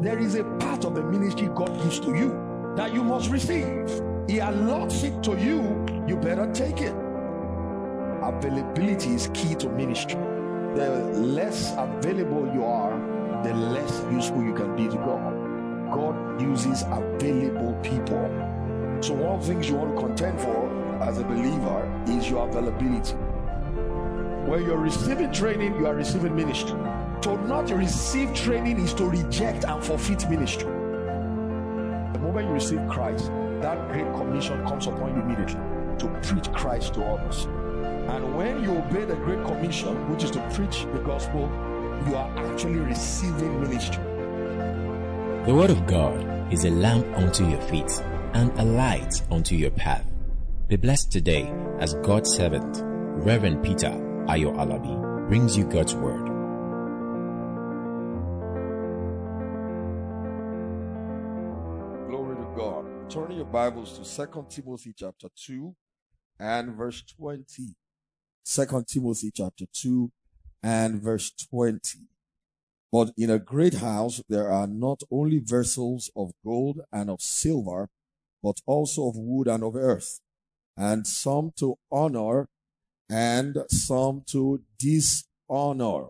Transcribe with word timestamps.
there 0.00 0.18
is 0.18 0.36
a 0.36 0.44
part 0.60 0.84
of 0.84 0.94
the 0.94 1.02
ministry 1.02 1.48
God 1.54 1.76
gives 1.82 1.98
to 2.00 2.14
you 2.14 2.74
that 2.76 2.94
you 2.94 3.02
must 3.02 3.30
receive. 3.30 3.88
He 4.28 4.38
allots 4.38 5.02
it 5.02 5.22
to 5.24 5.36
you, 5.36 5.84
you 6.06 6.16
better 6.16 6.50
take 6.52 6.80
it. 6.80 6.94
Availability 8.22 9.14
is 9.14 9.28
key 9.34 9.54
to 9.56 9.68
ministry. 9.68 10.20
The 10.76 11.10
less 11.14 11.74
available 11.76 12.48
you 12.54 12.64
are, 12.64 12.96
the 13.42 13.54
less 13.54 14.04
useful 14.12 14.44
you 14.44 14.54
can 14.54 14.76
be 14.76 14.84
to 14.84 14.96
God. 14.96 15.92
God 15.92 16.40
uses 16.40 16.82
available 16.82 17.74
people. 17.82 18.28
So, 19.00 19.14
one 19.14 19.38
of 19.38 19.46
the 19.46 19.54
things 19.54 19.68
you 19.68 19.76
want 19.76 19.96
to 19.96 20.06
contend 20.06 20.40
for 20.40 21.02
as 21.02 21.18
a 21.18 21.24
believer 21.24 22.04
is 22.06 22.28
your 22.28 22.48
availability. 22.48 23.14
When 24.48 24.64
you're 24.64 24.78
receiving 24.78 25.32
training, 25.32 25.74
you 25.76 25.86
are 25.86 25.94
receiving 25.94 26.36
ministry. 26.36 26.78
To 27.28 27.36
not 27.46 27.70
receive 27.70 28.32
training 28.32 28.78
is 28.78 28.94
to 28.94 29.04
reject 29.04 29.64
and 29.64 29.84
forfeit 29.84 30.26
ministry. 30.30 30.64
The 30.64 32.18
moment 32.22 32.46
you 32.48 32.54
receive 32.54 32.80
Christ, 32.88 33.26
that 33.60 33.86
great 33.92 34.10
commission 34.14 34.66
comes 34.66 34.86
upon 34.86 35.14
you 35.14 35.20
immediately 35.20 35.60
to 35.98 36.08
preach 36.22 36.50
Christ 36.54 36.94
to 36.94 37.04
others. 37.04 37.44
And 37.44 38.34
when 38.34 38.62
you 38.64 38.70
obey 38.70 39.04
the 39.04 39.16
great 39.16 39.44
commission, 39.44 40.10
which 40.10 40.24
is 40.24 40.30
to 40.30 40.50
preach 40.54 40.84
the 40.84 41.00
gospel, 41.00 41.42
you 42.06 42.16
are 42.16 42.34
actually 42.50 42.78
receiving 42.78 43.60
ministry. 43.60 44.02
The 45.44 45.54
Word 45.54 45.68
of 45.68 45.86
God 45.86 46.50
is 46.50 46.64
a 46.64 46.70
lamp 46.70 47.06
unto 47.14 47.46
your 47.46 47.60
feet 47.60 48.02
and 48.32 48.58
a 48.58 48.64
light 48.64 49.20
unto 49.30 49.54
your 49.54 49.72
path. 49.72 50.10
Be 50.66 50.76
blessed 50.76 51.12
today 51.12 51.52
as 51.78 51.92
God's 51.96 52.30
servant, 52.34 52.80
Reverend 53.22 53.62
Peter 53.62 53.90
Ayo 54.28 54.56
Alabi, 54.56 55.28
brings 55.28 55.58
you 55.58 55.64
God's 55.64 55.94
Word. 55.94 56.27
Bibles 63.52 63.96
to 63.98 64.04
Second 64.04 64.50
Timothy 64.50 64.92
chapter 64.94 65.28
2 65.34 65.74
and 66.38 66.76
verse 66.76 67.02
20. 67.16 67.74
Second 68.44 68.86
Timothy 68.86 69.30
chapter 69.34 69.64
2 69.72 70.10
and 70.62 71.00
verse 71.00 71.32
20. 71.50 71.80
But 72.92 73.12
in 73.16 73.30
a 73.30 73.38
great 73.38 73.74
house 73.74 74.22
there 74.28 74.52
are 74.52 74.66
not 74.66 75.00
only 75.10 75.38
vessels 75.38 76.10
of 76.14 76.32
gold 76.44 76.80
and 76.92 77.08
of 77.08 77.22
silver, 77.22 77.88
but 78.42 78.60
also 78.66 79.08
of 79.08 79.16
wood 79.16 79.48
and 79.48 79.64
of 79.64 79.76
earth, 79.76 80.20
and 80.76 81.06
some 81.06 81.52
to 81.56 81.76
honor 81.90 82.48
and 83.08 83.56
some 83.70 84.24
to 84.26 84.60
dishonor. 84.78 86.08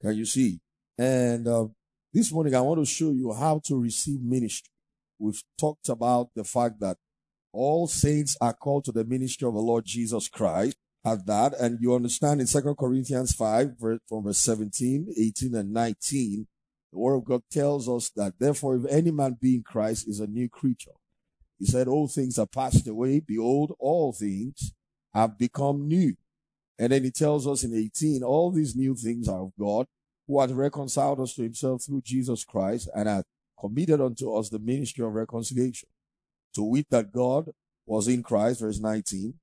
Can 0.00 0.16
you 0.16 0.24
see? 0.24 0.60
And 0.96 1.48
uh, 1.48 1.66
this 2.14 2.30
morning 2.30 2.54
I 2.54 2.60
want 2.60 2.78
to 2.78 2.86
show 2.86 3.10
you 3.10 3.32
how 3.32 3.60
to 3.64 3.76
receive 3.76 4.22
ministry. 4.22 4.70
We've 5.18 5.42
talked 5.58 5.88
about 5.88 6.30
the 6.34 6.44
fact 6.44 6.80
that 6.80 6.98
all 7.52 7.86
saints 7.86 8.36
are 8.40 8.52
called 8.52 8.84
to 8.84 8.92
the 8.92 9.04
ministry 9.04 9.48
of 9.48 9.54
the 9.54 9.60
Lord 9.60 9.84
Jesus 9.86 10.28
Christ 10.28 10.76
at 11.04 11.26
that. 11.26 11.54
And 11.58 11.78
you 11.80 11.94
understand 11.94 12.40
in 12.40 12.46
Second 12.46 12.76
Corinthians 12.76 13.32
5 13.34 13.78
from 14.08 14.24
verse 14.24 14.38
17, 14.38 15.14
18 15.18 15.54
and 15.54 15.72
19, 15.72 16.46
the 16.92 16.98
word 16.98 17.16
of 17.16 17.24
God 17.24 17.42
tells 17.50 17.88
us 17.88 18.10
that 18.16 18.34
therefore 18.38 18.76
if 18.76 18.86
any 18.90 19.10
man 19.10 19.36
be 19.40 19.56
in 19.56 19.62
Christ 19.62 20.06
is 20.08 20.20
a 20.20 20.26
new 20.26 20.48
creature. 20.48 20.92
He 21.58 21.64
said, 21.64 21.88
all 21.88 22.08
things 22.08 22.38
are 22.38 22.46
passed 22.46 22.86
away. 22.86 23.20
Behold, 23.20 23.74
all 23.78 24.12
things 24.12 24.74
have 25.14 25.38
become 25.38 25.88
new. 25.88 26.14
And 26.78 26.92
then 26.92 27.04
he 27.04 27.10
tells 27.10 27.46
us 27.46 27.64
in 27.64 27.74
18, 27.74 28.22
all 28.22 28.50
these 28.50 28.76
new 28.76 28.94
things 28.94 29.28
are 29.28 29.44
of 29.44 29.52
God 29.58 29.86
who 30.26 30.38
hath 30.40 30.50
reconciled 30.50 31.20
us 31.20 31.34
to 31.34 31.42
himself 31.42 31.84
through 31.84 32.02
Jesus 32.02 32.44
Christ 32.44 32.90
and 32.94 33.08
hath 33.08 33.24
committed 33.58 34.00
unto 34.00 34.32
us 34.34 34.48
the 34.48 34.58
ministry 34.58 35.04
of 35.04 35.12
reconciliation. 35.12 35.88
To 36.54 36.62
wit 36.62 36.86
that 36.90 37.12
God 37.12 37.50
was 37.86 38.08
in 38.08 38.22
Christ, 38.22 38.60
verse 38.60 38.80
19, 38.80 39.34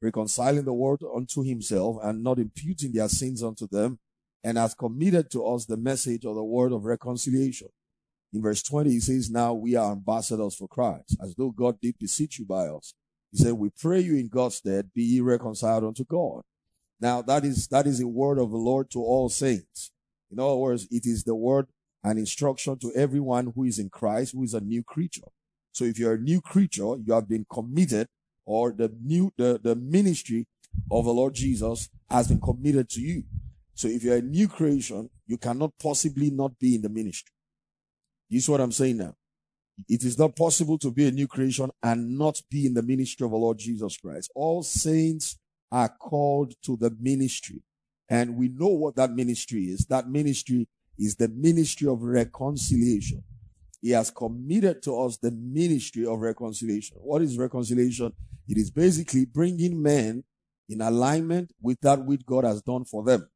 reconciling 0.00 0.64
the 0.64 0.72
world 0.72 1.02
unto 1.14 1.42
himself 1.42 1.96
and 2.02 2.22
not 2.22 2.38
imputing 2.38 2.92
their 2.92 3.08
sins 3.08 3.42
unto 3.42 3.68
them, 3.68 3.98
and 4.44 4.58
hath 4.58 4.76
committed 4.76 5.30
to 5.30 5.46
us 5.46 5.66
the 5.66 5.76
message 5.76 6.24
of 6.24 6.34
the 6.34 6.42
word 6.42 6.72
of 6.72 6.84
reconciliation. 6.84 7.68
In 8.32 8.42
verse 8.42 8.62
20, 8.62 8.90
he 8.90 9.00
says, 9.00 9.30
Now 9.30 9.52
we 9.52 9.76
are 9.76 9.92
ambassadors 9.92 10.56
for 10.56 10.66
Christ, 10.66 11.16
as 11.22 11.34
though 11.34 11.50
God 11.50 11.80
did 11.80 11.98
beseech 11.98 12.38
you 12.38 12.46
by 12.46 12.66
us. 12.66 12.94
He 13.30 13.38
said, 13.38 13.52
We 13.52 13.70
pray 13.78 14.00
you 14.00 14.16
in 14.16 14.28
God's 14.28 14.56
stead, 14.56 14.90
be 14.94 15.02
ye 15.02 15.20
reconciled 15.20 15.84
unto 15.84 16.04
God. 16.04 16.42
Now 17.00 17.22
that 17.22 17.44
is, 17.44 17.68
that 17.68 17.86
is 17.86 18.00
a 18.00 18.08
word 18.08 18.38
of 18.38 18.50
the 18.50 18.56
Lord 18.56 18.90
to 18.92 19.00
all 19.00 19.28
saints. 19.28 19.90
In 20.30 20.40
other 20.40 20.56
words, 20.56 20.86
it 20.90 21.04
is 21.04 21.24
the 21.24 21.34
word 21.34 21.66
and 22.04 22.18
instruction 22.18 22.78
to 22.78 22.92
everyone 22.94 23.52
who 23.54 23.64
is 23.64 23.78
in 23.78 23.88
Christ, 23.88 24.32
who 24.32 24.42
is 24.42 24.54
a 24.54 24.60
new 24.60 24.82
creature. 24.82 25.28
So 25.72 25.84
if 25.84 25.98
you're 25.98 26.14
a 26.14 26.18
new 26.18 26.40
creature, 26.40 26.96
you 27.04 27.12
have 27.12 27.28
been 27.28 27.46
committed 27.50 28.08
or 28.44 28.72
the 28.72 28.92
new, 29.02 29.32
the, 29.36 29.60
the 29.62 29.76
ministry 29.76 30.46
of 30.90 31.04
the 31.04 31.12
Lord 31.12 31.34
Jesus 31.34 31.88
has 32.10 32.28
been 32.28 32.40
committed 32.40 32.88
to 32.90 33.00
you. 33.00 33.24
So 33.74 33.88
if 33.88 34.02
you're 34.02 34.16
a 34.16 34.22
new 34.22 34.48
creation, 34.48 35.08
you 35.26 35.38
cannot 35.38 35.72
possibly 35.80 36.30
not 36.30 36.58
be 36.58 36.74
in 36.74 36.82
the 36.82 36.88
ministry. 36.88 37.32
This 38.30 38.44
is 38.44 38.48
what 38.48 38.60
I'm 38.60 38.72
saying 38.72 38.98
now. 38.98 39.14
It 39.88 40.04
is 40.04 40.18
not 40.18 40.36
possible 40.36 40.78
to 40.78 40.90
be 40.90 41.08
a 41.08 41.10
new 41.10 41.26
creation 41.26 41.70
and 41.82 42.18
not 42.18 42.40
be 42.50 42.66
in 42.66 42.74
the 42.74 42.82
ministry 42.82 43.24
of 43.24 43.30
the 43.30 43.36
Lord 43.36 43.58
Jesus 43.58 43.96
Christ. 43.96 44.30
All 44.34 44.62
saints 44.62 45.38
are 45.70 45.88
called 45.88 46.54
to 46.64 46.76
the 46.76 46.94
ministry. 47.00 47.62
And 48.08 48.36
we 48.36 48.48
know 48.48 48.68
what 48.68 48.96
that 48.96 49.12
ministry 49.12 49.64
is. 49.64 49.86
That 49.86 50.08
ministry 50.08 50.68
is 51.02 51.16
the 51.16 51.28
ministry 51.28 51.88
of 51.88 52.02
reconciliation. 52.02 53.22
He 53.80 53.90
has 53.90 54.10
committed 54.10 54.82
to 54.84 54.96
us 55.00 55.16
the 55.16 55.32
ministry 55.32 56.06
of 56.06 56.20
reconciliation. 56.20 56.96
What 57.00 57.22
is 57.22 57.36
reconciliation? 57.36 58.12
It 58.48 58.56
is 58.56 58.70
basically 58.70 59.24
bringing 59.24 59.82
men 59.82 60.22
in 60.68 60.80
alignment 60.80 61.52
with 61.60 61.80
that 61.80 62.04
which 62.04 62.24
God 62.24 62.44
has 62.44 62.62
done 62.62 62.84
for 62.84 63.02
them. 63.04 63.28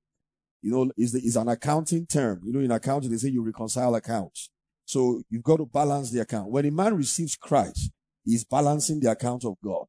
You 0.62 0.70
know, 0.70 0.90
is 0.96 1.14
is 1.14 1.36
an 1.36 1.48
accounting 1.48 2.06
term. 2.06 2.40
You 2.44 2.52
know, 2.52 2.60
in 2.60 2.70
accounting, 2.70 3.10
they 3.10 3.16
say 3.16 3.28
you 3.28 3.42
reconcile 3.42 3.94
accounts. 3.94 4.50
So 4.84 5.22
you've 5.28 5.42
got 5.42 5.56
to 5.56 5.66
balance 5.66 6.10
the 6.10 6.20
account. 6.20 6.50
When 6.50 6.64
a 6.64 6.70
man 6.70 6.94
receives 6.96 7.36
Christ, 7.36 7.90
he's 8.24 8.44
balancing 8.44 9.00
the 9.00 9.10
account 9.10 9.44
of 9.44 9.56
God 9.62 9.86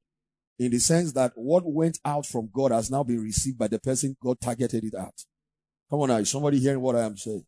in 0.60 0.72
the 0.72 0.80
sense 0.80 1.12
that 1.14 1.34
what 1.36 1.64
went 1.66 2.00
out 2.04 2.26
from 2.26 2.50
God 2.52 2.72
has 2.72 2.90
now 2.90 3.04
been 3.04 3.22
received 3.22 3.60
by 3.60 3.68
the 3.68 3.80
person 3.80 4.18
God 4.22 4.40
targeted 4.42 4.84
it 4.84 4.96
at. 4.96 5.14
Come 5.90 6.02
on 6.02 6.10
now, 6.10 6.18
is 6.18 6.30
somebody 6.30 6.60
hearing 6.60 6.82
what 6.82 6.96
I 6.96 7.04
am 7.04 7.16
saying? 7.16 7.46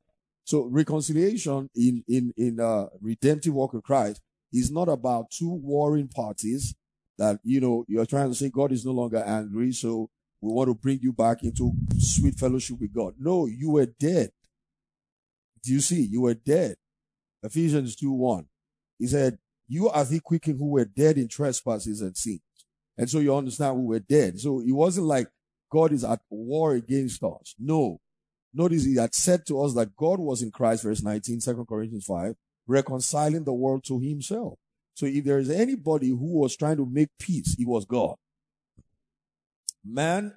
So 0.49 0.65
reconciliation 0.65 1.69
in, 1.75 2.03
in, 2.07 2.33
in, 2.35 2.59
uh, 2.59 2.87
redemptive 3.01 3.53
work 3.53 3.75
of 3.75 3.83
Christ 3.83 4.19
is 4.51 4.71
not 4.71 4.89
about 4.89 5.29
two 5.29 5.51
warring 5.51 6.07
parties 6.07 6.73
that, 7.19 7.39
you 7.43 7.61
know, 7.61 7.85
you're 7.87 8.07
trying 8.07 8.29
to 8.29 8.35
say 8.35 8.49
God 8.49 8.71
is 8.71 8.83
no 8.83 8.93
longer 8.93 9.23
angry. 9.23 9.71
So 9.73 10.09
we 10.41 10.51
want 10.51 10.69
to 10.69 10.73
bring 10.73 11.01
you 11.03 11.13
back 11.13 11.43
into 11.43 11.71
sweet 11.99 12.33
fellowship 12.39 12.81
with 12.81 12.91
God. 12.91 13.13
No, 13.19 13.45
you 13.45 13.69
were 13.69 13.85
dead. 13.85 14.31
Do 15.61 15.71
you 15.71 15.81
see? 15.81 16.01
You 16.01 16.21
were 16.21 16.33
dead. 16.33 16.77
Ephesians 17.43 17.95
2 17.97 18.11
1. 18.11 18.47
He 18.97 19.05
said, 19.05 19.37
You 19.67 19.89
are 19.89 20.03
the 20.03 20.19
quickened 20.19 20.57
who 20.57 20.71
were 20.71 20.85
dead 20.85 21.19
in 21.19 21.27
trespasses 21.27 22.01
and 22.01 22.17
sins. 22.17 22.41
And 22.97 23.07
so 23.07 23.19
you 23.19 23.35
understand 23.35 23.77
we 23.77 23.85
were 23.85 23.99
dead. 23.99 24.39
So 24.39 24.61
it 24.61 24.71
wasn't 24.71 25.05
like 25.05 25.27
God 25.71 25.91
is 25.91 26.03
at 26.03 26.21
war 26.27 26.73
against 26.73 27.21
us. 27.21 27.53
No. 27.59 27.99
Notice 28.53 28.85
he 28.85 28.95
had 28.95 29.13
said 29.13 29.45
to 29.47 29.61
us 29.61 29.73
that 29.75 29.95
God 29.95 30.19
was 30.19 30.41
in 30.41 30.51
Christ, 30.51 30.83
verse 30.83 31.03
19, 31.03 31.39
2 31.39 31.65
Corinthians 31.67 32.05
5, 32.05 32.35
reconciling 32.67 33.43
the 33.43 33.53
world 33.53 33.83
to 33.85 33.99
himself. 33.99 34.57
So 34.95 35.05
if 35.05 35.23
there 35.23 35.39
is 35.39 35.49
anybody 35.49 36.09
who 36.09 36.39
was 36.39 36.55
trying 36.55 36.77
to 36.77 36.85
make 36.85 37.09
peace, 37.19 37.55
it 37.57 37.67
was 37.67 37.85
God. 37.85 38.15
Man 39.85 40.33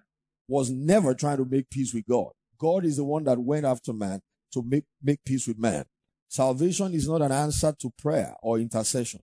was 0.46 0.70
never 0.70 1.14
trying 1.14 1.38
to 1.38 1.44
make 1.44 1.70
peace 1.70 1.94
with 1.94 2.06
God. 2.06 2.30
God 2.58 2.84
is 2.84 2.96
the 2.96 3.04
one 3.04 3.24
that 3.24 3.38
went 3.38 3.66
after 3.66 3.92
man 3.92 4.20
to 4.52 4.62
make, 4.62 4.84
make 5.02 5.24
peace 5.24 5.48
with 5.48 5.58
man. 5.58 5.84
Salvation 6.28 6.94
is 6.94 7.08
not 7.08 7.22
an 7.22 7.32
answer 7.32 7.74
to 7.80 7.92
prayer 7.98 8.34
or 8.42 8.58
intercession. 8.58 9.20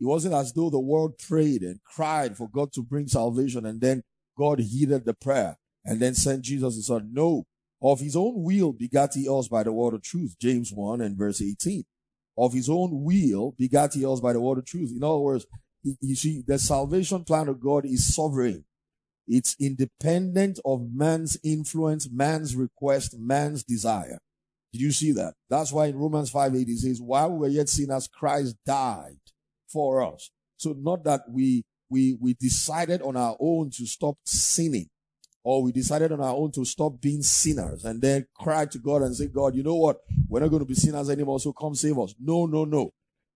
It 0.00 0.06
wasn't 0.06 0.34
as 0.34 0.52
though 0.52 0.70
the 0.70 0.78
world 0.78 1.18
prayed 1.18 1.62
and 1.62 1.82
cried 1.82 2.36
for 2.36 2.48
God 2.48 2.72
to 2.72 2.82
bring 2.82 3.08
salvation 3.08 3.66
and 3.66 3.80
then 3.80 4.02
God 4.36 4.60
heeded 4.60 5.04
the 5.04 5.14
prayer 5.14 5.58
and 5.84 6.00
then 6.00 6.14
sent 6.14 6.42
Jesus 6.42 6.76
his 6.76 6.86
son. 6.86 7.10
No. 7.12 7.44
Of 7.82 8.00
his 8.00 8.14
own 8.14 8.42
will 8.42 8.72
begat 8.72 9.14
he 9.14 9.28
us 9.28 9.48
by 9.48 9.62
the 9.62 9.72
word 9.72 9.94
of 9.94 10.02
truth. 10.02 10.36
James 10.40 10.70
1 10.72 11.00
and 11.00 11.16
verse 11.16 11.40
18. 11.40 11.84
Of 12.36 12.52
his 12.52 12.68
own 12.68 13.04
will 13.04 13.54
begat 13.58 13.94
he 13.94 14.04
us 14.04 14.20
by 14.20 14.32
the 14.32 14.40
word 14.40 14.58
of 14.58 14.66
truth. 14.66 14.92
In 14.94 15.02
other 15.02 15.18
words, 15.18 15.46
you 15.82 16.14
see, 16.14 16.42
the 16.46 16.58
salvation 16.58 17.24
plan 17.24 17.48
of 17.48 17.60
God 17.60 17.86
is 17.86 18.14
sovereign. 18.14 18.64
It's 19.26 19.56
independent 19.58 20.58
of 20.64 20.92
man's 20.92 21.38
influence, 21.42 22.08
man's 22.10 22.54
request, 22.54 23.18
man's 23.18 23.62
desire. 23.62 24.18
Did 24.72 24.82
you 24.82 24.92
see 24.92 25.12
that? 25.12 25.34
That's 25.48 25.72
why 25.72 25.86
in 25.86 25.96
Romans 25.96 26.30
5 26.30 26.54
8 26.54 26.68
it 26.68 26.78
says, 26.78 27.00
while 27.00 27.30
we 27.30 27.38
were 27.38 27.48
yet 27.48 27.68
sinners, 27.68 28.08
Christ 28.08 28.56
died 28.66 29.20
for 29.68 30.02
us. 30.02 30.30
So 30.58 30.74
not 30.78 31.04
that 31.04 31.22
we, 31.28 31.64
we, 31.88 32.16
we 32.20 32.34
decided 32.34 33.02
on 33.02 33.16
our 33.16 33.36
own 33.40 33.70
to 33.70 33.86
stop 33.86 34.16
sinning. 34.24 34.88
Or 35.42 35.62
we 35.62 35.72
decided 35.72 36.12
on 36.12 36.20
our 36.20 36.34
own 36.34 36.52
to 36.52 36.64
stop 36.64 37.00
being 37.00 37.22
sinners 37.22 37.84
and 37.84 38.00
then 38.00 38.26
cry 38.34 38.66
to 38.66 38.78
God 38.78 39.02
and 39.02 39.14
say, 39.14 39.26
God, 39.26 39.54
you 39.54 39.62
know 39.62 39.76
what? 39.76 40.00
We're 40.28 40.40
not 40.40 40.48
going 40.48 40.60
to 40.60 40.66
be 40.66 40.74
sinners 40.74 41.08
anymore, 41.08 41.40
so 41.40 41.52
come 41.52 41.74
save 41.74 41.98
us. 41.98 42.14
No, 42.20 42.46
no, 42.46 42.64
no. 42.64 42.92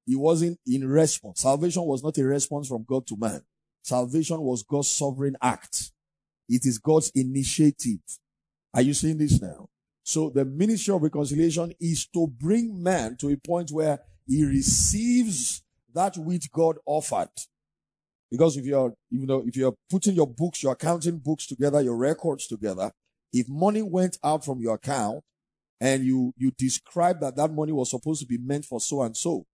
It 0.06 0.16
wasn't 0.16 0.58
in 0.66 0.86
response. 0.86 1.40
Salvation 1.40 1.82
was 1.82 2.02
not 2.02 2.18
a 2.18 2.24
response 2.24 2.68
from 2.68 2.84
God 2.86 3.06
to 3.06 3.16
man. 3.16 3.42
Salvation 3.82 4.40
was 4.40 4.62
God's 4.62 4.90
sovereign 4.90 5.36
act. 5.40 5.92
It 6.48 6.66
is 6.66 6.78
God's 6.78 7.10
initiative. 7.14 8.00
Are 8.74 8.82
you 8.82 8.92
seeing 8.92 9.18
this 9.18 9.40
now? 9.40 9.68
So 10.02 10.28
the 10.28 10.44
ministry 10.44 10.94
of 10.94 11.02
reconciliation 11.02 11.72
is 11.80 12.06
to 12.08 12.26
bring 12.26 12.82
man 12.82 13.16
to 13.20 13.30
a 13.30 13.36
point 13.36 13.70
where 13.70 14.00
he 14.26 14.44
receives 14.44 15.62
that 15.94 16.16
which 16.18 16.50
God 16.52 16.76
offered. 16.84 17.30
Because 18.36 18.56
if 18.56 18.64
you're, 18.64 18.92
you 19.10 19.26
know, 19.26 19.44
if 19.46 19.54
you're 19.54 19.76
putting 19.88 20.16
your 20.16 20.26
books, 20.26 20.60
your 20.60 20.72
accounting 20.72 21.18
books 21.18 21.46
together, 21.46 21.80
your 21.80 21.96
records 21.96 22.48
together, 22.48 22.90
if 23.32 23.48
money 23.48 23.80
went 23.80 24.18
out 24.24 24.44
from 24.44 24.58
your 24.58 24.74
account 24.74 25.22
and 25.80 26.04
you, 26.04 26.32
you 26.36 26.50
describe 26.58 27.20
that 27.20 27.36
that 27.36 27.52
money 27.52 27.70
was 27.70 27.90
supposed 27.90 28.20
to 28.22 28.26
be 28.26 28.38
meant 28.38 28.64
for 28.64 28.80
so 28.80 29.02
and 29.02 29.16
so, 29.16 29.44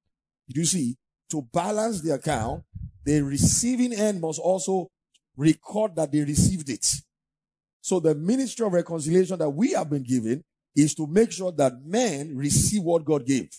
you 0.48 0.64
see, 0.64 0.96
to 1.28 1.46
balance 1.52 2.00
the 2.00 2.14
account, 2.14 2.62
the 3.04 3.20
receiving 3.20 3.92
end 3.92 4.18
must 4.18 4.40
also 4.40 4.88
record 5.36 5.94
that 5.96 6.10
they 6.10 6.20
received 6.20 6.70
it. 6.70 6.86
So 7.82 8.00
the 8.00 8.14
ministry 8.14 8.64
of 8.64 8.72
reconciliation 8.72 9.38
that 9.40 9.50
we 9.50 9.72
have 9.72 9.90
been 9.90 10.04
given 10.04 10.42
is 10.74 10.94
to 10.94 11.06
make 11.06 11.32
sure 11.32 11.52
that 11.52 11.84
men 11.84 12.34
receive 12.34 12.82
what 12.82 13.04
God 13.04 13.26
gave. 13.26 13.50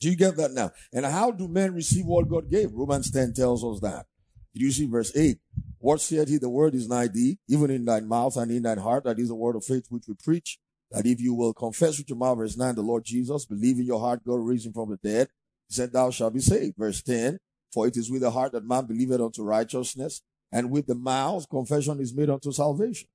Do 0.00 0.08
you 0.10 0.16
get 0.16 0.36
that 0.36 0.52
now? 0.52 0.70
And 0.92 1.04
how 1.04 1.30
do 1.30 1.48
men 1.48 1.74
receive 1.74 2.06
what 2.06 2.28
God 2.28 2.48
gave? 2.48 2.72
Romans 2.72 3.10
10 3.10 3.32
tells 3.34 3.64
us 3.64 3.80
that. 3.80 4.06
Did 4.54 4.62
you 4.62 4.70
see 4.70 4.86
verse 4.86 5.14
8? 5.16 5.38
What 5.78 6.00
said 6.00 6.28
he? 6.28 6.38
The 6.38 6.48
word 6.48 6.74
is 6.74 6.88
nigh 6.88 7.08
thee, 7.08 7.38
even 7.48 7.70
in 7.70 7.84
thine 7.84 8.06
mouth 8.06 8.36
and 8.36 8.50
in 8.50 8.62
thine 8.62 8.78
heart. 8.78 9.04
That 9.04 9.18
is 9.18 9.28
the 9.28 9.34
word 9.34 9.56
of 9.56 9.64
faith 9.64 9.86
which 9.88 10.04
we 10.08 10.14
preach. 10.14 10.58
That 10.90 11.06
if 11.06 11.20
you 11.20 11.34
will 11.34 11.52
confess 11.52 11.98
with 11.98 12.08
your 12.08 12.18
mouth, 12.18 12.38
verse 12.38 12.56
9, 12.56 12.74
the 12.74 12.82
Lord 12.82 13.04
Jesus, 13.04 13.44
believe 13.44 13.78
in 13.78 13.84
your 13.84 14.00
heart, 14.00 14.24
God 14.24 14.36
raised 14.36 14.66
him 14.66 14.72
from 14.72 14.90
the 14.90 14.96
dead, 14.96 15.28
he 15.68 15.74
said, 15.74 15.92
thou 15.92 16.10
shalt 16.10 16.32
be 16.32 16.40
saved. 16.40 16.76
Verse 16.78 17.02
10, 17.02 17.38
for 17.72 17.86
it 17.86 17.96
is 17.96 18.10
with 18.10 18.22
the 18.22 18.30
heart 18.30 18.52
that 18.52 18.64
man 18.64 18.86
believeth 18.86 19.20
unto 19.20 19.42
righteousness, 19.42 20.22
and 20.50 20.70
with 20.70 20.86
the 20.86 20.94
mouth 20.94 21.48
confession 21.48 22.00
is 22.00 22.14
made 22.14 22.30
unto 22.30 22.52
salvation. 22.52 23.08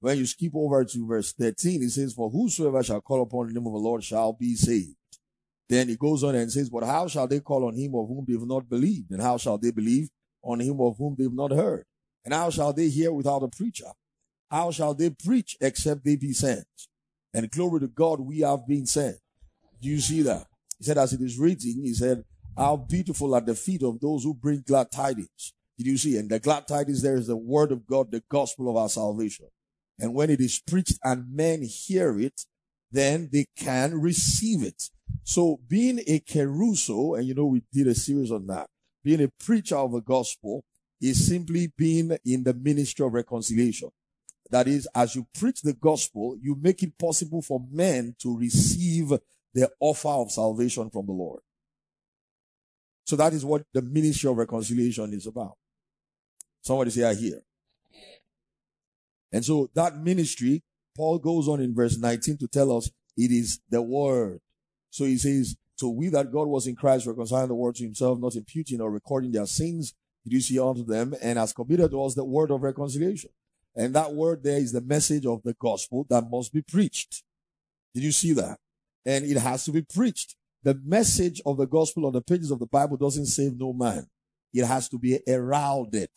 When 0.00 0.18
you 0.18 0.26
skip 0.26 0.52
over 0.54 0.84
to 0.84 1.06
verse 1.06 1.32
13, 1.32 1.82
it 1.82 1.90
says, 1.90 2.14
For 2.14 2.28
whosoever 2.28 2.82
shall 2.82 3.00
call 3.00 3.22
upon 3.22 3.46
the 3.46 3.54
name 3.54 3.66
of 3.66 3.72
the 3.72 3.78
Lord 3.78 4.02
shall 4.02 4.32
be 4.32 4.54
saved. 4.56 4.96
Then 5.68 5.88
he 5.88 5.96
goes 5.96 6.22
on 6.22 6.34
and 6.34 6.50
says, 6.50 6.68
But 6.68 6.84
how 6.84 7.08
shall 7.08 7.26
they 7.26 7.40
call 7.40 7.66
on 7.66 7.74
him 7.74 7.94
of 7.94 8.08
whom 8.08 8.24
they've 8.28 8.46
not 8.46 8.68
believed? 8.68 9.10
And 9.10 9.22
how 9.22 9.38
shall 9.38 9.58
they 9.58 9.70
believe 9.70 10.08
on 10.42 10.60
him 10.60 10.80
of 10.80 10.96
whom 10.98 11.16
they've 11.18 11.32
not 11.32 11.52
heard? 11.52 11.84
And 12.24 12.34
how 12.34 12.50
shall 12.50 12.72
they 12.72 12.88
hear 12.88 13.12
without 13.12 13.42
a 13.42 13.48
preacher? 13.48 13.90
How 14.50 14.70
shall 14.70 14.94
they 14.94 15.10
preach 15.10 15.56
except 15.60 16.04
they 16.04 16.16
be 16.16 16.32
sent? 16.32 16.66
And 17.32 17.50
glory 17.50 17.80
to 17.80 17.88
God, 17.88 18.20
we 18.20 18.40
have 18.40 18.66
been 18.66 18.86
sent. 18.86 19.16
Do 19.80 19.88
you 19.88 20.00
see 20.00 20.22
that? 20.22 20.46
He 20.78 20.84
said, 20.84 20.98
as 20.98 21.12
it 21.12 21.20
is 21.20 21.38
written, 21.38 21.82
he 21.82 21.94
said, 21.94 22.24
how 22.56 22.76
beautiful 22.76 23.34
are 23.34 23.40
the 23.40 23.54
feet 23.54 23.82
of 23.82 24.00
those 24.00 24.22
who 24.22 24.32
bring 24.32 24.62
glad 24.64 24.90
tidings. 24.90 25.52
Did 25.76 25.88
you 25.88 25.98
see? 25.98 26.16
And 26.16 26.30
the 26.30 26.38
glad 26.38 26.68
tidings 26.68 27.02
there 27.02 27.16
is 27.16 27.26
the 27.26 27.36
word 27.36 27.72
of 27.72 27.84
God, 27.86 28.12
the 28.12 28.22
gospel 28.28 28.70
of 28.70 28.76
our 28.76 28.88
salvation. 28.88 29.46
And 29.98 30.14
when 30.14 30.30
it 30.30 30.40
is 30.40 30.60
preached 30.60 30.98
and 31.02 31.34
men 31.34 31.62
hear 31.62 32.18
it, 32.20 32.42
then 32.92 33.28
they 33.32 33.46
can 33.56 34.00
receive 34.00 34.62
it. 34.62 34.90
So 35.22 35.60
being 35.68 36.00
a 36.06 36.20
kerusso, 36.20 37.18
and 37.18 37.26
you 37.26 37.34
know, 37.34 37.46
we 37.46 37.62
did 37.72 37.86
a 37.86 37.94
series 37.94 38.30
on 38.30 38.46
that, 38.48 38.68
being 39.02 39.22
a 39.22 39.28
preacher 39.28 39.76
of 39.76 39.92
the 39.92 40.00
gospel 40.00 40.64
is 41.00 41.26
simply 41.26 41.72
being 41.76 42.16
in 42.24 42.44
the 42.44 42.54
ministry 42.54 43.04
of 43.04 43.12
reconciliation. 43.12 43.90
That 44.50 44.68
is, 44.68 44.88
as 44.94 45.16
you 45.16 45.26
preach 45.38 45.62
the 45.62 45.72
gospel, 45.72 46.36
you 46.40 46.56
make 46.60 46.82
it 46.82 46.96
possible 46.98 47.42
for 47.42 47.62
men 47.70 48.14
to 48.20 48.38
receive 48.38 49.12
the 49.52 49.70
offer 49.80 50.08
of 50.08 50.30
salvation 50.30 50.90
from 50.90 51.06
the 51.06 51.12
Lord. 51.12 51.40
So 53.06 53.16
that 53.16 53.32
is 53.32 53.44
what 53.44 53.64
the 53.72 53.82
ministry 53.82 54.30
of 54.30 54.36
reconciliation 54.36 55.12
is 55.12 55.26
about. 55.26 55.56
Somebody 56.62 56.90
say, 56.90 57.04
I 57.04 57.14
hear. 57.14 57.40
And 59.32 59.44
so 59.44 59.68
that 59.74 59.98
ministry, 59.98 60.62
Paul 60.96 61.18
goes 61.18 61.48
on 61.48 61.60
in 61.60 61.74
verse 61.74 61.98
19 61.98 62.38
to 62.38 62.48
tell 62.48 62.76
us 62.76 62.90
it 63.16 63.30
is 63.30 63.60
the 63.68 63.82
word. 63.82 64.40
So 64.94 65.06
he 65.06 65.18
says, 65.18 65.56
So 65.74 65.88
we 65.88 66.08
that 66.10 66.30
God 66.30 66.46
was 66.46 66.68
in 66.68 66.76
Christ 66.76 67.08
reconciling 67.08 67.48
the 67.48 67.54
world 67.56 67.74
to 67.74 67.82
himself, 67.82 68.20
not 68.20 68.36
imputing 68.36 68.80
or 68.80 68.92
recording 68.92 69.32
their 69.32 69.44
sins, 69.44 69.92
did 70.22 70.34
you 70.34 70.40
see 70.40 70.56
unto 70.56 70.84
them, 70.84 71.16
and 71.20 71.36
has 71.36 71.52
committed 71.52 71.90
to 71.90 72.04
us 72.04 72.14
the 72.14 72.24
word 72.24 72.52
of 72.52 72.62
reconciliation. 72.62 73.30
And 73.74 73.92
that 73.96 74.12
word 74.12 74.44
there 74.44 74.56
is 74.56 74.70
the 74.70 74.80
message 74.80 75.26
of 75.26 75.42
the 75.42 75.54
gospel 75.54 76.06
that 76.10 76.30
must 76.30 76.52
be 76.52 76.62
preached. 76.62 77.24
Did 77.92 78.04
you 78.04 78.12
see 78.12 78.34
that? 78.34 78.60
And 79.04 79.24
it 79.24 79.36
has 79.36 79.64
to 79.64 79.72
be 79.72 79.82
preached. 79.82 80.36
The 80.62 80.80
message 80.84 81.42
of 81.44 81.56
the 81.56 81.66
gospel 81.66 82.06
on 82.06 82.12
the 82.12 82.22
pages 82.22 82.52
of 82.52 82.60
the 82.60 82.66
Bible 82.66 82.96
doesn't 82.96 83.26
save 83.26 83.58
no 83.58 83.72
man. 83.72 84.06
It 84.52 84.64
has 84.64 84.88
to 84.90 84.98
be 85.00 85.18
heralded. 85.26 86.10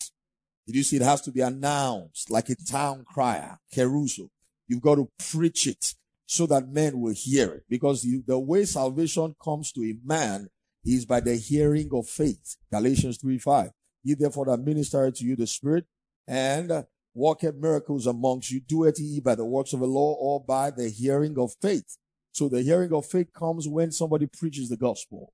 Did 0.67 0.75
you 0.75 0.83
see? 0.83 0.97
It 0.97 1.01
has 1.01 1.21
to 1.21 1.31
be 1.31 1.41
announced 1.41 2.29
like 2.29 2.49
a 2.49 2.55
town 2.55 3.05
crier, 3.11 3.57
kerusso. 3.73 4.29
You've 4.67 4.81
got 4.81 4.95
to 4.95 5.09
preach 5.31 5.65
it 5.65 5.95
so 6.27 6.45
that 6.45 6.69
men 6.69 6.99
will 6.99 7.13
hear 7.15 7.53
it. 7.53 7.63
Because 7.69 8.03
the 8.03 8.37
way 8.37 8.65
salvation 8.65 9.35
comes 9.41 9.71
to 9.71 9.83
a 9.83 9.95
man 10.05 10.47
is 10.85 11.05
by 11.05 11.21
the 11.21 11.35
hearing 11.35 11.89
of 11.93 12.07
faith. 12.07 12.57
Galatians 12.71 13.17
3 13.17 13.39
5. 13.39 13.71
Ye 14.03 14.13
therefore 14.13 14.45
that 14.45 14.57
minister 14.57 15.09
to 15.09 15.25
you 15.25 15.35
the 15.35 15.47
Spirit 15.47 15.85
and 16.27 16.85
worketh 17.13 17.55
miracles 17.55 18.05
amongst 18.05 18.51
you, 18.51 18.59
do 18.59 18.83
it 18.83 18.99
ye 18.99 19.19
by 19.19 19.35
the 19.35 19.45
works 19.45 19.73
of 19.73 19.79
the 19.79 19.87
law 19.87 20.13
or 20.19 20.43
by 20.43 20.69
the 20.69 20.89
hearing 20.89 21.37
of 21.39 21.53
faith. 21.61 21.97
So 22.31 22.47
the 22.47 22.61
hearing 22.61 22.93
of 22.93 23.05
faith 23.05 23.33
comes 23.33 23.67
when 23.67 23.91
somebody 23.91 24.27
preaches 24.27 24.69
the 24.69 24.77
gospel. 24.77 25.33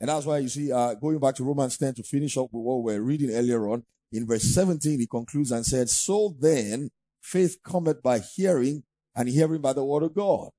And 0.00 0.08
that's 0.08 0.24
why 0.24 0.38
you 0.38 0.48
see, 0.48 0.72
uh, 0.72 0.94
going 0.94 1.18
back 1.18 1.34
to 1.34 1.44
Romans 1.44 1.76
10 1.76 1.94
to 1.94 2.02
finish 2.02 2.38
up 2.38 2.48
with 2.52 2.64
what 2.64 2.82
we 2.82 2.94
we're 2.94 3.02
reading 3.02 3.30
earlier 3.30 3.68
on, 3.68 3.84
in 4.12 4.26
verse 4.26 4.44
17, 4.44 4.98
he 4.98 5.06
concludes 5.06 5.50
and 5.50 5.66
said, 5.66 5.90
So 5.90 6.34
then 6.40 6.90
faith 7.20 7.58
cometh 7.62 8.02
by 8.02 8.20
hearing 8.20 8.84
and 9.14 9.28
hearing 9.28 9.60
by 9.60 9.72
the 9.72 9.84
word 9.84 10.02
of 10.02 10.14
God. 10.14 10.50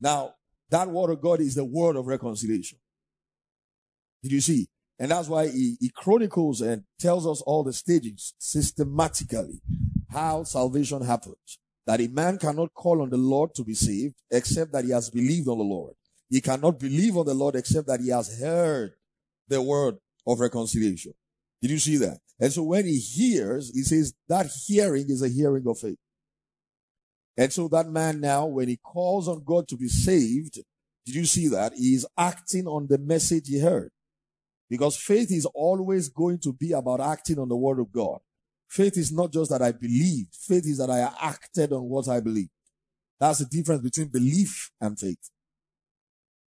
Now, 0.00 0.34
that 0.70 0.88
word 0.88 1.10
of 1.10 1.20
God 1.20 1.40
is 1.40 1.54
the 1.54 1.64
word 1.64 1.96
of 1.96 2.06
reconciliation. 2.06 2.78
Did 4.22 4.32
you 4.32 4.40
see? 4.40 4.68
And 4.98 5.10
that's 5.10 5.28
why 5.28 5.48
he, 5.48 5.76
he 5.80 5.90
chronicles 5.90 6.60
and 6.60 6.84
tells 6.98 7.26
us 7.26 7.40
all 7.40 7.64
the 7.64 7.72
stages 7.72 8.34
systematically 8.38 9.60
how 10.10 10.44
salvation 10.44 11.02
happens. 11.02 11.58
That 11.86 12.00
a 12.00 12.08
man 12.08 12.38
cannot 12.38 12.74
call 12.74 13.02
on 13.02 13.10
the 13.10 13.16
Lord 13.16 13.54
to 13.54 13.64
be 13.64 13.74
saved 13.74 14.14
except 14.30 14.72
that 14.72 14.84
he 14.84 14.90
has 14.90 15.10
believed 15.10 15.48
on 15.48 15.58
the 15.58 15.64
Lord. 15.64 15.94
He 16.28 16.40
cannot 16.40 16.78
believe 16.78 17.16
on 17.16 17.26
the 17.26 17.34
Lord 17.34 17.56
except 17.56 17.88
that 17.88 18.00
he 18.00 18.10
has 18.10 18.38
heard 18.38 18.92
the 19.48 19.60
word 19.60 19.96
of 20.26 20.38
reconciliation. 20.38 21.14
Did 21.60 21.72
you 21.72 21.78
see 21.78 21.96
that? 21.96 22.18
And 22.38 22.52
so 22.52 22.62
when 22.62 22.84
he 22.84 22.98
hears, 22.98 23.72
he 23.74 23.82
says 23.82 24.14
that 24.28 24.50
hearing 24.66 25.06
is 25.08 25.22
a 25.22 25.28
hearing 25.28 25.66
of 25.66 25.78
faith. 25.78 25.98
And 27.36 27.52
so 27.52 27.68
that 27.68 27.88
man 27.88 28.20
now, 28.20 28.46
when 28.46 28.68
he 28.68 28.76
calls 28.76 29.28
on 29.28 29.42
God 29.44 29.68
to 29.68 29.76
be 29.76 29.88
saved, 29.88 30.60
did 31.06 31.14
you 31.14 31.24
see 31.24 31.48
that? 31.48 31.72
He 31.74 31.94
is 31.94 32.06
acting 32.16 32.66
on 32.66 32.86
the 32.88 32.98
message 32.98 33.48
he 33.48 33.60
heard. 33.60 33.90
Because 34.68 34.96
faith 34.96 35.32
is 35.32 35.46
always 35.46 36.08
going 36.08 36.38
to 36.40 36.52
be 36.52 36.72
about 36.72 37.00
acting 37.00 37.38
on 37.38 37.48
the 37.48 37.56
word 37.56 37.80
of 37.80 37.90
God. 37.90 38.18
Faith 38.68 38.96
is 38.96 39.10
not 39.10 39.32
just 39.32 39.50
that 39.50 39.62
I 39.62 39.72
believed. 39.72 40.34
Faith 40.34 40.64
is 40.66 40.78
that 40.78 40.90
I 40.90 41.12
acted 41.20 41.72
on 41.72 41.82
what 41.88 42.08
I 42.08 42.20
believe. 42.20 42.50
That's 43.18 43.40
the 43.40 43.46
difference 43.46 43.82
between 43.82 44.08
belief 44.08 44.70
and 44.80 44.98
faith. 44.98 45.30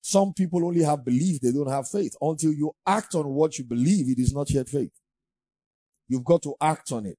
Some 0.02 0.34
people 0.34 0.66
only 0.66 0.84
have 0.84 1.04
belief, 1.04 1.40
they 1.42 1.52
don't 1.52 1.70
have 1.70 1.88
faith. 1.88 2.16
Until 2.22 2.54
you 2.54 2.76
act 2.86 3.16
on 3.16 3.26
what 3.30 3.58
you 3.58 3.64
believe, 3.64 4.10
it 4.10 4.20
is 4.22 4.34
not 4.34 4.52
yet 4.52 4.70
faith. 4.70 4.92
You've 6.08 6.26
got 6.26 6.44
to 6.44 6.56
act 6.62 6.92
on 6.92 7.06
it. 7.06 7.18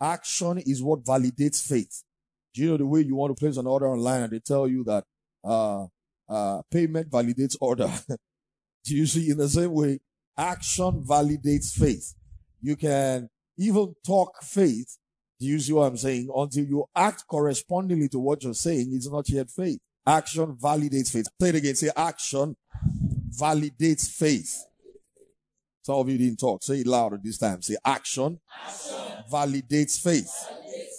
Action 0.00 0.58
is 0.58 0.82
what 0.82 1.02
validates 1.02 1.66
faith. 1.66 2.04
Do 2.54 2.62
you 2.62 2.70
know 2.70 2.76
the 2.76 2.86
way 2.86 3.00
you 3.00 3.14
want 3.14 3.36
to 3.36 3.40
place 3.40 3.56
an 3.56 3.66
order 3.66 3.88
online 3.88 4.22
and 4.22 4.32
they 4.32 4.40
tell 4.40 4.66
you 4.66 4.84
that 4.84 5.04
uh, 5.44 5.86
uh, 6.28 6.62
payment 6.70 7.10
validates 7.10 7.56
order? 7.60 7.90
Do 8.84 8.96
you 8.96 9.06
see 9.06 9.30
in 9.30 9.36
the 9.36 9.48
same 9.48 9.72
way, 9.72 10.00
action 10.36 11.04
validates 11.04 11.72
faith. 11.72 12.14
You 12.62 12.76
can 12.76 13.28
even 13.58 13.94
talk 14.04 14.42
faith. 14.42 14.96
Do 15.38 15.46
you 15.46 15.58
see 15.58 15.72
what 15.72 15.84
I'm 15.84 15.96
saying? 15.96 16.30
Until 16.34 16.64
you 16.64 16.86
act 16.94 17.26
correspondingly 17.26 18.08
to 18.08 18.18
what 18.18 18.42
you're 18.42 18.54
saying, 18.54 18.90
it's 18.92 19.10
not 19.10 19.28
yet 19.28 19.50
faith. 19.50 19.78
Action 20.06 20.56
validates 20.56 21.10
faith. 21.12 21.26
Say 21.40 21.48
it 21.50 21.54
again. 21.54 21.74
Say 21.74 21.90
action 21.96 22.56
validates 23.38 24.08
faith. 24.10 24.64
Some 25.82 25.96
of 25.96 26.08
you 26.08 26.18
didn't 26.18 26.38
talk. 26.38 26.62
Say 26.62 26.80
it 26.80 26.86
louder 26.86 27.18
this 27.22 27.38
time. 27.38 27.62
Say 27.62 27.76
action, 27.84 28.38
action. 28.64 28.96
Validates, 29.32 30.00
faith. 30.00 30.30
validates 30.30 30.72
faith. 30.72 30.89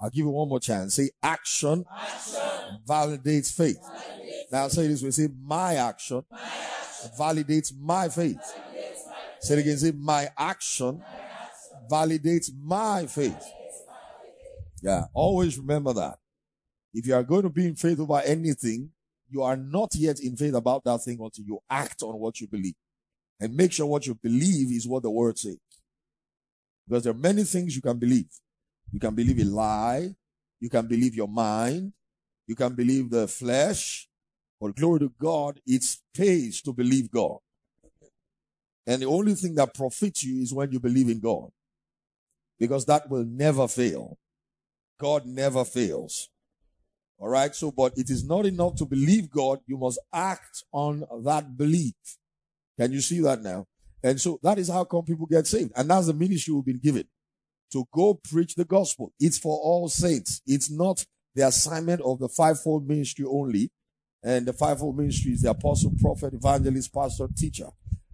I'll 0.00 0.10
give 0.10 0.24
you 0.24 0.30
one 0.30 0.48
more 0.48 0.60
chance. 0.60 0.94
Say 0.94 1.10
action, 1.22 1.84
action. 1.90 2.40
Validates, 2.88 3.52
faith. 3.54 3.78
validates 3.78 4.52
Now 4.52 4.68
say 4.68 4.86
this 4.86 5.02
way. 5.02 5.10
Say 5.10 5.28
my 5.44 5.74
action, 5.74 6.24
my 6.30 6.38
action. 6.38 7.10
Validates 7.18 7.72
my 7.78 8.08
faith. 8.08 8.36
Validates 8.36 9.06
my 9.06 9.14
Say 9.40 9.54
it 9.54 9.60
again. 9.60 9.78
Say 9.78 9.92
my 9.92 10.28
action, 10.38 10.98
my 10.98 11.04
action. 11.04 11.88
Validates 11.90 12.50
my 12.62 13.06
faith. 13.06 13.44
Yeah, 14.82 15.04
always 15.12 15.58
remember 15.58 15.92
that. 15.92 16.18
If 16.94 17.06
you 17.06 17.14
are 17.14 17.22
going 17.22 17.42
to 17.42 17.50
be 17.50 17.66
in 17.66 17.76
faith 17.76 18.00
over 18.00 18.20
anything, 18.24 18.90
you 19.28 19.42
are 19.42 19.56
not 19.56 19.94
yet 19.94 20.20
in 20.20 20.36
faith 20.36 20.54
about 20.54 20.82
that 20.84 21.02
thing 21.02 21.18
until 21.20 21.44
you 21.44 21.58
act 21.68 22.02
on 22.02 22.18
what 22.18 22.40
you 22.40 22.48
believe. 22.48 22.74
And 23.38 23.54
make 23.54 23.72
sure 23.72 23.86
what 23.86 24.06
you 24.06 24.14
believe 24.14 24.72
is 24.72 24.88
what 24.88 25.02
the 25.02 25.10
word 25.10 25.38
says. 25.38 25.58
Because 26.88 27.04
there 27.04 27.12
are 27.12 27.16
many 27.16 27.44
things 27.44 27.76
you 27.76 27.82
can 27.82 27.98
believe. 27.98 28.26
You 28.92 29.00
can 29.00 29.14
believe 29.14 29.38
a 29.38 29.44
lie. 29.44 30.14
You 30.60 30.68
can 30.68 30.86
believe 30.86 31.14
your 31.14 31.28
mind. 31.28 31.92
You 32.46 32.54
can 32.54 32.74
believe 32.74 33.10
the 33.10 33.28
flesh. 33.28 34.08
But 34.60 34.76
glory 34.76 35.00
to 35.00 35.12
God, 35.20 35.60
it 35.66 35.84
pays 36.14 36.60
to 36.62 36.72
believe 36.72 37.10
God. 37.10 37.38
And 38.86 39.02
the 39.02 39.06
only 39.06 39.34
thing 39.34 39.54
that 39.54 39.74
profits 39.74 40.24
you 40.24 40.42
is 40.42 40.52
when 40.52 40.70
you 40.72 40.80
believe 40.80 41.08
in 41.08 41.20
God. 41.20 41.50
Because 42.58 42.84
that 42.86 43.08
will 43.08 43.24
never 43.24 43.68
fail. 43.68 44.18
God 44.98 45.24
never 45.24 45.64
fails. 45.64 46.28
All 47.18 47.28
right. 47.28 47.54
So, 47.54 47.70
but 47.70 47.96
it 47.96 48.10
is 48.10 48.24
not 48.24 48.44
enough 48.44 48.74
to 48.76 48.84
believe 48.84 49.30
God. 49.30 49.60
You 49.66 49.78
must 49.78 49.98
act 50.12 50.64
on 50.72 51.04
that 51.24 51.56
belief. 51.56 51.94
Can 52.78 52.92
you 52.92 53.00
see 53.00 53.20
that 53.20 53.42
now? 53.42 53.66
And 54.02 54.20
so 54.20 54.38
that 54.42 54.58
is 54.58 54.68
how 54.68 54.84
come 54.84 55.04
people 55.04 55.26
get 55.26 55.46
saved. 55.46 55.72
And 55.76 55.88
that's 55.88 56.06
the 56.08 56.14
ministry 56.14 56.52
we've 56.52 56.64
been 56.64 56.80
given 56.82 57.04
to 57.72 57.86
go 57.92 58.14
preach 58.14 58.54
the 58.54 58.64
gospel. 58.64 59.12
It's 59.18 59.38
for 59.38 59.58
all 59.58 59.88
saints. 59.88 60.42
It's 60.46 60.70
not 60.70 61.04
the 61.34 61.46
assignment 61.46 62.00
of 62.02 62.18
the 62.18 62.28
fivefold 62.28 62.88
ministry 62.88 63.24
only. 63.28 63.70
And 64.22 64.46
the 64.46 64.52
fivefold 64.52 64.98
ministry 64.98 65.32
is 65.32 65.42
the 65.42 65.50
apostle, 65.50 65.92
prophet, 66.00 66.34
evangelist, 66.34 66.92
pastor, 66.92 67.26
teacher. 67.34 67.68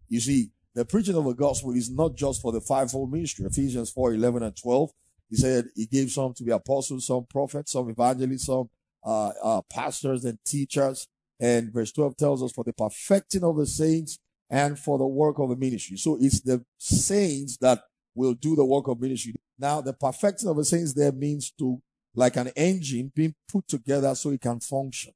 You 0.09 0.21
see, 0.21 0.51
the 0.75 0.85
preaching 0.85 1.17
of 1.17 1.25
the 1.25 1.33
gospel 1.33 1.73
is 1.73 1.91
not 1.91 2.15
just 2.15 2.43
for 2.43 2.53
the 2.53 2.61
fivefold 2.61 3.11
ministry. 3.11 3.45
Ephesians 3.47 3.91
4, 3.91 4.15
11 4.15 4.43
and 4.43 4.57
12. 4.57 4.91
He 5.31 5.37
said 5.37 5.65
he 5.75 5.87
gave 5.87 6.11
some 6.11 6.35
to 6.35 6.45
be 6.45 6.53
apostles, 6.53 7.07
some 7.07 7.25
prophets, 7.25 7.73
some 7.73 7.91
evangelists, 7.91 8.47
some 8.47 8.69
uh, 9.05 9.33
uh, 9.43 9.63
pastors 9.71 10.25
and 10.25 10.39
teachers. 10.45 11.09
And 11.41 11.73
verse 11.73 11.93
12 11.93 12.17
tells 12.17 12.43
us 12.43 12.53
for 12.53 12.63
the 12.63 12.73
perfecting 12.73 13.43
of 13.43 13.57
the 13.57 13.67
saints 13.67 14.19
and 14.49 14.79
for 14.79 14.99
the 14.99 15.07
work 15.07 15.39
of 15.39 15.49
the 15.49 15.57
ministry. 15.57 15.97
So 15.97 16.17
it's 16.21 16.41
the 16.41 16.65
saints 16.79 17.57
that 17.59 17.83
will 18.15 18.35
do 18.35 18.55
the 18.55 18.65
work 18.65 18.89
of 18.89 19.01
ministry. 19.01 19.35
Now, 19.59 19.81
the 19.81 19.93
perfecting 19.93 20.49
of 20.49 20.57
the 20.57 20.65
saints 20.65 20.93
there 20.93 21.13
means 21.13 21.51
to, 21.59 21.81
like 22.15 22.37
an 22.37 22.49
engine 22.57 23.13
being 23.15 23.35
put 23.51 23.67
together 23.69 24.15
so 24.15 24.31
it 24.31 24.41
can 24.41 24.61
function. 24.61 25.13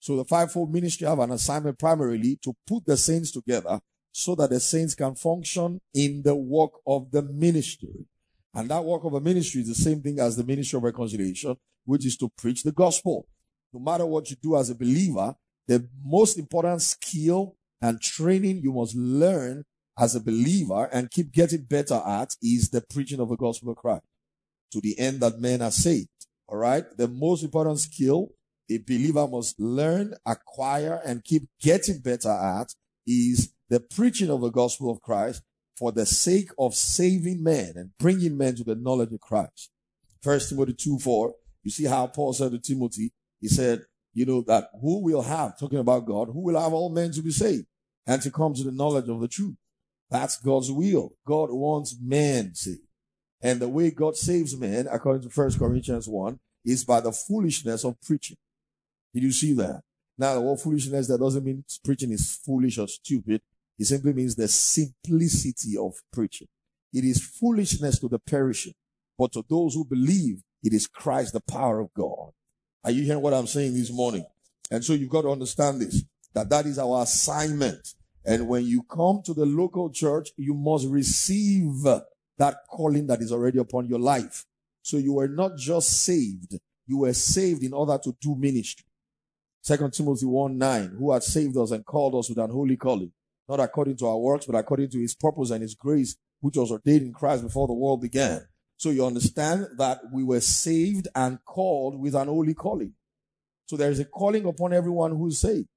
So 0.00 0.16
the 0.16 0.24
fivefold 0.24 0.72
ministry 0.72 1.06
have 1.06 1.20
an 1.20 1.30
assignment 1.30 1.78
primarily 1.78 2.36
to 2.42 2.54
put 2.66 2.84
the 2.84 2.96
saints 2.96 3.30
together 3.30 3.80
so 4.10 4.34
that 4.34 4.50
the 4.50 4.60
saints 4.60 4.94
can 4.94 5.14
function 5.14 5.80
in 5.94 6.22
the 6.22 6.34
work 6.34 6.72
of 6.86 7.10
the 7.10 7.22
ministry. 7.22 8.06
And 8.54 8.68
that 8.70 8.84
work 8.84 9.04
of 9.04 9.14
a 9.14 9.20
ministry 9.20 9.62
is 9.62 9.68
the 9.68 9.74
same 9.74 10.02
thing 10.02 10.18
as 10.18 10.36
the 10.36 10.44
ministry 10.44 10.76
of 10.76 10.82
reconciliation, 10.82 11.56
which 11.84 12.04
is 12.04 12.16
to 12.18 12.28
preach 12.36 12.62
the 12.62 12.72
gospel. 12.72 13.26
No 13.72 13.80
matter 13.80 14.04
what 14.04 14.28
you 14.28 14.36
do 14.42 14.56
as 14.56 14.68
a 14.68 14.74
believer, 14.74 15.34
the 15.66 15.88
most 16.04 16.38
important 16.38 16.82
skill 16.82 17.56
and 17.80 18.00
training 18.00 18.58
you 18.58 18.72
must 18.72 18.94
learn 18.94 19.64
as 19.98 20.14
a 20.14 20.20
believer 20.20 20.88
and 20.92 21.10
keep 21.10 21.32
getting 21.32 21.62
better 21.62 22.00
at 22.06 22.34
is 22.42 22.70
the 22.70 22.80
preaching 22.80 23.20
of 23.20 23.28
the 23.28 23.36
gospel 23.36 23.70
of 23.72 23.76
Christ 23.76 24.04
to 24.72 24.80
the 24.80 24.98
end 24.98 25.20
that 25.20 25.38
men 25.38 25.62
are 25.62 25.70
saved. 25.70 26.08
All 26.48 26.58
right. 26.58 26.84
The 26.96 27.08
most 27.08 27.42
important 27.42 27.78
skill 27.80 28.32
a 28.70 28.78
believer 28.78 29.26
must 29.28 29.58
learn, 29.60 30.14
acquire, 30.24 31.00
and 31.04 31.24
keep 31.24 31.42
getting 31.60 31.98
better 31.98 32.30
at 32.30 32.74
is 33.06 33.52
the 33.68 33.80
preaching 33.80 34.30
of 34.30 34.40
the 34.40 34.50
gospel 34.50 34.90
of 34.90 35.00
Christ 35.02 35.42
for 35.76 35.92
the 35.92 36.06
sake 36.06 36.50
of 36.58 36.74
saving 36.74 37.42
men 37.42 37.72
and 37.76 37.90
bringing 37.98 38.36
men 38.36 38.54
to 38.56 38.64
the 38.64 38.74
knowledge 38.74 39.12
of 39.12 39.20
Christ. 39.20 39.70
First 40.22 40.50
Timothy 40.50 40.74
2 40.74 40.98
4, 40.98 41.34
you 41.64 41.70
see 41.70 41.84
how 41.84 42.06
Paul 42.06 42.32
said 42.32 42.52
to 42.52 42.58
Timothy, 42.58 43.12
he 43.40 43.48
said, 43.48 43.82
you 44.14 44.26
know, 44.26 44.42
that 44.42 44.68
who 44.80 45.02
will 45.02 45.22
have, 45.22 45.58
talking 45.58 45.78
about 45.78 46.06
God, 46.06 46.28
who 46.28 46.40
will 46.40 46.60
have 46.60 46.72
all 46.72 46.90
men 46.90 47.12
to 47.12 47.22
be 47.22 47.30
saved 47.30 47.66
and 48.06 48.20
to 48.22 48.30
come 48.30 48.54
to 48.54 48.62
the 48.62 48.72
knowledge 48.72 49.08
of 49.08 49.20
the 49.20 49.28
truth. 49.28 49.56
That's 50.12 50.36
God's 50.36 50.70
will. 50.70 51.14
God 51.26 51.50
wants 51.50 51.96
men 51.98 52.54
saved. 52.54 52.80
And 53.42 53.60
the 53.60 53.68
way 53.68 53.90
God 53.90 54.14
saves 54.14 54.54
men, 54.54 54.86
according 54.92 55.22
to 55.22 55.28
1 55.34 55.58
Corinthians 55.58 56.06
1, 56.06 56.38
is 56.66 56.84
by 56.84 57.00
the 57.00 57.12
foolishness 57.12 57.82
of 57.82 57.98
preaching. 58.02 58.36
Did 59.14 59.22
you 59.22 59.32
see 59.32 59.54
that? 59.54 59.80
Now, 60.18 60.34
the 60.34 60.42
word 60.42 60.60
foolishness, 60.60 61.08
that 61.08 61.18
doesn't 61.18 61.42
mean 61.42 61.64
preaching 61.82 62.12
is 62.12 62.38
foolish 62.44 62.76
or 62.76 62.86
stupid. 62.88 63.40
It 63.78 63.86
simply 63.86 64.12
means 64.12 64.34
the 64.34 64.48
simplicity 64.48 65.78
of 65.78 65.94
preaching. 66.12 66.48
It 66.92 67.04
is 67.04 67.24
foolishness 67.24 67.98
to 68.00 68.08
the 68.08 68.18
perishing, 68.18 68.74
but 69.18 69.32
to 69.32 69.42
those 69.48 69.74
who 69.74 69.86
believe, 69.86 70.42
it 70.62 70.74
is 70.74 70.86
Christ, 70.86 71.32
the 71.32 71.40
power 71.40 71.80
of 71.80 71.88
God. 71.94 72.32
Are 72.84 72.90
you 72.90 73.02
hearing 73.02 73.22
what 73.22 73.32
I'm 73.32 73.46
saying 73.46 73.72
this 73.72 73.90
morning? 73.90 74.26
And 74.70 74.84
so 74.84 74.92
you've 74.92 75.08
got 75.08 75.22
to 75.22 75.30
understand 75.30 75.80
this, 75.80 76.04
that 76.34 76.50
that 76.50 76.66
is 76.66 76.78
our 76.78 77.02
assignment. 77.02 77.94
And 78.24 78.48
when 78.48 78.64
you 78.64 78.82
come 78.84 79.22
to 79.24 79.34
the 79.34 79.46
local 79.46 79.90
church, 79.90 80.30
you 80.36 80.54
must 80.54 80.86
receive 80.88 81.82
that 82.38 82.56
calling 82.70 83.06
that 83.08 83.20
is 83.20 83.32
already 83.32 83.58
upon 83.58 83.88
your 83.88 83.98
life. 83.98 84.44
So 84.82 84.96
you 84.96 85.14
were 85.14 85.28
not 85.28 85.56
just 85.56 86.04
saved, 86.04 86.58
you 86.86 86.98
were 86.98 87.12
saved 87.12 87.62
in 87.62 87.72
order 87.72 87.98
to 88.02 88.16
do 88.20 88.34
ministry. 88.36 88.86
Second 89.60 89.92
Timothy 89.92 90.26
1 90.26 90.58
9, 90.58 90.96
who 90.98 91.12
had 91.12 91.22
saved 91.22 91.56
us 91.56 91.70
and 91.70 91.84
called 91.84 92.16
us 92.16 92.28
with 92.28 92.38
an 92.38 92.50
holy 92.50 92.76
calling, 92.76 93.12
not 93.48 93.60
according 93.60 93.96
to 93.98 94.06
our 94.06 94.18
works, 94.18 94.46
but 94.46 94.56
according 94.56 94.90
to 94.90 94.98
his 94.98 95.14
purpose 95.14 95.50
and 95.50 95.62
his 95.62 95.74
grace, 95.74 96.16
which 96.40 96.56
was 96.56 96.72
ordained 96.72 97.02
in 97.02 97.12
Christ 97.12 97.44
before 97.44 97.68
the 97.68 97.74
world 97.74 98.00
began. 98.00 98.44
So 98.76 98.90
you 98.90 99.06
understand 99.06 99.68
that 99.78 100.00
we 100.12 100.24
were 100.24 100.40
saved 100.40 101.06
and 101.14 101.38
called 101.44 102.00
with 102.00 102.16
an 102.16 102.26
holy 102.26 102.54
calling. 102.54 102.94
So 103.66 103.76
there 103.76 103.92
is 103.92 104.00
a 104.00 104.04
calling 104.04 104.44
upon 104.46 104.72
everyone 104.72 105.12
who 105.12 105.28
is 105.28 105.38
saved. 105.38 105.68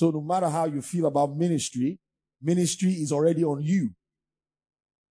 So 0.00 0.08
no 0.10 0.22
matter 0.22 0.48
how 0.48 0.64
you 0.64 0.80
feel 0.80 1.04
about 1.04 1.36
ministry, 1.36 1.98
ministry 2.40 2.92
is 2.92 3.12
already 3.12 3.44
on 3.44 3.60
you. 3.60 3.90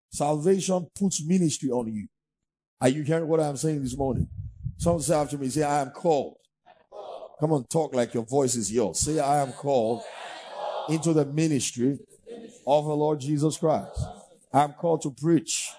Salvation 0.10 0.88
puts 0.98 1.22
ministry 1.28 1.70
on 1.72 1.94
you. 1.94 2.08
Are 2.80 2.88
you 2.88 3.04
hearing 3.04 3.28
what 3.28 3.42
I'm 3.42 3.58
saying 3.58 3.84
this 3.84 3.98
morning? 3.98 4.30
Someone 4.78 5.02
say 5.02 5.14
after 5.14 5.38
me, 5.38 5.50
say, 5.50 5.64
I 5.64 5.82
am 5.82 5.90
called. 5.90 6.38
Come 7.38 7.52
on, 7.52 7.66
talk 7.66 7.94
like 7.94 8.14
your 8.14 8.24
voice 8.24 8.56
is 8.56 8.72
yours. 8.72 9.00
Say, 9.00 9.20
I 9.20 9.40
am 9.40 9.52
called 9.52 10.04
into 10.88 11.12
the 11.12 11.26
ministry 11.26 12.00
of 12.66 12.86
the 12.86 12.96
Lord 12.96 13.20
Jesus 13.20 13.58
Christ. 13.58 14.00
I'm 14.54 14.72
called 14.72 15.02
to 15.02 15.12
preach. 15.12 15.70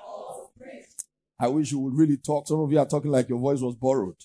I 1.40 1.48
wish 1.48 1.72
you 1.72 1.78
would 1.78 1.94
really 1.94 2.18
talk. 2.18 2.46
Some 2.46 2.60
of 2.60 2.70
you 2.70 2.78
are 2.78 2.84
talking 2.84 3.10
like 3.10 3.30
your 3.30 3.38
voice 3.38 3.62
was 3.62 3.74
borrowed. 3.74 4.16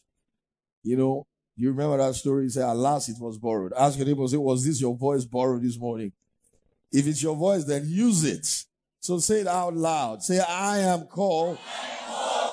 You 0.84 0.98
know, 0.98 1.28
you 1.56 1.70
remember 1.70 1.98
that 1.98 2.16
story? 2.16 2.44
You 2.44 2.50
say, 2.50 2.62
alas, 2.62 3.10
it 3.10 3.18
was 3.20 3.38
borrowed. 3.38 3.74
Ask 3.78 3.98
your 3.98 4.08
neighbor, 4.08 4.28
say, 4.28 4.38
was 4.38 4.66
this 4.66 4.82
your 4.82 4.96
voice 4.96 5.26
borrowed 5.26 5.64
this 5.64 5.78
morning? 5.78 6.12
If 6.92 7.08
it's 7.08 7.22
your 7.22 7.36
voice, 7.36 7.64
then 7.64 7.84
use 7.88 8.24
it. 8.24 8.66
So 9.00 9.20
say 9.20 9.42
it 9.42 9.48
out 9.48 9.76
loud. 9.76 10.24
Say, 10.24 10.40
I 10.40 10.80
am 10.80 11.04
called, 11.08 11.58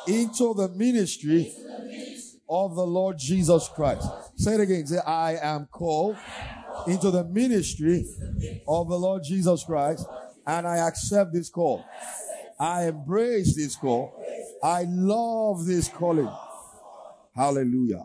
into 0.07 0.55
the 0.55 0.69
ministry 0.69 1.53
of 2.49 2.75
the 2.75 2.87
Lord 2.87 3.17
Jesus 3.19 3.69
Christ. 3.69 4.07
Say 4.37 4.55
it 4.55 4.61
again. 4.61 4.87
Say, 4.87 4.99
I 4.99 5.37
am 5.37 5.67
called 5.71 6.17
into 6.87 7.11
the 7.11 7.25
ministry 7.25 8.07
of 8.67 8.89
the 8.89 8.99
Lord 8.99 9.23
Jesus 9.23 9.63
Christ, 9.65 10.07
and 10.47 10.67
I 10.67 10.79
accept 10.89 11.33
this 11.33 11.51
call. 11.51 11.85
I 12.59 12.89
embrace 12.89 13.57
this 13.57 13.77
call. 13.77 14.23
I 14.63 14.85
love 14.89 15.67
this 15.67 15.89
calling. 15.89 16.31
Hallelujah. 17.35 18.03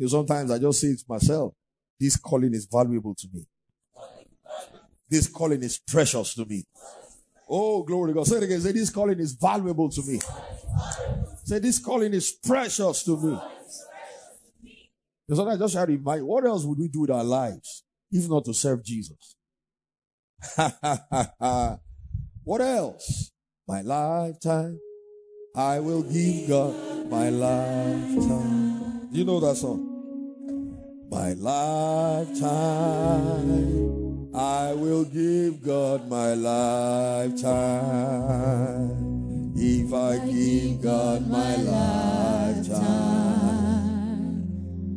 You 0.00 0.06
know, 0.06 0.08
sometimes 0.08 0.50
I 0.50 0.58
just 0.58 0.80
say 0.80 0.96
to 0.96 1.04
myself, 1.06 1.52
this 2.00 2.16
calling 2.16 2.54
is 2.54 2.64
valuable 2.64 3.14
to 3.16 3.28
me. 3.34 3.46
This 5.06 5.28
calling 5.28 5.62
is 5.62 5.78
precious 5.78 6.32
to 6.36 6.46
me. 6.46 6.64
Oh, 7.46 7.82
glory 7.82 8.12
to 8.12 8.14
God. 8.14 8.26
Say 8.26 8.38
it 8.38 8.44
again. 8.44 8.62
Say, 8.62 8.72
this 8.72 8.88
calling 8.88 9.20
is 9.20 9.34
valuable 9.34 9.90
to 9.90 10.02
me. 10.02 10.18
Say, 11.44 11.58
this 11.58 11.78
calling 11.78 12.14
is 12.14 12.32
precious 12.32 13.02
to 13.04 13.20
me. 13.20 13.38
And 15.28 15.50
I 15.50 15.58
just 15.58 15.74
try 15.74 15.84
to 15.84 15.96
what 15.98 16.46
else 16.46 16.64
would 16.64 16.78
we 16.78 16.88
do 16.88 17.02
with 17.02 17.10
our 17.10 17.22
lives 17.22 17.84
if 18.10 18.26
not 18.26 18.46
to 18.46 18.54
serve 18.54 18.82
Jesus? 18.82 19.36
what 22.42 22.62
else? 22.62 23.32
My 23.68 23.82
lifetime, 23.82 24.80
I 25.54 25.78
will 25.80 26.04
give 26.04 26.48
God 26.48 27.10
my 27.10 27.28
lifetime. 27.28 29.10
Do 29.12 29.18
you 29.18 29.24
know 29.26 29.40
that 29.40 29.56
song? 29.56 29.89
My 31.10 31.32
lifetime, 31.32 32.46
I 34.32 34.72
will 34.74 35.04
give 35.04 35.60
God 35.60 36.08
my 36.08 36.34
lifetime. 36.34 37.42
If 39.56 39.92
I 39.92 40.18
give 40.24 40.80
God 40.80 41.28
my 41.28 41.56
lifetime. 41.56 43.10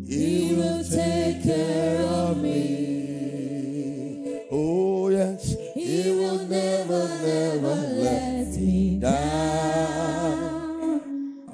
He 0.08 0.53
will 0.55 0.84
take 0.84 1.41
care 1.41 2.03
of 2.03 2.39
me. 2.39 4.41
Oh, 4.51 5.10
yes, 5.10 5.55
He 5.74 6.12
will 6.12 6.46
never, 6.46 7.08
never 7.24 7.75
let 7.98 8.50
me 8.50 9.00
down. 9.00 11.01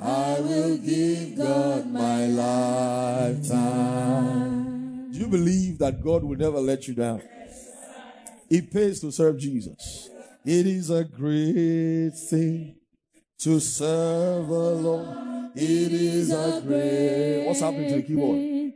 I 0.02 0.42
will 0.42 0.78
believe 5.30 5.78
that 5.80 6.02
God 6.02 6.24
will 6.24 6.38
never 6.38 6.60
let 6.60 6.88
you 6.88 6.94
down? 6.94 7.22
It 8.50 8.72
pays 8.72 9.00
to 9.02 9.12
serve 9.12 9.38
Jesus. 9.38 10.10
It 10.46 10.66
is 10.66 10.90
a 10.90 11.04
great 11.04 12.12
thing 12.12 12.76
to 13.40 13.60
serve 13.60 14.48
the 14.48 14.54
Lord. 14.54 15.52
It 15.56 15.92
is 15.92 16.32
a 16.32 16.62
great. 16.66 17.46
What's 17.46 17.60
happening 17.60 17.90
to 17.90 17.96
the 17.98 18.02
keyboard? 18.02 18.74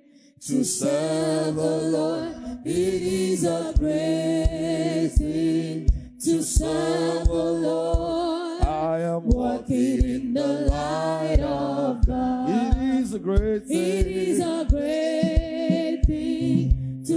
To 0.47 0.63
serve 0.63 1.55
the 1.55 1.77
Lord. 1.89 2.35
It 2.65 3.01
is 3.01 3.43
a 3.45 3.73
great 3.77 5.09
thing 5.17 5.89
to 6.23 6.43
serve 6.43 7.27
the 7.27 7.33
Lord. 7.33 8.63
I 8.63 8.99
am 8.99 9.27
walking 9.27 10.03
in 10.03 10.33
the 10.33 10.47
light 10.69 11.39
of 11.39 12.05
God. 12.05 12.49
It 12.49 13.01
is 13.01 13.13
a 13.13 13.19
great 13.19 13.65
thing. 13.65 13.77
It 13.77 14.07
is 14.07 14.39
a 14.39 14.65
great 14.69 15.32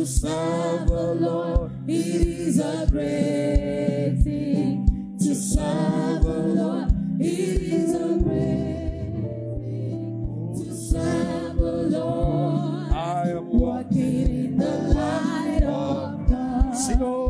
to 0.07 0.13
serve 0.13 0.87
the 0.87 1.15
Lord. 1.15 1.73
It 1.89 2.27
is 2.29 2.61
a 2.61 2.87
great 2.89 4.23
thing 4.23 5.17
to 5.19 5.35
serve 5.35 6.23
the 6.23 6.39
Lord. 6.39 6.93
It 7.19 7.63
is 7.63 7.93
a 7.93 8.15
great 8.23 9.11
thing 9.59 10.55
to 10.59 10.73
serve 10.73 11.57
the 11.57 11.99
Lord. 11.99 12.93
I 12.93 13.31
am 13.31 13.51
Walking 13.51 14.45
in 14.45 14.57
the 14.57 14.79
light 14.95 15.65
of 15.65 16.29
God. 16.29 16.75
Oh, 17.01 17.26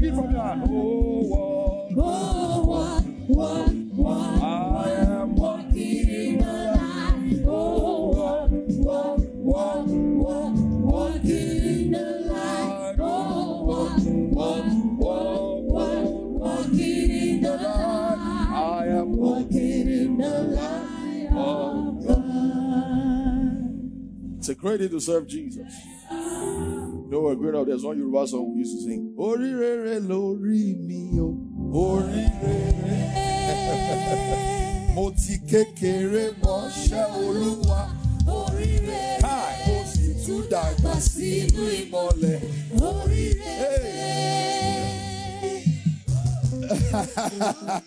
the 0.00 0.12
light 0.12 0.12
of 0.12 0.12
Sing 0.12 0.12
it 0.12 0.14
from 0.16 0.30
your 0.32 0.42
heart. 0.42 0.58
Oh, 0.62 1.22
walk. 1.28 1.92
Oh, 1.96 2.64
walk, 2.64 3.04
walk, 3.28 3.72
walk. 3.94 4.42
I 4.42 4.90
am 4.92 5.36
Walking 5.36 6.08
in 6.08 6.38
the 6.38 6.44
light. 6.46 7.44
Oh, 7.46 8.08
walk, 8.10 8.50
walk, 8.50 9.20
walk, 9.20 9.86
walk. 9.86 10.54
Walking 10.56 11.30
in 11.30 11.90
the 11.92 12.20
light. 12.32 12.96
Oh, 12.98 13.64
walk, 13.64 13.98
walk, 14.04 14.64
walk, 14.98 15.62
walk. 15.64 16.04
Walking 16.40 17.10
in 17.10 17.42
the 17.42 17.50
light. 17.52 18.48
I 18.52 18.86
am 18.88 19.16
Walking 19.16 19.88
in 19.88 20.16
the 20.18 20.42
light 20.42 21.28
of 21.32 22.06
God. 22.06 22.20
It's 24.38 24.48
a 24.48 24.54
great 24.54 24.80
day 24.80 24.88
to 24.88 25.00
serve 25.00 25.28
Jesus. 25.28 25.72
No, 26.10 27.20
we're 27.22 27.34
great 27.34 27.54
out. 27.56 27.66
There's 27.66 27.84
one 27.84 27.98
Yoruba 27.98 28.26
song 28.26 28.49
we 29.20 29.26
used 29.26 29.38
to 29.38 29.44
sing. 29.44 29.52
Ori 29.52 29.52
rere 29.54 30.00
lori 30.00 30.74
mi 30.78 31.20
o, 31.20 31.36
ori 31.72 32.26
rere. 32.42 32.98
Mo 34.94 35.10
ti 35.10 35.38
kékeré 35.46 36.30
mọṣẹ́ 36.42 37.06
Olúwa. 37.28 37.80
Oríire, 38.26 39.18
mo 39.66 39.76
sì 39.92 40.14
tún 40.26 40.42
dàgbà 40.50 40.94
sínú 41.00 41.62
ìmọ̀lẹ̀. 41.80 42.40
oríire. 42.80 43.56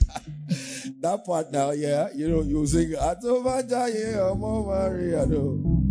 That 1.02 1.26
part 1.26 1.52
now, 1.52 1.72
yeah, 1.72 2.08
you 2.15 2.30
know, 2.30 2.41
you 2.41 2.65
sing 2.67 2.91
Atobajaye 2.96 4.15
ọmọ 4.32 4.65
Maria 4.67 5.26
no. 5.26 5.83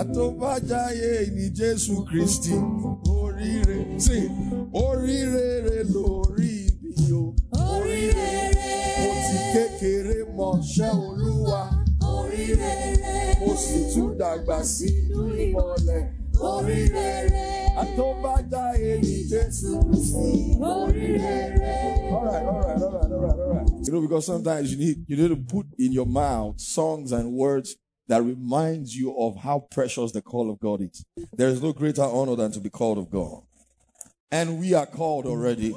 Atobajaye 0.00 1.30
ni 1.34 1.50
Jésù 1.50 2.04
Kristi. 2.04 2.52
Oríire, 3.10 3.86
sí, 4.00 4.28
oríire 4.72 5.84
lórí 5.92 6.72
mi 6.82 7.12
o. 7.12 7.34
Oríire, 7.52 8.30
Mo 9.02 9.10
ti 9.26 9.36
kékeré 9.52 10.18
mọṣẹ́ 10.36 10.90
Olúwa. 11.06 11.62
oríire, 12.00 12.72
Mo 13.40 13.54
sì 13.56 13.78
tún 13.94 14.16
dàgbà 14.18 14.64
sínú 14.64 15.20
ìmọ̀lẹ̀. 15.44 16.02
oríire, 16.40 17.10
Atobajaye 17.76 18.98
ni 19.02 19.24
Jésù 19.30 19.78
Kristi. 19.84 20.56
oríire. 20.60 21.36
All 22.10 22.24
right, 22.24 22.46
all 22.46 22.60
right, 22.60 22.82
all 22.82 22.92
right, 22.92 23.12
all 23.12 23.20
right, 23.20 23.38
all 23.38 23.52
right. 23.52 23.86
You 23.86 23.92
know, 23.92 24.00
because 24.00 24.24
sometimes 24.26 24.72
you 24.72 24.78
need 24.78 25.04
you 25.08 25.16
need 25.16 25.28
to 25.28 25.36
put 25.36 25.66
in 25.78 25.92
your 25.92 26.06
mouth 26.06 26.58
songs 26.58 27.12
and 27.12 27.32
words 27.32 27.76
that 28.10 28.24
reminds 28.24 28.96
you 28.96 29.16
of 29.16 29.36
how 29.36 29.60
precious 29.70 30.10
the 30.10 30.20
call 30.20 30.50
of 30.50 30.58
God 30.58 30.80
is. 30.80 31.04
There 31.32 31.46
is 31.46 31.62
no 31.62 31.72
greater 31.72 32.02
honor 32.02 32.34
than 32.34 32.50
to 32.50 32.58
be 32.58 32.68
called 32.68 32.98
of 32.98 33.08
God. 33.08 33.42
And 34.32 34.58
we 34.58 34.74
are 34.74 34.84
called 34.84 35.26
already. 35.26 35.76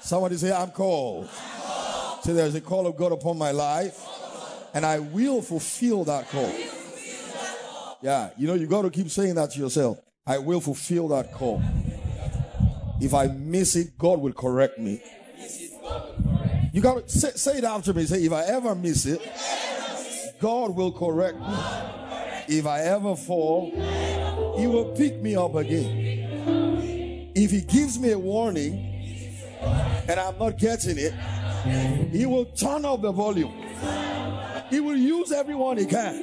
Somebody 0.00 0.36
say, 0.36 0.52
I'm 0.52 0.70
called. 0.70 1.28
Say, 2.22 2.34
there's 2.34 2.54
a 2.54 2.60
call 2.60 2.86
of 2.86 2.96
God 2.96 3.10
upon 3.10 3.36
my 3.36 3.50
life, 3.50 4.00
and 4.74 4.86
I 4.86 5.00
will 5.00 5.42
fulfill 5.42 6.04
that 6.04 6.28
call. 6.30 6.52
Yeah, 8.00 8.30
you 8.38 8.46
know, 8.46 8.54
you 8.54 8.68
got 8.68 8.82
to 8.82 8.90
keep 8.90 9.10
saying 9.10 9.34
that 9.34 9.50
to 9.50 9.58
yourself. 9.58 9.98
I 10.24 10.38
will 10.38 10.60
fulfill 10.60 11.08
that 11.08 11.32
call. 11.32 11.60
If 13.00 13.12
I 13.12 13.26
miss 13.26 13.74
it, 13.74 13.98
God 13.98 14.20
will 14.20 14.32
correct 14.32 14.78
me. 14.78 15.02
You 16.72 16.80
got 16.80 17.08
to 17.08 17.18
say, 17.18 17.30
say 17.30 17.58
it 17.58 17.64
after 17.64 17.92
me. 17.92 18.04
Say, 18.04 18.24
if 18.24 18.32
I 18.32 18.44
ever 18.44 18.76
miss 18.76 19.04
it, 19.04 19.20
God 20.42 20.74
will 20.74 20.90
correct 20.90 21.38
me. 21.38 21.54
If 22.48 22.66
I 22.66 22.80
ever 22.80 23.14
fall, 23.14 23.70
He 24.58 24.66
will 24.66 24.92
pick 24.96 25.22
me 25.22 25.36
up 25.36 25.54
again. 25.54 27.30
If 27.32 27.52
He 27.52 27.60
gives 27.60 27.96
me 27.96 28.10
a 28.10 28.18
warning 28.18 28.74
and 29.62 30.18
I'm 30.18 30.36
not 30.38 30.58
getting 30.58 30.98
it, 30.98 31.14
He 32.10 32.26
will 32.26 32.46
turn 32.46 32.84
up 32.84 33.02
the 33.02 33.12
volume. 33.12 33.52
He 34.68 34.80
will 34.80 34.96
use 34.96 35.30
everyone 35.30 35.78
He 35.78 35.86
can 35.86 36.18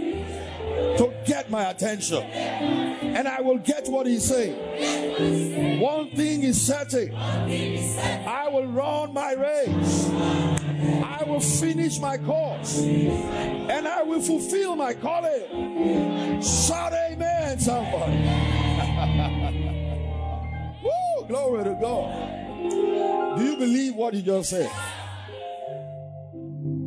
to 0.97 1.13
get 1.25 1.49
my 1.49 1.69
attention. 1.69 2.21
And 2.21 3.25
I 3.25 3.39
will 3.39 3.59
get 3.59 3.87
what 3.87 4.05
He's 4.05 4.25
saying. 4.25 5.79
One 5.79 6.09
thing 6.11 6.43
is 6.43 6.59
certain 6.61 7.15
I 7.15 8.49
will 8.51 8.67
run 8.67 9.13
my 9.13 9.31
race. 9.31 10.58
I 10.81 11.23
will 11.25 11.39
finish 11.39 11.99
my 11.99 12.17
course. 12.17 12.79
And 12.79 13.87
I 13.87 14.03
will 14.03 14.21
fulfill 14.21 14.75
my 14.75 14.93
calling. 14.93 16.41
Shout 16.41 16.93
amen, 16.93 17.59
somebody. 17.59 18.17
Woo, 20.83 21.27
glory 21.27 21.63
to 21.65 21.77
God. 21.81 23.37
Do 23.37 23.43
you 23.45 23.57
believe 23.57 23.95
what 23.95 24.13
he 24.13 24.21
just 24.21 24.49
said? 24.49 24.71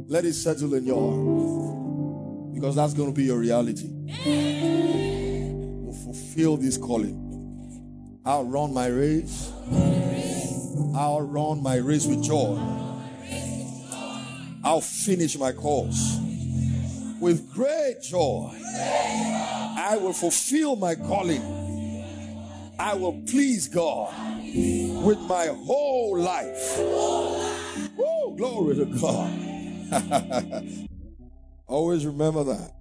Let 0.07 0.25
it 0.25 0.35
settle 0.35 0.75
in 0.75 0.85
your 0.85 1.01
heart. 1.01 2.55
Because 2.55 2.77
that's 2.77 2.95
going 2.95 3.09
to 3.09 3.15
be 3.15 3.25
your 3.25 3.39
reality. 3.39 3.89
We'll 4.25 5.93
fulfill 5.93 6.57
this 6.57 6.77
calling. 6.77 8.21
I'll 8.25 8.45
run 8.45 8.73
my 8.73 8.87
race. 8.87 9.51
I'll 10.95 11.23
run 11.23 11.63
my 11.63 11.77
race 11.77 12.07
with 12.07 12.23
joy. 12.23 12.57
I'll 14.65 14.81
finish 14.81 15.37
my 15.37 15.53
course 15.53 16.19
with 17.21 17.53
great 17.53 17.97
joy. 18.03 18.53
I 18.75 19.99
will 20.01 20.13
fulfill 20.13 20.77
my 20.77 20.95
calling. 20.95 21.43
I 22.79 22.95
will 22.95 23.23
please 23.29 23.69
God 23.69 24.15
with 24.45 25.19
my 25.21 25.47
whole 25.47 26.19
life. 26.19 26.79
Woo, 27.97 28.37
glory 28.37 28.77
to 28.77 28.85
God. 28.87 29.93
Always 31.67 32.07
remember 32.07 32.45
that. 32.45 32.73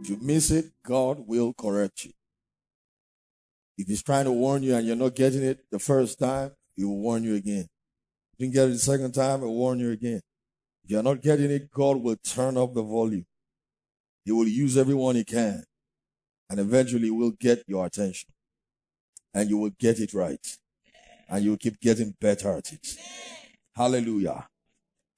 If 0.00 0.10
you 0.10 0.18
miss 0.20 0.50
it, 0.50 0.66
God 0.84 1.26
will 1.26 1.54
correct 1.54 2.04
you. 2.04 2.12
If 3.78 3.88
He's 3.88 4.02
trying 4.02 4.24
to 4.24 4.32
warn 4.32 4.62
you 4.62 4.74
and 4.74 4.86
you're 4.86 4.96
not 4.96 5.14
getting 5.14 5.42
it 5.42 5.60
the 5.70 5.78
first 5.78 6.18
time, 6.18 6.52
He 6.74 6.84
will 6.84 6.98
warn 6.98 7.24
you 7.24 7.34
again. 7.34 7.68
You 8.36 8.46
didn't 8.46 8.54
get 8.54 8.68
it 8.68 8.72
the 8.72 8.78
second 8.78 9.12
time, 9.12 9.40
He'll 9.40 9.54
warn 9.54 9.80
you 9.80 9.90
again. 9.90 10.20
If 10.84 10.90
you're 10.90 11.02
not 11.02 11.22
getting 11.22 11.50
it, 11.50 11.70
God 11.70 11.96
will 11.98 12.16
turn 12.16 12.56
up 12.56 12.74
the 12.74 12.82
volume. 12.82 13.26
He 14.24 14.32
will 14.32 14.48
use 14.48 14.76
everyone 14.76 15.16
He 15.16 15.24
can. 15.24 15.64
And 16.48 16.60
eventually 16.60 17.10
will 17.10 17.32
get 17.32 17.64
your 17.66 17.86
attention. 17.86 18.30
And 19.34 19.50
you 19.50 19.58
will 19.58 19.72
get 19.78 19.98
it 19.98 20.14
right. 20.14 20.46
And 21.28 21.44
you 21.44 21.50
will 21.50 21.58
keep 21.58 21.80
getting 21.80 22.14
better 22.20 22.52
at 22.56 22.72
it. 22.72 22.86
Hallelujah. 23.74 24.46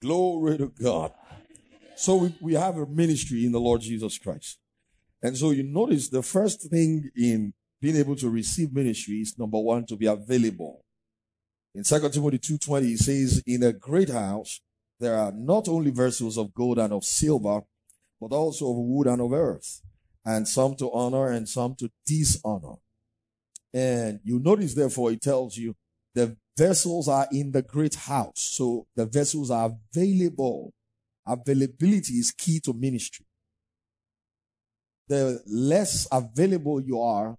Glory 0.01 0.59
to 0.59 0.69
God. 0.69 1.13
So 1.97 2.17
we, 2.17 2.35
we 2.41 2.55
have 2.55 2.77
a 2.77 2.87
ministry 2.87 3.45
in 3.45 3.53
the 3.53 3.61
Lord 3.61 3.81
Jesus 3.81 4.19
Christ. 4.19 4.59
And 5.23 5.37
so 5.37 5.51
you 5.51 5.65
notice 5.65 6.09
the 6.09 6.23
first 6.23 6.71
thing 6.71 7.11
in 7.17 7.53
being 7.81 7.97
able 7.97 8.17
to 8.17 8.31
receive 8.31 8.73
ministry 8.73 9.17
is 9.17 9.39
number 9.39 9.59
one, 9.59 9.85
to 9.87 9.97
be 9.97 10.07
available. 10.07 10.85
In 11.79 11.85
2 11.85 12.09
Timothy 12.11 12.41
2.20, 12.41 12.83
he 12.83 12.97
says, 12.97 13.41
in 13.47 13.63
a 13.63 13.73
great 13.73 14.09
house, 14.09 14.61
there 14.99 15.15
are 15.15 15.31
not 15.31 15.69
only 15.69 15.93
vessels 15.93 16.37
of 16.37 16.53
gold 16.53 16.77
and 16.77 16.93
of 16.93 17.05
silver, 17.05 17.61
but 18.21 18.33
also 18.33 18.69
of 18.69 18.79
wood 18.79 19.07
and 19.07 19.23
of 19.23 19.33
earth, 19.33 19.81
and 20.25 20.49
some 20.49 20.75
to 20.75 20.91
honor 20.91 21.31
and 21.31 21.49
some 21.49 21.77
to 21.77 21.89
dishonor. 22.05 22.75
And 23.73 24.19
you 24.25 24.41
notice, 24.41 24.75
therefore, 24.75 25.13
it 25.13 25.23
tells 25.23 25.57
you 25.57 25.77
the 26.17 26.37
vessels 26.57 27.07
are 27.07 27.29
in 27.31 27.53
the 27.53 27.63
great 27.63 27.95
house. 27.95 28.41
So 28.41 28.89
the 28.97 29.07
vessels 29.07 29.49
are 29.53 29.71
available. 29.71 30.73
Availability 31.25 32.15
is 32.15 32.33
key 32.33 32.59
to 32.65 32.73
ministry. 32.73 33.25
The 35.07 35.41
less 35.47 36.09
available 36.11 36.81
you 36.81 37.01
are, 37.01 37.37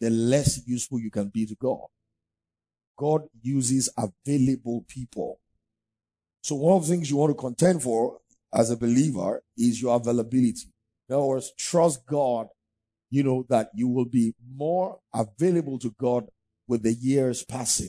the 0.00 0.08
less 0.08 0.66
useful 0.66 1.00
you 1.00 1.10
can 1.10 1.28
be 1.28 1.44
to 1.44 1.54
God. 1.54 1.84
God 2.98 3.22
uses 3.40 3.88
available 3.96 4.84
people. 4.88 5.40
So 6.42 6.56
one 6.56 6.76
of 6.76 6.82
the 6.86 6.92
things 6.92 7.10
you 7.10 7.16
want 7.16 7.30
to 7.30 7.40
contend 7.40 7.82
for 7.82 8.18
as 8.52 8.70
a 8.70 8.76
believer 8.76 9.42
is 9.56 9.80
your 9.80 9.96
availability. 9.96 10.72
In 11.08 11.14
other 11.14 11.24
words, 11.24 11.52
trust 11.56 12.04
God, 12.06 12.48
you 13.10 13.22
know, 13.22 13.46
that 13.48 13.70
you 13.74 13.88
will 13.88 14.04
be 14.04 14.34
more 14.54 14.98
available 15.14 15.78
to 15.78 15.94
God 15.98 16.26
with 16.66 16.82
the 16.82 16.92
years 16.92 17.44
passing. 17.44 17.88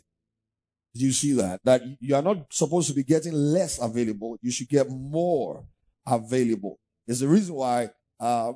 Did 0.93 1.01
you 1.03 1.11
see 1.11 1.33
that? 1.33 1.59
That 1.63 1.81
you 1.99 2.15
are 2.15 2.21
not 2.21 2.53
supposed 2.53 2.87
to 2.89 2.93
be 2.93 3.03
getting 3.03 3.33
less 3.33 3.81
available. 3.81 4.37
You 4.41 4.51
should 4.51 4.69
get 4.69 4.89
more 4.89 5.65
available. 6.05 6.79
It's 7.07 7.19
the 7.19 7.27
reason 7.27 7.55
why, 7.55 7.89
uh, 8.19 8.53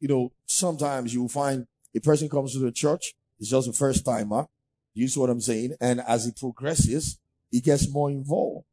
you 0.00 0.08
know, 0.08 0.32
sometimes 0.46 1.14
you 1.14 1.22
will 1.22 1.28
find 1.28 1.66
a 1.94 2.00
person 2.00 2.28
comes 2.28 2.52
to 2.54 2.58
the 2.58 2.72
church, 2.72 3.14
it's 3.38 3.50
just 3.50 3.68
a 3.68 3.72
first 3.72 4.04
timer. 4.04 4.46
You 4.94 5.08
see 5.08 5.20
what 5.20 5.30
I'm 5.30 5.40
saying? 5.40 5.74
And 5.80 6.00
as 6.00 6.24
he 6.24 6.32
progresses, 6.32 7.18
he 7.50 7.60
gets 7.60 7.90
more 7.90 8.10
involved. 8.10 8.66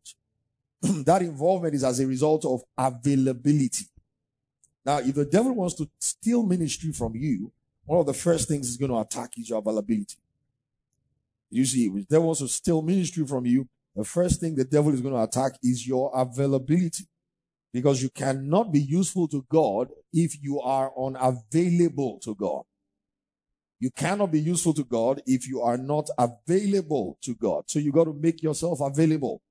that 0.82 1.22
involvement 1.22 1.76
is 1.76 1.84
as 1.84 2.00
a 2.00 2.08
result 2.08 2.46
of 2.46 2.62
availability. 2.78 3.86
Now, 4.86 5.00
if 5.00 5.16
the 5.16 5.26
devil 5.26 5.54
wants 5.54 5.76
to 5.76 5.90
steal 6.00 6.44
ministry 6.44 6.92
from 6.92 7.16
you, 7.16 7.52
one 7.86 8.00
of 8.00 8.06
the 8.06 8.14
first 8.14 8.48
things 8.48 8.68
he's 8.68 8.78
going 8.78 8.92
to 8.92 9.00
attack 9.00 9.38
is 9.38 9.50
your 9.50 9.60
availability. 9.60 10.16
You 11.50 11.66
see, 11.66 11.88
if 11.88 11.94
the 11.94 12.02
devil 12.04 12.28
wants 12.28 12.42
to 12.42 12.48
steal 12.48 12.82
ministry 12.82 13.26
from 13.26 13.46
you, 13.46 13.68
the 13.96 14.04
first 14.04 14.40
thing 14.40 14.56
the 14.56 14.64
devil 14.64 14.94
is 14.94 15.02
going 15.02 15.16
to 15.16 15.24
attack 15.24 15.54
is 15.64 15.88
your 15.88 16.12
availability. 16.14 17.06
Because 17.72 18.02
you 18.02 18.10
cannot 18.10 18.72
be 18.72 18.80
useful 18.80 19.28
to 19.28 19.46
God 19.50 19.90
if 20.12 20.42
you 20.42 20.60
are 20.60 20.92
unavailable 20.98 22.20
to 22.24 22.34
God. 22.34 22.64
You 23.80 23.92
cannot 23.92 24.32
be 24.32 24.42
useful 24.42 24.74
to 24.74 24.84
God 24.84 25.22
if 25.26 25.48
you 25.48 25.62
are 25.62 25.78
not 25.78 26.10
available 26.18 27.18
to 27.22 27.34
God. 27.34 27.64
So 27.68 27.80
you 27.80 27.92
got 27.92 28.06
to 28.06 28.14
make 28.14 28.44
yourself 28.44 28.82
available. 28.82 29.42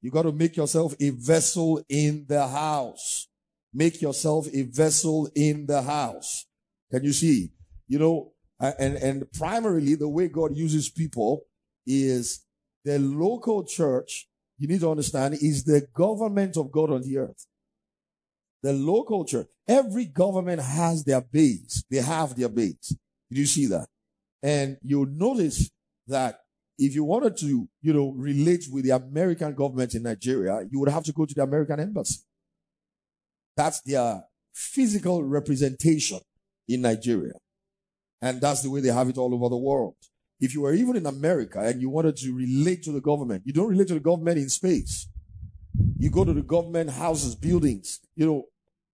You 0.00 0.10
got 0.10 0.22
to 0.22 0.32
make 0.32 0.56
yourself 0.56 0.94
a 1.00 1.10
vessel 1.10 1.82
in 1.88 2.24
the 2.26 2.46
house. 2.48 3.28
Make 3.72 4.00
yourself 4.00 4.46
a 4.52 4.62
vessel 4.62 5.30
in 5.34 5.66
the 5.66 5.82
house. 5.82 6.46
Can 6.90 7.04
you 7.04 7.12
see? 7.12 7.52
You 7.86 7.98
know, 7.98 8.32
and, 8.60 8.96
and 8.96 9.32
primarily 9.32 9.94
the 9.94 10.08
way 10.08 10.28
God 10.28 10.56
uses 10.56 10.88
people 10.88 11.42
is 11.86 12.44
the 12.84 12.98
local 12.98 13.64
church, 13.64 14.28
you 14.58 14.68
need 14.68 14.80
to 14.80 14.90
understand, 14.90 15.34
is 15.34 15.64
the 15.64 15.86
government 15.94 16.56
of 16.56 16.70
God 16.70 16.90
on 16.90 17.02
the 17.02 17.18
earth. 17.18 17.46
The 18.62 18.72
local 18.72 19.24
church, 19.26 19.48
every 19.68 20.06
government 20.06 20.62
has 20.62 21.04
their 21.04 21.20
base. 21.20 21.84
They 21.90 21.98
have 21.98 22.36
their 22.36 22.48
base. 22.48 22.96
Did 23.30 23.38
you 23.38 23.46
see 23.46 23.66
that? 23.66 23.86
And 24.42 24.76
you'll 24.82 25.06
notice 25.06 25.70
that 26.06 26.40
if 26.78 26.94
you 26.94 27.04
wanted 27.04 27.36
to, 27.38 27.68
you 27.82 27.92
know, 27.92 28.12
relate 28.16 28.66
with 28.70 28.84
the 28.84 28.90
American 28.90 29.54
government 29.54 29.94
in 29.94 30.02
Nigeria, 30.02 30.66
you 30.70 30.80
would 30.80 30.88
have 30.88 31.04
to 31.04 31.12
go 31.12 31.24
to 31.24 31.34
the 31.34 31.42
American 31.42 31.80
embassy. 31.80 32.20
That's 33.56 33.80
their 33.82 34.24
physical 34.52 35.22
representation 35.22 36.20
in 36.68 36.82
Nigeria. 36.82 37.34
And 38.20 38.40
that's 38.40 38.62
the 38.62 38.70
way 38.70 38.80
they 38.80 38.88
have 38.88 39.08
it 39.08 39.18
all 39.18 39.34
over 39.34 39.48
the 39.48 39.56
world. 39.56 39.96
If 40.40 40.54
you 40.54 40.62
were 40.62 40.74
even 40.74 40.96
in 40.96 41.06
America 41.06 41.60
and 41.60 41.80
you 41.80 41.88
wanted 41.88 42.16
to 42.16 42.34
relate 42.34 42.82
to 42.84 42.92
the 42.92 43.00
government, 43.00 43.42
you 43.46 43.52
don't 43.52 43.68
relate 43.68 43.88
to 43.88 43.94
the 43.94 44.00
government 44.00 44.38
in 44.38 44.48
space. 44.48 45.08
You 45.98 46.10
go 46.10 46.24
to 46.24 46.32
the 46.32 46.42
government 46.42 46.90
houses, 46.90 47.34
buildings, 47.34 48.00
you 48.16 48.26
know, 48.26 48.44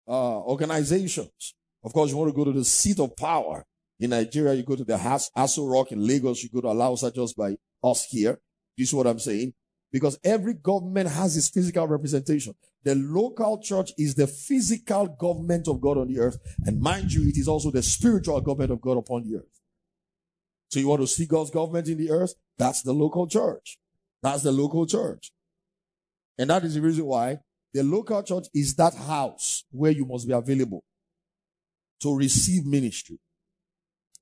uh, 0.06 0.40
organizations. 0.40 1.54
Of 1.82 1.92
course, 1.92 2.10
you 2.10 2.16
want 2.16 2.30
to 2.30 2.36
go 2.36 2.44
to 2.44 2.52
the 2.52 2.64
seat 2.64 3.00
of 3.00 3.16
power. 3.16 3.64
In 4.00 4.10
Nigeria, 4.10 4.54
you 4.54 4.62
go 4.62 4.76
to 4.76 4.84
the 4.84 4.96
Has- 4.96 5.30
Aso 5.36 5.70
Rock 5.70 5.92
in 5.92 6.06
Lagos, 6.06 6.42
you 6.42 6.48
go 6.48 6.62
to 6.62 6.68
Alausa 6.68 7.14
just 7.14 7.36
by 7.36 7.56
us 7.84 8.06
here. 8.06 8.40
This 8.76 8.88
is 8.88 8.94
what 8.94 9.06
I'm 9.06 9.18
saying? 9.18 9.52
Because 9.92 10.18
every 10.24 10.54
government 10.54 11.10
has 11.10 11.36
its 11.36 11.50
physical 11.50 11.86
representation. 11.86 12.54
The 12.82 12.94
local 12.94 13.60
church 13.60 13.92
is 13.98 14.14
the 14.14 14.26
physical 14.26 15.06
government 15.06 15.68
of 15.68 15.80
God 15.80 15.98
on 15.98 16.08
the 16.08 16.18
earth. 16.18 16.38
And 16.64 16.80
mind 16.80 17.12
you, 17.12 17.28
it 17.28 17.36
is 17.36 17.46
also 17.46 17.70
the 17.70 17.82
spiritual 17.82 18.40
government 18.40 18.70
of 18.70 18.80
God 18.80 18.96
upon 18.96 19.24
the 19.28 19.38
earth. 19.38 19.60
So 20.70 20.80
you 20.80 20.88
want 20.88 21.02
to 21.02 21.06
see 21.06 21.26
God's 21.26 21.50
government 21.50 21.88
in 21.88 21.98
the 21.98 22.10
earth? 22.10 22.34
That's 22.56 22.82
the 22.82 22.92
local 22.92 23.26
church. 23.26 23.78
That's 24.22 24.42
the 24.42 24.52
local 24.52 24.86
church. 24.86 25.32
And 26.38 26.48
that 26.48 26.64
is 26.64 26.74
the 26.74 26.80
reason 26.80 27.04
why 27.04 27.40
the 27.74 27.82
local 27.82 28.22
church 28.22 28.46
is 28.54 28.74
that 28.76 28.94
house 28.94 29.64
where 29.70 29.90
you 29.90 30.06
must 30.06 30.26
be 30.26 30.32
available 30.32 30.84
to 32.00 32.16
receive 32.16 32.64
ministry. 32.64 33.18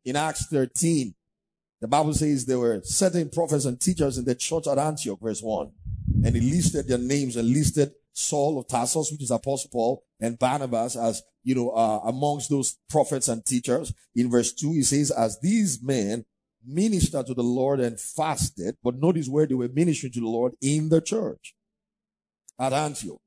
In 0.05 0.17
Acts 0.17 0.47
13, 0.47 1.15
the 1.81 1.89
Bible 1.89 2.15
says 2.15 2.45
there 2.45 2.59
were 2.59 2.81
certain 2.83 3.31
prophets 3.31 3.65
and 3.65 3.81
teachers 3.81 4.19
in 4.19 4.25
the 4.25 4.35
church 4.35 4.67
at 4.67 4.79
Antioch, 4.79 5.21
verse 5.21 5.41
1. 5.41 5.71
And 6.25 6.35
he 6.35 6.41
listed 6.41 6.89
their 6.89 6.99
names 6.99 7.37
and 7.37 7.49
listed 7.49 7.93
Saul 8.13 8.59
of 8.59 8.67
Tarsus, 8.67 9.13
which 9.13 9.23
is 9.23 9.31
Apostle 9.31 9.71
Paul, 9.73 10.03
and 10.21 10.39
Barnabas 10.39 10.97
as, 10.97 11.23
you 11.45 11.55
know, 11.55 11.71
uh, 11.71 12.01
amongst 12.05 12.51
those 12.51 12.77
prophets 12.91 13.29
and 13.29 13.45
teachers. 13.45 13.93
In 14.17 14.31
verse 14.31 14.53
2, 14.53 14.73
he 14.73 14.83
says, 14.83 15.13
as 15.13 15.39
these 15.41 15.81
men 15.81 16.25
ministered 16.67 17.27
to 17.27 17.35
the 17.35 17.43
Lord 17.43 17.79
and 17.79 18.01
fasted, 18.01 18.77
but 18.83 18.97
notice 18.97 19.29
where 19.29 19.47
they 19.47 19.55
were 19.55 19.69
ministering 19.69 20.13
to 20.15 20.21
the 20.21 20.27
Lord 20.27 20.55
in 20.61 20.89
the 20.89 21.01
church 21.01 21.55
at 22.59 22.73
Antioch. 22.73 23.21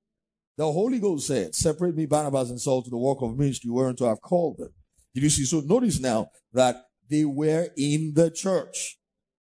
The 0.58 0.70
Holy 0.70 1.00
Ghost 1.00 1.28
said, 1.28 1.56
separate 1.56 1.96
me, 1.96 2.06
Barnabas 2.06 2.50
and 2.50 2.60
Saul, 2.60 2.84
to 2.84 2.90
the 2.90 2.98
work 2.98 3.22
of 3.22 3.38
ministry 3.38 3.72
whereunto 3.72 4.12
I've 4.12 4.22
called 4.22 4.58
them. 4.58 4.74
Did 5.14 5.24
you 5.24 5.30
see? 5.30 5.46
So 5.46 5.62
notice 5.62 6.00
now 6.00 6.32
that 6.54 6.86
they 7.10 7.26
were 7.26 7.70
in 7.78 8.14
the 8.14 8.32
church. 8.32 8.98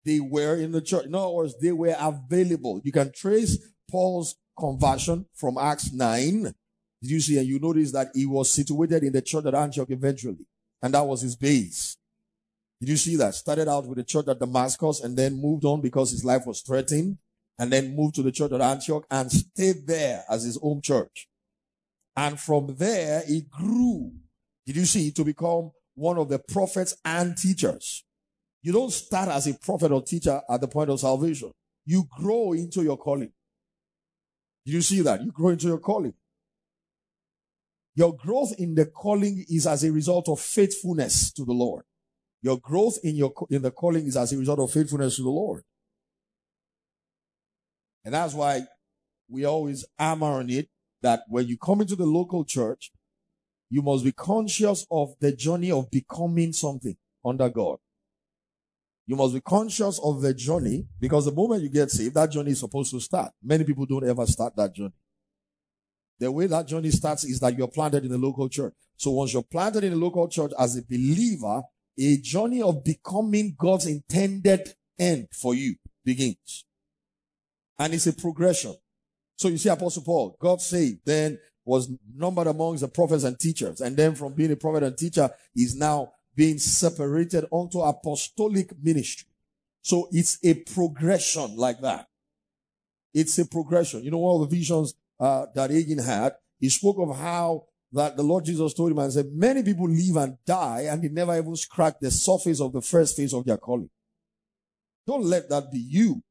They 0.05 0.19
were 0.19 0.55
in 0.55 0.71
the 0.71 0.81
church. 0.81 1.05
In 1.05 1.15
other 1.15 1.29
words, 1.29 1.55
they 1.59 1.71
were 1.71 1.95
available. 1.99 2.81
You 2.83 2.91
can 2.91 3.11
trace 3.11 3.57
Paul's 3.89 4.35
conversion 4.57 5.25
from 5.33 5.57
Acts 5.57 5.91
9. 5.91 6.43
Did 7.01 7.11
you 7.11 7.19
see? 7.19 7.37
And 7.37 7.47
you 7.47 7.59
notice 7.59 7.91
that 7.91 8.09
he 8.13 8.25
was 8.25 8.51
situated 8.51 9.03
in 9.03 9.13
the 9.13 9.21
church 9.21 9.45
at 9.45 9.55
Antioch 9.55 9.89
eventually. 9.89 10.45
And 10.81 10.93
that 10.93 11.05
was 11.05 11.21
his 11.21 11.35
base. 11.35 11.97
Did 12.79 12.89
you 12.89 12.97
see 12.97 13.17
that? 13.17 13.35
Started 13.35 13.67
out 13.67 13.85
with 13.85 13.97
the 13.97 14.03
church 14.03 14.27
at 14.27 14.39
Damascus 14.39 15.01
and 15.01 15.17
then 15.17 15.41
moved 15.41 15.65
on 15.65 15.81
because 15.81 16.11
his 16.11 16.23
life 16.23 16.45
was 16.45 16.61
threatened 16.61 17.17
and 17.57 17.71
then 17.71 17.95
moved 17.95 18.15
to 18.15 18.23
the 18.23 18.31
church 18.31 18.53
at 18.53 18.61
Antioch 18.61 19.05
and 19.11 19.31
stayed 19.31 19.85
there 19.85 20.23
as 20.29 20.43
his 20.43 20.57
home 20.57 20.81
church. 20.81 21.27
And 22.15 22.39
from 22.39 22.75
there, 22.77 23.23
he 23.27 23.41
grew. 23.41 24.13
Did 24.69 24.75
you 24.75 24.85
see? 24.85 25.09
To 25.13 25.25
become 25.25 25.71
one 25.95 26.19
of 26.19 26.29
the 26.29 26.37
prophets 26.37 26.95
and 27.03 27.35
teachers. 27.35 28.03
You 28.61 28.71
don't 28.71 28.91
start 28.91 29.27
as 29.29 29.47
a 29.47 29.55
prophet 29.55 29.91
or 29.91 30.03
teacher 30.03 30.41
at 30.47 30.61
the 30.61 30.67
point 30.67 30.91
of 30.91 30.99
salvation. 30.99 31.49
You 31.87 32.07
grow 32.19 32.53
into 32.53 32.83
your 32.83 32.97
calling. 32.97 33.31
Did 34.67 34.75
you 34.75 34.83
see 34.83 35.01
that? 35.01 35.23
You 35.23 35.31
grow 35.31 35.49
into 35.49 35.65
your 35.65 35.79
calling. 35.79 36.13
Your 37.95 38.15
growth 38.15 38.53
in 38.59 38.75
the 38.75 38.85
calling 38.85 39.43
is 39.49 39.65
as 39.65 39.83
a 39.83 39.91
result 39.91 40.29
of 40.29 40.39
faithfulness 40.39 41.33
to 41.33 41.45
the 41.45 41.51
Lord. 41.51 41.83
Your 42.43 42.59
growth 42.59 42.99
in 43.03 43.15
your 43.15 43.33
in 43.49 43.63
the 43.63 43.71
calling 43.71 44.05
is 44.05 44.15
as 44.15 44.33
a 44.33 44.37
result 44.37 44.59
of 44.59 44.71
faithfulness 44.71 45.15
to 45.15 45.23
the 45.23 45.29
Lord. 45.29 45.63
And 48.05 48.13
that's 48.13 48.35
why 48.35 48.67
we 49.27 49.45
always 49.45 49.83
hammer 49.97 50.27
on 50.27 50.51
it 50.51 50.69
that 51.01 51.21
when 51.27 51.47
you 51.47 51.57
come 51.57 51.81
into 51.81 51.95
the 51.95 52.05
local 52.05 52.45
church, 52.45 52.91
you 53.69 53.81
must 53.81 54.03
be 54.03 54.11
conscious 54.11 54.85
of 54.89 55.15
the 55.19 55.31
journey 55.31 55.71
of 55.71 55.89
becoming 55.91 56.53
something 56.53 56.95
under 57.23 57.49
God. 57.49 57.77
You 59.05 59.15
must 59.15 59.33
be 59.33 59.41
conscious 59.41 59.99
of 60.03 60.21
the 60.21 60.33
journey 60.33 60.85
because 60.99 61.25
the 61.25 61.31
moment 61.31 61.63
you 61.63 61.69
get 61.69 61.89
saved, 61.89 62.15
that 62.15 62.31
journey 62.31 62.51
is 62.51 62.59
supposed 62.59 62.91
to 62.91 62.99
start. 62.99 63.31
Many 63.43 63.63
people 63.63 63.85
don't 63.85 64.07
ever 64.07 64.25
start 64.25 64.55
that 64.55 64.73
journey. 64.73 64.93
The 66.19 66.31
way 66.31 66.47
that 66.47 66.67
journey 66.67 66.91
starts 66.91 67.23
is 67.23 67.39
that 67.39 67.57
you're 67.57 67.67
planted 67.67 68.03
in 68.03 68.11
the 68.11 68.17
local 68.17 68.49
church. 68.49 68.73
So 68.97 69.11
once 69.11 69.33
you're 69.33 69.43
planted 69.43 69.83
in 69.83 69.91
the 69.91 69.97
local 69.97 70.27
church 70.27 70.51
as 70.59 70.77
a 70.77 70.83
believer, 70.83 71.63
a 71.97 72.17
journey 72.17 72.61
of 72.61 72.83
becoming 72.83 73.55
God's 73.57 73.87
intended 73.87 74.73
end 74.99 75.27
for 75.31 75.55
you 75.55 75.75
begins. 76.03 76.65
And 77.77 77.93
it's 77.93 78.07
a 78.07 78.13
progression. 78.13 78.75
So 79.37 79.47
you 79.47 79.57
see 79.57 79.69
Apostle 79.69 80.03
Paul, 80.03 80.35
God 80.39 80.61
saved, 80.61 80.99
then 81.05 81.39
was 81.69 81.87
numbered 82.15 82.47
amongst 82.47 82.81
the 82.81 82.87
prophets 82.87 83.23
and 83.23 83.39
teachers. 83.39 83.79
And 83.79 83.95
then 83.95 84.15
from 84.15 84.33
being 84.33 84.51
a 84.51 84.55
prophet 84.55 84.81
and 84.81 84.97
teacher, 84.97 85.29
he's 85.53 85.75
now 85.75 86.13
being 86.35 86.57
separated 86.57 87.45
onto 87.51 87.79
apostolic 87.79 88.71
ministry. 88.81 89.27
So 89.83 90.09
it's 90.11 90.39
a 90.43 90.55
progression 90.55 91.55
like 91.55 91.79
that. 91.81 92.07
It's 93.13 93.37
a 93.37 93.45
progression. 93.45 94.03
You 94.03 94.09
know, 94.09 94.27
of 94.27 94.49
the 94.49 94.55
visions 94.55 94.95
uh, 95.19 95.45
that 95.53 95.69
Hagin 95.69 96.03
had, 96.03 96.33
he 96.59 96.69
spoke 96.69 96.97
of 96.97 97.15
how 97.15 97.65
that 97.91 98.17
the 98.17 98.23
Lord 98.23 98.45
Jesus 98.45 98.73
told 98.73 98.91
him 98.91 98.99
and 98.99 99.13
said, 99.13 99.27
many 99.31 99.61
people 99.61 99.87
live 99.87 100.15
and 100.15 100.37
die 100.45 100.87
and 100.89 101.03
they 101.03 101.09
never 101.09 101.37
even 101.37 101.55
scratch 101.55 101.95
the 102.01 102.09
surface 102.09 102.59
of 102.61 102.73
the 102.73 102.81
first 102.81 103.15
phase 103.15 103.33
of 103.33 103.45
their 103.45 103.57
calling. 103.57 103.91
Don't 105.05 105.23
let 105.23 105.49
that 105.49 105.71
be 105.71 105.79
you. 105.79 106.23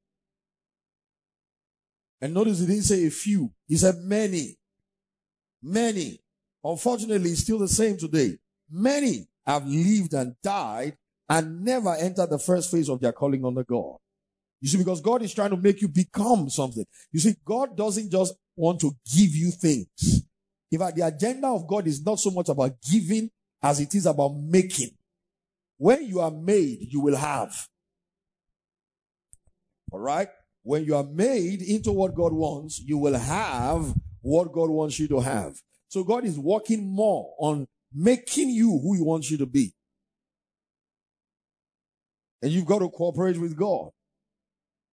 And 2.21 2.35
notice 2.35 2.59
he 2.59 2.67
didn't 2.67 2.83
say 2.83 3.07
a 3.07 3.11
few. 3.11 3.53
He 3.69 3.77
said 3.77 3.99
many. 3.99 4.58
Many. 5.63 6.21
Unfortunately, 6.63 7.35
still 7.35 7.59
the 7.59 7.69
same 7.69 7.97
today. 7.97 8.39
Many 8.71 9.27
have 9.47 9.67
lived 9.67 10.15
and 10.15 10.35
died 10.43 10.97
and 11.29 11.63
never 11.65 11.95
entered 11.95 12.31
the 12.31 12.39
first 12.39 12.71
phase 12.71 12.89
of 12.89 13.01
their 13.01 13.13
calling 13.13 13.45
under 13.45 13.65
God. 13.65 13.97
You 14.61 14.69
see, 14.69 14.79
because 14.79 15.01
God 15.01 15.23
is 15.23 15.33
trying 15.33 15.51
to 15.51 15.57
make 15.57 15.81
you 15.81 15.89
become 15.89 16.51
something. 16.51 16.85
You 17.13 17.21
see, 17.21 17.37
God 17.45 17.77
doesn't 17.77 18.11
just 18.11 18.35
want 18.57 18.81
to 18.81 18.91
give 19.15 19.35
you 19.35 19.51
things. 19.51 20.23
In 20.71 20.79
fact, 20.79 20.97
the 20.97 21.07
agenda 21.07 21.49
of 21.49 21.67
God 21.67 21.87
is 21.87 22.05
not 22.05 22.19
so 22.19 22.31
much 22.31 22.49
about 22.49 22.73
giving 22.91 23.31
as 23.63 23.81
it 23.81 23.95
is 23.95 24.07
about 24.07 24.35
making. 24.35 24.91
When 25.77 26.05
you 26.07 26.21
are 26.21 26.31
made, 26.31 26.79
you 26.93 27.01
will 27.01 27.17
have. 27.17 27.69
All 29.91 30.01
right? 30.01 30.29
When 30.63 30.85
you 30.85 30.97
are 30.97 31.05
made 31.05 31.63
into 31.63 31.93
what 31.93 32.15
God 32.15 32.33
wants, 32.33 32.81
you 32.81 32.99
will 32.99 33.19
have 33.19 33.95
what 34.21 34.53
God 34.53 34.71
wants 34.71 34.99
you 34.99 35.09
to 35.09 35.21
have. 35.21 35.55
So 35.89 36.05
God 36.05 36.25
is 36.25 36.39
working 36.39 36.87
more 36.87 37.35
on 37.39 37.67
making 37.93 38.51
you 38.51 38.79
who 38.83 38.95
he 38.95 39.03
wants 39.03 39.31
you 39.31 39.39
to 39.39 39.47
be. 39.47 39.75
And 42.43 42.53
you've 42.53 42.67
got 42.67 42.81
to 42.81 42.89
cooperate 42.89 43.39
with 43.39 43.57
God. 43.57 43.91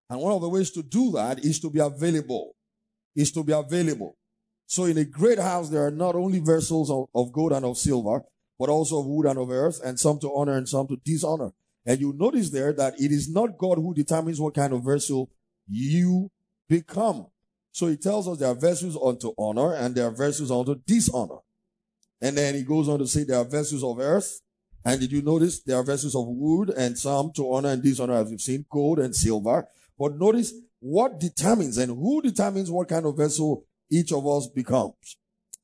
And 0.09 0.19
one 0.19 0.33
of 0.33 0.41
the 0.41 0.49
ways 0.49 0.71
to 0.71 0.83
do 0.83 1.11
that 1.11 1.43
is 1.43 1.59
to 1.59 1.69
be 1.69 1.79
available. 1.79 2.55
Is 3.15 3.31
to 3.33 3.43
be 3.43 3.53
available. 3.53 4.15
So 4.67 4.85
in 4.85 4.97
a 4.97 5.05
great 5.05 5.39
house, 5.39 5.69
there 5.69 5.85
are 5.85 5.91
not 5.91 6.15
only 6.15 6.39
vessels 6.39 6.89
of, 6.89 7.05
of 7.13 7.31
gold 7.31 7.53
and 7.53 7.65
of 7.65 7.77
silver, 7.77 8.23
but 8.57 8.69
also 8.69 8.99
of 8.99 9.05
wood 9.05 9.27
and 9.27 9.37
of 9.37 9.49
earth, 9.49 9.79
and 9.83 9.99
some 9.99 10.19
to 10.19 10.33
honor 10.33 10.57
and 10.57 10.67
some 10.67 10.87
to 10.87 10.97
dishonor. 11.03 11.51
And 11.85 11.99
you 11.99 12.13
notice 12.17 12.49
there 12.49 12.73
that 12.73 12.95
it 12.99 13.11
is 13.11 13.29
not 13.29 13.57
God 13.57 13.77
who 13.77 13.93
determines 13.93 14.39
what 14.39 14.55
kind 14.55 14.73
of 14.73 14.83
vessel 14.83 15.29
you 15.67 16.31
become. 16.67 17.27
So 17.75 17.87
he 17.87 17.97
tells 17.97 18.25
us 18.25 18.37
there 18.37 18.47
are 18.47 18.55
vessels 18.55 18.95
unto 18.95 19.33
honor 19.37 19.73
and 19.73 19.93
there 19.93 20.07
are 20.07 20.15
vessels 20.15 20.49
unto 20.49 20.75
dishonor. 20.87 21.39
And 22.21 22.37
then 22.37 22.55
he 22.55 22.63
goes 22.63 22.87
on 22.87 22.99
to 22.99 23.05
say 23.05 23.25
there 23.25 23.39
are 23.39 23.43
vessels 23.43 23.83
of 23.83 23.99
earth. 23.99 24.39
And 24.85 25.01
did 25.01 25.11
you 25.11 25.21
notice 25.21 25.61
there 25.61 25.75
are 25.75 25.83
vessels 25.83 26.15
of 26.15 26.25
wood 26.25 26.69
and 26.69 26.97
some 26.97 27.33
to 27.33 27.53
honor 27.53 27.71
and 27.71 27.83
dishonor 27.83 28.13
as 28.13 28.29
we've 28.29 28.39
seen, 28.39 28.65
gold 28.71 28.99
and 28.99 29.13
silver. 29.13 29.67
But 29.99 30.17
notice 30.17 30.53
what 30.79 31.19
determines 31.19 31.77
and 31.77 31.91
who 31.91 32.21
determines 32.21 32.71
what 32.71 32.87
kind 32.87 33.05
of 33.05 33.17
vessel 33.17 33.65
each 33.91 34.13
of 34.13 34.25
us 34.25 34.47
becomes. 34.47 35.17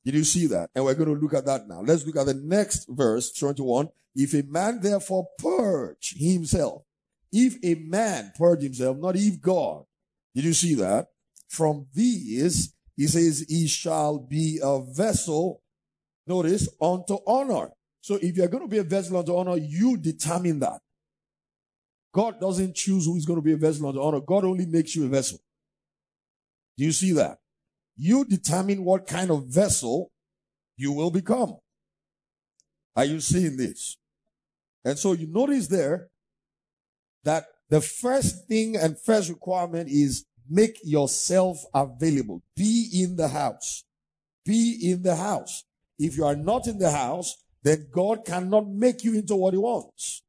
Did 0.04 0.12
you 0.12 0.24
see 0.24 0.46
that? 0.48 0.68
And 0.74 0.84
we're 0.84 0.94
going 0.94 1.14
to 1.14 1.18
look 1.18 1.32
at 1.32 1.46
that 1.46 1.66
now. 1.66 1.80
Let's 1.80 2.04
look 2.04 2.18
at 2.18 2.26
the 2.26 2.34
next 2.34 2.88
verse, 2.90 3.32
21. 3.32 3.88
If 4.14 4.34
a 4.34 4.42
man 4.42 4.80
therefore 4.82 5.28
purge 5.38 6.14
himself, 6.18 6.82
if 7.32 7.56
a 7.64 7.74
man 7.76 8.34
purge 8.36 8.64
himself, 8.64 8.98
not 8.98 9.16
if 9.16 9.40
God, 9.40 9.84
did 10.34 10.44
you 10.44 10.52
see 10.52 10.74
that? 10.74 11.08
From 11.52 11.86
these, 11.94 12.74
he 12.96 13.06
says, 13.06 13.44
he 13.46 13.66
shall 13.66 14.18
be 14.18 14.58
a 14.62 14.80
vessel, 14.80 15.60
notice, 16.26 16.66
unto 16.80 17.18
honor. 17.26 17.68
So 18.00 18.14
if 18.14 18.38
you're 18.38 18.48
going 18.48 18.62
to 18.62 18.70
be 18.70 18.78
a 18.78 18.82
vessel 18.82 19.18
unto 19.18 19.36
honor, 19.36 19.58
you 19.58 19.98
determine 19.98 20.60
that. 20.60 20.80
God 22.14 22.40
doesn't 22.40 22.74
choose 22.74 23.04
who 23.04 23.16
is 23.16 23.26
going 23.26 23.38
to 23.38 23.44
be 23.44 23.52
a 23.52 23.58
vessel 23.58 23.86
unto 23.86 24.00
honor. 24.00 24.20
God 24.20 24.46
only 24.46 24.64
makes 24.64 24.96
you 24.96 25.04
a 25.04 25.08
vessel. 25.08 25.40
Do 26.78 26.84
you 26.86 26.92
see 26.92 27.12
that? 27.12 27.36
You 27.98 28.24
determine 28.24 28.82
what 28.82 29.06
kind 29.06 29.30
of 29.30 29.46
vessel 29.46 30.10
you 30.78 30.92
will 30.92 31.10
become. 31.10 31.58
Are 32.96 33.04
you 33.04 33.20
seeing 33.20 33.58
this? 33.58 33.98
And 34.86 34.98
so 34.98 35.12
you 35.12 35.26
notice 35.26 35.66
there 35.66 36.08
that 37.24 37.44
the 37.68 37.82
first 37.82 38.48
thing 38.48 38.74
and 38.74 38.98
first 38.98 39.28
requirement 39.28 39.90
is 39.90 40.24
make 40.48 40.78
yourself 40.82 41.64
available. 41.74 42.42
Be 42.56 42.88
in 43.02 43.16
the 43.16 43.28
house. 43.28 43.84
Be 44.44 44.90
in 44.90 45.02
the 45.02 45.16
house. 45.16 45.64
If 45.98 46.16
you 46.16 46.24
are 46.24 46.36
not 46.36 46.66
in 46.66 46.78
the 46.78 46.90
house, 46.90 47.36
then 47.62 47.86
God 47.92 48.24
cannot 48.24 48.68
make 48.68 49.04
you 49.04 49.14
into 49.14 49.36
what 49.36 49.54
he 49.54 49.58
wants. 49.58 50.22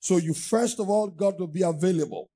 So 0.00 0.16
you 0.16 0.34
first 0.34 0.80
of 0.80 0.88
all 0.88 1.08
got 1.08 1.38
to 1.38 1.46
be 1.46 1.62
available. 1.62 2.28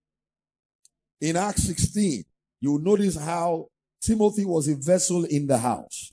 In 1.20 1.36
Acts 1.36 1.64
16, 1.64 2.24
you 2.60 2.72
will 2.72 2.80
notice 2.80 3.16
how 3.16 3.68
Timothy 4.00 4.44
was 4.44 4.68
a 4.68 4.76
vessel 4.76 5.24
in 5.24 5.46
the 5.46 5.58
house. 5.58 6.12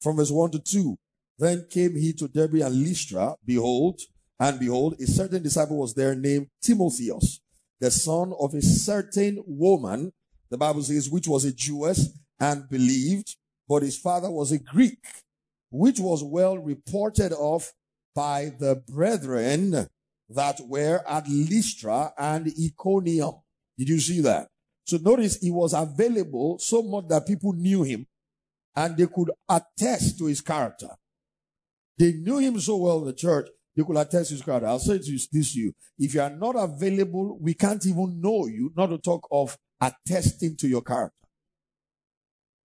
From 0.00 0.16
verse 0.16 0.30
1 0.30 0.50
to 0.52 0.58
2. 0.58 0.96
Then 1.38 1.66
came 1.70 1.96
he 1.96 2.12
to 2.14 2.28
Derbe 2.28 2.62
and 2.62 2.74
Lystra. 2.74 3.34
Behold, 3.44 4.00
and 4.38 4.58
behold, 4.58 4.96
a 5.00 5.06
certain 5.06 5.42
disciple 5.42 5.78
was 5.78 5.94
there 5.94 6.14
named 6.14 6.48
Timotheus, 6.62 7.40
the 7.80 7.90
son 7.90 8.32
of 8.38 8.54
a 8.54 8.62
certain 8.62 9.42
woman, 9.46 10.12
the 10.50 10.58
Bible 10.58 10.82
says, 10.82 11.10
which 11.10 11.28
was 11.28 11.44
a 11.44 11.52
Jewess 11.52 12.10
and 12.40 12.68
believed, 12.68 13.36
but 13.68 13.82
his 13.82 13.98
father 13.98 14.30
was 14.30 14.52
a 14.52 14.58
Greek, 14.58 15.04
which 15.70 15.98
was 15.98 16.22
well 16.22 16.58
reported 16.58 17.32
of 17.32 17.72
by 18.14 18.52
the 18.58 18.82
brethren 18.88 19.88
that 20.28 20.60
were 20.66 21.02
at 21.06 21.28
Lystra 21.28 22.12
and 22.16 22.52
Iconium. 22.58 23.34
Did 23.78 23.88
you 23.88 24.00
see 24.00 24.20
that? 24.22 24.48
So 24.86 24.98
notice 24.98 25.38
he 25.38 25.50
was 25.50 25.74
available 25.74 26.58
so 26.58 26.82
much 26.82 27.08
that 27.08 27.26
people 27.26 27.52
knew 27.52 27.82
him 27.82 28.06
and 28.74 28.96
they 28.96 29.06
could 29.06 29.30
attest 29.48 30.18
to 30.18 30.26
his 30.26 30.40
character. 30.40 30.88
They 31.98 32.12
knew 32.12 32.38
him 32.38 32.60
so 32.60 32.76
well 32.76 33.00
in 33.00 33.06
the 33.06 33.12
church, 33.12 33.48
they 33.76 33.82
could 33.82 33.96
attest 33.96 34.30
to 34.30 34.34
his 34.34 34.42
character. 34.42 34.66
I'll 34.66 34.78
say 34.78 34.96
this 34.96 35.28
to 35.28 35.60
you. 35.60 35.74
If 35.98 36.14
you 36.14 36.22
are 36.22 36.30
not 36.30 36.56
available, 36.56 37.38
we 37.40 37.52
can't 37.54 37.84
even 37.86 38.20
know 38.20 38.46
you, 38.46 38.72
not 38.74 38.86
to 38.86 38.98
talk 38.98 39.28
of 39.30 39.56
attesting 39.80 40.56
to 40.56 40.68
your 40.68 40.82
character. 40.82 41.14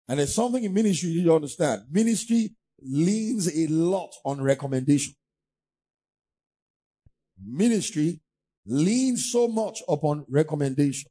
And 0.09 0.19
there's 0.19 0.35
something 0.35 0.63
in 0.63 0.75
ministry 0.75 1.11
you 1.11 1.35
understand. 1.35 1.83
Ministry 1.91 2.55
leans 2.83 3.49
a 3.57 3.67
lot 3.69 4.13
on 4.25 4.41
recommendation. 4.41 5.15
Ministry 7.45 8.21
leans 8.65 9.31
so 9.31 9.47
much 9.47 9.83
upon 9.89 10.25
recommendation. 10.29 11.09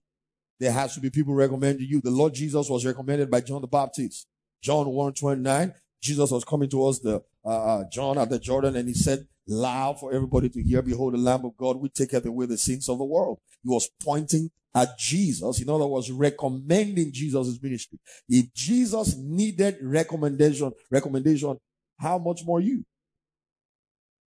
There 0.60 0.72
has 0.72 0.94
to 0.96 1.02
be 1.02 1.10
people 1.10 1.34
recommending 1.34 1.88
you. 1.88 2.02
The 2.02 2.12
Lord 2.12 2.34
Jesus 2.34 2.70
was 2.70 2.86
recommended 2.86 3.30
by 3.30 3.42
John 3.42 3.62
the 3.62 3.68
Baptist. 3.68 4.28
John 4.62 4.88
1 4.88 5.14
29, 5.14 5.74
Jesus 6.02 6.32
was 6.32 6.44
coming 6.44 6.70
towards 6.70 7.00
the 7.02 7.22
uh, 7.46 7.50
uh, 7.80 7.84
John 7.92 8.18
at 8.18 8.30
the 8.30 8.40
Jordan 8.40 8.76
and 8.76 8.88
he 8.88 8.94
said 8.94 9.28
loud 9.48 10.00
for 10.00 10.14
everybody 10.14 10.50
to 10.50 10.64
hear, 10.64 10.82
Behold 10.82 11.14
the 11.14 11.18
Lamb 11.18 11.46
of 11.46 11.56
God, 11.58 11.78
we 11.78 11.90
take 11.90 12.14
away 12.14 12.46
the 12.46 12.58
sins 12.58 12.90
of 12.90 12.98
the 12.98 13.04
world. 13.04 13.40
He 13.64 13.70
was 13.70 13.90
pointing 14.02 14.50
at 14.74 14.98
Jesus. 14.98 15.62
In 15.62 15.70
other 15.70 15.88
words, 15.88 16.12
recommending 16.12 17.12
Jesus' 17.12 17.62
ministry. 17.62 18.00
If 18.28 18.54
Jesus 18.54 19.16
needed 19.16 19.78
recommendation, 19.82 20.72
recommendation, 20.92 21.58
how 22.00 22.18
much 22.18 22.44
more 22.44 22.60
you? 22.60 22.84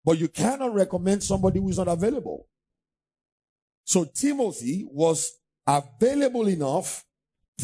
But 0.03 0.17
you 0.17 0.27
cannot 0.27 0.73
recommend 0.73 1.23
somebody 1.23 1.59
who 1.59 1.69
is 1.69 1.77
not 1.77 1.87
available. 1.87 2.47
So 3.83 4.05
Timothy 4.05 4.87
was 4.89 5.31
available 5.67 6.47
enough, 6.47 7.03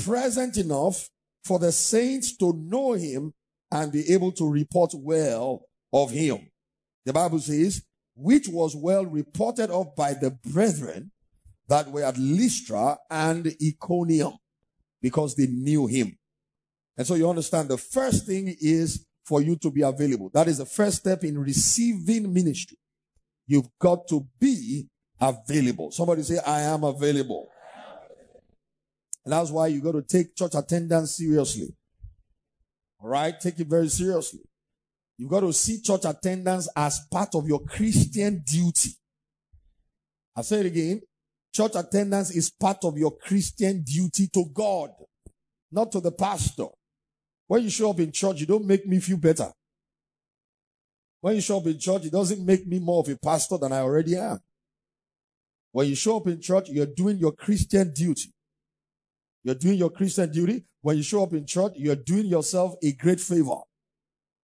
present 0.03 0.57
enough 0.57 1.09
for 1.43 1.57
the 1.57 1.71
saints 1.71 2.35
to 2.37 2.53
know 2.53 2.93
him 2.93 3.33
and 3.71 3.91
be 3.91 4.11
able 4.13 4.31
to 4.33 4.49
report 4.49 4.91
well 4.95 5.63
of 5.93 6.11
him. 6.11 6.49
The 7.05 7.13
Bible 7.13 7.39
says, 7.39 7.83
which 8.15 8.47
was 8.47 8.75
well 8.75 9.05
reported 9.05 9.69
of 9.69 9.95
by 9.95 10.13
the 10.13 10.31
brethren 10.31 11.11
that 11.67 11.89
were 11.91 12.03
at 12.03 12.17
Lystra 12.17 12.97
and 13.09 13.53
Iconium 13.61 14.33
because 15.01 15.35
they 15.35 15.47
knew 15.47 15.87
him. 15.87 16.17
And 16.97 17.05
so 17.05 17.15
you 17.15 17.29
understand 17.29 17.69
the 17.69 17.77
first 17.77 18.25
thing 18.25 18.55
is 18.59 19.05
for 19.25 19.41
you 19.41 19.55
to 19.57 19.69
be 19.69 19.81
available. 19.81 20.31
That 20.33 20.47
is 20.47 20.57
the 20.57 20.65
first 20.65 20.97
step 20.97 21.23
in 21.23 21.37
receiving 21.37 22.33
ministry. 22.33 22.77
You've 23.45 23.69
got 23.79 24.07
to 24.07 24.25
be 24.39 24.87
available. 25.19 25.91
Somebody 25.91 26.23
say, 26.23 26.39
I 26.45 26.61
am 26.61 26.83
available. 26.83 27.47
And 29.23 29.33
that's 29.33 29.51
why 29.51 29.67
you 29.67 29.81
got 29.81 29.91
to 29.91 30.01
take 30.01 30.35
church 30.35 30.55
attendance 30.55 31.17
seriously. 31.17 31.75
All 32.99 33.09
right. 33.09 33.39
Take 33.39 33.59
it 33.59 33.67
very 33.67 33.89
seriously. 33.89 34.41
You've 35.17 35.31
got 35.31 35.41
to 35.41 35.51
see 35.51 35.81
church 35.81 36.05
attendance 36.05 36.69
as 36.75 37.01
part 37.11 37.33
of 37.35 37.47
your 37.47 37.63
Christian 37.63 38.43
duty. 38.45 38.91
I 40.35 40.41
say 40.41 40.59
it 40.59 40.67
again. 40.67 41.01
Church 41.53 41.71
attendance 41.75 42.31
is 42.31 42.51
part 42.51 42.83
of 42.83 42.97
your 42.97 43.17
Christian 43.17 43.83
duty 43.83 44.27
to 44.33 44.45
God, 44.53 44.91
not 45.71 45.91
to 45.93 45.99
the 45.99 46.11
pastor. 46.11 46.67
When 47.47 47.63
you 47.63 47.69
show 47.69 47.89
up 47.89 47.99
in 47.99 48.11
church, 48.11 48.41
you 48.41 48.45
don't 48.45 48.65
make 48.65 48.85
me 48.85 48.99
feel 48.99 49.17
better. 49.17 49.51
When 51.21 51.35
you 51.35 51.41
show 51.41 51.57
up 51.57 51.65
in 51.65 51.79
church, 51.79 52.05
it 52.05 52.11
doesn't 52.11 52.45
make 52.45 52.67
me 52.67 52.77
more 52.77 52.99
of 52.99 53.09
a 53.09 53.17
pastor 53.17 53.57
than 53.57 53.71
I 53.71 53.79
already 53.79 54.15
am. 54.17 54.39
When 55.71 55.87
you 55.87 55.95
show 55.95 56.17
up 56.17 56.27
in 56.27 56.39
church, 56.39 56.69
you're 56.69 56.85
doing 56.85 57.17
your 57.17 57.31
Christian 57.31 57.91
duty. 57.91 58.31
You're 59.47 59.55
doing 59.55 59.77
your 59.77 59.91
Christian 59.91 60.29
duty. 60.29 60.65
When 60.81 60.97
you 60.97 61.03
show 61.03 61.23
up 61.23 61.31
in 61.31 61.45
church, 61.45 61.71
you're 61.77 61.95
doing 61.95 62.25
yourself 62.25 62.73
a 62.83 62.91
great 62.91 63.21
favor. 63.21 63.59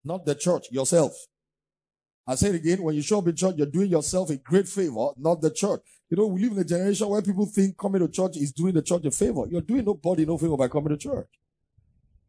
Not 0.06 0.26
the 0.26 0.34
church, 0.34 0.72
yourself. 0.72 1.12
I 2.26 2.36
say 2.36 2.52
it 2.52 2.56
again. 2.56 2.82
When 2.82 2.96
you 2.96 3.02
show 3.02 3.20
up 3.20 3.28
in 3.28 3.36
church, 3.36 3.56
you're 3.58 3.68
doing 3.68 3.90
yourself 3.90 4.30
a 4.30 4.38
great 4.38 4.66
favor, 4.66 5.10
not 5.18 5.42
the 5.42 5.52
church. 5.52 5.82
You 6.10 6.16
know, 6.16 6.28
we 6.28 6.44
live 6.44 6.54
in 6.54 6.60
a 6.60 6.64
generation 6.64 7.10
where 7.10 7.22
people 7.22 7.46
think 7.46 7.78
coming 7.78 8.00
to 8.00 8.08
church 8.08 8.38
is 8.38 8.54
doing 8.54 8.76
the 8.76 8.82
church 8.82 9.04
a 9.04 9.12
favor. 9.12 9.44
You're 9.50 9.60
doing 9.60 9.84
nobody 9.84 10.26
no 10.26 10.38
favor 10.38 10.56
by 10.56 10.70
coming 10.70 10.92
to 10.92 10.98
church. 10.98 11.28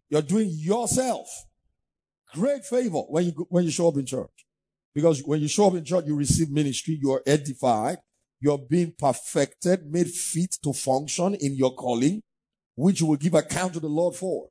You're 0.08 0.22
doing 0.22 0.48
yourself 0.50 1.28
great 2.32 2.64
favor 2.64 3.02
when 3.02 3.26
you, 3.26 3.46
when 3.50 3.62
you 3.62 3.70
show 3.70 3.87
up 3.87 3.98
in 3.98 4.06
church. 4.06 4.46
Because 4.92 5.22
when 5.24 5.40
you 5.40 5.46
show 5.46 5.68
up 5.68 5.74
in 5.74 5.84
church, 5.84 6.06
you 6.08 6.16
receive 6.16 6.50
ministry, 6.50 6.98
you 7.00 7.12
are 7.12 7.22
edified, 7.24 7.98
you're 8.40 8.58
being 8.58 8.92
perfected, 8.98 9.87
made 9.87 10.08
fit 10.08 10.56
to 10.64 10.72
function 10.72 11.37
in 11.37 11.54
your 11.54 11.72
calling, 11.76 12.20
which 12.74 13.00
you 13.00 13.06
will 13.06 13.16
give 13.16 13.34
account 13.34 13.74
to 13.74 13.80
the 13.80 13.88
Lord 13.88 14.14
for. 14.14 14.48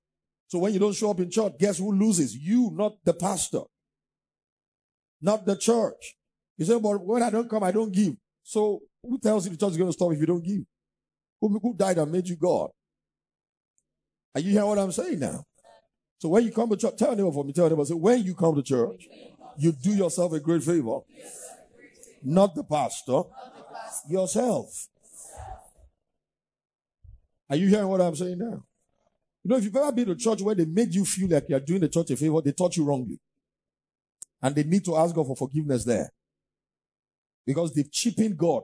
So 0.48 0.60
when 0.60 0.74
you 0.74 0.80
don't 0.80 0.96
show 0.96 1.12
up 1.12 1.20
in 1.20 1.32
church, 1.32 1.54
guess 1.60 1.78
who 1.78 1.92
loses? 1.92 2.36
You, 2.36 2.72
not 2.74 2.94
the 3.04 3.14
pastor. 3.14 3.62
Not 5.22 5.46
the 5.46 5.56
church. 5.56 6.16
You 6.58 6.66
say, 6.66 6.80
but 6.80 7.04
when 7.04 7.24
I 7.24 7.30
don't 7.30 7.50
come, 7.50 7.64
I 7.64 7.72
don't 7.72 7.92
give. 7.92 8.16
So 8.44 8.82
who 9.02 9.18
tells 9.20 9.46
you 9.46 9.52
the 9.52 9.58
church 9.58 9.72
is 9.72 9.78
going 9.78 9.90
to 9.90 9.94
stop 9.94 10.12
if 10.14 10.20
you 10.20 10.26
don't 10.26 10.44
give? 10.44 10.62
Who, 11.42 11.60
who 11.60 11.74
died 11.74 11.98
and 11.98 12.12
made 12.12 12.28
you 12.28 12.36
God? 12.36 12.70
Are 14.36 14.42
you 14.42 14.52
hearing 14.52 14.68
what 14.68 14.80
I'm 14.80 14.92
saying 14.92 15.20
now? 15.20 15.44
So 16.20 16.30
when 16.30 16.46
you 16.46 16.52
come 16.52 16.70
to 16.70 16.78
church, 16.78 16.98
tell 16.98 17.16
them 17.16 17.32
for 17.32 17.44
me, 17.44 17.52
tell 17.52 17.70
them, 17.70 17.84
say, 17.86 17.94
when 17.94 18.24
you 18.24 18.34
come 18.34 18.56
to 18.56 18.64
church, 18.64 19.08
you 19.58 19.72
do 19.72 19.92
yourself 19.92 20.34
a 20.34 20.40
great 20.40 20.64
favor. 20.64 21.00
Not 22.24 22.56
the 22.56 22.64
pastor, 22.64 23.24
yourself. 24.08 24.88
Are 27.54 27.56
you 27.56 27.68
hearing 27.68 27.88
what 27.88 28.02
I'm 28.02 28.16
saying 28.16 28.40
now? 28.40 28.64
You 29.44 29.52
know, 29.52 29.58
if 29.58 29.64
you've 29.64 29.76
ever 29.76 29.92
been 29.92 30.08
to 30.08 30.16
church 30.16 30.42
where 30.42 30.56
they 30.56 30.66
made 30.66 30.92
you 30.92 31.06
feel 31.06 31.30
like 31.30 31.46
you're 31.48 31.60
doing 31.60 31.82
the 31.82 31.88
church 31.88 32.10
a 32.10 32.16
favor, 32.16 32.42
they 32.42 32.52
taught 32.52 32.76
you 32.76 32.84
wrongly. 32.84 33.20
And 34.42 34.56
they 34.56 34.64
need 34.64 34.84
to 34.86 34.96
ask 34.96 35.14
God 35.14 35.28
for 35.28 35.36
forgiveness 35.36 35.84
there. 35.84 36.10
Because 37.46 37.72
they've 37.72 37.92
cheapened 37.92 38.40
God 38.40 38.64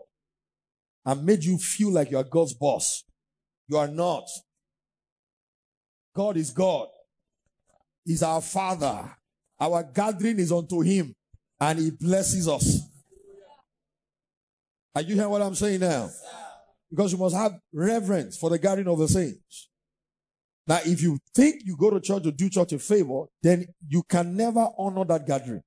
and 1.06 1.24
made 1.24 1.44
you 1.44 1.60
feel 1.60 1.92
like 1.92 2.10
you 2.10 2.18
are 2.18 2.24
God's 2.24 2.56
boss. 2.56 3.04
You 3.68 3.78
are 3.78 3.88
not. 3.88 4.28
God 6.16 6.36
is 6.38 6.50
God. 6.50 6.88
He's 8.04 8.24
our 8.24 8.42
Father. 8.42 9.08
Our 9.60 9.84
gathering 9.84 10.40
is 10.40 10.52
unto 10.52 10.82
Him 10.82 11.14
and 11.62 11.78
He 11.78 11.92
blesses 11.92 12.48
us. 12.48 12.80
Are 14.96 15.04
you 15.04 15.14
hearing 15.14 15.30
what 15.30 15.44
I'm 15.44 15.54
saying 15.54 15.82
now? 15.82 16.10
Because 16.90 17.12
you 17.12 17.18
must 17.18 17.36
have 17.36 17.60
reverence 17.74 18.38
for 18.38 18.50
the 18.50 18.58
gathering 18.58 18.88
of 18.88 18.98
the 18.98 19.08
saints. 19.08 19.70
Now, 20.68 20.80
if 20.86 21.02
you 21.02 21.18
think 21.34 21.62
you 21.66 21.76
go 21.76 21.90
to 21.90 22.00
church 22.00 22.24
to 22.24 22.32
do 22.32 22.50
church 22.50 22.74
a 22.74 22.80
favor, 22.80 23.26
then 23.42 23.66
you 23.88 24.04
can 24.04 24.36
never 24.36 24.68
honor 24.78 25.04
that 25.06 25.26
gathering. 25.26 25.62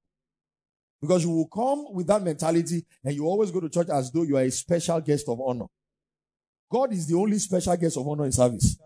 Because 1.00 1.24
you 1.24 1.30
will 1.30 1.48
come 1.48 1.92
with 1.92 2.06
that 2.06 2.22
mentality 2.22 2.86
and 3.04 3.14
you 3.14 3.26
always 3.26 3.50
go 3.50 3.58
to 3.58 3.68
church 3.68 3.88
as 3.88 4.12
though 4.12 4.22
you 4.22 4.36
are 4.36 4.42
a 4.42 4.50
special 4.50 5.00
guest 5.00 5.28
of 5.28 5.40
honor. 5.40 5.66
God 6.70 6.92
is 6.92 7.08
the 7.08 7.16
only 7.16 7.38
special 7.38 7.76
guest 7.76 7.96
of 7.96 8.06
honor 8.06 8.24
in 8.24 8.32
service. 8.32 8.78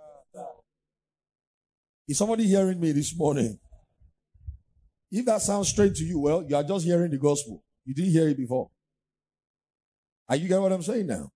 Is 2.08 2.16
somebody 2.16 2.46
hearing 2.46 2.80
me 2.80 2.92
this 2.92 3.14
morning? 3.16 3.58
If 5.10 5.26
that 5.26 5.42
sounds 5.42 5.68
strange 5.68 5.98
to 5.98 6.04
you, 6.04 6.18
well, 6.18 6.44
you 6.48 6.56
are 6.56 6.64
just 6.64 6.84
hearing 6.84 7.10
the 7.10 7.18
gospel. 7.18 7.62
You 7.84 7.94
didn't 7.94 8.12
hear 8.12 8.28
it 8.28 8.36
before. 8.36 8.70
Are 10.28 10.36
you 10.36 10.48
getting 10.48 10.62
what 10.62 10.72
I'm 10.72 10.82
saying 10.82 11.06
now? 11.06 11.30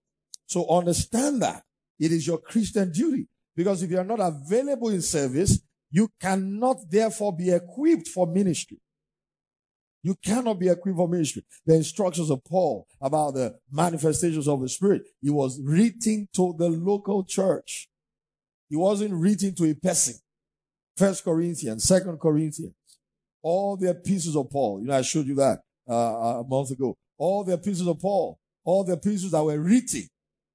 So 0.50 0.68
understand 0.68 1.42
that 1.42 1.62
it 2.00 2.10
is 2.10 2.26
your 2.26 2.38
Christian 2.38 2.90
duty. 2.90 3.28
Because 3.54 3.84
if 3.84 3.90
you 3.90 3.98
are 3.98 4.04
not 4.04 4.18
available 4.18 4.88
in 4.88 5.00
service, 5.00 5.60
you 5.92 6.08
cannot 6.20 6.78
therefore 6.90 7.36
be 7.36 7.50
equipped 7.50 8.08
for 8.08 8.26
ministry. 8.26 8.78
You 10.02 10.16
cannot 10.24 10.58
be 10.58 10.68
equipped 10.68 10.96
for 10.96 11.08
ministry. 11.08 11.44
The 11.64 11.76
instructions 11.76 12.30
of 12.30 12.42
Paul 12.42 12.84
about 13.00 13.34
the 13.34 13.58
manifestations 13.70 14.48
of 14.48 14.60
the 14.60 14.68
Spirit, 14.68 15.02
he 15.22 15.30
was 15.30 15.60
written 15.62 16.28
to 16.34 16.52
the 16.58 16.68
local 16.68 17.22
church. 17.22 17.88
He 18.68 18.74
wasn't 18.74 19.14
written 19.14 19.54
to 19.54 19.70
a 19.70 19.74
person. 19.74 20.16
First 20.96 21.22
Corinthians, 21.22 21.84
Second 21.84 22.18
Corinthians, 22.18 22.74
all 23.40 23.76
the 23.76 23.90
epistles 23.90 24.34
of 24.34 24.50
Paul. 24.50 24.80
You 24.80 24.88
know, 24.88 24.96
I 24.96 25.02
showed 25.02 25.26
you 25.26 25.36
that 25.36 25.60
uh, 25.88 26.40
a 26.40 26.44
month 26.44 26.72
ago. 26.72 26.96
All 27.18 27.44
the 27.44 27.52
epistles 27.52 27.86
of 27.86 28.00
Paul, 28.00 28.36
all 28.64 28.82
the 28.82 28.94
epistles 28.94 29.30
that 29.30 29.44
were 29.44 29.60
written. 29.60 30.08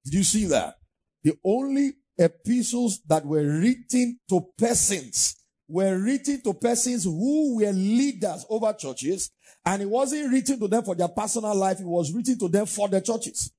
Did 0.06 0.14
you 0.14 0.24
see 0.24 0.44
that? 0.46 0.76
The 1.24 1.34
only 1.44 1.94
epistles 2.16 3.00
that 3.08 3.26
were 3.26 3.42
written 3.42 4.20
to 4.28 4.40
persons 4.56 5.34
were 5.68 5.98
written 5.98 6.40
to 6.42 6.54
persons 6.54 7.02
who 7.02 7.56
were 7.56 7.72
leaders 7.72 8.46
over 8.48 8.72
churches, 8.72 9.32
and 9.64 9.82
it 9.82 9.90
wasn't 9.90 10.32
written 10.32 10.60
to 10.60 10.68
them 10.68 10.84
for 10.84 10.94
their 10.94 11.08
personal 11.08 11.56
life, 11.56 11.80
it 11.80 11.86
was 11.86 12.12
written 12.12 12.38
to 12.38 12.48
them 12.48 12.66
for 12.66 12.88
the 12.88 13.00
churches. 13.00 13.52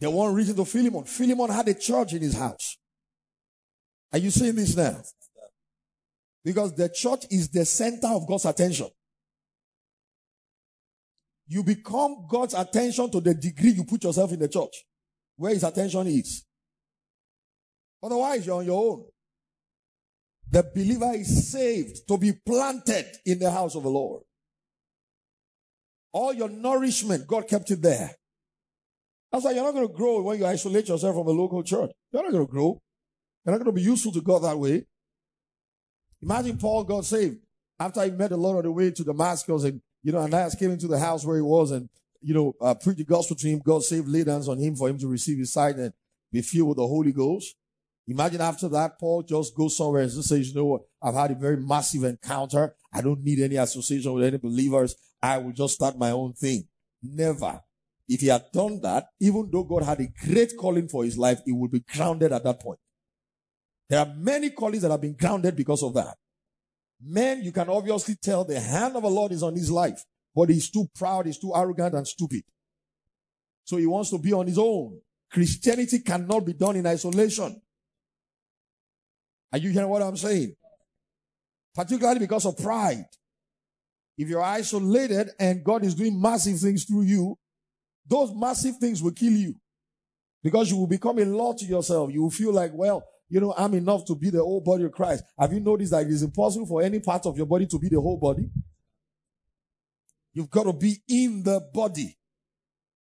The 0.00 0.10
one 0.10 0.32
written 0.32 0.56
to 0.56 0.64
Philemon. 0.64 1.04
Philemon 1.04 1.50
had 1.50 1.68
a 1.68 1.74
church 1.74 2.14
in 2.14 2.22
his 2.22 2.34
house. 2.34 2.78
Are 4.10 4.18
you 4.18 4.30
seeing 4.30 4.54
this 4.54 4.74
now? 4.74 5.02
Because 6.42 6.74
the 6.74 6.88
church 6.88 7.26
is 7.30 7.50
the 7.50 7.66
center 7.66 8.08
of 8.08 8.26
God's 8.26 8.46
attention. 8.46 8.88
You 11.48 11.64
become 11.64 12.26
God's 12.28 12.54
attention 12.54 13.10
to 13.10 13.20
the 13.20 13.34
degree 13.34 13.70
you 13.70 13.84
put 13.84 14.04
yourself 14.04 14.30
in 14.32 14.38
the 14.38 14.48
church, 14.48 14.84
where 15.36 15.52
his 15.52 15.64
attention 15.64 16.06
is. 16.06 16.44
Otherwise, 18.02 18.46
you're 18.46 18.58
on 18.58 18.66
your 18.66 18.92
own. 18.92 19.04
The 20.50 20.62
believer 20.62 21.12
is 21.14 21.50
saved 21.50 22.06
to 22.06 22.18
be 22.18 22.32
planted 22.32 23.06
in 23.24 23.38
the 23.38 23.50
house 23.50 23.74
of 23.74 23.82
the 23.82 23.90
Lord. 23.90 24.22
All 26.12 26.32
your 26.32 26.48
nourishment, 26.48 27.26
God 27.26 27.48
kept 27.48 27.70
it 27.70 27.82
there. 27.82 28.14
That's 29.32 29.44
why 29.44 29.52
you're 29.52 29.64
not 29.64 29.74
going 29.74 29.88
to 29.88 29.92
grow 29.92 30.22
when 30.22 30.38
you 30.38 30.46
isolate 30.46 30.88
yourself 30.88 31.14
from 31.14 31.26
a 31.26 31.30
local 31.30 31.62
church. 31.62 31.90
You're 32.12 32.22
not 32.22 32.32
going 32.32 32.46
to 32.46 32.50
grow. 32.50 32.80
You're 33.44 33.52
not 33.52 33.64
going 33.64 33.76
to 33.76 33.80
be 33.80 33.82
useful 33.82 34.12
to 34.12 34.20
God 34.20 34.42
that 34.42 34.58
way. 34.58 34.86
Imagine 36.22 36.58
Paul 36.58 36.84
got 36.84 37.04
saved 37.04 37.38
after 37.78 38.02
he 38.04 38.10
met 38.10 38.30
the 38.30 38.36
Lord 38.36 38.58
on 38.58 38.62
the 38.64 38.72
way 38.72 38.90
to 38.90 39.04
Damascus 39.04 39.64
and, 39.64 39.80
you 40.08 40.12
know, 40.12 40.20
Ananias 40.20 40.54
came 40.54 40.70
into 40.70 40.88
the 40.88 40.98
house 40.98 41.22
where 41.26 41.36
he 41.36 41.42
was 41.42 41.70
and, 41.70 41.86
you 42.22 42.32
know, 42.32 42.54
uh, 42.62 42.72
preached 42.72 42.96
the 42.96 43.04
gospel 43.04 43.36
to 43.36 43.46
him. 43.46 43.58
God 43.58 43.82
saved, 43.82 44.08
laid 44.08 44.26
hands 44.26 44.48
on 44.48 44.56
him 44.56 44.74
for 44.74 44.88
him 44.88 44.96
to 45.00 45.06
receive 45.06 45.36
his 45.36 45.52
sight 45.52 45.76
and 45.76 45.92
be 46.32 46.40
filled 46.40 46.68
with 46.68 46.78
the 46.78 46.86
Holy 46.86 47.12
Ghost. 47.12 47.54
Imagine 48.06 48.40
after 48.40 48.70
that, 48.70 48.98
Paul 48.98 49.22
just 49.22 49.54
goes 49.54 49.76
somewhere 49.76 50.00
and 50.00 50.10
says, 50.10 50.48
you 50.48 50.54
know 50.54 50.64
what? 50.64 50.80
I've 51.02 51.14
had 51.14 51.32
a 51.32 51.34
very 51.34 51.58
massive 51.58 52.04
encounter. 52.04 52.74
I 52.90 53.02
don't 53.02 53.22
need 53.22 53.38
any 53.38 53.56
association 53.56 54.10
with 54.14 54.24
any 54.24 54.38
believers. 54.38 54.94
I 55.22 55.36
will 55.36 55.52
just 55.52 55.74
start 55.74 55.98
my 55.98 56.12
own 56.12 56.32
thing. 56.32 56.66
Never. 57.02 57.60
If 58.08 58.22
he 58.22 58.28
had 58.28 58.46
done 58.50 58.80
that, 58.80 59.08
even 59.20 59.50
though 59.52 59.64
God 59.64 59.82
had 59.82 60.00
a 60.00 60.08
great 60.24 60.56
calling 60.56 60.88
for 60.88 61.04
his 61.04 61.18
life, 61.18 61.40
he 61.44 61.52
would 61.52 61.70
be 61.70 61.80
grounded 61.80 62.32
at 62.32 62.44
that 62.44 62.62
point. 62.62 62.78
There 63.90 64.00
are 64.00 64.14
many 64.16 64.48
callings 64.48 64.80
that 64.84 64.90
have 64.90 65.02
been 65.02 65.16
grounded 65.16 65.54
because 65.54 65.82
of 65.82 65.92
that. 65.92 66.16
Men, 67.00 67.42
you 67.42 67.52
can 67.52 67.68
obviously 67.68 68.16
tell 68.16 68.44
the 68.44 68.58
hand 68.58 68.96
of 68.96 69.02
the 69.02 69.10
Lord 69.10 69.32
is 69.32 69.42
on 69.42 69.54
his 69.54 69.70
life, 69.70 70.04
but 70.34 70.48
he's 70.48 70.70
too 70.70 70.88
proud, 70.94 71.26
he's 71.26 71.38
too 71.38 71.52
arrogant 71.54 71.94
and 71.94 72.06
stupid. 72.06 72.42
So 73.64 73.76
he 73.76 73.86
wants 73.86 74.10
to 74.10 74.18
be 74.18 74.32
on 74.32 74.46
his 74.46 74.58
own. 74.58 75.00
Christianity 75.30 76.00
cannot 76.00 76.44
be 76.46 76.54
done 76.54 76.76
in 76.76 76.86
isolation. 76.86 77.60
Are 79.52 79.58
you 79.58 79.70
hearing 79.70 79.88
what 79.88 80.02
I'm 80.02 80.16
saying? 80.16 80.54
Particularly 81.74 82.20
because 82.20 82.46
of 82.46 82.56
pride. 82.56 83.04
If 84.16 84.28
you're 84.28 84.42
isolated 84.42 85.30
and 85.38 85.62
God 85.62 85.84
is 85.84 85.94
doing 85.94 86.20
massive 86.20 86.58
things 86.58 86.84
through 86.84 87.02
you, 87.02 87.38
those 88.06 88.34
massive 88.34 88.76
things 88.78 89.02
will 89.02 89.12
kill 89.12 89.32
you. 89.32 89.54
Because 90.42 90.70
you 90.70 90.76
will 90.76 90.86
become 90.86 91.18
a 91.18 91.24
law 91.24 91.52
to 91.52 91.64
yourself. 91.64 92.12
You 92.12 92.22
will 92.22 92.30
feel 92.30 92.52
like, 92.52 92.72
well, 92.74 93.04
you 93.28 93.40
know, 93.40 93.54
I'm 93.56 93.74
enough 93.74 94.04
to 94.06 94.14
be 94.14 94.30
the 94.30 94.38
whole 94.38 94.60
body 94.60 94.84
of 94.84 94.92
Christ. 94.92 95.24
Have 95.38 95.52
you 95.52 95.60
noticed 95.60 95.90
that 95.90 96.06
it 96.06 96.10
is 96.10 96.22
impossible 96.22 96.66
for 96.66 96.82
any 96.82 97.00
part 97.00 97.26
of 97.26 97.36
your 97.36 97.46
body 97.46 97.66
to 97.66 97.78
be 97.78 97.88
the 97.88 98.00
whole 98.00 98.16
body? 98.16 98.48
You've 100.32 100.50
got 100.50 100.64
to 100.64 100.72
be 100.72 101.02
in 101.08 101.42
the 101.42 101.60
body. 101.72 102.16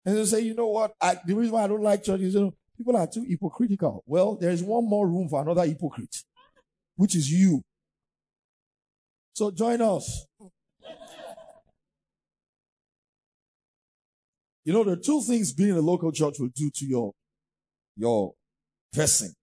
And 0.05 0.17
they 0.17 0.25
say, 0.25 0.41
you 0.41 0.53
know 0.53 0.67
what? 0.67 0.93
I, 1.01 1.17
the 1.25 1.33
reason 1.33 1.53
why 1.53 1.63
I 1.63 1.67
don't 1.67 1.81
like 1.81 2.03
church 2.03 2.21
is, 2.21 2.33
you 2.33 2.41
know, 2.41 2.53
people 2.75 2.95
are 2.97 3.07
too 3.07 3.25
hypocritical. 3.27 4.03
Well, 4.05 4.35
there 4.35 4.51
is 4.51 4.63
one 4.63 4.85
more 4.87 5.07
room 5.07 5.29
for 5.29 5.41
another 5.41 5.65
hypocrite, 5.65 6.23
which 6.95 7.15
is 7.15 7.31
you. 7.31 7.61
So 9.33 9.51
join 9.51 9.81
us. 9.81 10.25
You 14.65 14.73
know, 14.73 14.83
the 14.83 14.97
two 14.97 15.21
things 15.21 15.53
being 15.53 15.69
in 15.69 15.77
a 15.77 15.81
local 15.81 16.11
church 16.11 16.39
will 16.39 16.49
do 16.53 16.69
to 16.69 16.85
your, 16.85 17.13
your 17.95 18.33
person. 18.91 19.33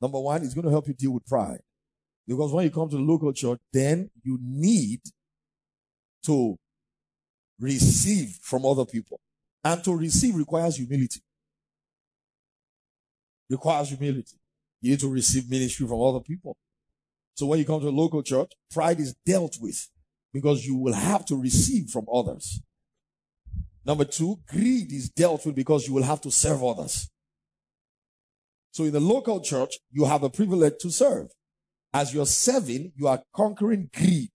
Number 0.00 0.20
one, 0.20 0.42
it's 0.42 0.54
going 0.54 0.64
to 0.64 0.70
help 0.70 0.86
you 0.88 0.94
deal 0.94 1.12
with 1.12 1.26
pride. 1.26 1.60
Because 2.26 2.52
when 2.52 2.64
you 2.64 2.70
come 2.70 2.88
to 2.90 2.96
the 2.96 3.02
local 3.02 3.32
church, 3.32 3.58
then 3.72 4.10
you 4.22 4.38
need 4.40 5.00
to 6.24 6.56
receive 7.58 8.38
from 8.42 8.64
other 8.64 8.84
people. 8.84 9.18
And 9.64 9.82
to 9.84 9.96
receive 9.96 10.36
requires 10.36 10.76
humility. 10.76 11.20
Requires 13.50 13.88
humility. 13.88 14.36
You 14.80 14.90
need 14.90 15.00
to 15.00 15.10
receive 15.10 15.50
ministry 15.50 15.86
from 15.86 16.00
other 16.00 16.20
people. 16.20 16.56
So 17.34 17.46
when 17.46 17.58
you 17.58 17.64
come 17.64 17.80
to 17.80 17.88
a 17.88 17.90
local 17.90 18.22
church, 18.22 18.52
pride 18.70 19.00
is 19.00 19.14
dealt 19.24 19.56
with 19.60 19.88
because 20.32 20.66
you 20.66 20.76
will 20.76 20.92
have 20.92 21.24
to 21.26 21.36
receive 21.36 21.88
from 21.88 22.06
others. 22.12 22.60
Number 23.84 24.04
two, 24.04 24.38
greed 24.46 24.92
is 24.92 25.08
dealt 25.08 25.46
with 25.46 25.54
because 25.54 25.88
you 25.88 25.94
will 25.94 26.02
have 26.02 26.20
to 26.20 26.30
serve 26.30 26.62
others. 26.62 27.08
So 28.70 28.84
in 28.84 28.92
the 28.92 29.00
local 29.00 29.40
church, 29.40 29.78
you 29.90 30.04
have 30.04 30.22
a 30.22 30.30
privilege 30.30 30.74
to 30.80 30.90
serve. 30.90 31.28
As 31.92 32.12
you're 32.12 32.26
serving, 32.26 32.92
you 32.96 33.08
are 33.08 33.22
conquering 33.34 33.90
greed, 33.94 34.30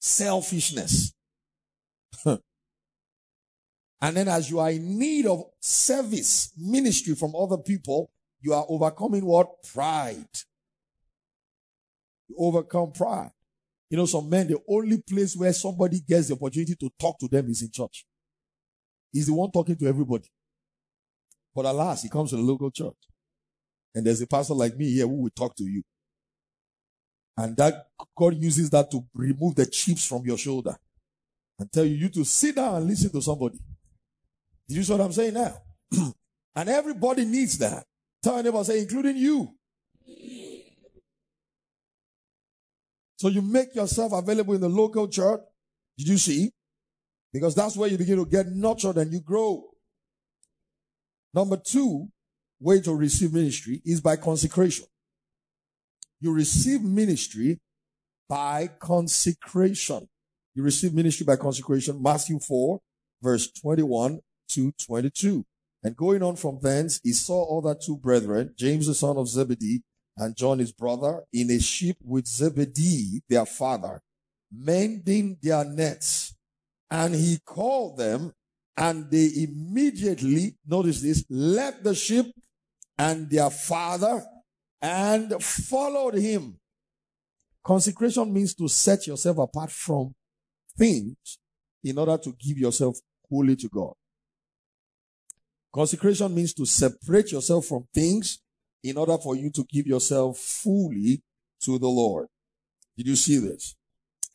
selfishness. 0.00 1.12
and 2.26 2.40
then 4.00 4.28
as 4.28 4.50
you 4.50 4.58
are 4.58 4.70
in 4.70 4.98
need 4.98 5.26
of 5.26 5.44
service, 5.60 6.52
ministry 6.56 7.14
from 7.14 7.34
other 7.36 7.58
people, 7.58 8.10
you 8.40 8.54
are 8.54 8.64
overcoming 8.68 9.24
what? 9.24 9.62
Pride. 9.72 10.26
You 12.28 12.36
overcome 12.38 12.92
pride. 12.92 13.30
You 13.90 13.96
know, 13.96 14.06
some 14.06 14.28
men, 14.28 14.48
the 14.48 14.60
only 14.68 15.00
place 15.00 15.34
where 15.36 15.52
somebody 15.52 16.00
gets 16.00 16.28
the 16.28 16.34
opportunity 16.34 16.74
to 16.76 16.90
talk 16.98 17.18
to 17.18 17.28
them 17.28 17.48
is 17.48 17.62
in 17.62 17.70
church. 17.70 18.04
He's 19.12 19.26
the 19.26 19.34
one 19.34 19.50
talking 19.50 19.76
to 19.76 19.86
everybody. 19.86 20.28
But 21.54 21.64
alas, 21.64 22.02
he 22.02 22.08
comes 22.08 22.30
to 22.30 22.36
the 22.36 22.42
local 22.42 22.70
church. 22.70 23.07
And 23.94 24.06
there's 24.06 24.20
a 24.20 24.26
pastor 24.26 24.54
like 24.54 24.76
me 24.76 24.90
here 24.90 25.06
who 25.06 25.22
will 25.22 25.30
talk 25.30 25.56
to 25.56 25.64
you. 25.64 25.82
And 27.36 27.56
that 27.56 27.88
God 28.16 28.34
uses 28.42 28.70
that 28.70 28.90
to 28.90 29.04
remove 29.14 29.54
the 29.54 29.66
chips 29.66 30.06
from 30.06 30.24
your 30.24 30.38
shoulder 30.38 30.76
and 31.58 31.70
tell 31.70 31.84
you, 31.84 31.94
you 31.94 32.08
to 32.10 32.24
sit 32.24 32.56
down 32.56 32.76
and 32.76 32.86
listen 32.86 33.10
to 33.10 33.22
somebody. 33.22 33.58
Did 34.68 34.76
you 34.76 34.82
see 34.82 34.92
what 34.92 35.00
I'm 35.00 35.12
saying 35.12 35.34
now? 35.34 35.56
and 36.56 36.68
everybody 36.68 37.24
needs 37.24 37.58
that. 37.58 37.84
Tell 38.22 38.34
your 38.34 38.42
neighbor, 38.42 38.64
say, 38.64 38.80
including 38.80 39.16
you. 39.16 39.54
So 43.16 43.28
you 43.28 43.42
make 43.42 43.74
yourself 43.74 44.12
available 44.12 44.54
in 44.54 44.60
the 44.60 44.68
local 44.68 45.08
church. 45.08 45.40
Did 45.96 46.08
you 46.08 46.18
see? 46.18 46.52
Because 47.32 47.54
that's 47.54 47.76
where 47.76 47.88
you 47.88 47.98
begin 47.98 48.16
to 48.16 48.26
get 48.26 48.46
nurtured 48.46 48.96
and 48.96 49.12
you 49.12 49.20
grow. 49.20 49.64
Number 51.34 51.56
two 51.56 52.08
way 52.60 52.80
to 52.80 52.94
receive 52.94 53.32
ministry 53.32 53.80
is 53.84 54.00
by 54.00 54.16
consecration. 54.16 54.86
You 56.20 56.32
receive 56.32 56.82
ministry 56.82 57.60
by 58.28 58.68
consecration. 58.78 60.08
You 60.54 60.62
receive 60.62 60.92
ministry 60.92 61.24
by 61.24 61.36
consecration. 61.36 62.02
Matthew 62.02 62.40
4 62.40 62.80
verse 63.22 63.50
21 63.52 64.20
to 64.50 64.72
22. 64.84 65.44
And 65.82 65.96
going 65.96 66.22
on 66.22 66.36
from 66.36 66.58
thence, 66.60 67.00
he 67.02 67.12
saw 67.12 67.58
other 67.58 67.78
two 67.80 67.96
brethren, 67.96 68.54
James 68.58 68.86
the 68.86 68.94
son 68.94 69.16
of 69.16 69.28
Zebedee 69.28 69.82
and 70.16 70.36
John 70.36 70.58
his 70.58 70.72
brother, 70.72 71.22
in 71.32 71.50
a 71.50 71.60
ship 71.60 71.96
with 72.02 72.26
Zebedee 72.26 73.22
their 73.28 73.46
father, 73.46 74.00
mending 74.52 75.38
their 75.40 75.64
nets. 75.64 76.34
And 76.90 77.14
he 77.14 77.38
called 77.44 77.98
them 77.98 78.32
and 78.76 79.10
they 79.10 79.30
immediately, 79.36 80.56
notice 80.66 81.02
this, 81.02 81.24
left 81.28 81.84
the 81.84 81.94
ship 81.94 82.26
and 82.98 83.30
their 83.30 83.50
father 83.50 84.24
and 84.80 85.42
followed 85.42 86.14
him. 86.14 86.58
Consecration 87.64 88.32
means 88.32 88.54
to 88.54 88.68
set 88.68 89.06
yourself 89.06 89.38
apart 89.38 89.70
from 89.70 90.14
things 90.76 91.38
in 91.84 91.98
order 91.98 92.16
to 92.18 92.34
give 92.38 92.58
yourself 92.58 92.98
wholly 93.28 93.56
to 93.56 93.68
God. 93.68 93.92
Consecration 95.74 96.34
means 96.34 96.54
to 96.54 96.64
separate 96.64 97.30
yourself 97.30 97.66
from 97.66 97.86
things 97.92 98.38
in 98.82 98.96
order 98.96 99.18
for 99.18 99.36
you 99.36 99.50
to 99.50 99.64
give 99.70 99.86
yourself 99.86 100.38
fully 100.38 101.22
to 101.62 101.78
the 101.78 101.88
Lord. 101.88 102.28
Did 102.96 103.06
you 103.06 103.16
see 103.16 103.38
this? 103.38 103.76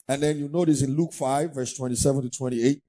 And 0.07 0.21
then 0.21 0.37
you 0.37 0.49
notice 0.49 0.81
in 0.81 0.95
Luke 0.95 1.13
5, 1.13 1.53
verse 1.53 1.73
27 1.75 2.23
to 2.23 2.29
28. 2.29 2.81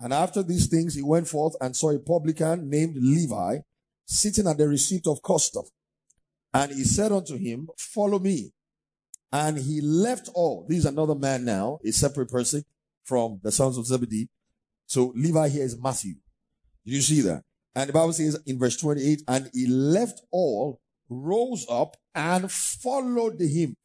And 0.00 0.12
after 0.12 0.42
these 0.42 0.66
things, 0.66 0.94
he 0.94 1.02
went 1.02 1.28
forth 1.28 1.56
and 1.60 1.74
saw 1.74 1.90
a 1.90 1.98
publican 1.98 2.70
named 2.70 2.96
Levi 2.96 3.58
sitting 4.10 4.48
at 4.48 4.58
the 4.58 4.66
receipt 4.66 5.06
of 5.06 5.22
custom. 5.22 5.62
And 6.52 6.72
he 6.72 6.82
said 6.82 7.12
unto 7.12 7.36
him, 7.36 7.68
Follow 7.78 8.18
me. 8.18 8.52
And 9.32 9.56
he 9.56 9.80
left 9.80 10.28
all. 10.34 10.66
This 10.68 10.78
is 10.78 10.84
another 10.86 11.14
man 11.14 11.44
now, 11.44 11.78
a 11.84 11.92
separate 11.92 12.28
person 12.28 12.64
from 13.04 13.38
the 13.44 13.52
sons 13.52 13.78
of 13.78 13.86
Zebedee. 13.86 14.28
So 14.86 15.12
Levi 15.14 15.48
here 15.50 15.62
is 15.62 15.80
Matthew. 15.80 16.14
Did 16.84 16.94
you 16.94 17.00
see 17.00 17.20
that? 17.20 17.44
And 17.76 17.88
the 17.88 17.92
Bible 17.92 18.12
says 18.12 18.40
in 18.46 18.58
verse 18.58 18.76
28, 18.78 19.22
and 19.28 19.48
he 19.54 19.68
left 19.68 20.22
all, 20.32 20.80
rose 21.08 21.64
up, 21.70 21.96
and 22.12 22.50
followed 22.50 23.40
him. 23.40 23.76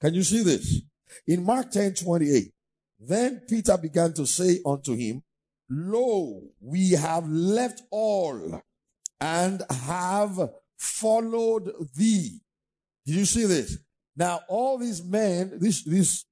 Can 0.00 0.14
you 0.14 0.22
see 0.22 0.42
this? 0.42 0.80
In 1.26 1.44
Mark 1.44 1.70
10 1.70 1.92
28, 1.92 2.50
then 3.00 3.42
Peter 3.46 3.76
began 3.76 4.14
to 4.14 4.26
say 4.26 4.60
unto 4.64 4.94
him, 4.94 5.22
Lo, 5.68 6.40
we 6.62 6.92
have 6.92 7.28
left 7.28 7.82
all 7.90 8.62
and 9.22 9.62
have 9.70 10.50
followed 10.76 11.72
thee. 11.96 12.40
Did 13.06 13.14
you 13.14 13.24
see 13.24 13.46
this? 13.46 13.78
Now, 14.16 14.40
all 14.48 14.78
these 14.78 15.02
men, 15.02 15.58
these, 15.60 15.84
these 15.84 16.26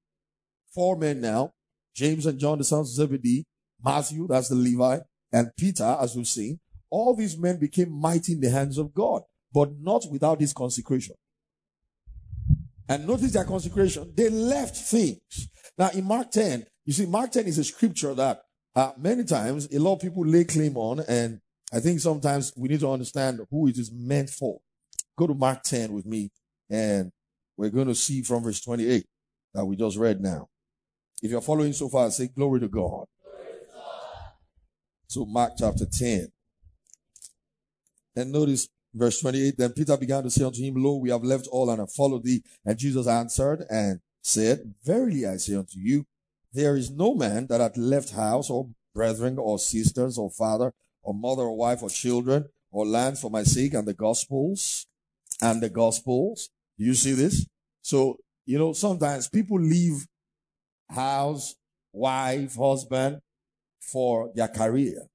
four 0.75 0.97
men 0.97 1.21
now, 1.21 1.53
James 1.95 2.25
and 2.25 2.37
John, 2.37 2.57
the 2.57 2.65
sons 2.65 2.89
of 2.89 2.95
Zebedee, 2.95 3.45
Matthew, 3.83 4.27
that's 4.27 4.49
the 4.49 4.55
Levi, 4.55 4.99
and 5.31 5.51
Peter, 5.57 5.97
as 6.01 6.15
we've 6.15 6.27
seen, 6.27 6.59
all 6.89 7.15
these 7.15 7.37
men 7.37 7.57
became 7.57 7.89
mighty 7.89 8.33
in 8.33 8.41
the 8.41 8.49
hands 8.49 8.77
of 8.77 8.93
God, 8.93 9.21
but 9.53 9.69
not 9.79 10.05
without 10.11 10.41
his 10.41 10.51
consecration. 10.51 11.15
And 12.89 13.07
notice 13.07 13.31
their 13.31 13.45
consecration. 13.45 14.11
They 14.15 14.29
left 14.29 14.75
things. 14.75 15.47
Now 15.77 15.89
in 15.91 16.03
Mark 16.03 16.29
10, 16.31 16.65
you 16.85 16.91
see, 16.91 17.05
Mark 17.05 17.31
10 17.31 17.45
is 17.45 17.57
a 17.57 17.63
scripture 17.63 18.13
that 18.15 18.41
uh, 18.75 18.91
many 18.97 19.23
times 19.23 19.73
a 19.73 19.79
lot 19.79 19.95
of 19.95 20.01
people 20.01 20.25
lay 20.25 20.43
claim 20.43 20.75
on, 20.75 20.99
and 21.07 21.39
I 21.73 21.79
think 21.79 21.99
sometimes 21.99 22.51
we 22.55 22.67
need 22.67 22.81
to 22.81 22.91
understand 22.91 23.39
who 23.49 23.67
it 23.67 23.77
is 23.77 23.91
meant 23.91 24.29
for. 24.29 24.59
Go 25.17 25.27
to 25.27 25.33
Mark 25.33 25.63
10 25.63 25.93
with 25.93 26.05
me, 26.05 26.31
and 26.69 27.11
we're 27.55 27.69
going 27.69 27.87
to 27.87 27.95
see 27.95 28.21
from 28.21 28.43
verse 28.43 28.61
28 28.61 29.05
that 29.53 29.65
we 29.65 29.75
just 29.75 29.97
read 29.97 30.19
now. 30.19 30.47
If 31.21 31.31
you're 31.31 31.41
following 31.41 31.73
so 31.73 31.87
far, 31.87 32.09
say 32.09 32.27
glory 32.27 32.59
to 32.61 32.67
God. 32.67 33.05
So 35.07 35.25
Mark 35.25 35.53
chapter 35.57 35.85
10. 35.85 36.27
And 38.15 38.31
notice 38.31 38.67
verse 38.93 39.19
28. 39.19 39.55
Then 39.57 39.71
Peter 39.71 39.97
began 39.97 40.23
to 40.23 40.29
say 40.29 40.43
unto 40.43 40.61
him, 40.61 40.75
Lo, 40.77 40.97
we 40.97 41.09
have 41.09 41.23
left 41.23 41.47
all 41.51 41.69
and 41.69 41.79
have 41.79 41.91
followed 41.91 42.23
thee. 42.23 42.43
And 42.65 42.77
Jesus 42.77 43.07
answered 43.07 43.65
and 43.69 43.99
said, 44.21 44.73
Verily 44.83 45.25
I 45.27 45.37
say 45.37 45.55
unto 45.55 45.77
you, 45.77 46.05
there 46.53 46.75
is 46.75 46.89
no 46.91 47.13
man 47.13 47.47
that 47.47 47.61
hath 47.61 47.77
left 47.77 48.11
house 48.11 48.49
or 48.49 48.69
brethren 48.93 49.37
or 49.37 49.59
sisters 49.59 50.17
or 50.17 50.29
father 50.29 50.73
or 51.03 51.13
mother 51.13 51.43
or 51.43 51.55
wife 51.55 51.83
or 51.83 51.89
children 51.89 52.45
or 52.71 52.85
land 52.85 53.17
for 53.17 53.29
my 53.29 53.43
sake 53.43 53.73
and 53.73 53.87
the 53.87 53.93
gospels 53.93 54.85
and 55.41 55.61
the 55.61 55.69
gospels. 55.69 56.49
Do 56.77 56.85
you 56.85 56.93
see 56.93 57.13
this? 57.13 57.45
So, 57.81 58.17
you 58.45 58.57
know, 58.57 58.73
sometimes 58.73 59.27
people 59.29 59.59
leave 59.59 60.05
house, 60.89 61.55
wife, 61.91 62.55
husband 62.55 63.19
for 63.81 64.31
their 64.35 64.47
career. 64.47 65.07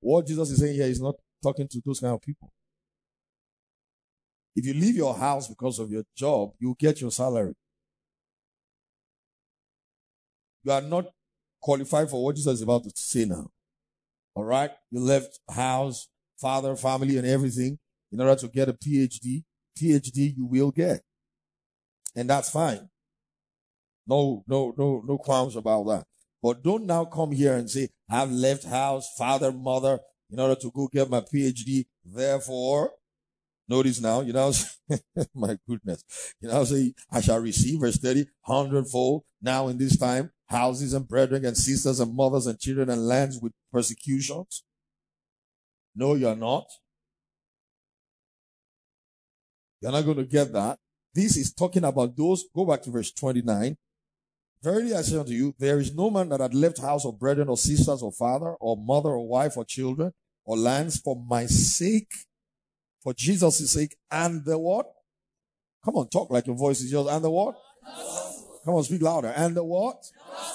What 0.00 0.26
Jesus 0.26 0.50
is 0.50 0.60
saying 0.60 0.74
here 0.74 0.86
is 0.86 1.00
not 1.00 1.16
talking 1.42 1.68
to 1.68 1.82
those 1.84 2.00
kind 2.00 2.14
of 2.14 2.20
people. 2.22 2.50
If 4.54 4.64
you 4.64 4.74
leave 4.74 4.96
your 4.96 5.14
house 5.14 5.48
because 5.48 5.78
of 5.78 5.90
your 5.90 6.04
job, 6.16 6.52
you 6.58 6.74
get 6.78 7.00
your 7.00 7.10
salary. 7.10 7.54
You 10.64 10.72
are 10.72 10.80
not 10.80 11.06
qualified 11.60 12.08
for 12.08 12.24
what 12.24 12.36
Jesus 12.36 12.54
is 12.54 12.62
about 12.62 12.84
to 12.84 12.90
say 12.94 13.24
now. 13.24 13.50
All 14.36 14.44
right? 14.44 14.70
You 14.92 15.00
left 15.00 15.40
house, 15.50 16.08
father, 16.40 16.76
family, 16.76 17.18
and 17.18 17.26
everything 17.26 17.80
in 18.12 18.20
order 18.20 18.36
to 18.36 18.48
get 18.48 18.68
a 18.68 18.72
PhD 18.72 19.42
PhD, 19.76 20.36
you 20.36 20.46
will 20.46 20.70
get. 20.70 21.02
And 22.14 22.28
that's 22.28 22.50
fine. 22.50 22.88
No, 24.06 24.42
no, 24.46 24.72
no, 24.76 25.02
no 25.06 25.18
qualms 25.18 25.56
about 25.56 25.84
that. 25.84 26.04
But 26.42 26.62
don't 26.62 26.86
now 26.86 27.04
come 27.04 27.32
here 27.32 27.54
and 27.54 27.68
say, 27.68 27.88
I've 28.08 28.30
left 28.30 28.64
house, 28.64 29.12
father, 29.18 29.52
mother, 29.52 29.98
in 30.30 30.40
order 30.40 30.54
to 30.60 30.70
go 30.70 30.88
get 30.88 31.10
my 31.10 31.20
PhD. 31.20 31.86
Therefore, 32.04 32.92
notice 33.68 34.00
now, 34.00 34.20
you 34.20 34.32
know, 34.32 34.52
my 35.34 35.58
goodness, 35.68 36.04
you 36.40 36.48
know, 36.48 36.64
say, 36.64 36.94
I 37.10 37.20
shall 37.20 37.40
receive, 37.40 37.80
verse 37.80 37.98
30, 37.98 38.26
hundredfold 38.42 39.24
now 39.42 39.68
in 39.68 39.76
this 39.76 39.98
time, 39.98 40.30
houses 40.48 40.92
and 40.92 41.06
brethren 41.06 41.44
and 41.44 41.56
sisters 41.56 42.00
and 42.00 42.14
mothers 42.14 42.46
and 42.46 42.58
children 42.58 42.90
and 42.90 43.06
lands 43.06 43.38
with 43.40 43.52
persecutions. 43.72 44.64
No, 45.94 46.14
you're 46.14 46.36
not. 46.36 46.66
You're 49.80 49.92
not 49.92 50.04
going 50.04 50.18
to 50.18 50.24
get 50.24 50.52
that. 50.52 50.78
This 51.14 51.36
is 51.36 51.52
talking 51.52 51.84
about 51.84 52.16
those. 52.16 52.44
Go 52.54 52.66
back 52.66 52.82
to 52.82 52.90
verse 52.90 53.10
29. 53.12 53.76
Verily 54.62 54.94
I 54.94 55.02
say 55.02 55.18
unto 55.18 55.32
you, 55.32 55.54
there 55.58 55.78
is 55.78 55.94
no 55.94 56.10
man 56.10 56.28
that 56.30 56.40
had 56.40 56.54
left 56.54 56.80
house 56.80 57.04
or 57.04 57.12
brethren 57.12 57.48
or 57.48 57.56
sisters 57.56 58.02
or 58.02 58.12
father 58.12 58.54
or 58.54 58.76
mother 58.76 59.10
or 59.10 59.26
wife 59.26 59.56
or 59.56 59.64
children 59.64 60.12
or 60.44 60.56
lands 60.56 60.98
for 60.98 61.22
my 61.28 61.46
sake, 61.46 62.12
for 63.02 63.12
Jesus' 63.12 63.70
sake, 63.70 63.96
and 64.10 64.44
the 64.44 64.58
what? 64.58 64.86
Come 65.84 65.96
on, 65.96 66.08
talk 66.08 66.30
like 66.30 66.46
your 66.46 66.56
voice 66.56 66.80
is 66.80 66.90
yours. 66.90 67.08
And 67.08 67.24
the 67.24 67.30
what? 67.30 67.56
Come 68.64 68.74
on, 68.74 68.82
speak 68.82 69.02
louder. 69.02 69.32
And 69.36 69.56
the 69.56 69.62
what? 69.62 70.02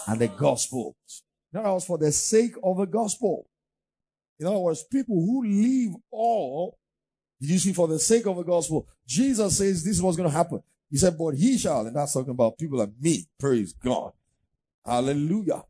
And 0.08 0.20
the 0.20 0.28
gospel. 0.28 0.96
In 1.54 1.60
other 1.60 1.74
words, 1.74 1.86
for 1.86 1.98
the 1.98 2.12
sake 2.12 2.54
of 2.64 2.78
the 2.78 2.86
gospel. 2.86 3.48
In 4.40 4.48
other 4.48 4.60
words, 4.60 4.84
people 4.84 5.16
who 5.16 5.44
leave 5.44 5.92
all, 6.10 6.78
you 7.40 7.58
see, 7.60 7.74
for 7.74 7.88
the 7.88 8.00
sake 8.00 8.26
of 8.26 8.38
the 8.38 8.44
gospel, 8.44 8.88
Jesus 9.06 9.58
says 9.58 9.84
this 9.84 9.98
is 9.98 10.02
what's 10.02 10.18
going 10.18 10.30
to 10.30 10.36
happen. 10.36 10.62
He 10.90 10.98
said, 10.98 11.18
but 11.18 11.36
he 11.36 11.58
shall, 11.58 11.86
and 11.86 11.96
that's 11.96 12.14
talking 12.14 12.32
about 12.32 12.58
people 12.58 12.80
like 12.80 12.92
me. 13.00 13.26
Praise 13.40 13.74
God. 13.74 14.12
Hallelujah. 14.86 15.64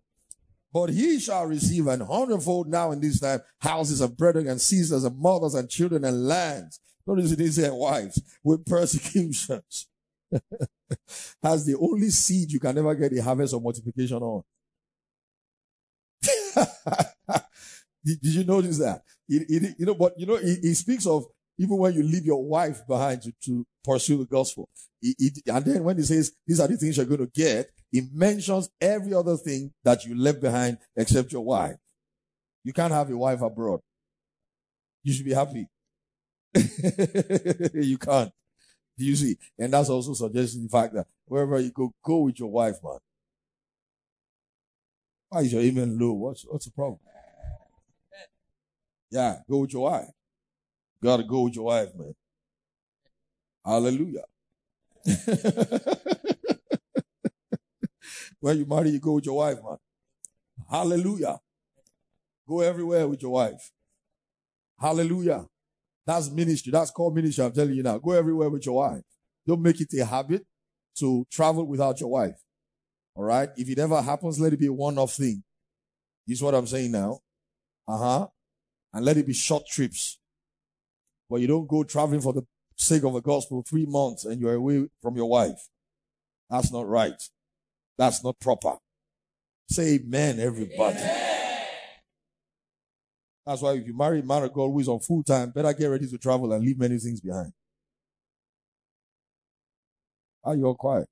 But 0.74 0.90
he 0.90 1.20
shall 1.20 1.46
receive 1.46 1.88
an 1.88 2.00
hundredfold 2.00 2.68
now 2.68 2.92
in 2.92 3.02
this 3.02 3.20
time 3.20 3.42
houses 3.60 4.00
and 4.02 4.16
brethren 4.16 4.48
and 4.48 4.62
sisters 4.62 5.04
and 5.04 5.18
mothers 5.20 5.54
and 5.54 5.70
children 5.70 6.06
and 6.06 6.28
lands. 6.28 6.80
Notice 7.06 7.32
it 7.34 7.52
said 7.52 7.74
wives 7.74 8.22
with 8.44 8.66
persecutions. 8.66 9.88
That's 11.42 11.66
the 11.66 11.78
only 11.80 12.10
seed 12.10 12.52
you 12.52 12.60
can 12.60 12.76
never 12.76 12.94
get 12.96 13.18
a 13.18 13.24
harvest 13.24 13.54
of 13.54 13.64
multiplication 13.64 14.18
on. 14.18 14.44
did, 18.04 18.22
did, 18.22 18.34
you 18.34 18.44
notice 18.44 18.78
that? 18.80 19.02
It, 19.28 19.46
it, 19.50 19.76
you 19.80 19.86
know, 19.86 19.96
but 19.96 20.14
you 20.18 20.26
know, 20.26 20.38
he, 20.38 20.74
speaks 20.74 21.06
of 21.06 21.26
even 21.58 21.78
when 21.78 21.94
you 21.94 22.04
leave 22.04 22.26
your 22.26 22.44
wife 22.44 22.86
behind 22.88 23.22
to, 23.24 23.34
to 23.46 23.66
pursue 23.84 24.18
the 24.18 24.26
gospel. 24.26 24.70
And 25.48 25.66
then 25.66 25.84
when 25.84 25.98
he 25.98 26.04
says, 26.04 26.32
these 26.46 26.60
are 26.60 26.68
the 26.68 26.78
things 26.78 26.98
you're 26.98 27.06
going 27.06 27.26
to 27.26 27.32
get, 27.34 27.70
he 27.92 28.02
mentions 28.14 28.70
every 28.80 29.14
other 29.14 29.38
thing 29.38 29.72
that 29.84 30.06
you 30.06 30.16
left 30.16 30.42
behind 30.42 30.78
except 30.96 31.32
your 31.32 31.44
wife. 31.44 31.76
You 32.64 32.74
can't 32.74 32.94
have 32.94 33.10
a 33.10 33.18
wife 33.18 33.42
abroad. 33.42 33.82
You 35.04 35.14
should 35.14 35.26
be 35.26 35.34
happy. 35.34 35.68
you 37.74 37.98
can't. 37.98 38.32
Do 39.02 39.08
you 39.08 39.16
see? 39.16 39.36
And 39.58 39.74
that's 39.74 39.90
also 39.90 40.14
suggesting 40.14 40.62
the 40.62 40.70
fact 40.70 40.94
that 40.94 41.08
wherever 41.26 41.60
you 41.60 41.72
go, 41.72 41.92
go 42.04 42.20
with 42.20 42.40
your 42.40 42.52
wife, 42.52 42.76
man. 42.84 43.00
Why 45.30 45.40
is 45.42 45.52
your 45.52 45.64
amen 45.64 45.98
low? 45.98 46.12
What's, 46.14 46.44
what's 46.44 46.66
the 46.66 46.72
problem? 46.72 47.00
Yeah, 49.10 49.38
go 49.50 49.58
with 49.58 49.74
your 49.74 49.90
wife. 49.90 50.12
Gotta 51.04 51.24
go 51.24 51.42
with 51.42 51.56
your 51.56 51.66
wife, 51.66 51.90
man. 51.98 52.14
Hallelujah. 53.66 54.26
when 58.40 58.60
you 58.60 58.68
marry, 58.68 58.92
you 58.92 59.00
go 59.00 59.14
with 59.14 59.26
your 59.26 59.38
wife, 59.38 59.58
man. 59.64 59.78
Hallelujah. 60.70 61.40
Go 62.48 62.62
everywhere 62.62 63.08
with 63.08 63.24
your 63.24 63.32
wife. 63.32 63.72
Hallelujah. 64.80 65.48
That's 66.12 66.30
ministry. 66.30 66.72
That's 66.74 66.92
called 66.92 67.16
ministry. 67.16 67.46
I'm 67.46 67.54
telling 67.54 67.74
you 67.74 67.84
now. 67.84 67.98
Go 67.98 68.12
everywhere 68.12 68.50
with 68.50 68.66
your 68.66 68.76
wife. 68.76 69.04
Don't 69.48 69.62
make 69.62 69.80
it 69.80 69.88
a 69.98 70.04
habit 70.04 70.46
to 70.98 71.26
travel 71.32 71.66
without 71.66 72.02
your 72.02 72.10
wife. 72.10 72.36
All 73.16 73.24
right. 73.24 73.48
If 73.56 73.70
it 73.70 73.80
ever 73.80 74.02
happens, 74.02 74.38
let 74.38 74.52
it 74.52 74.60
be 74.60 74.66
a 74.66 74.74
one-off 74.74 75.14
thing. 75.14 75.42
See 76.28 76.44
what 76.44 76.54
I'm 76.54 76.68
saying 76.68 76.92
now? 76.92 77.20
Uh 77.88 77.98
huh. 77.98 78.28
And 78.94 79.06
let 79.06 79.16
it 79.16 79.26
be 79.26 79.34
short 79.34 79.66
trips. 79.68 80.20
But 81.30 81.40
you 81.40 81.48
don't 81.48 81.68
go 81.68 81.86
traveling 81.86 82.20
for 82.20 82.34
the 82.34 82.46
sake 82.76 83.06
of 83.06 83.14
the 83.14 83.22
gospel 83.22 83.64
three 83.66 83.86
months 83.86 84.26
and 84.26 84.42
you're 84.42 84.56
away 84.56 84.88
from 85.02 85.16
your 85.16 85.30
wife. 85.30 85.70
That's 86.50 86.74
not 86.74 86.90
right. 86.90 87.22
That's 87.98 88.22
not 88.22 88.38
proper. 88.40 88.76
Say 89.70 89.96
amen, 89.96 90.42
everybody. 90.42 90.98
Amen. 90.98 91.21
That's 93.46 93.62
why 93.62 93.74
if 93.74 93.88
you 93.88 93.98
marry 93.98 94.20
a 94.20 94.24
man 94.24 94.44
of 94.44 94.54
God 94.54 94.68
who 94.68 94.80
is 94.80 94.88
on 94.88 95.00
full 95.00 95.24
time, 95.24 95.50
better 95.50 95.74
get 95.74 95.88
ready 95.88 96.08
to 96.08 96.18
travel 96.18 96.52
and 96.54 96.64
leave 96.64 96.78
many 96.78 96.98
things 97.00 97.20
behind. 97.20 97.52
Are 100.44 100.56
you 100.56 100.66
all 100.66 100.76
quiet? 100.76 101.08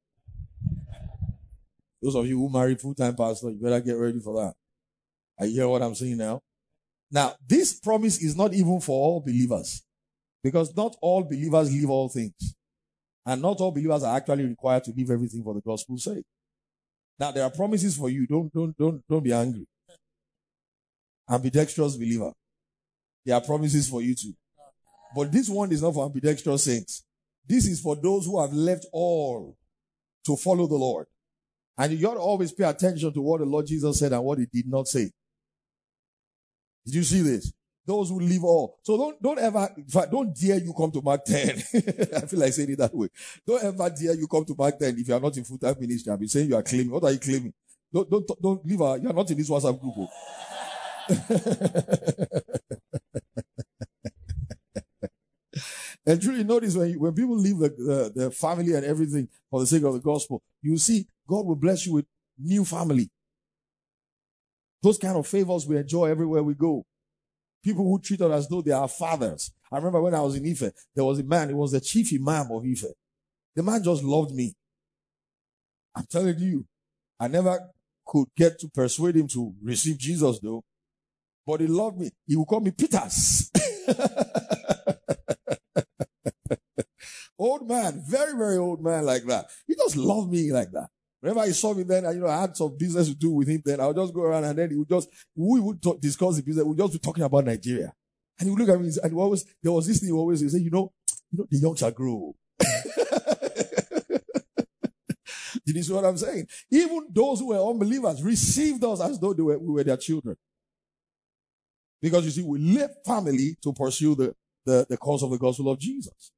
Those 2.01 2.15
of 2.15 2.27
you 2.27 2.37
who 2.37 2.49
marry 2.49 2.75
full 2.75 2.95
time 2.95 3.15
pastor, 3.15 3.49
you 3.49 3.59
better 3.59 3.81
get 3.81 3.93
ready 3.93 4.19
for 4.19 4.35
that. 4.41 4.53
I 5.39 5.47
hear 5.47 5.67
what 5.67 5.81
I'm 5.81 5.95
saying 5.95 6.17
now. 6.17 6.41
Now, 7.11 7.35
this 7.47 7.79
promise 7.79 8.21
is 8.21 8.35
not 8.35 8.53
even 8.53 8.79
for 8.79 8.91
all 8.91 9.19
believers. 9.19 9.83
Because 10.43 10.75
not 10.75 10.95
all 11.01 11.23
believers 11.23 11.71
leave 11.71 11.89
all 11.89 12.09
things. 12.09 12.55
And 13.25 13.41
not 13.41 13.59
all 13.59 13.71
believers 13.71 14.03
are 14.03 14.15
actually 14.15 14.45
required 14.45 14.83
to 14.85 14.91
leave 14.91 15.11
everything 15.11 15.43
for 15.43 15.53
the 15.53 15.61
gospel's 15.61 16.03
sake. 16.03 16.25
Now 17.19 17.31
there 17.31 17.43
are 17.43 17.51
promises 17.51 17.97
for 17.97 18.09
you. 18.09 18.25
Don't, 18.25 18.51
don't, 18.53 18.77
don't, 18.77 19.03
don't 19.09 19.23
be 19.23 19.33
angry. 19.33 19.67
Ambidextrous 21.29 21.95
believer. 21.95 22.31
There 23.25 23.35
are 23.35 23.41
promises 23.41 23.87
for 23.89 24.01
you 24.01 24.15
too. 24.15 24.33
But 25.15 25.31
this 25.31 25.49
one 25.49 25.71
is 25.71 25.81
not 25.81 25.93
for 25.93 26.05
ambidextrous 26.05 26.63
saints. 26.63 27.03
This 27.47 27.65
is 27.65 27.81
for 27.81 27.95
those 27.95 28.25
who 28.25 28.39
have 28.39 28.53
left 28.53 28.85
all 28.91 29.57
to 30.25 30.35
follow 30.35 30.67
the 30.67 30.75
Lord. 30.75 31.07
And 31.77 31.93
you 31.93 32.01
got 32.01 32.15
to 32.15 32.19
always 32.19 32.51
pay 32.51 32.65
attention 32.65 33.13
to 33.13 33.21
what 33.21 33.39
the 33.39 33.45
Lord 33.45 33.65
Jesus 33.65 33.99
said 33.99 34.13
and 34.13 34.23
what 34.23 34.37
he 34.37 34.45
did 34.51 34.67
not 34.67 34.87
say. 34.87 35.09
Did 36.85 36.95
you 36.95 37.03
see 37.03 37.21
this? 37.21 37.53
Those 37.85 38.09
who 38.09 38.19
leave 38.19 38.43
all. 38.43 38.77
So 38.83 38.97
don't, 38.97 39.21
don't 39.21 39.39
ever, 39.39 39.69
fact, 39.87 40.11
don't 40.11 40.35
dare 40.35 40.57
you 40.57 40.73
come 40.73 40.91
to 40.91 41.01
Mark 41.01 41.25
10. 41.25 41.49
I 41.49 42.25
feel 42.27 42.39
like 42.39 42.53
saying 42.53 42.71
it 42.71 42.77
that 42.77 42.93
way. 42.93 43.07
Don't 43.47 43.63
ever 43.63 43.89
dare 43.89 44.15
you 44.15 44.27
come 44.27 44.45
to 44.45 44.55
Mark 44.55 44.77
10 44.77 44.99
if 44.99 45.07
you 45.07 45.13
are 45.13 45.19
not 45.19 45.35
in 45.37 45.43
full-time 45.43 45.75
ministry. 45.79 46.11
I've 46.11 46.19
been 46.19 46.27
saying 46.27 46.49
you 46.49 46.55
are 46.55 46.63
claiming. 46.63 46.91
What 46.91 47.03
are 47.05 47.11
you 47.11 47.19
claiming? 47.19 47.53
Don't, 47.91 48.09
don't, 48.09 48.27
don't 48.41 48.65
leave 48.65 48.79
her. 48.79 48.97
You 48.97 49.09
are 49.09 49.13
not 49.13 49.31
in 49.31 49.37
this 49.37 49.49
WhatsApp 49.49 49.79
group. 49.79 49.93
Oh. 49.97 50.09
And 56.09 56.19
truly 56.19 56.43
notice 56.43 56.75
when, 56.75 56.89
you, 56.89 56.99
when 56.99 57.13
people 57.13 57.37
leave 57.37 57.59
the, 57.59 57.69
the, 57.69 58.11
the 58.15 58.31
family 58.31 58.73
and 58.73 58.83
everything 58.83 59.27
for 59.47 59.59
the 59.59 59.67
sake 59.67 59.83
of 59.83 59.93
the 59.93 59.99
gospel, 59.99 60.41
you 60.59 60.75
see 60.77 61.05
God 61.27 61.45
will 61.45 61.55
bless 61.55 61.85
you 61.85 61.93
with 61.93 62.05
new 62.39 62.65
family. 62.65 63.11
Those 64.81 64.97
kind 64.97 65.15
of 65.17 65.27
favors 65.27 65.67
we 65.67 65.77
enjoy 65.77 66.05
everywhere 66.05 66.41
we 66.41 66.55
go. 66.55 66.83
People 67.63 67.83
who 67.83 67.99
treat 67.99 68.21
us 68.21 68.31
as 68.31 68.47
though 68.47 68.63
they 68.63 68.71
are 68.71 68.87
fathers. 68.87 69.51
I 69.71 69.77
remember 69.77 70.01
when 70.01 70.15
I 70.15 70.21
was 70.21 70.35
in 70.35 70.49
Ife, 70.49 70.71
there 70.95 71.03
was 71.03 71.19
a 71.19 71.23
man, 71.23 71.49
he 71.49 71.53
was 71.53 71.73
the 71.73 71.81
chief 71.81 72.11
imam 72.11 72.49
of 72.49 72.63
Ife. 72.65 72.85
The 73.55 73.61
man 73.61 73.83
just 73.83 74.03
loved 74.03 74.33
me. 74.33 74.55
I'm 75.95 76.05
telling 76.09 76.39
you, 76.39 76.65
I 77.19 77.27
never 77.27 77.59
could 78.03 78.29
get 78.35 78.57
to 78.61 78.69
persuade 78.69 79.15
him 79.15 79.27
to 79.27 79.53
receive 79.61 79.99
Jesus 79.99 80.39
though. 80.39 80.63
But 81.49 81.61
he 81.61 81.67
loved 81.67 81.97
me. 81.97 82.11
He 82.27 82.35
would 82.35 82.45
call 82.47 82.59
me 82.59 82.69
Peters. 82.69 83.49
old 87.39 87.67
man, 87.67 88.03
very, 88.07 88.37
very 88.37 88.57
old 88.57 88.83
man 88.83 89.03
like 89.03 89.23
that. 89.23 89.47
He 89.65 89.73
just 89.73 89.97
loved 89.97 90.31
me 90.31 90.51
like 90.51 90.69
that. 90.73 90.89
Whenever 91.21 91.47
he 91.47 91.53
saw 91.53 91.73
me 91.73 91.81
then, 91.81 92.03
you 92.13 92.19
know, 92.19 92.27
I 92.27 92.41
had 92.41 92.55
some 92.55 92.77
business 92.77 93.07
to 93.09 93.15
do 93.15 93.31
with 93.31 93.47
him 93.47 93.63
then, 93.65 93.79
I 93.79 93.87
would 93.87 93.95
just 93.95 94.13
go 94.13 94.21
around 94.21 94.43
and 94.43 94.59
then 94.59 94.69
he 94.69 94.75
would 94.75 94.89
just, 94.89 95.09
we 95.35 95.59
would 95.59 95.81
talk, 95.81 95.99
discuss 95.99 96.35
the 96.35 96.43
business, 96.43 96.63
we 96.65 96.69
would 96.69 96.77
just 96.77 96.93
be 96.93 96.99
talking 96.99 97.23
about 97.23 97.45
Nigeria. 97.45 97.91
And 98.37 98.45
he 98.47 98.51
would 98.51 98.59
look 98.59 98.69
at 98.69 98.79
me 98.79 98.91
and 99.01 99.11
he 99.11 99.17
always, 99.17 99.43
there 99.63 99.71
was 99.71 99.87
this 99.87 100.01
thing 100.01 100.09
he 100.09 100.13
always 100.13 100.41
say, 100.51 100.59
you 100.59 100.69
know, 100.69 100.93
you 101.31 101.39
know, 101.39 101.47
the 101.49 101.57
young 101.57 101.75
shall 101.75 101.89
grow. 101.89 102.35
Did 105.65 105.77
you 105.77 105.81
see 105.81 105.93
what 105.93 106.05
I'm 106.05 106.17
saying? 106.17 106.47
Even 106.69 107.07
those 107.09 107.39
who 107.39 107.47
were 107.47 107.71
unbelievers 107.71 108.21
received 108.21 108.83
us 108.83 109.01
as 109.01 109.19
though 109.19 109.33
they 109.33 109.41
were, 109.41 109.57
we 109.57 109.73
were 109.73 109.83
their 109.83 109.97
children. 109.97 110.37
Because 112.01 112.25
you 112.25 112.31
see, 112.31 112.43
we 112.43 112.59
left 112.59 113.05
family 113.05 113.57
to 113.61 113.73
pursue 113.73 114.15
the, 114.15 114.35
the, 114.65 114.85
the 114.89 114.97
cause 114.97 115.23
of 115.23 115.31
the 115.31 115.37
gospel 115.37 115.69
of 115.69 115.79
Jesus. 115.79 116.31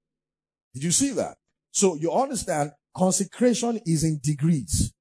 Did 0.73 0.83
you 0.83 0.91
see 0.91 1.11
that? 1.11 1.37
So 1.71 1.95
you 1.95 2.11
understand 2.11 2.71
Consecration 2.95 3.79
is 3.85 4.03
in 4.03 4.19
degrees. 4.21 4.93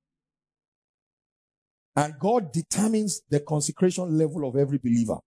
And 1.97 2.15
God 2.19 2.53
determines 2.53 3.23
the 3.29 3.41
consecration 3.41 4.17
level 4.17 4.49
of 4.49 4.57
every 4.57 4.79
believer. 4.79 5.19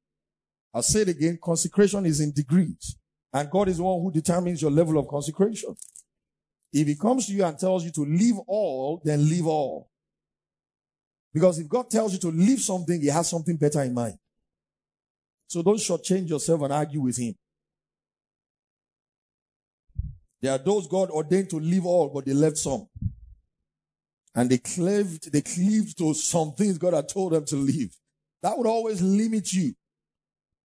I'll 0.73 0.81
say 0.81 1.01
it 1.01 1.09
again. 1.09 1.37
Consecration 1.43 2.05
is 2.05 2.21
in 2.21 2.31
degrees. 2.31 2.95
And 3.33 3.49
God 3.49 3.67
is 3.67 3.77
the 3.77 3.83
one 3.83 4.01
who 4.01 4.11
determines 4.11 4.61
your 4.61 4.71
level 4.71 4.97
of 4.97 5.07
consecration. 5.07 5.75
If 6.71 6.87
he 6.87 6.95
comes 6.95 7.27
to 7.27 7.33
you 7.33 7.43
and 7.43 7.57
tells 7.59 7.83
you 7.83 7.91
to 7.91 8.01
leave 8.01 8.37
all, 8.47 9.01
then 9.03 9.27
leave 9.27 9.45
all. 9.45 9.89
Because 11.33 11.59
if 11.59 11.67
God 11.67 11.89
tells 11.89 12.13
you 12.13 12.19
to 12.19 12.29
leave 12.29 12.59
something, 12.59 13.01
he 13.01 13.07
has 13.07 13.29
something 13.29 13.57
better 13.57 13.81
in 13.81 13.93
mind. 13.93 14.17
So 15.53 15.61
don't 15.61 15.77
shortchange 15.77 16.29
yourself 16.29 16.63
and 16.63 16.73
argue 16.73 17.01
with 17.01 17.15
him. 17.15 17.35
There 20.41 20.51
are 20.51 20.57
those 20.57 20.87
God 20.87 21.11
ordained 21.11 21.51
to 21.51 21.57
leave 21.57 21.85
all, 21.85 22.09
but 22.09 22.25
they 22.25 22.33
left 22.33 22.57
some. 22.57 22.87
And 24.33 24.49
they 24.49 24.57
cleaved, 24.57 25.31
they 25.31 25.41
cleaved 25.41 25.95
to 25.99 26.15
some 26.15 26.53
things 26.53 26.79
God 26.79 26.95
had 26.95 27.07
told 27.07 27.33
them 27.33 27.45
to 27.45 27.55
leave. 27.55 27.95
That 28.41 28.57
would 28.57 28.65
always 28.65 28.99
limit 29.03 29.53
you. 29.53 29.75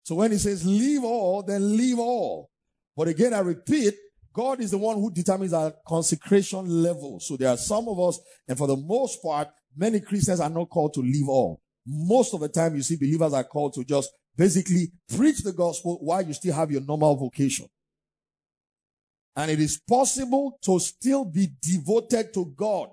So 0.03 0.15
when 0.15 0.31
he 0.31 0.37
says 0.37 0.65
leave 0.65 1.03
all, 1.03 1.43
then 1.43 1.75
leave 1.75 1.99
all. 1.99 2.49
But 2.95 3.09
again, 3.09 3.33
I 3.33 3.39
repeat, 3.39 3.93
God 4.31 4.61
is 4.61 4.71
the 4.71 4.77
one 4.77 4.95
who 4.95 5.11
determines 5.11 5.51
our 5.51 5.73
consecration 5.85 6.65
level. 6.81 7.19
So 7.19 7.35
there 7.35 7.49
are 7.49 7.57
some 7.57 7.89
of 7.89 7.99
us, 7.99 8.21
and 8.47 8.57
for 8.57 8.67
the 8.67 8.77
most 8.77 9.21
part, 9.21 9.49
many 9.75 9.99
Christians 9.99 10.39
are 10.39 10.49
not 10.49 10.69
called 10.69 10.93
to 10.93 11.01
leave 11.01 11.27
all. 11.27 11.59
Most 11.85 12.33
of 12.33 12.39
the 12.39 12.47
time, 12.47 12.73
you 12.77 12.83
see 12.83 12.95
believers 12.95 13.33
are 13.33 13.43
called 13.43 13.73
to 13.73 13.83
just 13.83 14.09
basically 14.37 14.91
preach 15.15 15.39
the 15.39 15.51
gospel 15.51 15.97
while 16.01 16.21
you 16.21 16.33
still 16.33 16.53
have 16.53 16.71
your 16.71 16.81
normal 16.81 17.15
vocation. 17.15 17.67
And 19.35 19.51
it 19.51 19.59
is 19.59 19.79
possible 19.87 20.57
to 20.63 20.79
still 20.79 21.25
be 21.25 21.49
devoted 21.61 22.33
to 22.33 22.45
God, 22.55 22.89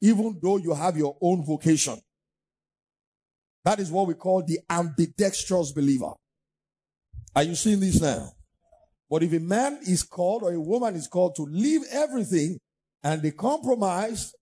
even 0.00 0.38
though 0.42 0.56
you 0.56 0.74
have 0.74 0.96
your 0.96 1.16
own 1.20 1.44
vocation. 1.44 1.98
That 3.64 3.80
is 3.80 3.90
what 3.90 4.06
we 4.06 4.14
call 4.14 4.42
the 4.42 4.60
ambidextrous 4.68 5.72
believer. 5.72 6.12
Are 7.34 7.42
you 7.42 7.54
seeing 7.54 7.80
this 7.80 8.00
now? 8.00 8.32
But 9.10 9.22
if 9.22 9.32
a 9.32 9.40
man 9.40 9.78
is 9.86 10.02
called 10.02 10.42
or 10.42 10.52
a 10.52 10.60
woman 10.60 10.94
is 10.94 11.06
called 11.06 11.34
to 11.36 11.42
leave 11.42 11.82
everything 11.90 12.58
and 13.02 13.22
they 13.22 13.30
compromise 13.30 14.34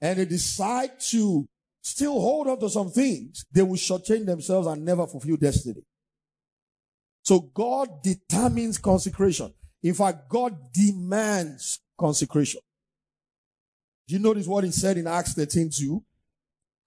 and 0.00 0.18
they 0.18 0.24
decide 0.24 1.00
to 1.00 1.46
still 1.86 2.20
hold 2.20 2.48
on 2.48 2.58
to 2.58 2.68
some 2.68 2.90
things, 2.90 3.44
they 3.52 3.62
will 3.62 3.76
shortchange 3.76 4.26
themselves 4.26 4.66
and 4.66 4.84
never 4.84 5.06
fulfill 5.06 5.36
destiny. 5.36 5.82
So 7.22 7.40
God 7.40 8.02
determines 8.02 8.78
consecration. 8.78 9.54
In 9.82 9.94
fact, 9.94 10.28
God 10.28 10.56
demands 10.72 11.80
consecration. 11.98 12.60
Do 14.08 14.14
you 14.14 14.20
notice 14.20 14.48
what 14.48 14.64
he 14.64 14.72
said 14.72 14.96
in 14.98 15.06
Acts 15.06 15.34
13 15.34 15.70
2 15.72 16.02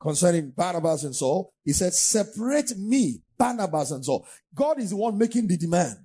concerning 0.02 0.52
Barnabas 0.52 1.06
and 1.06 1.16
Saul? 1.16 1.50
He 1.64 1.72
said, 1.72 1.94
separate 1.94 2.78
me, 2.78 3.22
Barnabas 3.38 3.92
and 3.92 4.04
Saul. 4.04 4.28
God 4.54 4.80
is 4.80 4.90
the 4.90 4.98
one 4.98 5.18
making 5.18 5.48
the 5.48 5.58
demand. 5.58 5.98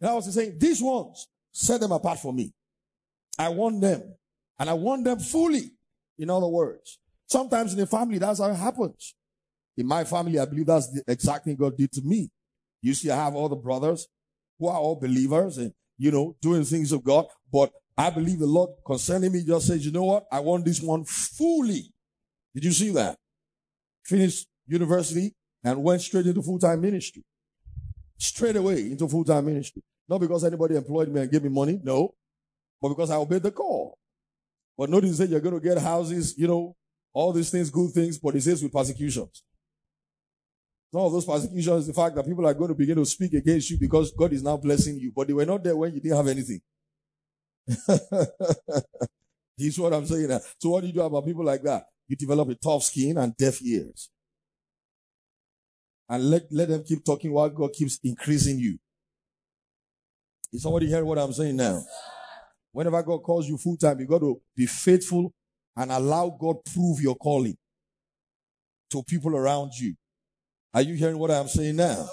And 0.00 0.10
I 0.10 0.14
was 0.14 0.32
saying, 0.32 0.56
these 0.58 0.80
ones, 0.80 1.26
set 1.50 1.80
them 1.80 1.92
apart 1.92 2.20
for 2.20 2.32
me. 2.32 2.52
I 3.38 3.48
want 3.48 3.80
them. 3.80 4.14
And 4.58 4.70
I 4.70 4.74
want 4.74 5.04
them 5.04 5.18
fully. 5.18 5.72
In 6.18 6.30
other 6.30 6.48
words, 6.48 6.98
sometimes 7.26 7.74
in 7.74 7.80
a 7.80 7.86
family, 7.86 8.18
that's 8.18 8.40
how 8.40 8.50
it 8.50 8.56
happens. 8.56 9.14
In 9.76 9.86
my 9.86 10.04
family, 10.04 10.38
I 10.38 10.44
believe 10.44 10.66
that's 10.66 10.90
the 10.90 11.02
exact 11.06 11.44
thing 11.44 11.56
God 11.56 11.76
did 11.76 11.92
to 11.92 12.02
me. 12.02 12.30
You 12.82 12.94
see, 12.94 13.10
I 13.10 13.16
have 13.16 13.34
all 13.34 13.48
the 13.48 13.56
brothers 13.56 14.06
who 14.58 14.68
are 14.68 14.78
all 14.78 14.96
believers 14.96 15.58
and, 15.58 15.72
you 15.98 16.10
know, 16.10 16.36
doing 16.40 16.64
things 16.64 16.92
of 16.92 17.04
God. 17.04 17.26
But 17.52 17.72
I 17.96 18.10
believe 18.10 18.38
the 18.38 18.46
Lord 18.46 18.70
concerning 18.86 19.32
me 19.32 19.44
just 19.44 19.66
says, 19.66 19.84
you 19.84 19.92
know 19.92 20.04
what? 20.04 20.26
I 20.32 20.40
want 20.40 20.64
this 20.64 20.80
one 20.80 21.04
fully. 21.04 21.92
Did 22.54 22.64
you 22.64 22.72
see 22.72 22.90
that? 22.92 23.16
Finished 24.04 24.46
university 24.66 25.34
and 25.62 25.82
went 25.82 26.00
straight 26.00 26.26
into 26.26 26.42
full-time 26.42 26.80
ministry 26.80 27.22
straight 28.18 28.56
away 28.56 28.90
into 28.90 29.08
full-time 29.08 29.44
ministry. 29.44 29.82
Not 30.08 30.20
because 30.20 30.44
anybody 30.44 30.76
employed 30.76 31.08
me 31.08 31.20
and 31.20 31.30
gave 31.30 31.42
me 31.42 31.48
money, 31.48 31.80
no, 31.82 32.14
but 32.80 32.90
because 32.90 33.10
I 33.10 33.16
obeyed 33.16 33.42
the 33.42 33.50
call. 33.50 33.98
But 34.78 34.90
notice 34.90 35.18
that 35.18 35.28
you're 35.28 35.40
going 35.40 35.58
to 35.58 35.60
get 35.60 35.78
houses, 35.78 36.34
you 36.38 36.46
know, 36.46 36.76
all 37.16 37.32
these 37.32 37.48
things, 37.48 37.70
good 37.70 37.90
things, 37.92 38.18
but 38.18 38.36
it 38.36 38.42
says 38.42 38.62
with 38.62 38.70
persecutions. 38.70 39.42
Some 40.92 41.00
of 41.00 41.12
those 41.12 41.24
persecutions, 41.24 41.86
the 41.86 41.94
fact 41.94 42.14
that 42.14 42.26
people 42.26 42.46
are 42.46 42.52
going 42.52 42.68
to 42.68 42.74
begin 42.74 42.96
to 42.96 43.06
speak 43.06 43.32
against 43.32 43.70
you 43.70 43.78
because 43.78 44.12
God 44.12 44.34
is 44.34 44.42
now 44.42 44.58
blessing 44.58 44.98
you, 44.98 45.12
but 45.16 45.26
they 45.26 45.32
were 45.32 45.46
not 45.46 45.64
there 45.64 45.74
when 45.74 45.94
you 45.94 46.00
didn't 46.00 46.18
have 46.18 46.28
anything. 46.28 46.60
is 49.58 49.78
what 49.78 49.94
I'm 49.94 50.04
saying. 50.04 50.28
Now. 50.28 50.40
So 50.58 50.68
what 50.68 50.82
do 50.82 50.88
you 50.88 50.92
do 50.92 51.00
about 51.00 51.24
people 51.24 51.42
like 51.42 51.62
that? 51.62 51.86
You 52.06 52.16
develop 52.16 52.50
a 52.50 52.54
tough 52.54 52.82
skin 52.82 53.16
and 53.16 53.34
deaf 53.34 53.62
ears 53.62 54.10
and 56.10 56.30
let, 56.30 56.42
let 56.50 56.68
them 56.68 56.84
keep 56.84 57.02
talking 57.02 57.32
while 57.32 57.48
God 57.48 57.72
keeps 57.72 57.98
increasing 58.04 58.58
you. 58.58 58.78
Is 60.52 60.62
somebody 60.62 60.86
hearing 60.86 61.06
what 61.06 61.18
I'm 61.18 61.32
saying 61.32 61.56
now? 61.56 61.82
Whenever 62.72 63.02
God 63.02 63.22
calls 63.22 63.48
you 63.48 63.56
full 63.56 63.78
time, 63.78 64.00
you 64.00 64.06
got 64.06 64.20
to 64.20 64.38
be 64.54 64.66
faithful 64.66 65.32
and 65.76 65.92
allow 65.92 66.36
God 66.40 66.56
prove 66.72 67.00
your 67.00 67.16
calling 67.16 67.56
to 68.90 69.02
people 69.02 69.36
around 69.36 69.72
you. 69.74 69.94
Are 70.72 70.82
you 70.82 70.94
hearing 70.94 71.18
what 71.18 71.30
I'm 71.30 71.48
saying 71.48 71.76
now? 71.76 72.08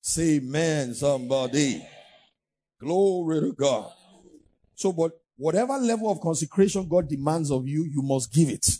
Say 0.00 0.36
amen, 0.36 0.94
somebody. 0.94 1.86
Glory 2.80 3.40
to 3.40 3.52
God. 3.52 3.92
So, 4.74 4.92
but 4.92 5.12
whatever 5.36 5.78
level 5.78 6.10
of 6.10 6.20
consecration 6.20 6.88
God 6.88 7.08
demands 7.08 7.50
of 7.50 7.68
you, 7.68 7.84
you 7.84 8.02
must 8.02 8.32
give 8.32 8.48
it. 8.48 8.78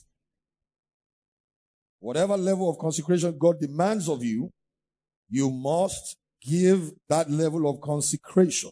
Whatever 2.00 2.36
level 2.36 2.68
of 2.68 2.78
consecration 2.78 3.36
God 3.38 3.60
demands 3.60 4.08
of 4.08 4.24
you, 4.24 4.50
you 5.30 5.50
must 5.50 6.16
give 6.44 6.90
that 7.08 7.30
level 7.30 7.70
of 7.70 7.80
consecration 7.80 8.70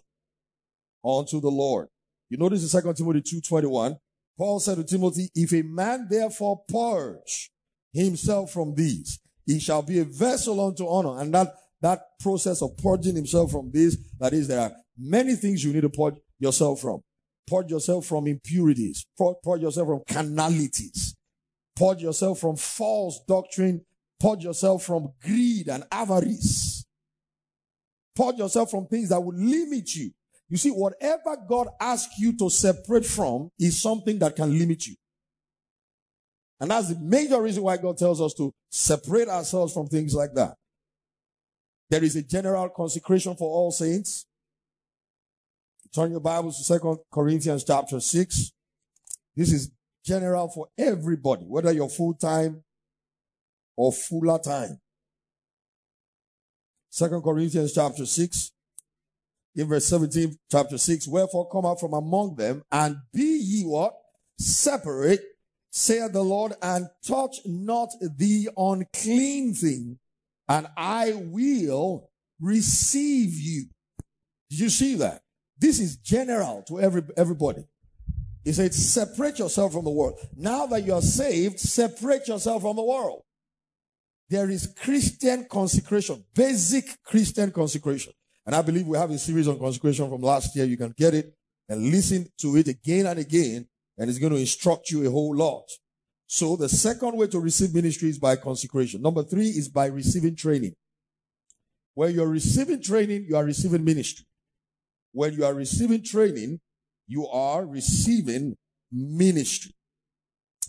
unto 1.05 1.41
the 1.41 1.49
Lord. 1.49 1.89
You 2.29 2.39
notice 2.39 2.75
in 2.75 2.83
2 2.83 2.93
Timothy 2.95 3.21
2.21, 3.41 3.97
Paul 4.41 4.59
said 4.59 4.77
to 4.77 4.85
Timothy, 4.85 5.29
if 5.35 5.53
a 5.53 5.61
man 5.61 6.07
therefore 6.09 6.63
purge 6.67 7.51
himself 7.93 8.51
from 8.51 8.75
these, 8.75 9.21
he 9.45 9.59
shall 9.59 9.83
be 9.83 9.99
a 9.99 10.05
vessel 10.05 10.67
unto 10.67 10.89
honor. 10.89 11.21
And 11.21 11.35
that, 11.35 11.49
that 11.83 12.01
process 12.21 12.63
of 12.63 12.75
purging 12.79 13.17
himself 13.17 13.51
from 13.51 13.71
this, 13.71 13.99
that 14.19 14.33
is, 14.33 14.49
there 14.49 14.61
are 14.61 14.73
many 14.97 15.35
things 15.35 15.63
you 15.63 15.75
need 15.75 15.83
to 15.83 15.91
purge 15.91 16.15
yourself 16.39 16.81
from. 16.81 17.03
Purge 17.47 17.71
yourself 17.71 18.07
from 18.07 18.27
impurities. 18.29 19.05
Purge 19.19 19.61
yourself 19.61 19.89
from 19.89 20.03
carnalities. 20.09 21.15
Purge 21.77 22.01
yourself 22.01 22.39
from 22.39 22.57
false 22.57 23.21
doctrine. 23.29 23.85
Purge 24.19 24.45
yourself 24.45 24.85
from 24.85 25.13
greed 25.23 25.69
and 25.69 25.85
avarice. 25.93 26.87
Purge 28.17 28.39
yourself 28.39 28.71
from 28.71 28.87
things 28.87 29.11
that 29.11 29.21
will 29.21 29.37
limit 29.37 29.95
you. 29.95 30.13
You 30.51 30.57
see, 30.57 30.71
whatever 30.71 31.37
God 31.49 31.69
asks 31.81 32.19
you 32.19 32.37
to 32.39 32.51
separate 32.51 33.07
from 33.07 33.51
is 33.59 33.81
something 33.81 34.19
that 34.19 34.35
can 34.35 34.59
limit 34.59 34.85
you. 34.87 34.97
And 36.59 36.71
that's 36.71 36.89
the 36.89 36.99
major 36.99 37.41
reason 37.41 37.63
why 37.63 37.77
God 37.77 37.97
tells 37.97 38.21
us 38.21 38.35
to 38.35 38.53
separate 38.69 39.29
ourselves 39.29 39.73
from 39.73 39.87
things 39.87 40.13
like 40.13 40.35
that. 40.35 40.57
There 41.89 42.03
is 42.03 42.17
a 42.17 42.23
general 42.23 42.69
consecration 42.69 43.37
for 43.37 43.49
all 43.49 43.71
saints. 43.71 44.27
Turn 45.95 46.11
your 46.11 46.21
Bibles 46.21 46.59
to 46.59 46.65
Second 46.65 46.99
Corinthians 47.13 47.65
chapter 47.65 48.01
6. 48.01 48.53
This 49.37 49.53
is 49.53 49.71
general 50.05 50.49
for 50.49 50.69
everybody, 50.77 51.45
whether 51.45 51.73
you're 51.73 51.89
full 51.89 52.15
time 52.15 52.65
or 53.77 53.93
fuller 53.93 54.39
time. 54.39 54.81
Second 56.91 57.23
Corinthians 57.23 57.73
chapter 57.73 58.05
6, 58.05 58.53
in 59.55 59.69
verse 59.69 59.87
17, 59.87 60.37
chapter 60.51 60.79
6, 60.79 61.09
wherefore 61.09 61.49
come 61.51 61.67
out 61.67 61.81
from 61.81 61.93
among 61.93 62.37
them 62.37 62.63
and 62.71 62.97
be 63.13 63.39
ye 63.43 63.65
what? 63.65 63.95
Separate, 64.39 65.21
saith 65.71 66.13
the 66.13 66.23
Lord, 66.23 66.53
and 66.63 66.87
touch 67.07 67.39
not 67.45 67.91
the 68.01 68.49
unclean 68.57 69.55
thing, 69.55 69.99
and 70.49 70.67
I 70.77 71.13
will 71.15 72.11
receive 72.41 73.35
you. 73.35 73.67
Did 74.49 74.61
you 74.61 74.69
see 74.71 74.97
that? 74.97 75.23
This 75.59 75.79
is 75.79 75.97
general 75.97 76.65
to 76.69 76.81
every, 76.81 77.03
everybody. 77.17 77.65
He 78.45 78.53
said, 78.53 78.73
separate 78.73 79.39
yourself 79.39 79.73
from 79.73 79.85
the 79.85 79.91
world. 79.91 80.19
Now 80.35 80.67
that 80.67 80.85
you 80.85 80.95
are 80.95 81.03
saved, 81.03 81.61
separate 81.61 82.27
yourself 82.27 82.63
from 82.63 82.77
the 82.77 82.83
world. 82.83 83.23
There 84.31 84.49
is 84.49 84.73
Christian 84.81 85.47
consecration, 85.51 86.25
basic 86.35 87.03
Christian 87.05 87.51
consecration. 87.51 88.13
And 88.51 88.57
I 88.57 88.63
believe 88.63 88.89
we 88.89 88.99
have 88.99 89.13
a 89.13 89.17
series 89.17 89.47
on 89.47 89.61
consecration 89.61 90.11
from 90.11 90.23
last 90.23 90.57
year. 90.57 90.65
You 90.65 90.77
can 90.77 90.93
get 90.99 91.15
it 91.15 91.33
and 91.69 91.89
listen 91.93 92.27
to 92.39 92.57
it 92.57 92.67
again 92.67 93.07
and 93.07 93.17
again, 93.17 93.69
and 93.97 94.11
it's 94.11 94.19
going 94.19 94.33
to 94.33 94.41
instruct 94.41 94.91
you 94.91 95.07
a 95.07 95.09
whole 95.09 95.37
lot. 95.37 95.71
So 96.27 96.57
the 96.57 96.69
second 96.69 97.17
way 97.17 97.29
to 97.29 97.39
receive 97.39 97.73
ministry 97.73 98.09
is 98.09 98.19
by 98.19 98.35
consecration. 98.35 99.03
Number 99.03 99.23
three 99.23 99.47
is 99.47 99.69
by 99.69 99.87
receiving 99.87 100.35
training. 100.35 100.75
When 101.95 102.13
you're 102.13 102.27
receiving 102.27 102.83
training, 102.83 103.27
you 103.29 103.37
are 103.37 103.45
receiving 103.45 103.85
ministry. 103.85 104.27
When 105.13 105.33
you 105.35 105.45
are 105.45 105.55
receiving 105.55 106.03
training, 106.03 106.59
you 107.07 107.29
are 107.29 107.65
receiving 107.65 108.57
ministry. 108.91 109.77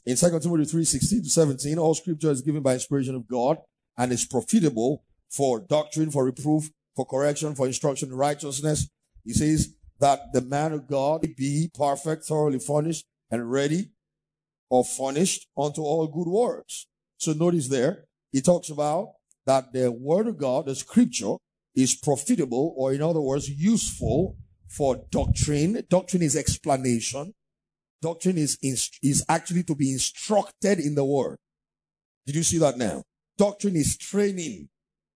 In 0.06 0.18
2 0.18 0.40
Timothy 0.40 0.66
3 0.66 0.84
16 0.84 1.24
to 1.24 1.30
17, 1.32 1.80
all 1.80 1.96
scripture 1.96 2.30
is 2.30 2.42
given 2.42 2.62
by 2.62 2.76
inspiration 2.76 3.16
of 3.16 3.28
God 3.28 3.58
and 3.98 4.12
is 4.12 4.24
profitable 4.24 5.04
for 5.32 5.60
doctrine, 5.60 6.12
for 6.12 6.26
reproof, 6.26 6.70
for 6.96 7.06
correction, 7.06 7.56
for 7.56 7.68
instruction 7.68 8.10
in 8.10 8.16
righteousness. 8.16 8.90
He 9.24 9.34
says 9.34 9.74
that 10.00 10.34
the 10.34 10.42
man 10.42 10.74
of 10.74 10.88
God 10.88 11.22
be 11.38 11.70
perfect, 11.74 12.26
thoroughly 12.26 12.60
furnished, 12.60 13.06
and 13.30 13.52
ready 13.52 13.92
or 14.70 14.84
furnished 14.84 15.48
unto 15.58 15.82
all 15.82 16.08
good 16.08 16.28
works. 16.28 16.88
So 17.18 17.34
notice 17.34 17.68
there, 17.68 18.06
he 18.32 18.42
talks 18.42 18.70
about 18.70 19.10
that 19.46 19.74
the 19.74 19.92
word 19.92 20.28
of 20.28 20.38
God, 20.38 20.66
the 20.66 20.76
scripture, 20.76 21.36
is 21.76 21.96
profitable, 21.96 22.74
or 22.78 22.94
in 22.94 23.02
other 23.02 23.22
words, 23.22 23.50
useful 23.50 24.38
for 24.68 25.06
doctrine. 25.10 25.84
Doctrine 25.90 26.24
is 26.24 26.36
explanation. 26.36 27.34
Doctrine 28.02 28.38
is, 28.38 28.58
inst- 28.62 28.98
is 29.04 29.24
actually 29.30 29.64
to 29.64 29.76
be 29.76 29.92
instructed 29.92 30.80
in 30.80 30.96
the 30.96 31.06
word. 31.06 31.38
Did 32.26 32.36
you 32.36 32.44
see 32.44 32.58
that 32.58 32.78
now? 32.78 33.04
Doctrine 33.38 33.76
is 33.76 33.98
training. 33.98 34.70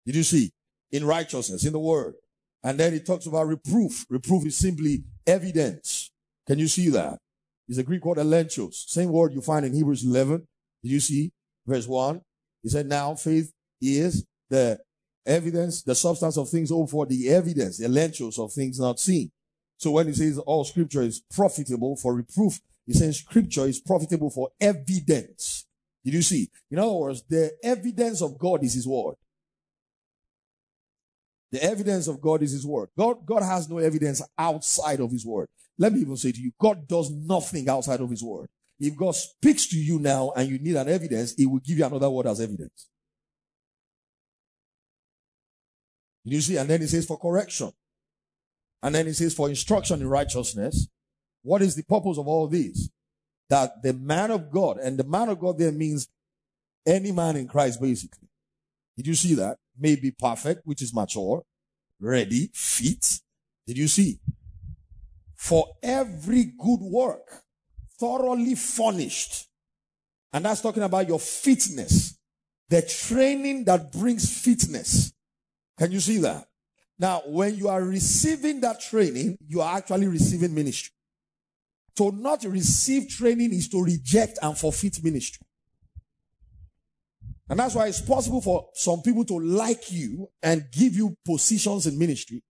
Did 0.07 0.17
you 0.17 0.23
see? 0.23 0.51
In 0.93 1.05
righteousness, 1.05 1.65
in 1.65 1.73
the 1.73 1.79
word. 1.79 2.15
And 2.63 2.79
then 2.79 2.95
it 2.95 3.05
talks 3.05 3.27
about 3.27 3.49
reproof. 3.49 4.07
Reproof 4.09 4.47
is 4.47 4.57
simply 4.57 5.05
evidence. 5.27 6.11
Can 6.47 6.59
you 6.59 6.69
see 6.69 6.91
that? 6.91 7.19
It's 7.69 7.79
a 7.79 7.83
Greek 7.83 8.05
word 8.05 8.19
elenchos. 8.19 8.75
Same 8.89 9.11
word 9.11 9.33
you 9.33 9.41
find 9.41 9.65
in 9.65 9.75
Hebrews 9.75 10.05
11. 10.05 10.47
Did 10.83 10.91
you 10.91 11.01
see? 11.01 11.33
Verse 11.67 11.89
1. 11.89 12.21
He 12.63 12.69
said, 12.69 12.87
now 12.87 13.15
faith 13.15 13.53
is 13.81 14.25
the 14.51 14.79
evidence, 15.25 15.83
the 15.83 15.95
substance 15.95 16.37
of 16.37 16.49
things 16.49 16.71
hoped 16.71 16.91
for, 16.91 17.07
the 17.07 17.29
evidence, 17.31 17.79
the 17.79 17.87
elenchos 17.87 18.39
of 18.39 18.53
things 18.53 18.79
not 18.79 19.01
seen. 19.01 19.31
So 19.79 19.93
when 19.93 20.07
he 20.07 20.13
says 20.13 20.39
all 20.39 20.65
scripture 20.65 21.03
is 21.03 21.23
profitable 21.35 21.97
for 21.97 22.15
reproof, 22.15 22.61
he 22.87 22.93
says 22.93 23.19
scripture 23.19 23.67
is 23.67 23.81
profitable 23.81 24.31
for 24.31 24.51
evidence. 24.61 25.67
Did 26.05 26.15
you 26.15 26.23
see? 26.23 26.51
In 26.71 26.79
other 26.79 26.93
words, 26.93 27.23
the 27.29 27.53
evidence 27.63 28.23
of 28.23 28.39
God 28.39 28.63
is 28.65 28.75
his 28.75 28.87
word. 28.87 29.15
The 31.53 31.63
evidence 31.63 32.09
of 32.09 32.21
God 32.21 32.43
is 32.43 32.53
his 32.53 32.67
word. 32.67 32.89
God, 32.99 33.27
God 33.27 33.43
has 33.43 33.69
no 33.69 33.79
evidence 33.79 34.23
outside 34.39 35.01
of 35.01 35.11
his 35.13 35.25
word. 35.25 35.49
Let 35.79 35.93
me 35.93 36.01
even 36.01 36.17
say 36.17 36.33
to 36.33 36.41
you, 36.41 36.51
God 36.59 36.89
does 36.89 37.11
nothing 37.11 37.69
outside 37.69 38.01
of 38.01 38.11
his 38.11 38.23
word. 38.23 38.49
If 38.81 38.97
God 38.97 39.15
speaks 39.15 39.67
to 39.69 39.77
you 39.77 39.99
now 39.99 40.33
and 40.35 40.49
you 40.49 40.59
need 40.59 40.77
an 40.77 40.89
evidence, 40.89 41.35
he 41.37 41.47
will 41.47 41.61
give 41.61 41.79
you 41.79 41.85
another 41.85 42.11
word 42.11 42.27
as 42.27 42.41
evidence. 42.41 42.89
You 46.25 46.41
see, 46.41 46.57
and 46.57 46.69
then 46.69 46.81
he 46.81 46.87
says 46.87 47.05
for 47.05 47.19
correction. 47.19 47.71
And 48.83 48.95
then 48.95 49.07
he 49.07 49.13
says 49.13 49.35
for 49.35 49.49
instruction 49.49 50.01
in 50.01 50.09
righteousness. 50.09 50.89
What 51.43 51.63
is 51.63 51.75
the 51.75 51.85
purpose 51.85 52.19
of 52.19 52.27
all 52.27 52.49
these? 52.49 52.91
That 53.51 53.83
the 53.83 53.93
man 53.93 54.31
of 54.31 54.51
God, 54.51 54.79
and 54.79 54.99
the 54.99 55.05
man 55.05 55.29
of 55.29 55.39
God 55.39 55.59
there 55.59 55.73
means 55.73 56.09
any 56.87 57.13
man 57.13 57.37
in 57.37 57.47
Christ 57.47 57.81
basically. 57.81 58.29
Did 58.97 59.07
you 59.07 59.15
see 59.15 59.35
that? 59.35 59.59
May 59.79 59.97
be 59.97 60.11
perfect, 60.11 60.63
which 60.65 60.83
is 60.83 60.95
mature, 60.95 61.43
ready, 62.01 62.51
fit. 62.55 63.21
Did 63.67 63.79
you 63.79 63.89
see? 63.89 64.21
For 65.35 65.67
every 65.83 66.45
good 66.45 66.81
work, 66.81 67.43
thoroughly 67.99 68.55
furnished. 68.55 69.49
And 70.33 70.45
that's 70.45 70.61
talking 70.61 70.83
about 70.83 71.09
your 71.09 71.19
fitness. 71.19 72.19
The 72.69 72.83
training 72.83 73.65
that 73.65 73.93
brings 73.93 74.41
fitness. 74.41 75.13
Can 75.79 75.93
you 75.93 76.01
see 76.01 76.19
that? 76.19 76.47
Now, 76.99 77.23
when 77.27 77.57
you 77.57 77.69
are 77.69 77.83
receiving 77.83 78.61
that 78.61 78.81
training, 78.81 79.37
you 79.47 79.61
are 79.61 79.77
actually 79.77 80.07
receiving 80.07 80.55
ministry. 80.55 80.93
To 81.97 82.13
not 82.13 82.45
receive 82.45 83.09
training 83.09 83.53
is 83.53 83.69
to 83.71 83.83
reject 83.83 84.39
and 84.41 84.57
forfeit 84.57 85.03
ministry. 85.03 85.45
And 87.49 87.59
that's 87.59 87.75
why 87.75 87.89
it's 87.89 88.01
possible 88.01 88.41
for 88.41 88.69
some 88.75 89.03
people 89.03 89.25
to 89.27 89.39
like 89.39 89.91
you 89.91 90.29
and 90.43 90.65
give 90.73 90.95
you 90.95 91.17
positions 91.25 91.87
in 91.87 91.99
ministry, 91.99 92.43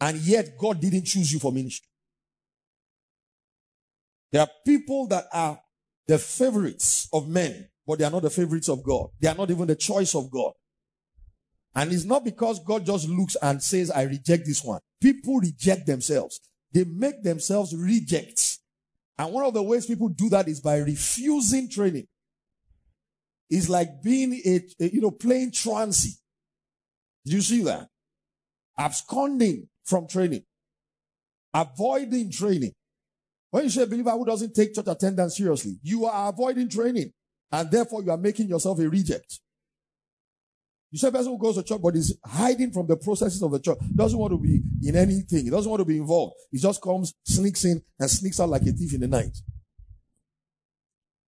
and 0.00 0.18
yet 0.18 0.58
God 0.58 0.80
didn't 0.80 1.04
choose 1.04 1.32
you 1.32 1.38
for 1.38 1.52
ministry. 1.52 1.88
There 4.32 4.40
are 4.40 4.50
people 4.66 5.06
that 5.08 5.26
are 5.32 5.60
the 6.06 6.18
favorites 6.18 7.08
of 7.12 7.28
men, 7.28 7.68
but 7.86 7.98
they 7.98 8.04
are 8.04 8.10
not 8.10 8.22
the 8.22 8.30
favorites 8.30 8.68
of 8.68 8.82
God. 8.82 9.10
They 9.20 9.28
are 9.28 9.34
not 9.34 9.50
even 9.50 9.66
the 9.66 9.76
choice 9.76 10.14
of 10.14 10.30
God. 10.30 10.52
And 11.74 11.92
it's 11.92 12.04
not 12.04 12.24
because 12.24 12.62
God 12.64 12.84
just 12.84 13.08
looks 13.08 13.36
and 13.40 13.62
says, 13.62 13.90
I 13.90 14.02
reject 14.02 14.44
this 14.46 14.62
one. 14.62 14.80
People 15.00 15.38
reject 15.38 15.86
themselves. 15.86 16.40
They 16.72 16.84
make 16.84 17.22
themselves 17.22 17.74
rejects. 17.74 18.60
And 19.18 19.32
one 19.32 19.44
of 19.44 19.54
the 19.54 19.62
ways 19.62 19.86
people 19.86 20.08
do 20.08 20.28
that 20.30 20.48
is 20.48 20.60
by 20.60 20.78
refusing 20.78 21.68
training. 21.70 22.06
It's 23.54 23.68
like 23.68 24.02
being 24.02 24.32
a, 24.32 24.62
a 24.82 24.88
you 24.88 25.02
know, 25.02 25.10
playing 25.10 25.52
trancy. 25.52 26.14
Did 27.26 27.34
you 27.34 27.42
see 27.42 27.62
that? 27.64 27.86
Absconding 28.78 29.68
from 29.84 30.08
training. 30.08 30.44
Avoiding 31.52 32.30
training. 32.30 32.72
When 33.50 33.64
you 33.64 33.68
say 33.68 33.82
a 33.82 33.86
believer 33.86 34.12
who 34.12 34.24
doesn't 34.24 34.54
take 34.54 34.74
church 34.74 34.86
attendance 34.88 35.36
seriously, 35.36 35.76
you 35.82 36.06
are 36.06 36.30
avoiding 36.30 36.70
training. 36.70 37.12
And 37.50 37.70
therefore 37.70 38.02
you 38.02 38.10
are 38.10 38.16
making 38.16 38.48
yourself 38.48 38.78
a 38.78 38.88
reject. 38.88 39.40
You 40.90 40.98
say 40.98 41.08
a 41.08 41.12
person 41.12 41.32
who 41.32 41.38
goes 41.38 41.56
to 41.56 41.62
church 41.62 41.82
but 41.82 41.94
is 41.94 42.16
hiding 42.24 42.72
from 42.72 42.86
the 42.86 42.96
processes 42.96 43.42
of 43.42 43.52
the 43.52 43.60
church, 43.60 43.76
doesn't 43.94 44.18
want 44.18 44.32
to 44.32 44.38
be 44.38 44.62
in 44.82 44.96
anything, 44.96 45.44
he 45.44 45.50
doesn't 45.50 45.70
want 45.70 45.80
to 45.80 45.84
be 45.84 45.98
involved. 45.98 46.36
He 46.50 46.56
just 46.56 46.80
comes, 46.80 47.12
sneaks 47.26 47.66
in, 47.66 47.82
and 48.00 48.10
sneaks 48.10 48.40
out 48.40 48.48
like 48.48 48.62
a 48.62 48.72
thief 48.72 48.94
in 48.94 49.02
the 49.02 49.08
night. 49.08 49.36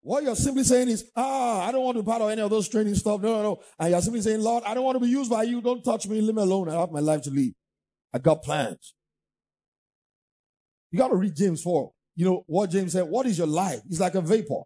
What 0.02 0.22
you're 0.22 0.36
simply 0.36 0.64
saying 0.64 0.88
is, 0.88 1.10
ah, 1.14 1.66
I 1.66 1.72
don't 1.72 1.84
want 1.84 1.96
to 1.98 2.02
be 2.02 2.06
part 2.06 2.22
of 2.22 2.30
any 2.30 2.40
of 2.40 2.50
those 2.50 2.68
training 2.68 2.94
stuff. 2.94 3.20
No, 3.20 3.34
no, 3.34 3.42
no. 3.42 3.62
And 3.78 3.90
you're 3.90 4.00
simply 4.00 4.22
saying, 4.22 4.40
Lord, 4.40 4.64
I 4.64 4.72
don't 4.74 4.84
want 4.84 4.96
to 4.96 5.00
be 5.00 5.10
used 5.10 5.30
by 5.30 5.42
you. 5.42 5.60
Don't 5.60 5.84
touch 5.84 6.06
me. 6.06 6.20
Leave 6.20 6.34
me 6.34 6.42
alone. 6.42 6.70
I 6.70 6.80
have 6.80 6.90
my 6.90 7.00
life 7.00 7.22
to 7.22 7.30
lead. 7.30 7.54
I 8.12 8.18
got 8.18 8.42
plans. 8.42 8.94
You 10.90 10.98
got 10.98 11.08
to 11.08 11.16
read 11.16 11.36
James 11.36 11.62
4. 11.62 11.92
You 12.16 12.24
know 12.24 12.44
what 12.46 12.70
James 12.70 12.92
said? 12.92 13.02
What 13.02 13.26
is 13.26 13.38
your 13.38 13.46
life? 13.46 13.80
It's 13.88 14.00
like 14.00 14.14
a 14.14 14.20
vapor. 14.20 14.62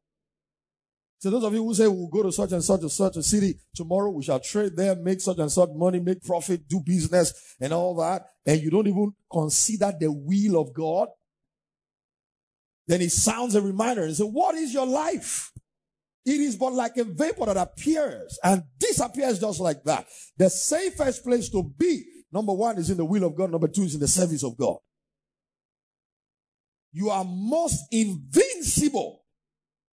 So 1.18 1.30
those 1.30 1.44
of 1.44 1.54
you 1.54 1.64
who 1.64 1.74
say 1.74 1.88
we'll 1.88 2.08
go 2.08 2.22
to 2.22 2.32
such 2.32 2.52
and 2.52 2.62
such 2.62 2.82
and 2.82 2.92
such 2.92 3.16
a 3.16 3.22
city 3.22 3.54
tomorrow, 3.74 4.10
we 4.10 4.22
shall 4.22 4.40
trade 4.40 4.76
there, 4.76 4.94
make 4.94 5.20
such 5.20 5.38
and 5.38 5.50
such 5.50 5.70
money, 5.74 5.98
make 5.98 6.22
profit, 6.22 6.68
do 6.68 6.80
business 6.84 7.56
and 7.60 7.72
all 7.72 7.94
that, 7.96 8.26
and 8.44 8.60
you 8.60 8.70
don't 8.70 8.86
even 8.86 9.12
consider 9.32 9.92
the 9.98 10.12
will 10.12 10.60
of 10.60 10.74
God, 10.74 11.08
then 12.86 13.00
he 13.00 13.08
sounds 13.08 13.54
a 13.54 13.62
reminder 13.62 14.02
and 14.02 14.14
say, 14.14 14.24
what 14.24 14.54
is 14.54 14.72
your 14.72 14.86
life? 14.86 15.50
It 16.26 16.40
is 16.40 16.56
but 16.56 16.72
like 16.72 16.96
a 16.96 17.04
vapor 17.04 17.46
that 17.46 17.56
appears 17.56 18.38
and 18.42 18.62
disappears 18.78 19.38
just 19.38 19.60
like 19.60 19.84
that. 19.84 20.06
The 20.38 20.48
safest 20.48 21.22
place 21.24 21.48
to 21.50 21.62
be, 21.62 22.04
number 22.32 22.52
one, 22.52 22.78
is 22.78 22.90
in 22.90 22.96
the 22.96 23.04
will 23.04 23.24
of 23.24 23.36
God. 23.36 23.50
Number 23.50 23.68
two 23.68 23.82
is 23.82 23.94
in 23.94 24.00
the 24.00 24.08
service 24.08 24.42
of 24.42 24.56
God. 24.56 24.78
You 26.92 27.10
are 27.10 27.24
most 27.24 27.84
invincible 27.90 29.24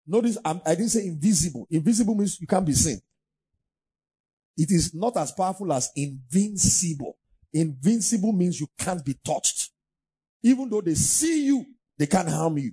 Notice 0.07 0.37
I'm, 0.43 0.61
I 0.65 0.75
did 0.75 0.81
not 0.81 0.89
say 0.89 1.07
invisible. 1.07 1.67
Invisible 1.69 2.15
means 2.15 2.39
you 2.39 2.47
can't 2.47 2.65
be 2.65 2.73
seen. 2.73 2.99
It 4.57 4.69
is 4.69 4.93
not 4.93 5.15
as 5.17 5.31
powerful 5.31 5.71
as 5.71 5.89
invincible. 5.95 7.17
Invincible 7.53 8.33
means 8.33 8.59
you 8.59 8.67
can't 8.77 9.03
be 9.05 9.15
touched. 9.25 9.69
Even 10.43 10.69
though 10.69 10.81
they 10.81 10.95
see 10.95 11.45
you, 11.45 11.65
they 11.97 12.07
can't 12.07 12.29
harm 12.29 12.57
you. 12.57 12.71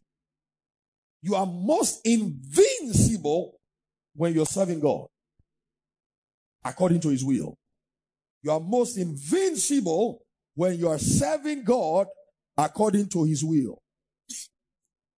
You 1.23 1.35
are 1.35 1.47
most 1.47 2.01
invincible 2.05 3.59
when 4.15 4.35
you're 4.35 4.47
serving 4.47 4.81
God 4.81 5.07
according 6.65 7.01
to 7.01 7.09
his 7.09 7.25
will. 7.25 7.57
You 8.43 8.53
are 8.53 8.61
most 8.61 8.97
invincible 8.97 10.23
when 10.55 10.79
you 10.79 10.89
are 10.89 10.99
serving 10.99 11.65
God 11.65 12.07
according 12.57 13.09
to 13.11 13.25
his 13.25 13.45
will. 13.45 13.81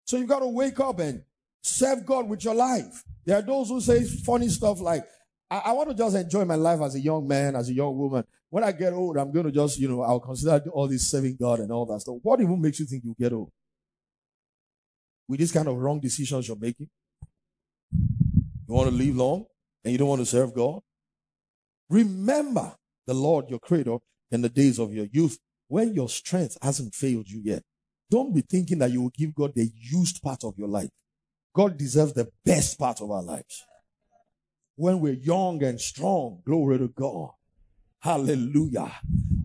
So 0.06 0.18
you've 0.18 0.30
got 0.30 0.40
to 0.40 0.48
wake 0.48 0.80
up 0.80 1.00
and 1.00 1.24
Serve 1.62 2.06
God 2.06 2.30
with 2.30 2.44
your 2.44 2.56
life. 2.56 3.04
There 3.26 3.38
are 3.38 3.42
those 3.42 3.70
who 3.70 3.82
say 3.82 4.04
funny 4.04 4.48
stuff 4.48 4.80
like, 4.80 5.04
I, 5.52 5.58
I, 5.66 5.72
want 5.74 5.90
to 5.90 5.96
just 5.96 6.16
enjoy 6.16 6.46
my 6.46 6.56
life 6.56 6.80
as 6.82 6.96
a 6.96 7.00
young 7.00 7.28
man, 7.28 7.56
as 7.56 7.70
a 7.70 7.74
young 7.74 7.98
woman. 7.98 8.24
When 8.50 8.64
I 8.64 8.72
get 8.72 8.94
old, 8.94 9.18
I'm 9.18 9.32
going 9.32 9.46
to 9.46 9.52
just, 9.52 9.78
you 9.78 9.90
know, 9.90 10.02
I'll 10.02 10.20
consider 10.20 10.64
all 10.72 10.88
this 10.88 11.10
serving 11.10 11.38
God 11.40 11.60
and 11.60 11.72
all 11.72 11.86
that 11.88 12.00
stuff. 12.00 12.16
What 12.22 12.40
even 12.40 12.62
makes 12.62 12.80
you 12.80 12.86
think 12.86 13.04
you'll 13.04 13.16
get 13.20 13.34
old? 13.34 13.52
With 15.30 15.40
this 15.40 15.52
kind 15.52 15.68
of 15.68 15.78
wrong 15.78 16.00
decisions 16.00 16.48
you're 16.48 16.58
making? 16.58 16.90
You 17.94 18.74
want 18.74 18.90
to 18.90 18.96
live 18.96 19.16
long 19.16 19.46
and 19.84 19.92
you 19.92 20.00
don't 20.00 20.10
want 20.10 20.22
to 20.22 20.26
serve 20.26 20.56
God? 20.56 20.82
Remember 21.88 22.76
the 23.06 23.14
Lord, 23.14 23.48
your 23.48 23.60
creator, 23.60 23.98
in 24.32 24.42
the 24.42 24.50
days 24.50 24.80
of 24.80 24.92
your 24.92 25.06
youth 25.12 25.38
when 25.68 25.94
your 25.94 26.10
strength 26.10 26.58
hasn't 26.64 26.96
failed 26.96 27.30
you 27.30 27.42
yet. 27.44 27.62
Don't 28.10 28.34
be 28.34 28.42
thinking 28.42 28.80
that 28.80 28.92
you 28.92 29.04
will 29.04 29.12
give 29.16 29.36
God 29.36 29.54
the 29.54 29.72
used 29.76 30.20
part 30.24 30.44
of 30.44 30.58
your 30.58 30.68
life. 30.68 30.90
God 31.56 31.78
deserves 31.78 32.14
the 32.14 32.32
best 32.44 32.80
part 32.80 33.00
of 33.00 33.12
our 33.12 33.22
lives. 33.22 33.64
When 34.76 35.00
we're 35.00 35.14
young 35.14 35.62
and 35.64 35.80
strong, 35.80 36.42
glory 36.44 36.80
to 36.80 36.88
God. 36.88 37.30
Hallelujah. 38.00 38.92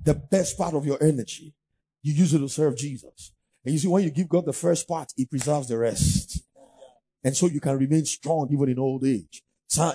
The 0.03 0.15
best 0.15 0.57
part 0.57 0.75
of 0.75 0.87
your 0.87 1.03
energy, 1.03 1.55
you 2.03 2.15
use 2.15 2.33
it 2.33 2.39
to 2.39 2.49
serve 2.49 2.79
Jesus. 2.79 3.34
And 3.65 3.73
you 3.73 3.79
see, 3.79 3.89
when 3.89 4.05
you 4.05 4.11
give 4.11 4.29
God 4.29 4.45
the 4.45 4.53
first 4.53 4.87
part, 4.87 5.13
He 5.17 5.27
preserves 5.27 5.69
the 5.69 5.79
rest. 5.79 6.43
And 7.23 7.37
so 7.37 7.47
you 7.47 7.61
can 7.61 7.79
remain 7.79 8.05
strong 8.05 8.49
even 8.53 8.69
in 8.69 8.79
old 8.79 9.05
age. 9.05 9.43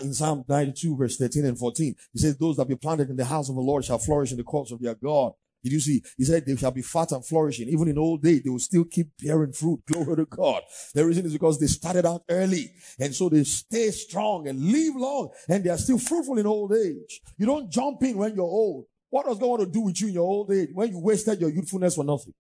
In 0.01 0.13
Psalm 0.13 0.43
92, 0.47 0.97
verse 0.97 1.17
13 1.17 1.45
and 1.45 1.57
14, 1.57 1.95
he 2.11 2.19
says, 2.19 2.37
Those 2.37 2.57
that 2.57 2.67
be 2.67 2.75
planted 2.75 3.09
in 3.09 3.15
the 3.15 3.23
house 3.23 3.49
of 3.49 3.55
the 3.55 3.61
Lord 3.61 3.85
shall 3.85 3.99
flourish 3.99 4.31
in 4.31 4.37
the 4.37 4.43
courts 4.43 4.71
of 4.71 4.81
their 4.81 4.95
God. 4.95 5.33
Did 5.63 5.73
you 5.73 5.79
see? 5.79 6.01
He 6.17 6.23
said 6.23 6.45
they 6.45 6.55
shall 6.55 6.71
be 6.71 6.81
fat 6.81 7.11
and 7.11 7.25
flourishing. 7.25 7.67
Even 7.67 7.89
in 7.89 7.97
old 7.97 8.25
age, 8.25 8.43
they 8.43 8.49
will 8.49 8.59
still 8.59 8.85
keep 8.85 9.09
bearing 9.21 9.51
fruit. 9.51 9.81
Glory 9.85 10.15
to 10.17 10.25
God. 10.25 10.63
The 10.93 11.05
reason 11.05 11.25
is 11.25 11.33
because 11.33 11.59
they 11.59 11.67
started 11.67 12.05
out 12.05 12.23
early. 12.29 12.71
And 12.99 13.13
so 13.13 13.29
they 13.29 13.43
stay 13.43 13.91
strong 13.91 14.47
and 14.47 14.59
live 14.59 14.95
long 14.95 15.29
and 15.49 15.63
they 15.63 15.69
are 15.69 15.77
still 15.77 15.99
fruitful 15.99 16.37
in 16.37 16.47
old 16.47 16.73
age. 16.73 17.21
You 17.37 17.45
don't 17.45 17.69
jump 17.69 18.01
in 18.03 18.17
when 18.17 18.35
you're 18.35 18.43
old. 18.43 18.85
What 19.09 19.25
does 19.25 19.37
God 19.37 19.47
want 19.47 19.61
to 19.61 19.67
do 19.67 19.81
with 19.81 19.99
you 19.99 20.07
in 20.07 20.13
your 20.13 20.27
old 20.27 20.51
age 20.51 20.69
when 20.73 20.91
you 20.91 20.99
wasted 20.99 21.41
your 21.41 21.49
youthfulness 21.49 21.95
for 21.95 22.03
nothing? 22.03 22.33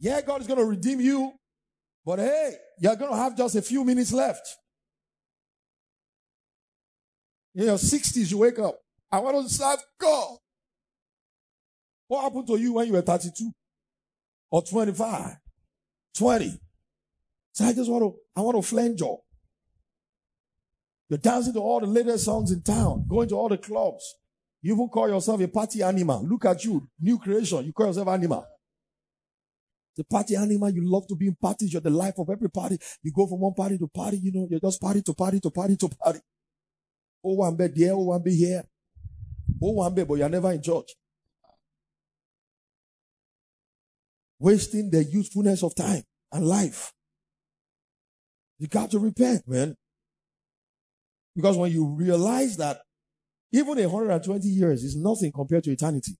Yeah, 0.00 0.20
God 0.20 0.40
is 0.40 0.46
going 0.46 0.58
to 0.58 0.64
redeem 0.64 1.00
you, 1.00 1.32
but 2.04 2.18
hey, 2.18 2.54
you're 2.78 2.96
going 2.96 3.10
to 3.10 3.16
have 3.16 3.36
just 3.36 3.56
a 3.56 3.62
few 3.62 3.84
minutes 3.84 4.12
left. 4.12 4.46
In 7.54 7.64
your 7.64 7.76
60s, 7.76 8.30
you 8.30 8.38
wake 8.38 8.58
up. 8.58 8.78
I 9.10 9.18
want 9.18 9.48
to 9.48 9.52
serve 9.52 9.78
God. 10.00 10.36
What 12.06 12.22
happened 12.22 12.46
to 12.46 12.56
you 12.56 12.74
when 12.74 12.86
you 12.86 12.92
were 12.92 13.02
32 13.02 13.50
or 14.50 14.62
25, 14.62 15.36
20? 16.16 16.60
So 17.52 17.64
I 17.64 17.72
just 17.72 17.90
want 17.90 18.02
to, 18.02 18.14
I 18.36 18.40
want 18.42 18.56
to 18.56 18.62
flange 18.62 19.00
you. 19.00 19.18
You're 21.08 21.18
dancing 21.18 21.54
to 21.54 21.60
all 21.60 21.80
the 21.80 21.86
latest 21.86 22.24
songs 22.24 22.52
in 22.52 22.62
town, 22.62 23.06
going 23.08 23.28
to 23.30 23.34
all 23.34 23.48
the 23.48 23.58
clubs. 23.58 24.14
You 24.60 24.74
even 24.74 24.88
call 24.88 25.08
yourself 25.08 25.40
a 25.40 25.48
party 25.48 25.82
animal. 25.82 26.26
Look 26.26 26.44
at 26.44 26.64
you, 26.64 26.88
new 27.00 27.18
creation. 27.18 27.64
You 27.64 27.72
call 27.72 27.86
yourself 27.86 28.08
animal. 28.08 28.46
The 29.98 30.04
party 30.04 30.36
animal, 30.36 30.70
you 30.70 30.88
love 30.88 31.08
to 31.08 31.16
be 31.16 31.26
in 31.26 31.34
parties. 31.34 31.72
You're 31.72 31.82
the 31.82 31.90
life 31.90 32.14
of 32.18 32.30
every 32.30 32.48
party. 32.48 32.78
You 33.02 33.12
go 33.12 33.26
from 33.26 33.40
one 33.40 33.54
party 33.54 33.76
to 33.78 33.88
party, 33.88 34.18
you 34.18 34.30
know, 34.32 34.46
you're 34.48 34.60
just 34.60 34.80
party 34.80 35.02
to 35.02 35.12
party 35.12 35.40
to 35.40 35.50
party 35.50 35.76
to 35.76 35.88
party. 35.88 36.20
Oh, 37.24 37.34
one 37.34 37.56
bed 37.56 37.72
there, 37.74 37.94
oh, 37.94 38.04
one 38.04 38.22
bed 38.22 38.32
here. 38.32 38.62
Oh, 39.60 39.72
one 39.72 39.92
bed, 39.92 40.06
but 40.06 40.14
you're 40.14 40.28
never 40.28 40.52
in 40.52 40.62
church. 40.62 40.92
Wasting 44.38 44.88
the 44.88 45.02
usefulness 45.02 45.64
of 45.64 45.74
time 45.74 46.04
and 46.30 46.46
life. 46.46 46.92
You 48.60 48.68
got 48.68 48.92
to 48.92 49.00
repent, 49.00 49.48
man. 49.48 49.74
Because 51.34 51.56
when 51.56 51.72
you 51.72 51.88
realize 51.88 52.56
that 52.58 52.82
even 53.52 53.78
120 53.78 54.46
years 54.46 54.84
is 54.84 54.94
nothing 54.94 55.32
compared 55.32 55.64
to 55.64 55.72
eternity, 55.72 56.12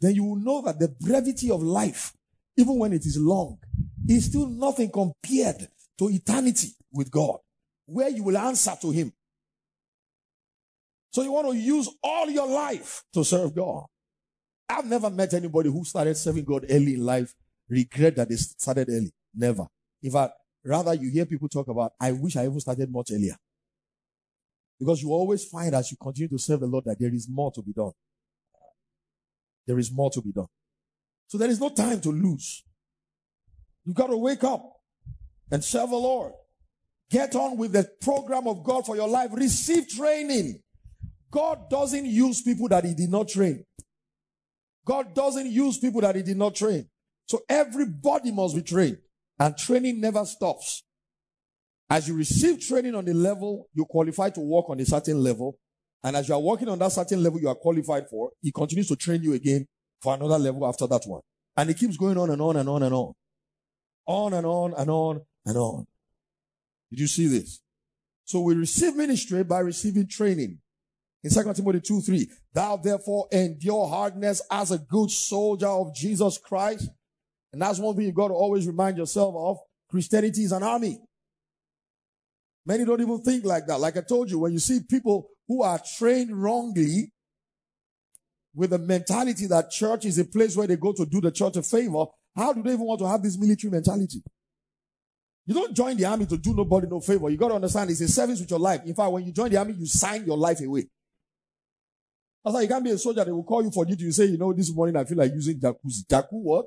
then 0.00 0.14
you 0.14 0.22
will 0.22 0.36
know 0.36 0.62
that 0.62 0.78
the 0.78 0.94
brevity 1.00 1.50
of 1.50 1.62
life, 1.64 2.12
even 2.56 2.78
when 2.78 2.92
it 2.92 3.04
is 3.06 3.16
long, 3.18 3.58
is 4.08 4.26
still 4.26 4.46
nothing 4.46 4.90
compared 4.90 5.68
to 5.98 6.08
eternity 6.08 6.68
with 6.92 7.10
God, 7.10 7.38
where 7.86 8.08
you 8.08 8.22
will 8.22 8.36
answer 8.36 8.74
to 8.80 8.90
Him. 8.90 9.12
So 11.10 11.22
you 11.22 11.32
want 11.32 11.48
to 11.48 11.56
use 11.56 11.88
all 12.02 12.28
your 12.30 12.46
life 12.46 13.02
to 13.12 13.24
serve 13.24 13.54
God. 13.54 13.84
I've 14.68 14.86
never 14.86 15.10
met 15.10 15.34
anybody 15.34 15.70
who 15.70 15.84
started 15.84 16.16
serving 16.16 16.44
God 16.44 16.64
early 16.70 16.94
in 16.94 17.04
life, 17.04 17.34
regret 17.68 18.16
that 18.16 18.28
they 18.28 18.36
started 18.36 18.88
early. 18.88 19.12
Never. 19.34 19.66
In 20.02 20.10
fact, 20.10 20.34
rather 20.64 20.94
you 20.94 21.10
hear 21.10 21.26
people 21.26 21.48
talk 21.48 21.68
about, 21.68 21.92
I 22.00 22.12
wish 22.12 22.36
I 22.36 22.46
even 22.46 22.60
started 22.60 22.90
much 22.90 23.10
earlier. 23.12 23.36
Because 24.78 25.02
you 25.02 25.10
always 25.12 25.44
find 25.44 25.74
as 25.74 25.90
you 25.90 25.96
continue 26.00 26.28
to 26.28 26.38
serve 26.38 26.60
the 26.60 26.66
Lord 26.66 26.84
that 26.86 26.98
there 26.98 27.12
is 27.12 27.28
more 27.28 27.52
to 27.52 27.62
be 27.62 27.72
done. 27.72 27.92
There 29.66 29.78
is 29.78 29.92
more 29.92 30.10
to 30.10 30.20
be 30.20 30.32
done. 30.32 30.48
So 31.32 31.38
there 31.38 31.48
is 31.48 31.58
no 31.58 31.70
time 31.70 31.98
to 32.02 32.10
lose. 32.10 32.62
You've 33.86 33.96
got 33.96 34.08
to 34.08 34.18
wake 34.18 34.44
up 34.44 34.70
and 35.50 35.64
serve 35.64 35.88
the 35.88 35.96
Lord. 35.96 36.34
Get 37.10 37.34
on 37.34 37.56
with 37.56 37.72
the 37.72 37.88
program 38.02 38.46
of 38.46 38.62
God 38.62 38.84
for 38.84 38.96
your 38.96 39.08
life. 39.08 39.30
Receive 39.32 39.88
training. 39.88 40.60
God 41.30 41.70
doesn't 41.70 42.04
use 42.04 42.42
people 42.42 42.68
that 42.68 42.84
he 42.84 42.92
did 42.92 43.08
not 43.08 43.28
train. 43.28 43.64
God 44.84 45.14
doesn't 45.14 45.46
use 45.46 45.78
people 45.78 46.02
that 46.02 46.16
he 46.16 46.22
did 46.22 46.36
not 46.36 46.54
train. 46.54 46.86
So 47.26 47.40
everybody 47.48 48.30
must 48.30 48.54
be 48.54 48.60
trained 48.60 48.98
and 49.38 49.56
training 49.56 50.02
never 50.02 50.26
stops. 50.26 50.84
As 51.88 52.08
you 52.08 52.14
receive 52.14 52.60
training 52.60 52.94
on 52.94 53.06
the 53.06 53.14
level, 53.14 53.70
you 53.72 53.86
qualify 53.86 54.28
to 54.28 54.40
work 54.40 54.68
on 54.68 54.80
a 54.80 54.84
certain 54.84 55.18
level. 55.18 55.56
And 56.04 56.14
as 56.14 56.28
you 56.28 56.34
are 56.34 56.40
working 56.42 56.68
on 56.68 56.78
that 56.80 56.92
certain 56.92 57.22
level 57.22 57.40
you 57.40 57.48
are 57.48 57.54
qualified 57.54 58.10
for, 58.10 58.32
he 58.42 58.52
continues 58.52 58.88
to 58.88 58.96
train 58.96 59.22
you 59.22 59.32
again 59.32 59.66
for 60.02 60.14
another 60.14 60.38
level 60.38 60.66
after 60.66 60.86
that 60.86 61.04
one. 61.06 61.22
And 61.56 61.70
it 61.70 61.78
keeps 61.78 61.96
going 61.96 62.18
on 62.18 62.30
and 62.30 62.42
on 62.42 62.56
and 62.56 62.68
on 62.68 62.82
and 62.82 62.94
on. 62.94 63.12
On 64.06 64.34
and 64.34 64.46
on 64.46 64.74
and 64.76 64.90
on 64.90 65.20
and 65.46 65.56
on. 65.56 65.86
Did 66.90 67.00
you 67.00 67.06
see 67.06 67.26
this? 67.28 67.60
So 68.24 68.40
we 68.40 68.54
receive 68.54 68.96
ministry 68.96 69.44
by 69.44 69.60
receiving 69.60 70.08
training. 70.08 70.58
In 71.24 71.30
2 71.30 71.54
Timothy 71.54 71.80
2 71.80 72.00
3, 72.00 72.30
thou 72.52 72.76
therefore 72.76 73.28
endure 73.30 73.86
hardness 73.86 74.42
as 74.50 74.72
a 74.72 74.78
good 74.78 75.10
soldier 75.10 75.68
of 75.68 75.94
Jesus 75.94 76.36
Christ. 76.38 76.88
And 77.52 77.62
that's 77.62 77.78
one 77.78 77.94
thing 77.94 78.06
you've 78.06 78.14
got 78.14 78.28
to 78.28 78.34
always 78.34 78.66
remind 78.66 78.96
yourself 78.96 79.34
of. 79.36 79.58
Christianity 79.88 80.42
is 80.42 80.52
an 80.52 80.62
army. 80.62 80.98
Many 82.64 82.84
don't 82.84 83.00
even 83.00 83.20
think 83.22 83.44
like 83.44 83.66
that. 83.66 83.78
Like 83.78 83.96
I 83.96 84.00
told 84.00 84.30
you, 84.30 84.38
when 84.38 84.52
you 84.52 84.58
see 84.58 84.80
people 84.88 85.28
who 85.46 85.62
are 85.62 85.80
trained 85.98 86.34
wrongly 86.36 87.12
with 88.54 88.70
the 88.70 88.78
mentality 88.78 89.46
that 89.46 89.70
church 89.70 90.04
is 90.04 90.18
a 90.18 90.24
place 90.24 90.56
where 90.56 90.66
they 90.66 90.76
go 90.76 90.92
to 90.92 91.06
do 91.06 91.20
the 91.20 91.30
church 91.30 91.56
a 91.56 91.62
favor, 91.62 92.04
how 92.36 92.52
do 92.52 92.62
they 92.62 92.72
even 92.72 92.86
want 92.86 93.00
to 93.00 93.08
have 93.08 93.22
this 93.22 93.38
military 93.38 93.70
mentality? 93.70 94.22
You 95.46 95.54
don't 95.54 95.74
join 95.74 95.96
the 95.96 96.04
army 96.04 96.26
to 96.26 96.36
do 96.36 96.54
nobody 96.54 96.86
no 96.86 97.00
favor. 97.00 97.28
You 97.28 97.36
got 97.36 97.48
to 97.48 97.54
understand 97.54 97.90
it's 97.90 98.00
a 98.00 98.08
service 98.08 98.40
with 98.40 98.50
your 98.50 98.60
life. 98.60 98.82
In 98.84 98.94
fact, 98.94 99.10
when 99.10 99.24
you 99.24 99.32
join 99.32 99.50
the 99.50 99.56
army, 99.56 99.74
you 99.76 99.86
sign 99.86 100.24
your 100.24 100.36
life 100.36 100.60
away. 100.60 100.86
That's 102.44 102.54
why 102.54 102.62
you 102.62 102.68
can't 102.68 102.84
be 102.84 102.90
a 102.90 102.98
soldier. 102.98 103.24
They 103.24 103.32
will 103.32 103.44
call 103.44 103.62
you 103.62 103.70
for 103.70 103.84
duty. 103.84 104.04
You 104.04 104.12
say, 104.12 104.26
you 104.26 104.38
know, 104.38 104.52
this 104.52 104.72
morning 104.72 104.96
I 104.96 105.04
feel 105.04 105.18
like 105.18 105.32
using 105.32 105.58
jacuzzi. 105.58 106.06
Jacu 106.08 106.28
what? 106.32 106.66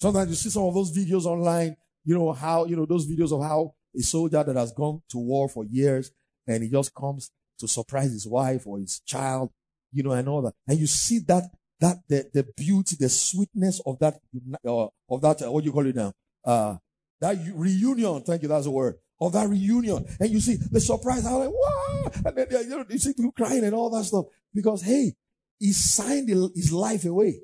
Sometimes 0.00 0.28
you 0.30 0.36
see 0.36 0.50
some 0.50 0.64
of 0.64 0.74
those 0.74 0.96
videos 0.96 1.24
online, 1.24 1.76
you 2.04 2.14
know, 2.14 2.32
how, 2.32 2.66
you 2.66 2.76
know, 2.76 2.86
those 2.86 3.06
videos 3.06 3.32
of 3.32 3.42
how 3.42 3.74
a 3.96 4.02
soldier 4.02 4.44
that 4.44 4.56
has 4.56 4.72
gone 4.72 5.00
to 5.08 5.18
war 5.18 5.48
for 5.48 5.64
years 5.64 6.10
and 6.46 6.62
he 6.62 6.68
just 6.70 6.94
comes 6.94 7.30
to 7.58 7.68
surprise 7.68 8.12
his 8.12 8.26
wife 8.26 8.66
or 8.66 8.78
his 8.78 9.00
child, 9.00 9.50
you 9.92 10.02
know, 10.02 10.12
and 10.12 10.28
all 10.28 10.42
that. 10.42 10.54
And 10.68 10.78
you 10.78 10.86
see 10.86 11.20
that, 11.20 11.44
that, 11.80 11.96
the, 12.08 12.28
the 12.32 12.46
beauty, 12.56 12.96
the 12.98 13.08
sweetness 13.08 13.80
of 13.86 13.98
that, 14.00 14.20
uh, 14.66 14.86
of 15.08 15.20
that, 15.22 15.42
uh, 15.42 15.50
what 15.50 15.62
do 15.62 15.66
you 15.66 15.72
call 15.72 15.86
it 15.86 15.96
now? 15.96 16.12
Uh, 16.44 16.76
that 17.20 17.36
reunion. 17.54 18.22
Thank 18.22 18.42
you. 18.42 18.48
That's 18.48 18.64
the 18.64 18.70
word. 18.70 18.96
Of 19.18 19.32
that 19.32 19.48
reunion. 19.48 20.04
And 20.20 20.30
you 20.30 20.40
see 20.40 20.56
the 20.56 20.80
surprise. 20.80 21.24
I'm 21.24 21.34
like, 21.34 21.50
wow. 21.50 22.10
And 22.26 22.36
then, 22.36 22.46
you 22.50 22.68
know, 22.68 22.84
you 22.88 22.98
see 22.98 23.14
people 23.14 23.32
crying 23.32 23.64
and 23.64 23.74
all 23.74 23.88
that 23.90 24.04
stuff. 24.04 24.26
Because, 24.54 24.82
hey, 24.82 25.14
he 25.58 25.72
signed 25.72 26.28
his 26.28 26.72
life 26.72 27.04
away. 27.06 27.40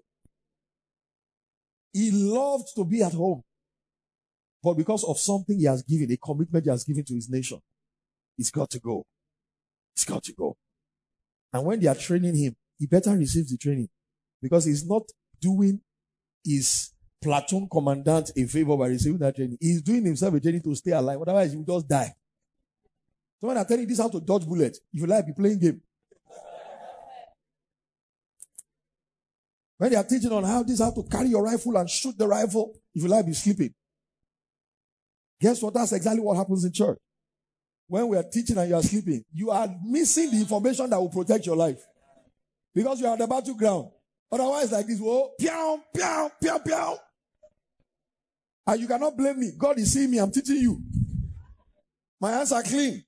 He 1.93 2.11
loved 2.11 2.69
to 2.77 2.85
be 2.85 3.03
at 3.03 3.13
home. 3.13 3.43
But 4.63 4.75
because 4.75 5.03
of 5.05 5.19
something 5.19 5.59
he 5.59 5.65
has 5.65 5.83
given, 5.83 6.13
a 6.13 6.17
commitment 6.17 6.65
he 6.65 6.71
has 6.71 6.85
given 6.85 7.05
to 7.05 7.15
his 7.15 7.29
nation, 7.29 7.61
he's 8.37 8.51
got 8.51 8.71
to 8.71 8.81
go. 8.81 9.05
He's 9.95 10.05
got 10.05 10.23
to 10.25 10.33
go. 10.33 10.57
And 11.53 11.65
when 11.65 11.81
they 11.81 11.87
are 11.87 11.95
training 11.95 12.37
him, 12.37 12.57
he 12.79 12.87
better 12.87 13.11
receive 13.17 13.49
the 13.49 13.57
training 13.57 13.89
because 14.41 14.65
he's 14.65 14.87
not 14.87 15.03
doing 15.41 15.81
his 16.45 16.91
platoon 17.21 17.69
commandant 17.71 18.31
a 18.37 18.45
favor 18.47 18.77
by 18.77 18.89
receiving 18.89 19.19
that 19.19 19.37
training. 19.37 19.59
He's 19.61 19.83
doing 19.83 20.05
himself 20.05 20.35
a 20.35 20.41
training 20.41 20.63
to 20.63 20.75
stay 20.75 20.91
alive. 20.91 21.21
Otherwise, 21.21 21.53
he 21.53 21.59
will 21.59 21.65
just 21.65 21.89
die. 21.89 22.13
So 23.41 23.49
when 23.49 23.59
I 23.59 23.65
tell 23.65 23.79
you 23.79 23.87
this 23.87 23.99
how 23.99 24.09
to 24.09 24.21
dodge 24.21 24.47
bullets, 24.47 24.81
if 24.93 25.01
you 25.01 25.07
like, 25.07 25.27
be 25.27 25.33
playing 25.33 25.59
game. 25.59 25.81
When 29.79 29.91
they 29.91 29.97
are 29.97 30.05
teaching 30.05 30.31
on 30.31 30.45
how 30.45 30.63
this 30.63 30.81
how 30.81 30.93
to 30.93 31.03
carry 31.03 31.29
your 31.29 31.43
rifle 31.43 31.77
and 31.77 31.91
shoot 31.91 32.17
the 32.17 32.27
rifle, 32.27 32.73
if 32.95 33.03
you 33.03 33.09
like, 33.09 33.27
be 33.27 33.33
sleeping. 33.33 33.75
Guess 35.41 35.61
what? 35.61 35.75
That's 35.75 35.93
exactly 35.93 36.23
what 36.23 36.37
happens 36.37 36.65
in 36.65 36.73
church. 36.73 36.99
When 37.93 38.09
we 38.09 38.17
are 38.17 38.23
teaching 38.23 38.57
and 38.57 38.71
you 38.71 38.75
are 38.75 38.83
sleeping, 38.83 39.23
you 39.35 39.51
are 39.51 39.69
missing 39.85 40.31
the 40.31 40.39
information 40.39 40.89
that 40.89 40.99
will 40.99 41.11
protect 41.11 41.45
your 41.45 41.57
life. 41.57 41.85
Because 42.75 42.99
you 42.99 43.07
are 43.07 43.13
at 43.13 43.19
the 43.19 43.27
battleground. 43.27 43.91
Otherwise, 44.33 44.73
like 44.73 44.87
this, 44.87 44.99
oh, 45.03 45.33
piao, 45.39 45.79
piao, 45.95 46.31
piao, 46.43 46.65
piao. 46.65 46.97
And 48.67 48.81
you 48.81 48.89
cannot 48.89 49.15
blame 49.15 49.41
me. 49.41 49.51
God 49.59 49.79
is 49.79 49.93
seeing 49.93 50.11
me. 50.11 50.17
I'm 50.17 50.31
teaching 50.31 50.57
you. 50.57 50.83
My 52.19 52.31
hands 52.31 52.51
are 52.53 52.63
clean. 52.63 53.05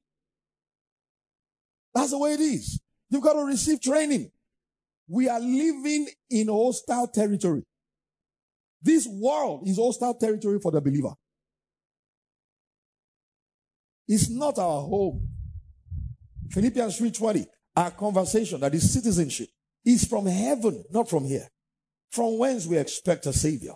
That's 1.95 2.11
the 2.11 2.19
way 2.19 2.35
it 2.35 2.41
is. 2.41 2.79
You've 3.09 3.23
got 3.23 3.41
to 3.41 3.45
receive 3.47 3.81
training. 3.81 4.31
We 5.09 5.31
are 5.31 5.41
living 5.41 6.09
in 6.29 6.49
hostile 6.49 7.09
territory. 7.09 7.63
This 8.83 9.07
world 9.07 9.67
is 9.67 9.79
hostile 9.79 10.13
territory 10.13 10.59
for 10.61 10.73
the 10.73 10.83
believer. 10.83 11.15
It's 14.07 14.29
not 14.29 14.59
our 14.59 14.83
home. 14.83 15.29
Philippians 16.51 16.99
3:20, 16.99 17.47
our 17.77 17.91
conversation, 17.91 18.61
that 18.61 18.75
is 18.75 18.93
citizenship, 18.93 19.49
is 19.85 20.05
from 20.05 20.27
heaven, 20.27 20.85
not 20.91 21.09
from 21.09 21.25
here. 21.25 21.49
From 22.11 22.39
whence 22.39 22.67
we 22.67 22.79
expect 22.79 23.27
a 23.27 23.33
savior. 23.33 23.75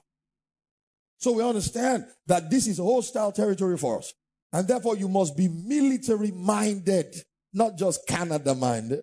So 1.18 1.32
we 1.32 1.42
understand 1.42 2.06
that 2.26 2.48
this 2.48 2.66
is 2.68 2.78
hostile 2.78 3.32
territory 3.32 3.76
for 3.76 3.98
us. 3.98 4.14
And 4.52 4.68
therefore 4.68 4.96
you 4.96 5.08
must 5.08 5.36
be 5.36 5.48
military 5.48 6.30
minded, 6.30 7.14
not 7.52 7.76
just 7.76 8.06
Canada 8.06 8.54
minded. 8.54 9.02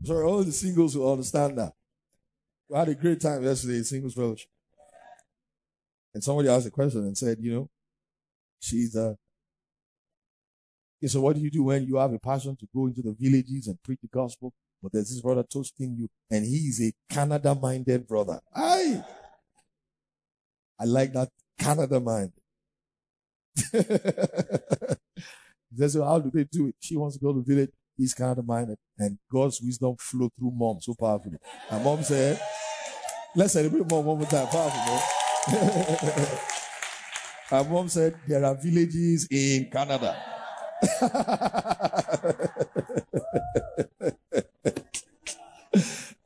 so 0.03 0.21
all 0.23 0.43
the 0.43 0.51
singles 0.51 0.95
will 0.95 1.11
understand 1.11 1.57
that. 1.57 1.73
We 2.69 2.77
had 2.77 2.89
a 2.89 2.95
great 2.95 3.19
time 3.19 3.43
yesterday 3.43 3.77
in 3.77 3.83
singles 3.83 4.13
fellowship. 4.13 4.49
And 6.19 6.23
somebody 6.25 6.49
asked 6.49 6.67
a 6.67 6.69
question 6.69 6.99
and 7.05 7.17
said, 7.17 7.37
you 7.39 7.53
know, 7.53 7.69
she's 8.59 8.93
uh 8.93 9.13
so 11.07 11.21
what 11.21 11.37
do 11.37 11.41
you 11.41 11.49
do 11.49 11.63
when 11.63 11.85
you 11.85 11.95
have 11.95 12.11
a 12.11 12.19
passion 12.19 12.57
to 12.57 12.67
go 12.75 12.87
into 12.87 13.01
the 13.01 13.15
villages 13.17 13.67
and 13.67 13.81
preach 13.81 13.99
the 14.01 14.09
gospel? 14.09 14.51
But 14.83 14.91
there's 14.91 15.11
this 15.11 15.21
brother 15.21 15.43
toasting 15.43 15.95
you, 15.97 16.09
and 16.29 16.43
he 16.45 16.57
is 16.67 16.81
a 16.81 16.91
Canada 17.09 17.55
minded 17.55 18.05
brother. 18.05 18.41
I 18.53 19.01
I 20.77 20.83
like 20.83 21.13
that 21.13 21.29
Canada 21.57 22.01
mind. 22.01 22.33
They 25.71 25.87
say, 25.87 25.99
how 25.99 26.19
do 26.19 26.31
they 26.33 26.45
do 26.45 26.67
it? 26.67 26.75
She 26.81 26.97
wants 26.97 27.15
to 27.15 27.23
go 27.23 27.31
to 27.31 27.43
village. 27.43 27.69
He's 27.95 28.13
Canada 28.13 28.41
minded. 28.41 28.77
And 28.97 29.19
God's 29.31 29.61
wisdom 29.61 29.95
flow 29.99 30.29
through 30.37 30.51
mom 30.51 30.81
so 30.81 30.95
powerfully. 30.99 31.37
And 31.69 31.83
mom 31.83 32.01
said, 32.03 32.41
let's 33.35 33.53
celebrate 33.53 33.89
mom 33.89 34.03
one 34.03 34.17
more 34.17 34.27
time. 34.27 34.47
Powerful. 34.47 35.28
and 37.51 37.69
mom 37.69 37.89
said, 37.89 38.15
there 38.27 38.45
are 38.45 38.55
villages 38.55 39.27
in 39.31 39.69
Canada. 39.71 40.15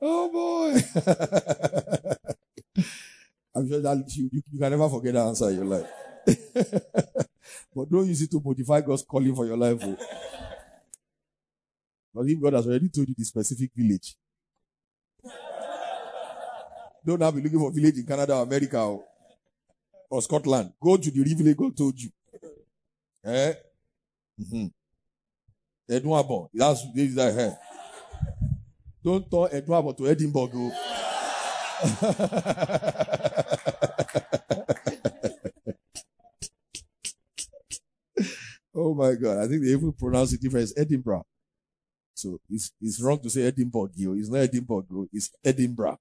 oh 0.01 0.29
boy. 0.29 0.73
I'm 3.55 3.69
sure 3.69 3.81
that 3.81 4.03
you, 4.15 4.29
you, 4.31 4.41
you 4.51 4.59
can 4.59 4.71
never 4.71 4.89
forget 4.89 5.13
that 5.13 5.27
answer 5.27 5.49
in 5.49 5.55
your 5.55 5.65
life. 5.65 5.85
but 7.75 7.89
don't 7.89 8.07
use 8.07 8.21
it 8.23 8.31
to 8.31 8.41
modify 8.43 8.81
God's 8.81 9.03
calling 9.03 9.35
for 9.35 9.45
your 9.45 9.57
life. 9.57 9.77
Oh. 9.83 9.95
But 12.13 12.27
if 12.27 12.41
God 12.41 12.53
has 12.53 12.67
already 12.67 12.89
told 12.89 13.07
you 13.07 13.15
the 13.17 13.23
specific 13.23 13.71
village, 13.75 14.15
don't 17.05 17.19
now 17.19 17.31
be 17.31 17.41
looking 17.41 17.59
for 17.59 17.71
village 17.71 17.97
in 17.97 18.05
Canada 18.05 18.35
or 18.35 18.43
America 18.43 18.79
or, 18.79 19.03
or 20.13 20.21
Scotland. 20.21 20.71
Go 20.79 20.95
to 20.95 21.09
the 21.09 21.23
village 21.23 21.57
God 21.57 21.75
told 21.75 21.99
you. 21.99 22.11
Eh? 23.25 23.53
Mm-hmm. 24.39 24.67
Edwin 25.89 26.47
That's 26.53 26.85
this 26.93 27.09
is 27.09 27.15
that 27.15 27.33
hair. 27.33 27.57
Don't 29.03 29.31
turn 29.31 29.47
Edwin 29.51 29.95
to 29.95 30.07
Edinburgh. 30.07 30.51
oh. 30.53 30.71
oh 38.75 38.93
my 38.93 39.15
God. 39.15 39.39
I 39.39 39.47
think 39.47 39.63
they 39.63 39.71
even 39.71 39.93
pronounce 39.93 40.33
it 40.33 40.41
different. 40.41 40.69
It's 40.69 40.79
Edinburgh. 40.79 41.25
So 42.13 42.39
it's, 42.49 42.71
it's 42.79 43.01
wrong 43.01 43.19
to 43.23 43.31
say 43.31 43.47
Edinburgh. 43.47 43.89
oh. 44.07 44.13
It's 44.13 44.29
not 44.29 44.41
Edinburgh. 44.41 44.85
oh. 44.93 45.07
It's 45.11 45.31
Edinburgh. 45.43 45.97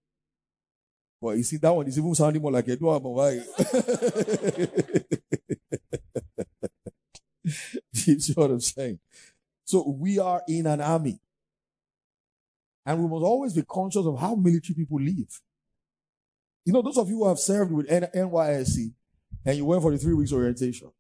But 1.23 1.37
you 1.37 1.45
see, 1.45 1.57
that 1.59 1.73
one 1.73 1.87
is 1.87 1.97
even 1.97 2.14
sounding 2.16 2.43
more 2.43 2.51
like 2.51 2.66
a 2.66 2.73
Edward. 2.73 2.99
Why? 2.99 3.31
you 7.45 8.18
see 8.18 8.33
what 8.33 8.51
I'm 8.51 8.59
saying? 8.59 8.99
So 9.64 9.89
we 9.89 10.18
are 10.18 10.43
in 10.49 10.66
an 10.66 10.81
army. 10.81 11.20
And 12.85 12.99
we 13.01 13.09
must 13.09 13.23
always 13.23 13.53
be 13.53 13.62
conscious 13.62 14.05
of 14.05 14.18
how 14.18 14.35
military 14.35 14.75
people 14.75 15.01
live. 15.01 15.41
You 16.64 16.73
know, 16.73 16.83
those 16.83 16.99
of 16.99 17.09
you 17.09 17.18
who 17.18 17.29
have 17.29 17.39
served 17.39 17.70
with 17.70 17.89
N- 17.89 18.11
NYSC 18.12 18.93
and 19.47 19.57
you 19.57 19.64
went 19.64 19.81
for 19.83 19.93
the 19.93 19.99
three 19.99 20.14
weeks 20.14 20.33
orientation, 20.33 20.91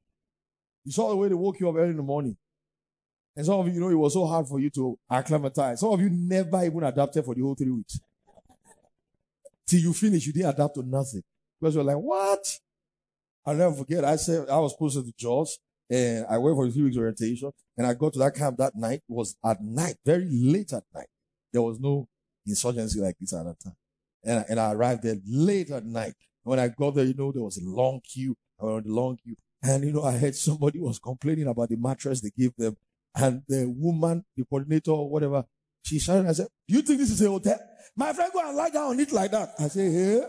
you 0.84 0.92
saw 0.92 1.08
the 1.08 1.16
way 1.16 1.26
they 1.26 1.34
woke 1.34 1.58
you 1.58 1.68
up 1.68 1.74
early 1.74 1.90
in 1.90 1.96
the 1.96 2.02
morning. 2.04 2.36
And 3.34 3.44
some 3.44 3.58
of 3.58 3.66
you, 3.66 3.72
you 3.74 3.80
know, 3.80 3.88
it 3.88 3.96
was 3.96 4.12
so 4.12 4.24
hard 4.26 4.46
for 4.46 4.60
you 4.60 4.70
to 4.70 4.96
acclimatize. 5.10 5.80
Some 5.80 5.90
of 5.90 6.00
you 6.00 6.10
never 6.10 6.64
even 6.64 6.84
adapted 6.84 7.24
for 7.24 7.34
the 7.34 7.40
whole 7.40 7.56
three 7.56 7.70
weeks. 7.70 7.98
Till 9.66 9.80
you 9.80 9.92
finish, 9.92 10.26
you 10.26 10.32
didn't 10.32 10.50
adapt 10.50 10.74
to 10.74 10.82
nothing. 10.82 11.22
Because 11.60 11.74
you're 11.74 11.84
like, 11.84 11.96
what? 11.96 12.58
I'll 13.44 13.54
never 13.54 13.74
forget. 13.74 14.04
I 14.04 14.16
said 14.16 14.48
I 14.48 14.58
was 14.58 14.74
posted 14.74 15.04
to 15.06 15.12
Jos 15.16 15.58
and 15.90 16.26
I 16.28 16.38
went 16.38 16.56
for 16.56 16.66
the 16.66 16.72
three 16.72 16.84
weeks 16.84 16.96
orientation 16.96 17.50
and 17.76 17.86
I 17.86 17.94
got 17.94 18.12
to 18.14 18.18
that 18.20 18.34
camp 18.34 18.56
that 18.58 18.74
night. 18.76 19.02
It 19.08 19.12
was 19.12 19.36
at 19.44 19.62
night, 19.62 19.96
very 20.04 20.28
late 20.30 20.72
at 20.72 20.84
night. 20.94 21.08
There 21.52 21.62
was 21.62 21.80
no 21.80 22.06
insurgency 22.46 23.00
like 23.00 23.16
this 23.20 23.32
at 23.32 23.44
that 23.44 23.60
time. 23.60 23.76
And, 24.24 24.38
I- 24.40 24.44
and 24.48 24.60
I 24.60 24.72
arrived 24.72 25.02
there 25.02 25.16
late 25.26 25.70
at 25.70 25.84
night. 25.84 26.14
When 26.44 26.58
I 26.58 26.68
got 26.68 26.94
there, 26.94 27.04
you 27.04 27.14
know, 27.14 27.32
there 27.32 27.42
was 27.42 27.58
a 27.58 27.64
long 27.64 28.00
queue. 28.04 28.36
I 28.60 28.64
went 28.64 28.76
on 28.78 28.82
the 28.84 28.94
long 28.94 29.16
queue. 29.16 29.36
And, 29.62 29.84
you 29.84 29.92
know, 29.92 30.02
I 30.02 30.16
heard 30.18 30.34
somebody 30.34 30.80
was 30.80 30.98
complaining 30.98 31.46
about 31.46 31.68
the 31.68 31.76
mattress 31.76 32.20
they 32.20 32.30
gave 32.36 32.54
them. 32.56 32.76
And 33.14 33.42
the 33.46 33.68
woman, 33.68 34.24
the 34.36 34.44
coordinator 34.44 34.90
or 34.92 35.08
whatever, 35.08 35.44
she 35.82 35.98
shouted, 35.98 36.28
I 36.28 36.32
said, 36.32 36.46
do 36.68 36.74
you 36.74 36.82
think 36.82 37.00
this 37.00 37.10
is 37.10 37.22
a 37.22 37.28
hotel? 37.28 37.58
My 37.96 38.12
friend, 38.12 38.30
go 38.32 38.46
and 38.46 38.56
lie 38.56 38.70
down 38.70 38.90
on 38.90 39.00
it 39.00 39.12
like 39.12 39.30
that. 39.32 39.54
I 39.58 39.68
say, 39.68 39.90
hey. 39.90 40.22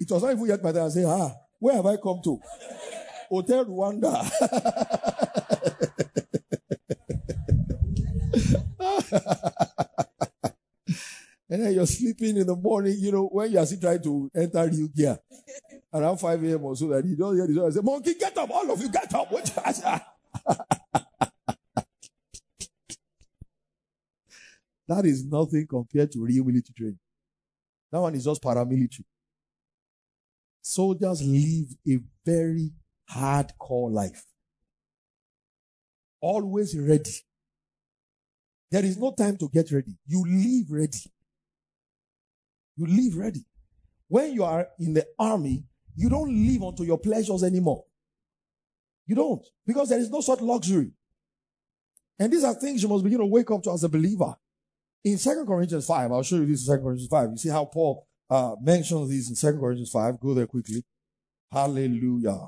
It 0.00 0.10
was 0.10 0.22
not 0.22 0.32
even 0.32 0.46
yet 0.46 0.62
then. 0.62 0.78
I 0.78 0.88
say, 0.88 1.04
ah, 1.04 1.30
where 1.58 1.76
have 1.76 1.86
I 1.86 1.96
come 1.96 2.20
to? 2.24 2.40
Hotel 3.28 3.64
Rwanda. 3.66 4.10
and 11.48 11.62
then 11.62 11.74
you're 11.74 11.86
sleeping 11.86 12.38
in 12.38 12.46
the 12.46 12.56
morning, 12.56 12.96
you 12.98 13.12
know, 13.12 13.26
when 13.26 13.52
you're 13.52 13.66
still 13.66 13.80
trying 13.80 14.02
to 14.02 14.30
enter 14.34 14.70
new 14.70 14.88
gear. 14.88 15.18
Around 15.92 16.18
5 16.18 16.44
a.m. 16.44 16.64
or 16.64 16.76
so 16.76 16.88
that 16.88 17.04
you 17.04 17.16
don't 17.16 17.36
hear 17.36 17.46
the 17.46 17.66
I 17.66 17.70
say, 17.70 17.80
Monkey, 17.82 18.14
get 18.14 18.36
up, 18.38 18.50
all 18.50 18.70
of 18.70 18.80
you 18.80 18.88
get 18.90 19.14
up. 19.14 19.30
That 24.90 25.06
is 25.06 25.24
nothing 25.24 25.68
compared 25.68 26.10
to 26.10 26.24
real 26.24 26.42
military 26.42 26.74
training. 26.76 26.98
That 27.92 28.00
one 28.00 28.12
is 28.16 28.24
just 28.24 28.42
paramilitary. 28.42 29.04
Soldiers 30.60 31.22
live 31.22 31.68
a 31.88 32.00
very 32.26 32.72
hardcore 33.08 33.92
life. 33.92 34.24
Always 36.20 36.76
ready. 36.76 37.12
There 38.68 38.84
is 38.84 38.98
no 38.98 39.12
time 39.12 39.36
to 39.36 39.48
get 39.48 39.70
ready. 39.70 39.96
You 40.08 40.24
live 40.26 40.72
ready. 40.72 41.12
You 42.76 42.86
live 42.86 43.16
ready. 43.16 43.44
When 44.08 44.32
you 44.32 44.42
are 44.42 44.66
in 44.80 44.94
the 44.94 45.06
army, 45.16 45.66
you 45.94 46.08
don't 46.08 46.34
live 46.48 46.64
unto 46.64 46.82
your 46.82 46.98
pleasures 46.98 47.44
anymore. 47.44 47.84
You 49.06 49.14
don't. 49.14 49.46
Because 49.64 49.90
there 49.90 50.00
is 50.00 50.10
no 50.10 50.20
such 50.20 50.40
luxury. 50.40 50.90
And 52.18 52.32
these 52.32 52.42
are 52.42 52.54
things 52.54 52.82
you 52.82 52.88
must 52.88 53.04
begin 53.04 53.20
to 53.20 53.26
wake 53.26 53.52
up 53.52 53.62
to 53.62 53.70
as 53.70 53.84
a 53.84 53.88
believer. 53.88 54.34
In 55.04 55.18
2 55.18 55.44
Corinthians 55.46 55.86
5, 55.86 56.12
I'll 56.12 56.22
show 56.22 56.36
you 56.36 56.46
this 56.46 56.68
in 56.68 56.76
2 56.76 56.82
Corinthians 56.82 57.10
5. 57.10 57.30
You 57.30 57.36
see 57.38 57.48
how 57.48 57.64
Paul 57.64 58.06
uh, 58.28 58.54
mentions 58.60 59.08
these 59.08 59.30
in 59.30 59.36
2 59.36 59.58
Corinthians 59.58 59.90
5. 59.90 60.20
Go 60.20 60.34
there 60.34 60.46
quickly. 60.46 60.84
Hallelujah. 61.50 62.38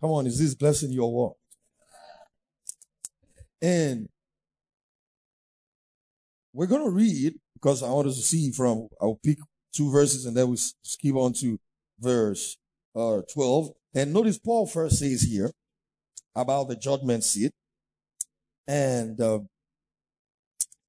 Come 0.00 0.10
on, 0.10 0.26
is 0.26 0.38
this 0.38 0.54
blessing 0.54 0.90
your 0.90 1.12
world? 1.12 1.36
And 3.60 4.08
we're 6.52 6.66
going 6.66 6.84
to 6.84 6.90
read 6.90 7.34
because 7.54 7.82
I 7.82 7.90
want 7.90 8.08
us 8.08 8.16
to 8.16 8.22
see 8.22 8.50
from, 8.50 8.88
I'll 9.00 9.20
pick 9.22 9.38
two 9.74 9.90
verses 9.92 10.24
and 10.24 10.36
then 10.36 10.48
we'll 10.48 10.56
skip 10.56 11.14
on 11.14 11.34
to 11.34 11.60
verse 12.00 12.56
uh, 12.96 13.20
12. 13.32 13.68
And 13.94 14.12
notice 14.12 14.38
Paul 14.38 14.66
first 14.66 14.98
says 14.98 15.22
here 15.22 15.50
about 16.34 16.68
the 16.68 16.76
judgment 16.76 17.24
seat. 17.24 17.52
And 18.66 19.20
uh, 19.20 19.40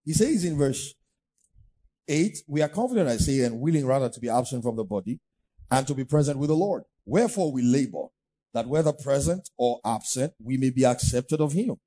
he 0.06 0.14
says 0.14 0.44
in 0.46 0.58
verse 0.58 0.94
8, 2.08 2.44
we 2.48 2.62
are 2.62 2.70
confident, 2.70 3.10
I 3.10 3.18
say, 3.18 3.42
and 3.42 3.60
willing 3.60 3.86
rather 3.86 4.10
to 4.10 4.20
be 4.20 4.30
absent 4.30 4.64
from 4.64 4.76
the 4.76 4.84
body 4.84 5.20
and 5.70 5.88
to 5.88 5.94
be 5.94 6.04
present 6.04 6.40
with 6.40 6.50
the 6.50 6.56
Lord. 6.56 6.84
Wherefore 7.06 7.52
we 7.52 7.62
labor 7.62 8.08
that 8.54 8.68
whether 8.68 8.92
present 8.92 9.50
or 9.58 9.80
absent, 9.86 10.34
we 10.44 10.58
may 10.58 10.70
be 10.70 10.86
accepted 10.86 11.40
of 11.40 11.54
him. 11.54 11.78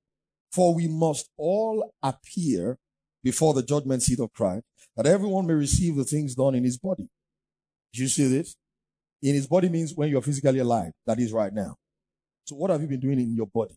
For 0.53 0.75
we 0.75 0.89
must 0.89 1.29
all 1.37 1.93
appear 2.03 2.79
before 3.23 3.55
the 3.55 3.63
judgment 3.63 4.03
seat 4.03 4.21
of 4.21 4.33
Christ, 4.33 4.65
that 4.97 5.07
everyone 5.07 5.47
may 5.47 5.55
receive 5.55 5.97
the 5.97 6.05
things 6.05 6.35
done 6.35 6.55
in 6.55 6.63
his 6.63 6.79
body. 6.79 7.09
Do 7.93 8.03
you 8.03 8.09
see 8.09 8.29
this? 8.29 8.57
In 9.23 9.35
his 9.35 9.47
body 9.47 9.69
means 9.69 9.95
when 9.95 10.11
you're 10.11 10.23
physically 10.23 10.59
alive, 10.59 10.93
that 11.07 11.19
is 11.19 11.33
right 11.33 11.53
now. 11.53 11.77
So 12.45 12.57
what 12.57 12.71
have 12.71 12.83
you 12.83 12.89
been 12.89 13.01
doing 13.01 13.19
in 13.19 13.35
your 13.35 13.47
body? 13.47 13.75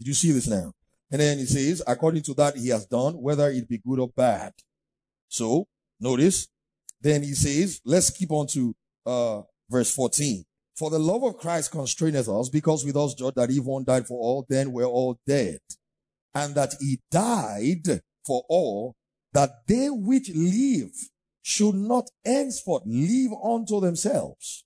Did 0.00 0.08
you 0.08 0.14
see 0.14 0.32
this 0.32 0.48
now? 0.48 0.72
And 1.10 1.20
then 1.20 1.38
he 1.38 1.46
says, 1.46 1.82
according 1.86 2.22
to 2.24 2.34
that 2.34 2.56
he 2.56 2.68
has 2.68 2.86
done, 2.86 3.14
whether 3.14 3.48
it 3.50 3.68
be 3.68 3.78
good 3.78 4.00
or 4.00 4.08
bad. 4.08 4.52
So 5.28 5.66
notice, 6.00 6.48
then 7.00 7.22
he 7.22 7.34
says, 7.34 7.80
let's 7.84 8.10
keep 8.10 8.30
on 8.30 8.46
to 8.48 8.74
uh, 9.06 9.42
verse 9.70 9.94
14. 9.94 10.44
For 10.76 10.90
the 10.90 10.98
love 10.98 11.22
of 11.22 11.36
Christ 11.36 11.70
constraineth 11.70 12.28
us, 12.28 12.48
because 12.48 12.84
with 12.84 12.96
us 12.96 13.14
judged 13.14 13.36
that 13.36 13.50
if 13.50 13.64
one 13.64 13.84
died 13.84 14.06
for 14.06 14.18
all, 14.18 14.44
then 14.48 14.72
we're 14.72 14.84
all 14.84 15.18
dead. 15.26 15.60
And 16.34 16.54
that 16.56 16.74
he 16.80 17.00
died 17.10 18.00
for 18.26 18.44
all, 18.48 18.96
that 19.32 19.66
they 19.68 19.88
which 19.88 20.30
live 20.34 20.90
should 21.42 21.74
not 21.74 22.08
henceforth 22.24 22.82
live 22.86 23.32
unto 23.44 23.80
themselves, 23.80 24.64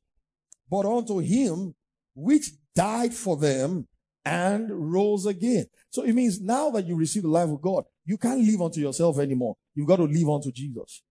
but 0.71 0.87
unto 0.87 1.19
him 1.19 1.75
which 2.15 2.53
died 2.75 3.13
for 3.13 3.37
them 3.37 3.87
and 4.25 4.93
rose 4.93 5.27
again. 5.27 5.67
So 5.91 6.03
it 6.03 6.13
means 6.13 6.41
now 6.41 6.71
that 6.71 6.87
you 6.87 6.97
receive 6.97 7.23
the 7.23 7.29
life 7.29 7.49
of 7.49 7.63
God, 7.63 7.85
you 8.05 8.19
can't 8.19 8.41
live 8.41 8.61
unto 8.61 8.81
yourself 8.81 9.19
anymore. 9.19 9.57
You've 9.75 9.89
got 9.89 9.97
to 9.97 10.05
live 10.05 10.29
unto 10.29 10.53
Jesus. 10.53 11.03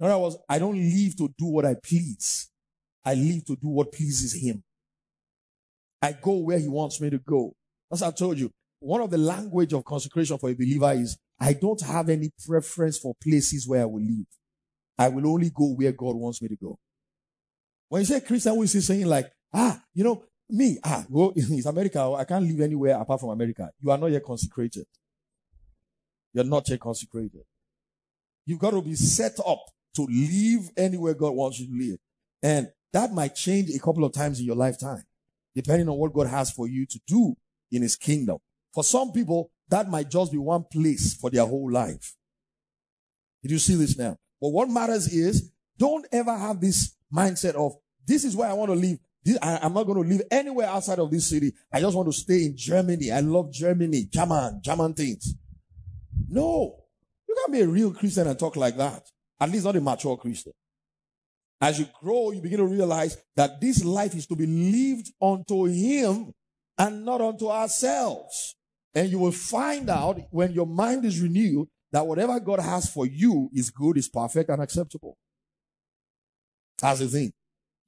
In 0.00 0.06
other 0.06 0.18
words, 0.18 0.36
I 0.48 0.58
don't 0.58 0.76
live 0.76 1.16
to 1.16 1.28
do 1.38 1.46
what 1.46 1.64
I 1.64 1.74
please. 1.74 2.50
I 3.04 3.14
live 3.14 3.44
to 3.46 3.56
do 3.56 3.68
what 3.68 3.92
pleases 3.92 4.34
him. 4.34 4.62
I 6.00 6.12
go 6.12 6.38
where 6.38 6.58
he 6.58 6.68
wants 6.68 7.00
me 7.00 7.10
to 7.10 7.18
go. 7.18 7.54
As 7.90 8.02
I 8.02 8.10
told 8.10 8.38
you, 8.38 8.50
one 8.80 9.00
of 9.00 9.10
the 9.10 9.18
language 9.18 9.72
of 9.72 9.84
consecration 9.84 10.38
for 10.38 10.50
a 10.50 10.54
believer 10.54 10.92
is 10.92 11.16
I 11.40 11.52
don't 11.52 11.80
have 11.80 12.08
any 12.08 12.30
preference 12.46 12.98
for 12.98 13.14
places 13.22 13.66
where 13.66 13.82
I 13.82 13.86
will 13.86 14.02
live. 14.02 14.26
I 14.96 15.08
will 15.08 15.26
only 15.28 15.50
go 15.50 15.74
where 15.74 15.92
God 15.92 16.16
wants 16.16 16.42
me 16.42 16.48
to 16.48 16.56
go. 16.56 16.78
When 17.88 18.02
you 18.02 18.06
say 18.06 18.20
Christian, 18.20 18.56
we 18.56 18.66
see 18.66 18.80
saying 18.80 19.06
like, 19.06 19.30
ah, 19.52 19.80
you 19.94 20.04
know, 20.04 20.24
me, 20.50 20.78
ah, 20.84 21.04
go, 21.12 21.32
it's 21.36 21.66
America. 21.66 22.00
I 22.16 22.24
can't 22.24 22.44
live 22.44 22.60
anywhere 22.60 23.00
apart 23.00 23.20
from 23.20 23.30
America. 23.30 23.70
You 23.80 23.90
are 23.90 23.98
not 23.98 24.10
yet 24.10 24.24
consecrated. 24.24 24.86
You're 26.32 26.44
not 26.44 26.68
yet 26.68 26.80
consecrated. 26.80 27.42
You've 28.46 28.58
got 28.58 28.70
to 28.70 28.82
be 28.82 28.94
set 28.94 29.38
up 29.46 29.60
to 29.94 30.06
live 30.08 30.70
anywhere 30.76 31.14
God 31.14 31.32
wants 31.34 31.58
you 31.58 31.66
to 31.66 31.90
live. 31.90 31.98
And 32.42 32.68
that 32.92 33.12
might 33.12 33.34
change 33.34 33.70
a 33.70 33.78
couple 33.78 34.04
of 34.04 34.12
times 34.12 34.40
in 34.40 34.46
your 34.46 34.56
lifetime, 34.56 35.02
depending 35.54 35.88
on 35.88 35.96
what 35.98 36.12
God 36.12 36.28
has 36.28 36.50
for 36.50 36.66
you 36.66 36.86
to 36.86 37.00
do 37.06 37.34
in 37.70 37.82
his 37.82 37.96
kingdom. 37.96 38.38
For 38.72 38.84
some 38.84 39.12
people, 39.12 39.50
that 39.68 39.88
might 39.88 40.10
just 40.10 40.32
be 40.32 40.38
one 40.38 40.64
place 40.70 41.14
for 41.14 41.30
their 41.30 41.44
whole 41.44 41.70
life. 41.70 42.14
Did 43.42 43.50
you 43.50 43.58
see 43.58 43.74
this 43.74 43.98
now? 43.98 44.16
But 44.40 44.48
what 44.50 44.68
matters 44.68 45.12
is 45.12 45.50
don't 45.76 46.06
ever 46.12 46.36
have 46.36 46.60
this 46.60 46.94
mindset 47.12 47.54
of 47.54 47.76
this 48.06 48.24
is 48.24 48.34
where 48.34 48.48
I 48.48 48.54
want 48.54 48.70
to 48.70 48.74
live. 48.76 48.98
This, 49.28 49.36
I, 49.42 49.66
am 49.66 49.74
not 49.74 49.84
going 49.84 50.02
to 50.02 50.08
live 50.08 50.22
anywhere 50.30 50.68
outside 50.68 50.98
of 50.98 51.10
this 51.10 51.28
city. 51.28 51.52
I 51.70 51.80
just 51.80 51.94
want 51.94 52.08
to 52.08 52.18
stay 52.18 52.46
in 52.46 52.56
Germany. 52.56 53.12
I 53.12 53.20
love 53.20 53.52
Germany, 53.52 54.06
German, 54.10 54.60
German 54.64 54.94
things. 54.94 55.34
No, 56.30 56.76
you 57.28 57.34
can't 57.34 57.52
be 57.52 57.60
a 57.60 57.68
real 57.68 57.92
Christian 57.92 58.26
and 58.26 58.38
talk 58.38 58.56
like 58.56 58.78
that. 58.78 59.02
At 59.38 59.50
least 59.50 59.66
not 59.66 59.76
a 59.76 59.82
mature 59.82 60.16
Christian. 60.16 60.54
As 61.60 61.78
you 61.78 61.86
grow, 62.00 62.30
you 62.30 62.40
begin 62.40 62.60
to 62.60 62.64
realize 62.64 63.18
that 63.36 63.60
this 63.60 63.84
life 63.84 64.14
is 64.14 64.26
to 64.28 64.34
be 64.34 64.46
lived 64.46 65.12
unto 65.20 65.64
Him 65.64 66.32
and 66.78 67.04
not 67.04 67.20
unto 67.20 67.48
ourselves. 67.48 68.54
And 68.94 69.10
you 69.10 69.18
will 69.18 69.32
find 69.32 69.90
out 69.90 70.20
when 70.30 70.52
your 70.52 70.66
mind 70.66 71.04
is 71.04 71.20
renewed 71.20 71.68
that 71.92 72.06
whatever 72.06 72.40
God 72.40 72.60
has 72.60 72.88
for 72.88 73.04
you 73.04 73.50
is 73.52 73.68
good, 73.68 73.98
is 73.98 74.08
perfect, 74.08 74.48
and 74.48 74.62
acceptable. 74.62 75.18
That's 76.80 77.00
the 77.00 77.08
thing. 77.08 77.32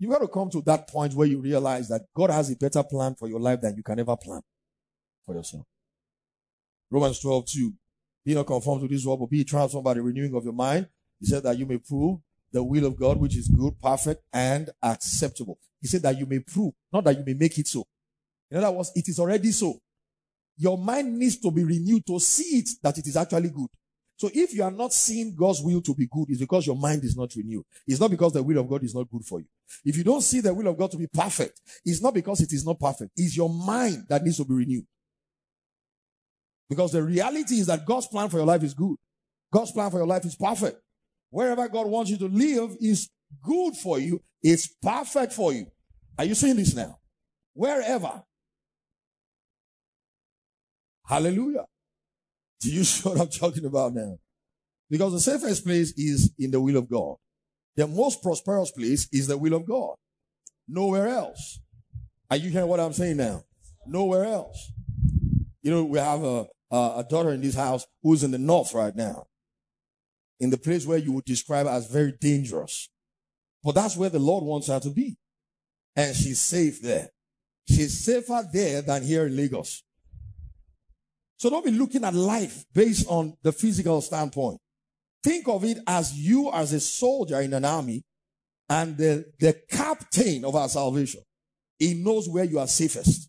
You 0.01 0.09
got 0.09 0.21
to 0.21 0.29
come 0.29 0.49
to 0.51 0.63
that 0.63 0.89
point 0.89 1.13
where 1.13 1.27
you 1.27 1.41
realize 1.41 1.89
that 1.89 2.07
God 2.17 2.31
has 2.31 2.51
a 2.51 2.57
better 2.57 2.83
plan 2.83 3.15
for 3.15 3.29
your 3.29 3.39
life 3.39 3.61
than 3.61 3.77
you 3.77 3.83
can 3.83 4.01
ever 4.01 4.17
plan 4.17 4.41
for 5.27 5.35
yourself. 5.35 5.67
Romans 6.91 7.21
12, 7.21 7.47
2. 7.47 7.73
Be 8.25 8.35
not 8.35 8.47
conformed 8.47 8.81
to 8.81 8.89
this 8.89 9.05
world, 9.05 9.21
but 9.21 9.29
be 9.29 9.45
transformed 9.45 9.85
by 9.85 9.93
the 9.93 10.01
renewing 10.01 10.35
of 10.35 10.43
your 10.43 10.55
mind. 10.55 10.89
He 11.21 11.27
said 11.27 11.43
that 11.43 11.59
you 11.59 11.67
may 11.67 11.77
prove 11.77 12.19
the 12.51 12.63
will 12.63 12.87
of 12.87 12.99
God, 12.99 13.19
which 13.19 13.37
is 13.37 13.49
good, 13.49 13.75
perfect, 13.83 14.23
and 14.33 14.71
acceptable. 14.83 15.59
He 15.83 15.87
said 15.87 16.01
that 16.03 16.19
you 16.19 16.25
may 16.25 16.39
prove, 16.39 16.73
not 16.91 17.05
that 17.05 17.19
you 17.19 17.25
may 17.25 17.35
make 17.35 17.59
it 17.59 17.69
so. 17.69 17.85
In 18.51 18.57
other 18.57 18.71
words, 18.71 18.93
it 18.95 19.07
is 19.07 19.21
already 19.21 19.53
so. 19.53 19.79
Your 20.57 20.79
mind 20.79 21.19
needs 21.19 21.37
to 21.41 21.51
be 21.51 21.63
renewed 21.63 22.07
to 22.07 22.19
see 22.19 22.59
it 22.59 22.71
that 22.83 22.97
it 22.97 23.07
is 23.07 23.19
actually 23.19 23.51
good. 23.51 23.69
So 24.17 24.31
if 24.33 24.55
you 24.55 24.63
are 24.63 24.71
not 24.71 24.95
seeing 24.95 25.35
God's 25.37 25.61
will 25.61 25.83
to 25.83 25.95
be 25.95 26.07
good, 26.11 26.31
it's 26.31 26.41
because 26.41 26.67
your 26.67 26.77
mind 26.77 27.05
is 27.05 27.17
not 27.17 27.35
renewed. 27.37 27.65
It's 27.87 28.01
not 28.01 28.11
because 28.11 28.33
the 28.33 28.43
will 28.43 28.59
of 28.59 28.69
God 28.69 28.83
is 28.83 28.95
not 28.95 29.11
good 29.11 29.25
for 29.25 29.41
you. 29.41 29.47
If 29.85 29.97
you 29.97 30.05
don't 30.05 30.23
see 30.23 30.41
the 30.41 30.53
will 30.53 30.69
of 30.69 30.79
God 30.79 30.91
to 30.93 30.97
be 30.97 31.07
perfect, 31.07 31.61
it's 31.85 32.03
not 32.03 32.15
because 32.15 32.41
it 32.41 32.53
is 32.53 32.65
not 32.65 32.79
perfect. 32.79 33.13
It's 33.17 33.37
your 33.37 33.49
mind 33.49 34.05
that 34.09 34.23
needs 34.23 34.39
to 34.39 34.45
be 34.45 34.55
renewed. 34.55 34.85
Because 36.69 36.93
the 36.93 37.03
reality 37.03 37.57
is 37.57 37.67
that 37.67 37.85
God's 37.85 38.07
plan 38.07 38.29
for 38.29 38.37
your 38.37 38.47
life 38.47 38.63
is 38.63 38.75
good. 38.75 38.97
God's 39.53 39.73
plan 39.73 39.91
for 39.91 39.99
your 39.99 40.07
life 40.07 40.25
is 40.25 40.37
perfect. 40.37 40.81
Wherever 41.31 41.69
God 41.69 41.87
wants 41.87 42.11
you 42.11 42.19
to 42.19 42.29
live 42.29 42.77
is 42.81 43.11
good 43.43 43.75
for 43.77 43.99
you. 43.99 44.23
It's 44.43 44.69
perfect 44.81 45.33
for 45.33 45.53
you. 45.53 45.67
Are 46.19 46.25
you 46.25 46.35
seeing 46.35 46.57
this 46.57 46.75
now? 46.75 46.99
Wherever. 47.55 48.23
Hallelujah. 51.05 51.67
Do 52.61 52.71
you 52.71 52.85
see 52.85 53.09
what 53.09 53.21
I'm 53.21 53.29
talking 53.29 53.65
about 53.65 53.95
now? 53.95 54.19
Because 54.89 55.13
the 55.13 55.21
safest 55.21 55.65
place 55.65 55.93
is 55.97 56.33
in 56.39 56.51
the 56.51 56.61
will 56.61 56.77
of 56.77 56.89
God. 56.89 57.17
The 57.77 57.87
most 57.87 58.23
prosperous 58.23 58.71
place 58.71 59.09
is 59.13 59.27
the 59.27 59.39
will 59.39 59.55
of 59.55 59.67
God. 59.67 59.95
Nowhere 60.69 61.09
else. 61.09 61.61
Are 62.31 62.37
you 62.37 62.51
hearing 62.51 62.69
what 62.69 62.81
I'm 62.81 62.93
saying 62.93 63.17
now? 63.17 63.45
Nowhere 63.87 64.25
else. 64.25 64.73
You 65.63 65.71
know, 65.71 65.85
we 65.85 65.99
have 65.99 66.23
a, 66.23 66.47
a, 66.71 67.05
daughter 67.09 67.31
in 67.31 67.41
this 67.41 67.55
house 67.55 67.87
who's 68.03 68.23
in 68.23 68.31
the 68.31 68.39
north 68.39 68.73
right 68.73 68.95
now. 68.95 69.27
In 70.39 70.51
the 70.51 70.59
place 70.59 70.87
where 70.87 70.99
you 70.99 71.13
would 71.13 71.25
describe 71.25 71.67
as 71.67 71.91
very 71.91 72.15
dangerous. 72.21 72.89
But 73.63 73.75
that's 73.75 73.97
where 73.97 74.11
the 74.11 74.19
Lord 74.19 74.45
wants 74.45 74.69
her 74.69 74.81
to 74.81 74.91
be. 74.91 75.19
And 75.97 76.15
she's 76.15 76.41
safe 76.41 76.81
there. 76.81 77.11
She's 77.69 78.05
safer 78.05 78.49
there 78.53 78.83
than 78.83 79.03
here 79.03 79.27
in 79.27 79.37
Lagos. 79.37 79.83
So 81.37 81.51
don't 81.51 81.65
be 81.65 81.71
looking 81.71 82.05
at 82.05 82.15
life 82.15 82.65
based 82.75 83.07
on 83.09 83.37
the 83.43 83.53
physical 83.53 84.01
standpoint. 84.01 84.61
Think 85.23 85.49
of 85.49 85.65
it 85.65 85.79
as 85.87 86.15
you 86.15 86.51
as 86.53 86.73
a 86.73 86.81
soldier 86.81 87.41
in 87.41 87.53
an 87.53 87.65
army 87.65 88.03
and 88.69 88.97
the, 88.97 89.27
the 89.39 89.61
captain 89.71 90.45
of 90.45 90.55
our 90.55 90.69
salvation. 90.69 91.21
He 91.79 91.95
knows 91.95 92.29
where 92.29 92.45
you 92.45 92.59
are 92.59 92.67
safest 92.67 93.29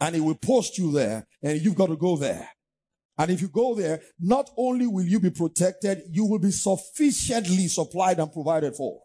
and 0.00 0.14
he 0.14 0.20
will 0.20 0.34
post 0.34 0.78
you 0.78 0.90
there 0.92 1.26
and 1.42 1.60
you've 1.60 1.76
got 1.76 1.88
to 1.88 1.96
go 1.96 2.16
there. 2.16 2.48
And 3.18 3.30
if 3.30 3.42
you 3.42 3.48
go 3.48 3.74
there, 3.74 4.00
not 4.18 4.48
only 4.56 4.86
will 4.86 5.04
you 5.04 5.20
be 5.20 5.30
protected, 5.30 6.02
you 6.10 6.24
will 6.24 6.38
be 6.38 6.50
sufficiently 6.50 7.68
supplied 7.68 8.18
and 8.18 8.32
provided 8.32 8.74
for. 8.74 9.02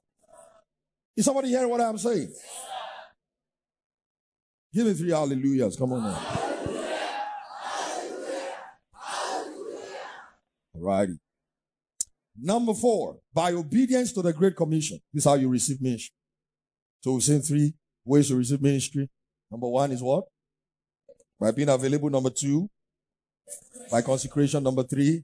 Is 1.18 1.26
somebody 1.26 1.50
hearing 1.50 1.70
what 1.70 1.82
I'm 1.82 1.98
saying? 1.98 2.34
Give 4.74 4.88
me 4.88 4.94
three 4.94 5.12
hallelujahs. 5.12 5.76
Come 5.76 5.94
on 5.94 6.04
now. 6.04 6.46
Alrighty. 10.78 11.18
Number 12.38 12.74
four, 12.74 13.18
by 13.34 13.54
obedience 13.54 14.12
to 14.14 14.22
the 14.22 14.34
Great 14.34 14.56
Commission. 14.56 15.00
This 15.14 15.26
is 15.26 15.30
how 15.30 15.36
you 15.36 15.48
receive 15.48 15.82
ministry. 15.82 16.14
So 17.02 17.14
we've 17.14 17.24
seen 17.24 17.42
three 17.42 17.74
ways 18.04 18.28
to 18.28 18.36
receive 18.36 18.62
ministry. 18.62 19.10
Number 19.50 19.68
one 19.68 19.92
is 19.92 20.02
what? 20.02 20.26
By 21.40 21.52
being 21.52 21.70
available. 21.70 22.10
Number 22.10 22.30
two, 22.30 22.70
by 23.90 24.02
consecration. 24.02 24.64
Number 24.64 24.84
three, 24.84 25.24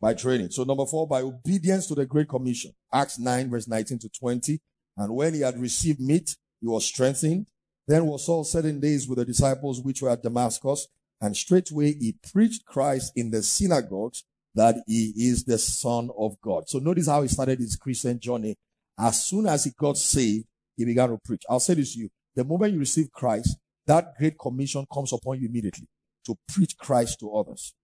by 0.00 0.14
training. 0.14 0.50
So 0.50 0.64
number 0.64 0.86
four, 0.86 1.06
by 1.06 1.22
obedience 1.22 1.86
to 1.88 1.94
the 1.94 2.06
Great 2.06 2.28
Commission. 2.28 2.72
Acts 2.92 3.18
9 3.18 3.50
verse 3.50 3.68
19 3.68 3.98
to 4.00 4.08
20. 4.08 4.60
And 4.96 5.14
when 5.14 5.34
he 5.34 5.40
had 5.40 5.58
received 5.60 6.00
meat, 6.00 6.36
he 6.60 6.68
was 6.68 6.86
strengthened. 6.86 7.46
Then 7.86 8.06
was 8.06 8.24
Saul 8.24 8.44
seven 8.44 8.80
days 8.80 9.08
with 9.08 9.18
the 9.18 9.24
disciples 9.24 9.80
which 9.80 10.00
were 10.00 10.10
at 10.10 10.22
Damascus. 10.22 10.88
And 11.20 11.36
straightway 11.36 11.94
he 11.94 12.16
preached 12.32 12.64
Christ 12.64 13.12
in 13.14 13.30
the 13.30 13.42
synagogues 13.42 14.24
that 14.54 14.76
he 14.86 15.12
is 15.16 15.44
the 15.44 15.58
son 15.58 16.10
of 16.18 16.40
God. 16.42 16.68
So 16.68 16.78
notice 16.78 17.08
how 17.08 17.22
he 17.22 17.28
started 17.28 17.58
his 17.58 17.76
Christian 17.76 18.18
journey. 18.20 18.56
As 18.98 19.24
soon 19.24 19.46
as 19.46 19.64
he 19.64 19.70
got 19.78 19.96
saved, 19.96 20.46
he 20.76 20.84
began 20.84 21.08
to 21.08 21.18
preach. 21.24 21.42
I'll 21.48 21.60
say 21.60 21.74
this 21.74 21.94
to 21.94 22.00
you. 22.00 22.08
The 22.34 22.44
moment 22.44 22.72
you 22.72 22.78
receive 22.78 23.10
Christ, 23.12 23.56
that 23.86 24.14
great 24.18 24.38
commission 24.38 24.86
comes 24.92 25.12
upon 25.12 25.40
you 25.40 25.48
immediately 25.48 25.86
to 26.26 26.36
preach 26.48 26.76
Christ 26.76 27.18
to 27.20 27.34
others. 27.34 27.74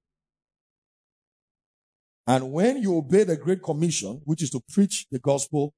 And 2.27 2.53
when 2.53 2.83
you 2.83 2.97
obey 2.97 3.25
the 3.25 3.37
great 3.37 3.63
commission, 3.63 4.21
which 4.25 4.43
is 4.43 4.51
to 4.51 4.61
preach 4.73 5.07
the 5.11 5.19
gospel, 5.19 5.73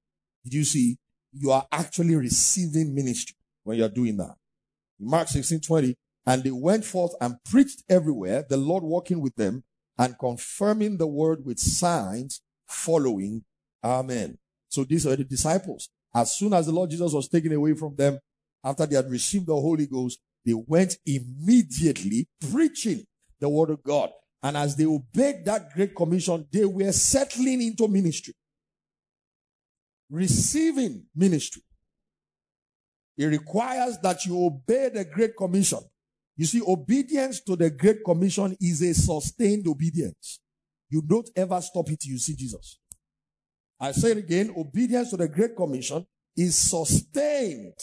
did 0.45 0.55
you 0.55 0.65
see, 0.65 0.97
you 1.33 1.53
are 1.53 1.67
actually 1.71 2.17
receiving 2.17 2.95
ministry 2.95 3.37
when 3.62 3.79
you're 3.79 3.89
doing 3.89 4.17
that. 4.17 4.35
Mark 4.99 5.29
16, 5.29 5.61
20, 5.61 5.95
and 6.27 6.43
they 6.43 6.51
went 6.51 6.85
forth 6.85 7.12
and 7.21 7.37
preached 7.49 7.85
everywhere, 7.89 8.45
the 8.49 8.57
Lord 8.57 8.83
walking 8.83 9.21
with 9.21 9.35
them 9.37 9.62
and 10.01 10.18
confirming 10.18 10.97
the 10.97 11.06
word 11.06 11.44
with 11.44 11.59
signs 11.59 12.40
following. 12.66 13.44
Amen. 13.85 14.39
So 14.70 14.82
these 14.82 15.06
are 15.06 15.14
the 15.14 15.24
disciples. 15.24 15.90
As 16.14 16.35
soon 16.35 16.55
as 16.55 16.66
the 16.66 16.72
Lord 16.72 16.89
Jesus 16.89 17.12
was 17.12 17.28
taken 17.28 17.52
away 17.52 17.74
from 17.74 17.94
them, 17.97 18.18
after 18.64 18.86
they 18.86 18.97
had 18.97 19.10
received 19.10 19.47
the 19.47 19.55
Holy 19.55 19.86
Ghost, 19.86 20.18
they 20.44 20.55
went 20.55 20.97
immediately 21.05 22.27
preaching 22.51 23.05
the 23.40 23.48
word 23.51 23.68
of 23.68 23.82
God. 23.82 24.09
And 24.43 24.56
as 24.56 24.74
they 24.74 24.86
obeyed 24.86 25.44
that 25.44 25.74
great 25.74 25.94
commission, 25.94 26.47
they 26.51 26.64
were 26.64 26.93
settling 26.93 27.60
into 27.60 27.86
ministry, 27.86 28.32
receiving 30.09 31.05
ministry. 31.14 31.62
It 33.18 33.27
requires 33.27 33.98
that 33.98 34.24
you 34.24 34.47
obey 34.47 34.89
the 34.89 35.05
great 35.05 35.36
commission. 35.36 35.81
You 36.41 36.47
see, 36.47 36.62
obedience 36.67 37.43
to 37.43 37.55
the 37.55 37.69
Great 37.69 38.03
Commission 38.03 38.57
is 38.59 38.81
a 38.81 38.95
sustained 38.95 39.69
obedience. 39.69 40.41
You 40.89 41.03
don't 41.03 41.29
ever 41.37 41.61
stop 41.61 41.91
it 41.91 42.03
you 42.07 42.17
see 42.17 42.35
Jesus. 42.35 42.79
I 43.79 43.93
say 43.93 44.12
it 44.12 44.17
again, 44.17 44.55
obedience 44.57 45.11
to 45.11 45.19
the 45.19 45.29
Great 45.29 45.55
Commission 45.55 46.07
is 46.35 46.57
sustained 46.57 47.75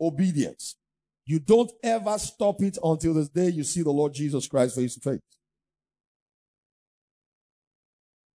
obedience. 0.00 0.74
You 1.24 1.38
don't 1.38 1.70
ever 1.84 2.18
stop 2.18 2.60
it 2.64 2.78
until 2.82 3.14
the 3.14 3.26
day 3.26 3.50
you 3.50 3.62
see 3.62 3.82
the 3.82 3.92
Lord 3.92 4.12
Jesus 4.12 4.48
Christ 4.48 4.74
face 4.74 4.94
to 4.96 5.00
face. 5.08 5.20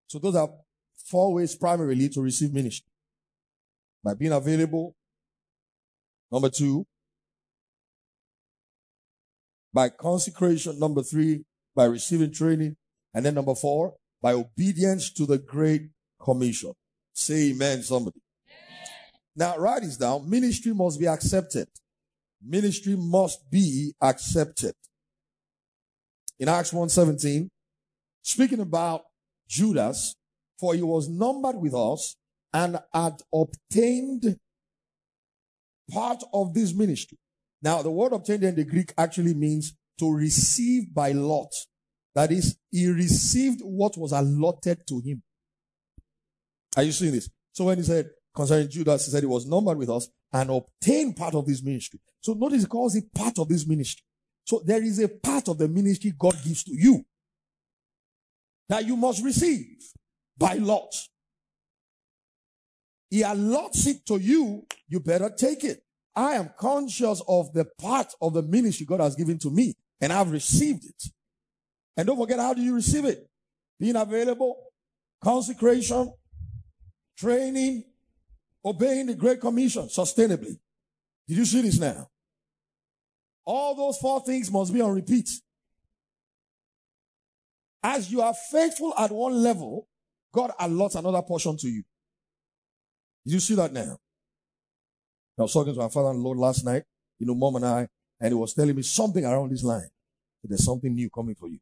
So 0.07 0.19
those 0.19 0.37
are 0.37 0.51
four 0.95 1.33
ways 1.33 1.53
primarily 1.53 2.07
to 2.07 2.21
receive 2.21 2.53
ministry. 2.53 2.87
By 4.01 4.13
being 4.13 4.31
available. 4.31 4.95
Number 6.31 6.49
two, 6.49 6.87
by 9.75 9.89
consecration. 9.89 10.79
Number 10.79 11.03
three, 11.03 11.43
by 11.75 11.83
receiving 11.83 12.31
training. 12.31 12.77
And 13.13 13.25
then 13.25 13.35
number 13.35 13.53
four, 13.53 13.93
by 14.21 14.31
obedience 14.33 15.11
to 15.13 15.25
the 15.25 15.37
Great 15.37 15.89
Commission. 16.19 16.71
Say 17.13 17.51
amen, 17.51 17.83
somebody. 17.83 18.19
Now 19.35 19.57
write 19.57 19.83
this 19.83 19.97
down. 19.97 20.29
Ministry 20.29 20.73
must 20.73 20.97
be 20.97 21.07
accepted. 21.07 21.67
Ministry 22.41 22.95
must 22.95 23.51
be 23.51 23.93
accepted. 24.01 24.73
In 26.39 26.47
Acts 26.47 26.71
1:17, 26.71 27.49
speaking 28.21 28.61
about 28.61 29.03
Judas, 29.47 30.15
for 30.57 30.73
he 30.73 30.81
was 30.81 31.09
numbered 31.09 31.57
with 31.57 31.73
us 31.73 32.15
and 32.53 32.79
had 32.93 33.21
obtained 33.33 34.37
part 35.91 36.23
of 36.33 36.53
this 36.53 36.73
ministry. 36.73 37.17
Now, 37.65 37.81
the 37.81 37.89
word 37.89 38.13
obtained 38.13 38.43
in 38.43 38.53
the 38.53 38.63
Greek 38.63 38.93
actually 38.95 39.33
means 39.33 39.73
to 39.97 40.13
receive 40.13 40.93
by 40.93 41.13
lot. 41.13 41.51
That 42.13 42.31
is, 42.31 42.57
he 42.69 42.87
received 42.87 43.61
what 43.63 43.97
was 43.97 44.11
allotted 44.11 44.85
to 44.87 44.99
him. 44.99 45.23
Are 46.77 46.83
you 46.83 46.91
seeing 46.91 47.13
this? 47.13 47.27
So 47.53 47.65
when 47.65 47.79
he 47.79 47.83
said 47.83 48.11
concerning 48.35 48.69
Judas, 48.69 49.07
he 49.07 49.11
said 49.11 49.23
he 49.23 49.27
was 49.27 49.47
numbered 49.47 49.79
with 49.79 49.89
us 49.89 50.07
and 50.31 50.51
obtained 50.51 51.15
part 51.15 51.33
of 51.33 51.47
this 51.47 51.63
ministry. 51.63 51.99
So 52.21 52.33
notice 52.33 52.61
he 52.61 52.67
calls 52.67 52.95
it 52.95 53.11
part 53.11 53.39
of 53.39 53.49
this 53.49 53.65
ministry. 53.65 54.03
So 54.43 54.61
there 54.63 54.83
is 54.83 54.99
a 54.99 55.09
part 55.09 55.47
of 55.47 55.57
the 55.57 55.67
ministry 55.67 56.13
God 56.15 56.35
gives 56.43 56.63
to 56.65 56.71
you 56.71 57.03
that 58.69 58.85
you 58.85 58.95
must 58.95 59.23
receive 59.23 59.77
by 60.37 60.53
lot. 60.53 60.93
He 63.09 63.23
allots 63.23 63.87
it 63.87 64.05
to 64.05 64.19
you, 64.19 64.67
you 64.87 64.99
better 64.99 65.31
take 65.35 65.63
it. 65.63 65.84
I 66.15 66.33
am 66.33 66.51
conscious 66.57 67.21
of 67.27 67.51
the 67.53 67.65
part 67.77 68.13
of 68.21 68.33
the 68.33 68.41
ministry 68.41 68.85
God 68.85 69.01
has 69.01 69.15
given 69.15 69.37
to 69.39 69.49
me, 69.49 69.75
and 69.99 70.13
I've 70.13 70.31
received 70.31 70.85
it. 70.85 71.03
And 71.97 72.07
don't 72.07 72.17
forget, 72.17 72.39
how 72.39 72.53
do 72.53 72.61
you 72.61 72.73
receive 72.73 73.05
it? 73.05 73.27
Being 73.79 73.95
available, 73.95 74.55
consecration, 75.21 76.13
training, 77.17 77.83
obeying 78.63 79.07
the 79.07 79.15
Great 79.15 79.41
Commission 79.41 79.83
sustainably. 79.87 80.57
Did 81.27 81.37
you 81.37 81.45
see 81.45 81.61
this 81.61 81.79
now? 81.79 82.07
All 83.45 83.75
those 83.75 83.97
four 83.97 84.21
things 84.21 84.51
must 84.51 84.73
be 84.73 84.81
on 84.81 84.93
repeat. 84.93 85.29
As 87.83 88.11
you 88.11 88.21
are 88.21 88.33
faithful 88.51 88.93
at 88.97 89.11
one 89.11 89.43
level, 89.43 89.87
God 90.33 90.51
allots 90.59 90.95
another 90.95 91.21
portion 91.21 91.55
to 91.57 91.67
you. 91.67 91.83
Did 93.25 93.33
you 93.33 93.39
see 93.39 93.55
that 93.55 93.73
now? 93.73 93.99
I 95.37 95.41
was 95.41 95.53
talking 95.53 95.73
to 95.73 95.79
my 95.79 95.89
father 95.89 96.09
and 96.09 96.23
Lord 96.23 96.37
last 96.37 96.63
night, 96.63 96.83
you 97.19 97.27
know, 97.27 97.35
mom 97.35 97.57
and 97.57 97.65
I, 97.65 97.87
and 98.19 98.29
he 98.29 98.35
was 98.35 98.53
telling 98.53 98.75
me 98.75 98.81
something 98.81 99.25
around 99.25 99.51
this 99.51 99.63
line. 99.63 99.89
There's 100.43 100.63
something 100.63 100.93
new 100.93 101.09
coming 101.09 101.35
for 101.35 101.47
you. 101.47 101.59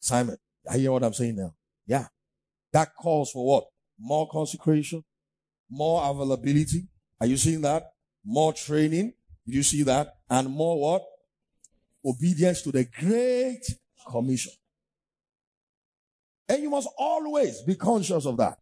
Simon, 0.00 0.36
I 0.68 0.78
hear 0.78 0.92
what 0.92 1.04
I'm 1.04 1.14
saying 1.14 1.36
now. 1.36 1.54
Yeah. 1.86 2.06
That 2.72 2.94
calls 2.96 3.30
for 3.30 3.46
what? 3.46 3.64
More 3.98 4.28
consecration, 4.28 5.04
more 5.70 6.02
availability. 6.04 6.88
Are 7.20 7.26
you 7.26 7.36
seeing 7.36 7.60
that? 7.62 7.92
More 8.24 8.52
training. 8.52 9.12
Did 9.46 9.54
you 9.54 9.62
see 9.62 9.82
that? 9.84 10.14
And 10.28 10.48
more 10.48 10.80
what? 10.80 11.02
Obedience 12.04 12.62
to 12.62 12.72
the 12.72 12.84
great 12.84 13.62
commission. 14.10 14.52
And 16.48 16.62
you 16.62 16.70
must 16.70 16.88
always 16.98 17.62
be 17.62 17.76
conscious 17.76 18.26
of 18.26 18.36
that. 18.38 18.58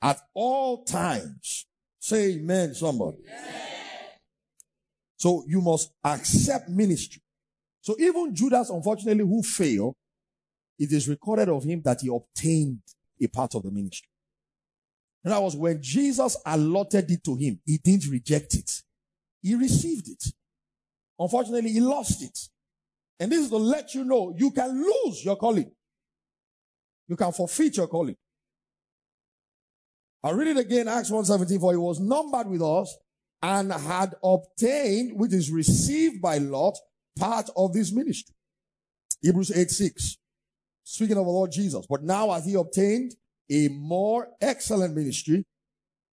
At 0.00 0.20
all 0.34 0.84
times. 0.84 1.66
Say 2.02 2.32
amen, 2.32 2.74
somebody. 2.74 3.18
So 5.16 5.44
you 5.46 5.60
must 5.60 5.92
accept 6.02 6.68
ministry. 6.68 7.22
So 7.80 7.94
even 7.96 8.34
Judas, 8.34 8.70
unfortunately, 8.70 9.24
who 9.24 9.40
failed, 9.40 9.94
it 10.80 10.90
is 10.90 11.08
recorded 11.08 11.48
of 11.48 11.62
him 11.62 11.80
that 11.82 12.00
he 12.00 12.08
obtained 12.12 12.80
a 13.22 13.28
part 13.28 13.54
of 13.54 13.62
the 13.62 13.70
ministry. 13.70 14.08
In 15.24 15.30
other 15.30 15.42
words, 15.42 15.54
when 15.54 15.80
Jesus 15.80 16.36
allotted 16.44 17.08
it 17.08 17.22
to 17.22 17.36
him, 17.36 17.60
he 17.64 17.78
didn't 17.78 18.10
reject 18.10 18.54
it. 18.54 18.82
He 19.40 19.54
received 19.54 20.08
it. 20.08 20.24
Unfortunately, 21.16 21.70
he 21.70 21.80
lost 21.80 22.20
it. 22.20 22.36
And 23.20 23.30
this 23.30 23.44
is 23.44 23.50
to 23.50 23.58
let 23.58 23.94
you 23.94 24.02
know 24.02 24.34
you 24.36 24.50
can 24.50 24.76
lose 24.76 25.24
your 25.24 25.36
calling. 25.36 25.70
You 27.06 27.14
can 27.14 27.30
forfeit 27.30 27.76
your 27.76 27.86
calling. 27.86 28.16
I'll 30.24 30.34
read 30.34 30.48
it 30.48 30.56
again, 30.56 30.86
Acts 30.86 31.10
1.17, 31.10 31.60
for 31.60 31.72
he 31.72 31.78
was 31.78 31.98
numbered 31.98 32.46
with 32.46 32.62
us 32.62 32.96
and 33.42 33.72
had 33.72 34.14
obtained, 34.22 35.18
which 35.18 35.32
is 35.32 35.50
received 35.50 36.22
by 36.22 36.38
lot, 36.38 36.76
part 37.18 37.50
of 37.56 37.72
this 37.72 37.92
ministry. 37.92 38.34
Hebrews 39.20 39.50
8, 39.50 39.70
6. 39.70 40.18
Speaking 40.84 41.16
of 41.16 41.24
the 41.24 41.30
Lord 41.30 41.50
Jesus. 41.50 41.86
But 41.88 42.02
now 42.02 42.30
has 42.30 42.44
he 42.44 42.54
obtained 42.54 43.14
a 43.50 43.68
more 43.68 44.28
excellent 44.40 44.94
ministry. 44.94 45.44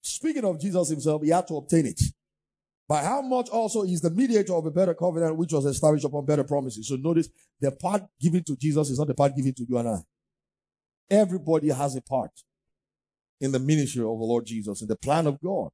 Speaking 0.02 0.46
of 0.46 0.60
Jesus 0.60 0.90
himself, 0.90 1.22
he 1.22 1.30
had 1.30 1.48
to 1.48 1.58
obtain 1.58 1.86
it. 1.86 2.02
By 2.88 3.04
how 3.04 3.22
much 3.22 3.50
also 3.50 3.84
is 3.84 4.02
the 4.02 4.10
mediator 4.10 4.56
of 4.56 4.66
a 4.66 4.72
better 4.72 4.96
covenant 4.96 5.38
which 5.38 5.54
was 5.54 5.66
established 5.66 6.06
upon 6.06 6.26
better 6.26 6.44
promises. 6.44 6.88
So 6.88 6.96
notice 6.96 7.30
the 7.60 7.72
part 7.72 8.04
given 8.20 8.44
to 8.46 8.56
Jesus 8.56 8.90
is 8.90 8.98
not 8.98 9.08
the 9.08 9.14
part 9.14 9.36
given 9.36 9.54
to 9.54 9.66
you 9.68 9.78
and 9.78 9.90
I. 9.90 10.00
Everybody 11.12 11.70
has 11.70 11.96
a 11.96 12.02
part 12.02 12.32
in 13.42 13.52
the 13.52 13.60
ministry 13.60 14.02
of 14.02 14.20
the 14.20 14.26
Lord 14.26 14.46
Jesus, 14.46 14.82
in 14.82 14.88
the 14.88 14.96
plan 14.96 15.28
of 15.28 15.40
God. 15.42 15.70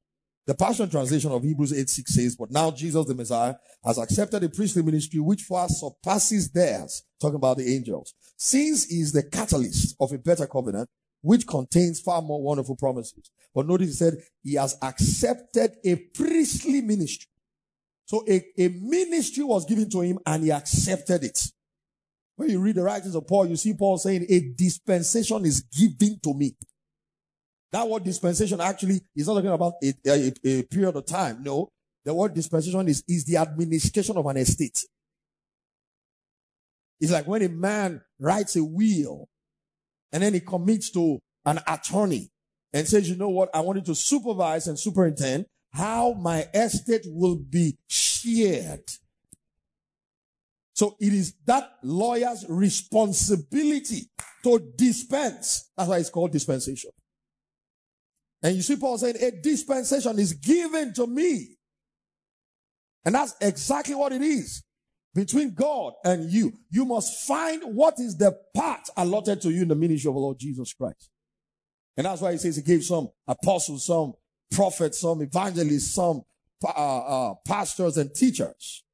The 0.46 0.54
Passion 0.54 0.88
Translation 0.88 1.32
of 1.32 1.42
Hebrews 1.42 1.72
8 1.72 1.88
6 1.90 2.14
says, 2.14 2.36
But 2.36 2.52
now 2.52 2.70
Jesus 2.70 3.04
the 3.06 3.14
Messiah 3.14 3.56
has 3.84 3.98
accepted 3.98 4.44
a 4.44 4.48
priestly 4.48 4.82
ministry 4.82 5.18
which 5.18 5.42
far 5.42 5.68
surpasses 5.68 6.50
theirs, 6.52 7.02
talking 7.20 7.36
about 7.36 7.56
the 7.56 7.74
angels, 7.74 8.14
since 8.36 8.84
he 8.84 9.00
is 9.00 9.12
the 9.12 9.24
catalyst 9.24 9.96
of 9.98 10.12
a 10.12 10.18
better 10.18 10.46
covenant, 10.46 10.88
which 11.20 11.48
contains 11.48 12.00
far 12.00 12.22
more 12.22 12.40
wonderful 12.40 12.76
promises. 12.76 13.30
But 13.52 13.66
notice 13.66 13.88
he 13.88 13.94
said, 13.94 14.14
He 14.44 14.54
has 14.54 14.76
accepted 14.82 15.72
a 15.84 15.96
priestly 15.96 16.80
ministry. 16.80 17.26
So 18.04 18.24
a, 18.28 18.40
a 18.56 18.68
ministry 18.68 19.42
was 19.42 19.64
given 19.64 19.90
to 19.90 20.00
him 20.02 20.20
and 20.24 20.44
he 20.44 20.52
accepted 20.52 21.24
it. 21.24 21.40
When 22.36 22.50
you 22.50 22.60
read 22.60 22.76
the 22.76 22.82
writings 22.82 23.16
of 23.16 23.26
Paul, 23.26 23.46
you 23.46 23.56
see 23.56 23.74
Paul 23.74 23.98
saying, 23.98 24.26
A 24.28 24.52
dispensation 24.56 25.44
is 25.44 25.62
given 25.62 26.20
to 26.22 26.34
me. 26.34 26.54
That 27.76 27.90
word 27.90 28.04
dispensation 28.04 28.58
actually 28.58 29.02
is 29.14 29.26
not 29.26 29.34
talking 29.34 29.50
about 29.50 29.74
a, 29.84 29.92
a, 30.06 30.32
a 30.42 30.62
period 30.62 30.96
of 30.96 31.04
time. 31.04 31.42
No. 31.42 31.68
The 32.06 32.14
word 32.14 32.32
dispensation 32.32 32.88
is, 32.88 33.04
is 33.06 33.26
the 33.26 33.36
administration 33.36 34.16
of 34.16 34.24
an 34.24 34.38
estate. 34.38 34.82
It's 36.98 37.12
like 37.12 37.26
when 37.26 37.42
a 37.42 37.50
man 37.50 38.00
writes 38.18 38.56
a 38.56 38.64
will 38.64 39.28
and 40.10 40.22
then 40.22 40.32
he 40.32 40.40
commits 40.40 40.88
to 40.92 41.18
an 41.44 41.60
attorney 41.68 42.30
and 42.72 42.88
says, 42.88 43.10
you 43.10 43.16
know 43.16 43.28
what? 43.28 43.50
I 43.54 43.60
want 43.60 43.80
you 43.80 43.84
to 43.84 43.94
supervise 43.94 44.68
and 44.68 44.78
superintend 44.78 45.44
how 45.74 46.14
my 46.14 46.48
estate 46.54 47.04
will 47.04 47.36
be 47.36 47.76
shared. 47.90 48.90
So 50.72 50.96
it 50.98 51.12
is 51.12 51.34
that 51.44 51.72
lawyer's 51.82 52.46
responsibility 52.48 54.08
to 54.44 54.72
dispense. 54.78 55.70
That's 55.76 55.90
why 55.90 55.98
it's 55.98 56.08
called 56.08 56.32
dispensation. 56.32 56.90
And 58.42 58.54
you 58.54 58.62
see 58.62 58.76
Paul 58.76 58.98
saying, 58.98 59.16
a 59.20 59.30
dispensation 59.30 60.18
is 60.18 60.34
given 60.34 60.92
to 60.94 61.06
me. 61.06 61.56
And 63.04 63.14
that's 63.14 63.34
exactly 63.40 63.94
what 63.94 64.12
it 64.12 64.22
is 64.22 64.62
between 65.14 65.54
God 65.54 65.94
and 66.04 66.30
you. 66.30 66.52
You 66.70 66.84
must 66.84 67.26
find 67.26 67.62
what 67.74 67.98
is 67.98 68.16
the 68.16 68.36
part 68.54 68.88
allotted 68.96 69.40
to 69.42 69.50
you 69.50 69.62
in 69.62 69.68
the 69.68 69.74
ministry 69.74 70.08
of 70.08 70.14
the 70.14 70.20
Lord 70.20 70.38
Jesus 70.38 70.72
Christ. 70.74 71.10
And 71.96 72.04
that's 72.04 72.20
why 72.20 72.32
he 72.32 72.38
says 72.38 72.56
he 72.56 72.62
gave 72.62 72.84
some 72.84 73.08
apostles, 73.26 73.86
some 73.86 74.12
prophets, 74.50 75.00
some 75.00 75.22
evangelists, 75.22 75.94
some 75.94 76.22
uh, 76.62 76.68
uh, 76.68 77.34
pastors 77.46 77.96
and 77.96 78.14
teachers. 78.14 78.84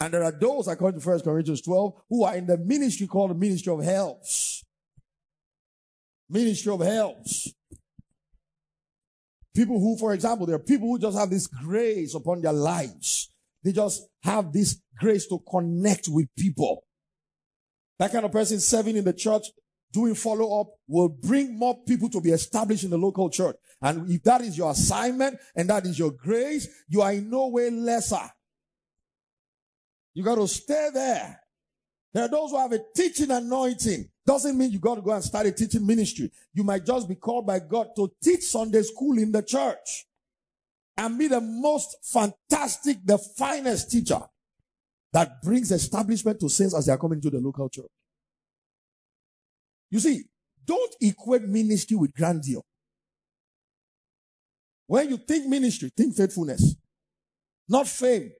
And 0.00 0.14
there 0.14 0.22
are 0.22 0.32
those, 0.32 0.68
according 0.68 1.00
to 1.00 1.08
1 1.08 1.20
Corinthians 1.20 1.62
12, 1.62 2.02
who 2.08 2.24
are 2.24 2.36
in 2.36 2.46
the 2.46 2.58
ministry 2.58 3.06
called 3.06 3.30
the 3.30 3.34
ministry 3.34 3.72
of 3.72 3.82
helps. 3.82 4.64
Ministry 6.28 6.72
of 6.72 6.80
helps. 6.80 7.52
People 9.58 9.80
who, 9.80 9.98
for 9.98 10.14
example, 10.14 10.46
there 10.46 10.54
are 10.54 10.60
people 10.60 10.86
who 10.86 11.00
just 11.00 11.18
have 11.18 11.30
this 11.30 11.48
grace 11.48 12.14
upon 12.14 12.40
their 12.40 12.52
lives. 12.52 13.28
They 13.64 13.72
just 13.72 14.06
have 14.22 14.52
this 14.52 14.80
grace 14.96 15.26
to 15.26 15.40
connect 15.50 16.06
with 16.06 16.28
people. 16.38 16.84
That 17.98 18.12
kind 18.12 18.24
of 18.24 18.30
person 18.30 18.60
serving 18.60 18.96
in 18.96 19.02
the 19.02 19.12
church 19.12 19.46
doing 19.92 20.14
follow 20.14 20.60
up 20.60 20.68
will 20.86 21.08
bring 21.08 21.58
more 21.58 21.76
people 21.82 22.08
to 22.10 22.20
be 22.20 22.30
established 22.30 22.84
in 22.84 22.90
the 22.90 22.98
local 22.98 23.30
church. 23.30 23.56
And 23.82 24.08
if 24.08 24.22
that 24.22 24.42
is 24.42 24.56
your 24.56 24.70
assignment 24.70 25.40
and 25.56 25.68
that 25.70 25.86
is 25.86 25.98
your 25.98 26.12
grace, 26.12 26.68
you 26.86 27.02
are 27.02 27.12
in 27.12 27.28
no 27.28 27.48
way 27.48 27.68
lesser. 27.68 28.30
You 30.14 30.22
got 30.22 30.36
to 30.36 30.46
stay 30.46 30.90
there. 30.94 31.40
There 32.12 32.26
are 32.26 32.28
those 32.28 32.52
who 32.52 32.60
have 32.60 32.70
a 32.74 32.80
teaching 32.94 33.32
anointing. 33.32 34.08
Doesn't 34.28 34.58
mean 34.58 34.70
you 34.70 34.78
got 34.78 34.96
to 34.96 35.00
go 35.00 35.12
and 35.12 35.24
start 35.24 35.46
a 35.46 35.52
teaching 35.52 35.86
ministry. 35.86 36.30
You 36.52 36.62
might 36.62 36.84
just 36.84 37.08
be 37.08 37.14
called 37.14 37.46
by 37.46 37.60
God 37.60 37.96
to 37.96 38.12
teach 38.22 38.42
Sunday 38.42 38.82
school 38.82 39.16
in 39.16 39.32
the 39.32 39.42
church 39.42 40.04
and 40.98 41.18
be 41.18 41.28
the 41.28 41.40
most 41.40 41.96
fantastic, 42.02 42.98
the 43.06 43.16
finest 43.16 43.90
teacher 43.90 44.20
that 45.14 45.40
brings 45.40 45.72
establishment 45.72 46.38
to 46.40 46.50
saints 46.50 46.74
as 46.74 46.84
they 46.84 46.92
are 46.92 46.98
coming 46.98 47.22
to 47.22 47.30
the 47.30 47.38
local 47.38 47.70
church. 47.70 47.86
You 49.90 49.98
see, 49.98 50.24
don't 50.62 50.94
equate 51.00 51.44
ministry 51.44 51.96
with 51.96 52.12
grandeur. 52.12 52.60
When 54.88 55.08
you 55.08 55.16
think 55.16 55.46
ministry, 55.46 55.90
think 55.96 56.14
faithfulness, 56.14 56.76
not 57.66 57.88
fame. 57.88 58.30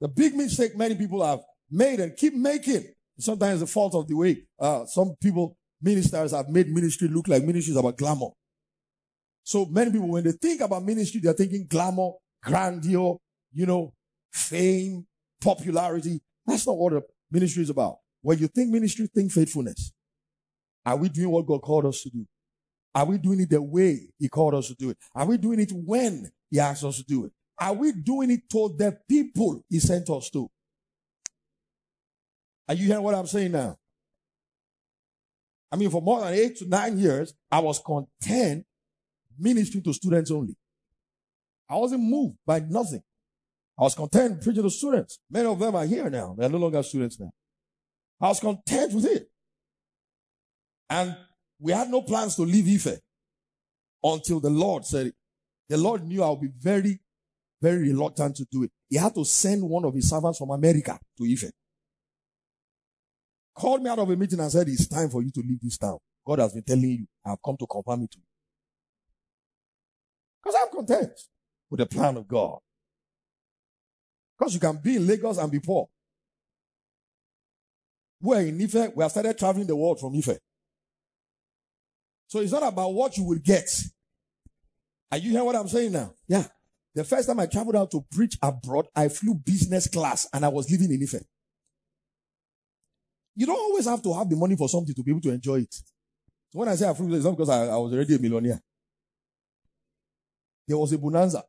The 0.00 0.08
big 0.08 0.34
mistake 0.34 0.76
many 0.76 0.96
people 0.96 1.24
have 1.24 1.42
made 1.70 2.00
and 2.00 2.16
keep 2.16 2.34
making. 2.34 2.94
Sometimes 3.18 3.60
the 3.60 3.66
fault 3.66 3.94
of 3.94 4.06
the 4.06 4.14
way 4.14 4.42
uh, 4.58 4.84
some 4.86 5.14
people, 5.20 5.56
ministers, 5.80 6.32
have 6.32 6.48
made 6.48 6.68
ministry 6.68 7.08
look 7.08 7.28
like 7.28 7.42
ministry 7.42 7.72
is 7.72 7.78
about 7.78 7.96
glamour. 7.96 8.28
So 9.42 9.64
many 9.66 9.90
people, 9.90 10.08
when 10.08 10.24
they 10.24 10.32
think 10.32 10.60
about 10.60 10.84
ministry, 10.84 11.20
they're 11.22 11.32
thinking 11.32 11.66
glamour, 11.68 12.10
grandeur, 12.42 13.16
you 13.52 13.64
know, 13.66 13.94
fame, 14.32 15.06
popularity. 15.40 16.20
That's 16.44 16.66
not 16.66 16.76
what 16.76 16.92
the 16.92 17.02
ministry 17.30 17.62
is 17.62 17.70
about. 17.70 17.98
When 18.22 18.38
you 18.38 18.48
think 18.48 18.70
ministry, 18.70 19.08
think 19.14 19.32
faithfulness. 19.32 19.92
Are 20.84 20.96
we 20.96 21.08
doing 21.08 21.30
what 21.30 21.46
God 21.46 21.62
called 21.62 21.86
us 21.86 22.02
to 22.02 22.10
do? 22.10 22.26
Are 22.94 23.04
we 23.04 23.18
doing 23.18 23.40
it 23.40 23.50
the 23.50 23.62
way 23.62 24.08
He 24.18 24.28
called 24.28 24.54
us 24.54 24.68
to 24.68 24.74
do 24.74 24.90
it? 24.90 24.98
Are 25.14 25.26
we 25.26 25.36
doing 25.36 25.60
it 25.60 25.70
when 25.72 26.30
He 26.50 26.58
asked 26.58 26.84
us 26.84 26.96
to 26.98 27.04
do 27.04 27.26
it? 27.26 27.32
Are 27.58 27.72
we 27.72 27.92
doing 27.92 28.30
it 28.30 28.48
to 28.50 28.74
the 28.76 28.98
people 29.08 29.62
He 29.68 29.78
sent 29.78 30.10
us 30.10 30.28
to? 30.30 30.50
Are 32.68 32.74
you 32.74 32.86
hearing 32.86 33.02
what 33.02 33.14
I'm 33.14 33.26
saying 33.26 33.52
now? 33.52 33.76
I 35.70 35.76
mean, 35.76 35.90
for 35.90 36.00
more 36.00 36.20
than 36.20 36.34
eight 36.34 36.56
to 36.58 36.68
nine 36.68 36.98
years, 36.98 37.34
I 37.50 37.60
was 37.60 37.80
content 37.80 38.64
ministering 39.38 39.84
to 39.84 39.92
students 39.92 40.30
only. 40.30 40.56
I 41.68 41.76
wasn't 41.76 42.02
moved 42.02 42.36
by 42.46 42.60
nothing. 42.60 43.02
I 43.78 43.82
was 43.82 43.94
content 43.94 44.42
preaching 44.42 44.62
to 44.62 44.70
students. 44.70 45.18
Many 45.30 45.46
of 45.46 45.58
them 45.58 45.74
are 45.74 45.84
here 45.84 46.08
now. 46.08 46.34
They're 46.38 46.48
no 46.48 46.58
longer 46.58 46.82
students 46.82 47.20
now. 47.20 47.30
I 48.20 48.28
was 48.28 48.40
content 48.40 48.94
with 48.94 49.04
it. 49.04 49.28
And 50.88 51.16
we 51.58 51.72
had 51.72 51.90
no 51.90 52.02
plans 52.02 52.36
to 52.36 52.42
leave 52.42 52.68
Ife 52.68 52.98
until 54.02 54.40
the 54.40 54.50
Lord 54.50 54.86
said 54.86 55.08
it. 55.08 55.14
The 55.68 55.76
Lord 55.76 56.04
knew 56.04 56.22
I 56.22 56.30
would 56.30 56.40
be 56.40 56.52
very, 56.58 57.00
very 57.60 57.88
reluctant 57.88 58.36
to 58.36 58.46
do 58.50 58.62
it. 58.62 58.70
He 58.88 58.96
had 58.96 59.14
to 59.16 59.24
send 59.24 59.62
one 59.68 59.84
of 59.84 59.94
his 59.94 60.08
servants 60.08 60.38
from 60.38 60.50
America 60.50 60.98
to 61.18 61.24
Ife. 61.24 61.50
Called 63.56 63.82
me 63.82 63.88
out 63.88 63.98
of 63.98 64.10
a 64.10 64.16
meeting 64.16 64.38
and 64.38 64.52
said, 64.52 64.68
It's 64.68 64.86
time 64.86 65.08
for 65.08 65.22
you 65.22 65.30
to 65.30 65.40
leave 65.40 65.60
this 65.62 65.78
town. 65.78 65.98
God 66.26 66.40
has 66.40 66.52
been 66.52 66.62
telling 66.62 66.82
you, 66.82 67.06
I've 67.24 67.42
come 67.42 67.56
to 67.56 67.66
confirm 67.66 68.02
it 68.02 68.10
to 68.12 68.18
you. 68.18 68.24
Because 70.42 70.60
I'm 70.60 70.70
content 70.70 71.12
with 71.70 71.80
the 71.80 71.86
plan 71.86 72.16
of 72.16 72.28
God. 72.28 72.58
Because 74.38 74.52
you 74.54 74.60
can 74.60 74.76
be 74.76 74.96
in 74.96 75.06
Lagos 75.06 75.38
and 75.38 75.50
be 75.50 75.60
poor. 75.60 75.88
We're 78.20 78.42
in 78.42 78.60
Ife. 78.60 78.94
We 78.94 79.02
have 79.02 79.10
started 79.10 79.38
traveling 79.38 79.66
the 79.66 79.76
world 79.76 80.00
from 80.00 80.14
Ife. 80.14 80.38
So 82.26 82.40
it's 82.40 82.52
not 82.52 82.64
about 82.64 82.92
what 82.92 83.16
you 83.16 83.24
will 83.24 83.38
get. 83.38 83.70
Are 85.10 85.18
you 85.18 85.30
hearing 85.30 85.46
what 85.46 85.56
I'm 85.56 85.68
saying 85.68 85.92
now? 85.92 86.12
Yeah. 86.28 86.44
The 86.94 87.04
first 87.04 87.28
time 87.28 87.40
I 87.40 87.46
traveled 87.46 87.76
out 87.76 87.90
to 87.92 88.04
preach 88.10 88.36
abroad, 88.42 88.86
I 88.94 89.08
flew 89.08 89.34
business 89.34 89.86
class 89.86 90.28
and 90.32 90.44
I 90.44 90.48
was 90.48 90.70
living 90.70 90.92
in 90.92 91.02
Ife. 91.02 91.22
You 93.36 93.46
don't 93.46 93.58
always 93.58 93.84
have 93.84 94.02
to 94.02 94.14
have 94.14 94.28
the 94.30 94.36
money 94.36 94.56
for 94.56 94.68
something 94.68 94.94
to 94.94 95.02
be 95.02 95.10
able 95.10 95.20
to 95.20 95.30
enjoy 95.30 95.60
it. 95.60 95.74
So 95.74 96.58
when 96.58 96.68
I 96.68 96.74
say 96.74 96.88
I 96.88 96.94
flew, 96.94 97.14
it's 97.14 97.24
not 97.24 97.32
because 97.32 97.50
I, 97.50 97.66
I 97.66 97.76
was 97.76 97.92
already 97.92 98.14
a 98.14 98.18
millionaire. 98.18 98.60
There 100.66 100.78
was 100.78 100.92
a 100.92 100.98
bonanza. 100.98 101.44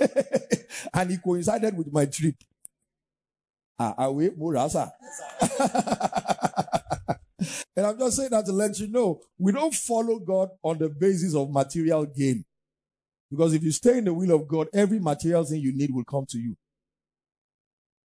and 0.94 1.10
it 1.10 1.22
coincided 1.22 1.76
with 1.76 1.90
my 1.92 2.04
trip. 2.06 2.34
Ah, 3.78 3.94
away, 4.04 4.30
Murasa. 4.30 4.92
and 7.76 7.86
I'm 7.86 7.98
just 7.98 8.16
saying 8.16 8.30
that 8.30 8.44
to 8.46 8.52
let 8.52 8.78
you 8.78 8.88
know, 8.88 9.20
we 9.38 9.50
don't 9.50 9.74
follow 9.74 10.18
God 10.20 10.50
on 10.62 10.78
the 10.78 10.88
basis 10.88 11.34
of 11.34 11.50
material 11.50 12.04
gain. 12.06 12.44
Because 13.30 13.54
if 13.54 13.62
you 13.64 13.72
stay 13.72 13.98
in 13.98 14.04
the 14.04 14.14
will 14.14 14.30
of 14.30 14.46
God, 14.46 14.68
every 14.72 15.00
material 15.00 15.42
thing 15.44 15.60
you 15.60 15.72
need 15.76 15.92
will 15.92 16.04
come 16.04 16.26
to 16.28 16.38
you. 16.38 16.54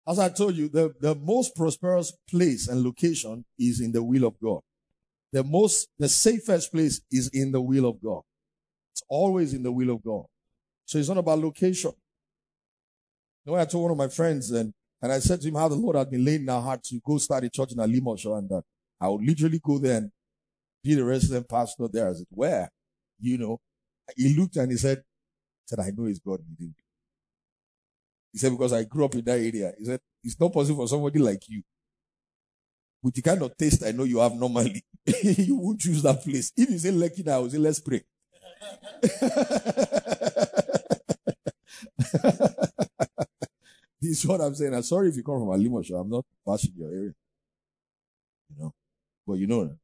As 0.07 0.19
I 0.19 0.29
told 0.29 0.55
you, 0.55 0.67
the, 0.67 0.93
the 0.99 1.15
most 1.15 1.55
prosperous 1.55 2.11
place 2.29 2.67
and 2.67 2.83
location 2.83 3.45
is 3.57 3.79
in 3.79 3.91
the 3.91 4.03
will 4.03 4.25
of 4.25 4.35
God. 4.41 4.59
The 5.31 5.43
most, 5.43 5.87
the 5.97 6.09
safest 6.09 6.71
place 6.71 7.01
is 7.09 7.29
in 7.29 7.51
the 7.51 7.61
will 7.61 7.85
of 7.85 8.01
God. 8.03 8.21
It's 8.91 9.03
always 9.07 9.53
in 9.53 9.63
the 9.63 9.71
will 9.71 9.91
of 9.91 10.03
God. 10.03 10.25
So 10.85 10.97
it's 10.97 11.07
not 11.07 11.17
about 11.17 11.39
location. 11.39 11.91
You 13.45 13.53
know, 13.53 13.59
I 13.59 13.65
told 13.65 13.83
one 13.83 13.91
of 13.91 13.97
my 13.97 14.09
friends 14.09 14.51
and, 14.51 14.73
and 15.01 15.11
I 15.11 15.19
said 15.19 15.41
to 15.41 15.47
him 15.47 15.55
how 15.55 15.69
the 15.69 15.75
Lord 15.75 15.95
had 15.95 16.11
been 16.11 16.23
laying 16.23 16.41
in 16.41 16.49
our 16.49 16.61
heart 16.61 16.83
to 16.85 16.99
go 17.05 17.17
start 17.17 17.45
a 17.45 17.49
church 17.49 17.71
in 17.71 17.77
Alimosho 17.77 18.37
and 18.37 18.49
that 18.49 18.63
I 18.99 19.07
would 19.07 19.23
literally 19.25 19.59
go 19.63 19.79
there 19.79 19.97
and 19.97 20.11
be 20.83 20.95
the 20.95 21.03
resident 21.03 21.49
pastor 21.49 21.87
there 21.91 22.07
as 22.07 22.21
it 22.21 22.27
were. 22.29 22.67
You 23.19 23.37
know, 23.37 23.59
he 24.15 24.35
looked 24.35 24.57
and 24.57 24.69
he 24.71 24.77
said, 24.77 25.01
said, 25.65 25.79
I 25.79 25.91
know 25.95 26.05
it's 26.05 26.19
God 26.19 26.41
leading 26.59 26.75
He 28.33 28.39
said, 28.39 28.51
because 28.51 28.73
I 28.73 28.83
grew 28.83 29.05
up 29.05 29.13
in 29.13 29.23
that 29.25 29.39
area. 29.39 29.71
He 29.77 29.85
said, 29.85 29.99
it's 30.23 30.39
not 30.39 30.51
possible 30.51 30.83
for 30.83 30.89
somebody 30.89 31.19
like 31.19 31.47
you. 31.47 31.61
With 33.03 33.13
the 33.13 33.21
kind 33.21 33.41
of 33.43 33.55
taste 33.55 33.83
I 33.85 33.91
know 33.91 34.05
you 34.05 34.17
have 34.17 34.33
normally, 34.33 34.83
you 35.23 35.55
won't 35.55 35.79
choose 35.79 36.01
that 36.01 36.23
place. 36.23 36.51
If 36.57 36.69
you 36.69 36.79
say 36.79 36.91
lucky 36.91 37.21
now, 37.21 37.35
I 37.35 37.39
will 37.39 37.49
say, 37.51 37.59
let's 37.59 37.79
pray. 37.79 38.01
this 44.01 44.19
is 44.19 44.25
what 44.25 44.41
I'm 44.41 44.55
saying. 44.55 44.73
I'm 44.73 44.81
sorry 44.83 45.09
if 45.09 45.15
you 45.15 45.23
come 45.23 45.39
from 45.39 45.49
Alimosho. 45.49 45.99
I'm 45.99 46.09
not 46.09 46.25
bashing 46.45 46.73
your 46.75 46.89
area. 46.89 47.13
You 48.49 48.63
know. 48.63 48.73
But 49.27 49.33
you 49.35 49.47
know 49.47 49.77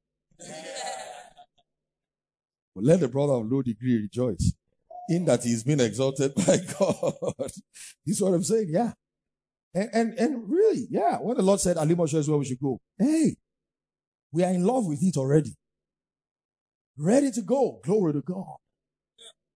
But 2.76 2.84
let 2.84 3.00
the 3.00 3.08
brother 3.10 3.34
of 3.34 3.52
low 3.52 3.62
degree 3.62 3.98
rejoice 3.98 4.54
in 5.10 5.26
that 5.26 5.44
he's 5.44 5.64
been 5.64 5.82
exalted 5.82 6.34
by 6.48 6.58
God. 6.80 7.52
is 8.06 8.22
what 8.22 8.34
I'm 8.34 8.44
saying. 8.44 8.68
Yeah. 8.70 8.94
And, 9.74 9.90
and, 9.94 10.14
and 10.20 10.50
really, 10.50 10.88
yeah, 10.90 11.18
when 11.18 11.38
the 11.38 11.44
Lord 11.44 11.60
said 11.60 11.78
Alimosho 11.78 12.16
is 12.16 12.30
where 12.30 12.38
we 12.38 12.46
should 12.46 12.60
go, 12.60 12.80
hey, 12.98 13.36
we 14.32 14.44
are 14.44 14.52
in 14.52 14.64
love 14.64 14.86
with 14.86 15.04
it 15.04 15.18
already. 15.18 15.56
Ready 16.98 17.32
to 17.32 17.42
go. 17.42 17.80
Glory 17.84 18.14
to 18.14 18.22
God. 18.22 18.56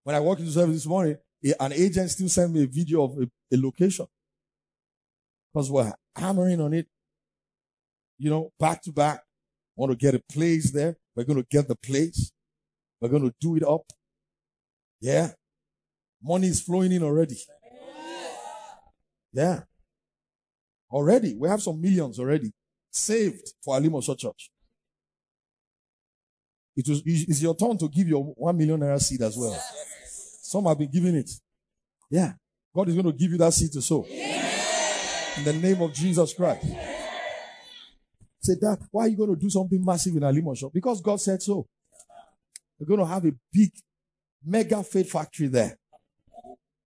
When 0.03 0.15
I 0.15 0.19
walked 0.19 0.41
into 0.41 0.51
service 0.51 0.75
this 0.75 0.85
morning, 0.85 1.17
an 1.59 1.73
agent 1.73 2.09
still 2.09 2.29
sent 2.29 2.53
me 2.53 2.63
a 2.63 2.67
video 2.67 3.03
of 3.03 3.17
a, 3.17 3.55
a 3.55 3.57
location. 3.57 4.05
Because 5.53 5.69
we're 5.69 5.93
hammering 6.15 6.61
on 6.61 6.73
it, 6.73 6.87
you 8.17 8.29
know, 8.29 8.51
back 8.59 8.81
to 8.83 8.91
back. 8.91 9.21
Want 9.75 9.91
to 9.91 9.97
get 9.97 10.15
a 10.15 10.21
place 10.31 10.71
there. 10.71 10.97
We're 11.15 11.25
going 11.25 11.41
to 11.41 11.47
get 11.49 11.67
the 11.67 11.75
place. 11.75 12.31
We're 13.01 13.09
going 13.09 13.29
to 13.29 13.33
do 13.39 13.55
it 13.55 13.63
up. 13.63 13.83
Yeah. 15.01 15.31
Money 16.23 16.47
is 16.47 16.61
flowing 16.61 16.91
in 16.91 17.03
already. 17.03 17.37
Yeah. 19.33 19.61
Already. 20.91 21.35
We 21.37 21.49
have 21.49 21.61
some 21.61 21.81
millions 21.81 22.19
already 22.19 22.51
saved 22.89 23.53
for 23.63 23.75
Alimosho 23.77 24.17
Church. 24.17 24.51
It 26.75 26.87
was, 26.87 27.01
it's 27.05 27.41
your 27.41 27.55
turn 27.55 27.77
to 27.77 27.89
give 27.89 28.07
your 28.07 28.23
one 28.23 28.57
million 28.57 28.79
naira 28.79 29.01
seed 29.01 29.21
as 29.21 29.35
well. 29.37 29.59
Some 30.07 30.65
have 30.65 30.77
been 30.77 30.91
giving 30.91 31.15
it. 31.15 31.29
Yeah. 32.09 32.33
God 32.75 32.89
is 32.89 32.95
going 32.95 33.05
to 33.05 33.13
give 33.13 33.31
you 33.31 33.37
that 33.39 33.53
seed 33.53 33.71
to 33.73 33.81
sow. 33.81 34.05
In 34.05 35.43
the 35.43 35.53
name 35.53 35.81
of 35.81 35.93
Jesus 35.93 36.33
Christ. 36.33 36.65
Say 38.39 38.53
that, 38.61 38.79
why 38.91 39.05
are 39.05 39.07
you 39.07 39.17
going 39.17 39.33
to 39.33 39.39
do 39.39 39.49
something 39.49 39.83
massive 39.83 40.15
in 40.15 40.21
Alimosho? 40.21 40.71
Because 40.73 41.01
God 41.01 41.19
said 41.19 41.41
so. 41.41 41.65
We're 42.79 42.87
going 42.87 42.99
to 42.99 43.05
have 43.05 43.25
a 43.25 43.31
big, 43.51 43.71
mega 44.43 44.83
faith 44.83 45.11
factory 45.11 45.47
there. 45.47 45.77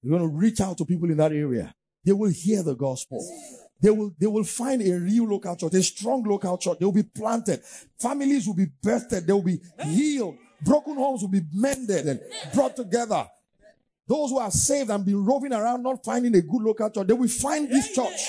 We're 0.04 0.18
going 0.18 0.30
to 0.30 0.38
reach 0.38 0.62
out 0.62 0.78
to 0.78 0.86
people 0.86 1.10
in 1.10 1.18
that 1.18 1.32
area. 1.32 1.74
They 2.06 2.12
will 2.14 2.30
hear 2.30 2.64
the 2.64 2.76
gospel. 2.76 3.26
They 3.82 3.90
will, 3.90 4.12
they 4.18 4.28
will 4.28 4.44
find 4.44 4.82
a 4.82 5.00
real 5.00 5.28
local 5.28 5.56
church, 5.56 5.74
a 5.74 5.84
strong 5.84 6.24
local 6.24 6.58
church. 6.58 6.80
They 6.80 6.86
will 6.86 6.94
be 6.94 7.04
planted. 7.04 7.62
Families 8.00 8.48
will 8.48 8.56
be 8.56 8.68
birthed. 8.84 9.26
They 9.26 9.34
will 9.34 9.44
be 9.44 9.60
healed. 9.84 10.38
Broken 10.62 10.96
homes 10.96 11.22
will 11.22 11.30
be 11.30 11.42
mended 11.54 12.08
and 12.08 12.22
brought 12.54 12.76
together. 12.76 13.28
Those 14.08 14.30
who 14.30 14.40
are 14.40 14.50
saved 14.50 14.90
and 14.90 15.06
been 15.06 15.24
roving 15.24 15.54
around 15.54 15.84
not 15.84 16.04
finding 16.04 16.34
a 16.36 16.42
good 16.42 16.62
local 16.62 16.90
church, 16.90 17.08
they 17.08 17.14
will 17.14 17.28
find 17.28 17.70
this 17.70 17.94
church. 17.94 18.28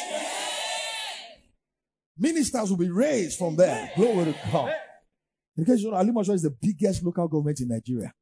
Ministers 2.18 2.70
will 2.70 2.78
be 2.78 2.90
raised 2.90 3.38
from 3.38 3.54
there. 3.54 3.92
Glory 3.94 4.24
to 4.24 4.34
God. 4.52 4.74
In 5.56 5.64
case 5.64 5.80
you 5.80 5.90
know, 5.90 5.96
Alimosho 5.96 6.34
is 6.34 6.42
the 6.42 6.50
biggest 6.50 7.02
local 7.04 7.28
government 7.28 7.60
in 7.60 7.68
Nigeria. 7.68 8.12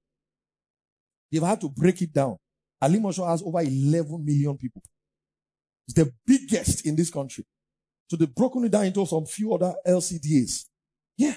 They've 1.33 1.43
had 1.43 1.61
to 1.63 1.69
break 1.71 2.01
it 2.03 2.13
down. 2.13 2.37
Alimosho 2.83 3.29
has 3.29 3.43
over 3.43 3.61
11 3.61 4.25
million 4.25 4.57
people. 4.57 4.83
It's 5.89 5.95
the 5.95 6.13
biggest 6.27 6.87
in 6.87 6.97
this 6.97 7.11
country. 7.11 7.45
So 8.09 8.17
they've 8.17 8.35
broken 8.35 8.65
it 8.65 8.71
down 8.71 8.87
into 8.87 9.07
some 9.07 9.27
few 9.27 9.55
other 9.55 9.75
LCDAs. 9.87 10.67
Yeah. 11.17 11.37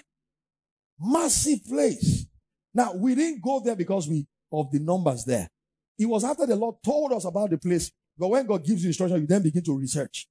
Massive 0.99 1.65
place. 1.65 2.25
Now, 2.73 2.93
we 2.93 3.15
didn't 3.15 3.41
go 3.41 3.61
there 3.63 3.75
because 3.75 4.07
we, 4.07 4.27
of 4.51 4.71
the 4.71 4.79
numbers 4.79 5.23
there. 5.25 5.49
It 5.97 6.05
was 6.05 6.23
after 6.23 6.45
the 6.45 6.55
Lord 6.55 6.75
told 6.83 7.13
us 7.13 7.25
about 7.25 7.49
the 7.49 7.57
place. 7.57 7.91
But 8.17 8.29
when 8.29 8.45
God 8.45 8.65
gives 8.65 8.83
you 8.83 8.89
instruction, 8.89 9.21
you 9.21 9.27
then 9.27 9.41
begin 9.41 9.63
to 9.63 9.77
research. 9.77 10.27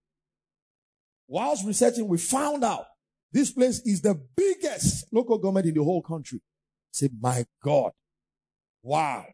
Whilst 1.27 1.67
researching, 1.67 2.07
we 2.07 2.19
found 2.19 2.65
out 2.65 2.87
this 3.33 3.51
place 3.51 3.81
is 3.81 4.01
the 4.01 4.21
biggest 4.37 5.07
local 5.13 5.39
government 5.39 5.67
in 5.67 5.75
the 5.75 5.85
whole 5.85 6.03
country. 6.03 6.41
Say, 6.91 7.11
my 7.21 7.45
God. 7.63 7.93
Wow. 8.83 9.27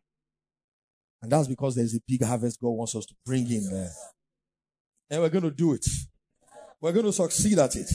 And 1.25 1.33
that's 1.33 1.49
because 1.49 1.75
there's 1.75 1.95
a 1.95 2.01
big 2.07 2.23
harvest 2.23 2.61
God 2.61 2.69
wants 2.69 2.95
us 2.95 3.07
to 3.07 3.15
bring 3.25 3.51
in 3.51 3.67
there. 3.71 3.91
And 5.09 5.23
we're 5.23 5.31
going 5.31 5.45
to 5.45 5.51
do 5.51 5.73
it. 5.73 5.87
We're 6.83 6.93
going 6.93 7.07
to 7.07 7.15
succeed 7.15 7.59
at 7.59 7.75
it. 7.77 7.91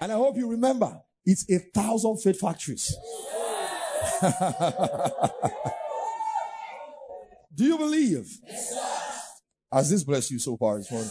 And 0.00 0.10
I 0.10 0.14
hope 0.14 0.38
you 0.38 0.48
remember, 0.50 0.98
it's 1.26 1.44
a 1.50 1.58
thousand 1.58 2.16
faith 2.16 2.40
factories. 2.40 2.96
do 7.54 7.64
you 7.64 7.76
believe? 7.76 8.26
Has 9.70 9.90
this 9.90 10.02
blessed 10.02 10.30
you 10.30 10.38
so 10.38 10.56
far 10.56 10.78
this 10.78 10.90
morning? 10.90 11.10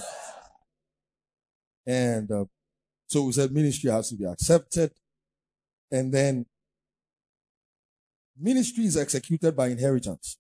And 1.86 2.32
uh, 2.32 2.46
so 3.06 3.26
we 3.26 3.32
said 3.34 3.52
ministry 3.52 3.92
has 3.92 4.10
to 4.10 4.16
be 4.16 4.26
accepted. 4.26 4.92
And 5.92 6.12
then 6.12 6.48
ministry 8.40 8.86
is 8.86 8.98
executed 8.98 9.56
by 9.56 9.68
inheritance. 9.68 10.40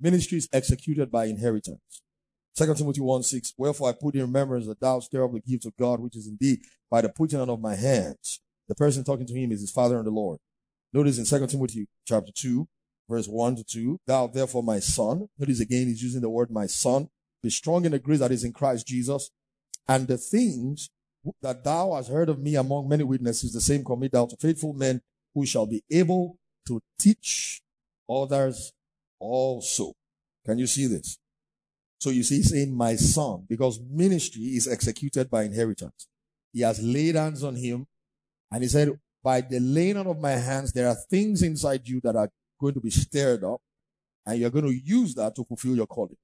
Ministry 0.00 0.38
is 0.38 0.48
executed 0.52 1.10
by 1.10 1.26
inheritance. 1.26 2.02
2 2.56 2.74
Timothy 2.74 3.00
1 3.00 3.22
6. 3.22 3.54
Wherefore 3.56 3.90
I 3.90 3.92
put 3.92 4.14
in 4.14 4.22
remembrance 4.22 4.66
that 4.66 4.80
thou 4.80 5.00
stir 5.00 5.24
up 5.24 5.32
the 5.32 5.40
gift 5.40 5.66
of 5.66 5.76
God, 5.76 6.00
which 6.00 6.16
is 6.16 6.26
indeed 6.26 6.60
by 6.90 7.00
the 7.00 7.08
putting 7.08 7.40
on 7.40 7.50
of 7.50 7.60
my 7.60 7.74
hands. 7.74 8.40
The 8.68 8.74
person 8.74 9.04
talking 9.04 9.26
to 9.26 9.34
him 9.34 9.52
is 9.52 9.60
his 9.60 9.70
father 9.70 9.96
and 9.96 10.06
the 10.06 10.10
Lord. 10.10 10.38
Notice 10.92 11.18
in 11.18 11.24
2 11.40 11.46
Timothy 11.46 11.86
chapter 12.06 12.32
2, 12.32 12.66
verse 13.08 13.26
1 13.26 13.56
to 13.56 13.64
2. 13.64 14.00
Thou 14.06 14.26
therefore 14.26 14.62
my 14.62 14.80
son. 14.80 15.28
Notice 15.38 15.60
again, 15.60 15.86
he's 15.86 16.02
using 16.02 16.22
the 16.22 16.30
word 16.30 16.50
my 16.50 16.66
son. 16.66 17.08
Be 17.42 17.50
strong 17.50 17.84
in 17.84 17.92
the 17.92 17.98
grace 17.98 18.20
that 18.20 18.32
is 18.32 18.44
in 18.44 18.52
Christ 18.52 18.86
Jesus. 18.86 19.30
And 19.88 20.08
the 20.08 20.18
things 20.18 20.90
that 21.42 21.62
thou 21.62 21.94
hast 21.94 22.10
heard 22.10 22.28
of 22.28 22.38
me 22.38 22.56
among 22.56 22.88
many 22.88 23.04
witnesses, 23.04 23.52
the 23.52 23.60
same 23.60 23.84
commit 23.84 24.12
thou 24.12 24.26
to 24.26 24.36
faithful 24.36 24.72
men 24.72 25.00
who 25.34 25.44
shall 25.44 25.66
be 25.66 25.82
able 25.90 26.38
to 26.66 26.80
teach 26.98 27.62
others 28.08 28.72
also. 29.18 29.92
Can 30.44 30.58
you 30.58 30.66
see 30.66 30.86
this? 30.86 31.18
So 31.98 32.10
you 32.10 32.22
see, 32.22 32.36
he's 32.36 32.50
saying, 32.50 32.74
my 32.76 32.96
son, 32.96 33.46
because 33.48 33.80
ministry 33.80 34.42
is 34.42 34.68
executed 34.68 35.30
by 35.30 35.44
inheritance. 35.44 36.08
He 36.52 36.60
has 36.60 36.82
laid 36.82 37.14
hands 37.14 37.42
on 37.42 37.56
him, 37.56 37.86
and 38.50 38.62
he 38.62 38.68
said, 38.68 38.90
by 39.22 39.40
the 39.40 39.58
laying 39.58 39.96
on 39.96 40.06
of 40.06 40.20
my 40.20 40.32
hands, 40.32 40.72
there 40.72 40.88
are 40.88 40.96
things 41.10 41.42
inside 41.42 41.88
you 41.88 42.00
that 42.02 42.14
are 42.14 42.30
going 42.60 42.74
to 42.74 42.80
be 42.80 42.90
stirred 42.90 43.44
up, 43.44 43.60
and 44.24 44.38
you're 44.38 44.50
going 44.50 44.66
to 44.66 44.74
use 44.74 45.14
that 45.14 45.34
to 45.36 45.44
fulfill 45.44 45.74
your 45.74 45.86
calling. 45.86 46.16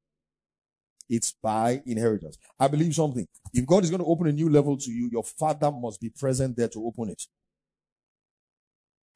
It's 1.08 1.34
by 1.42 1.82
inheritance. 1.84 2.38
I 2.58 2.68
believe 2.68 2.94
something. 2.94 3.26
If 3.52 3.66
God 3.66 3.84
is 3.84 3.90
going 3.90 4.00
to 4.02 4.06
open 4.06 4.28
a 4.28 4.32
new 4.32 4.48
level 4.48 4.76
to 4.76 4.90
you, 4.90 5.08
your 5.10 5.24
father 5.24 5.70
must 5.70 6.00
be 6.00 6.10
present 6.10 6.56
there 6.56 6.68
to 6.68 6.86
open 6.86 7.10
it. 7.10 7.22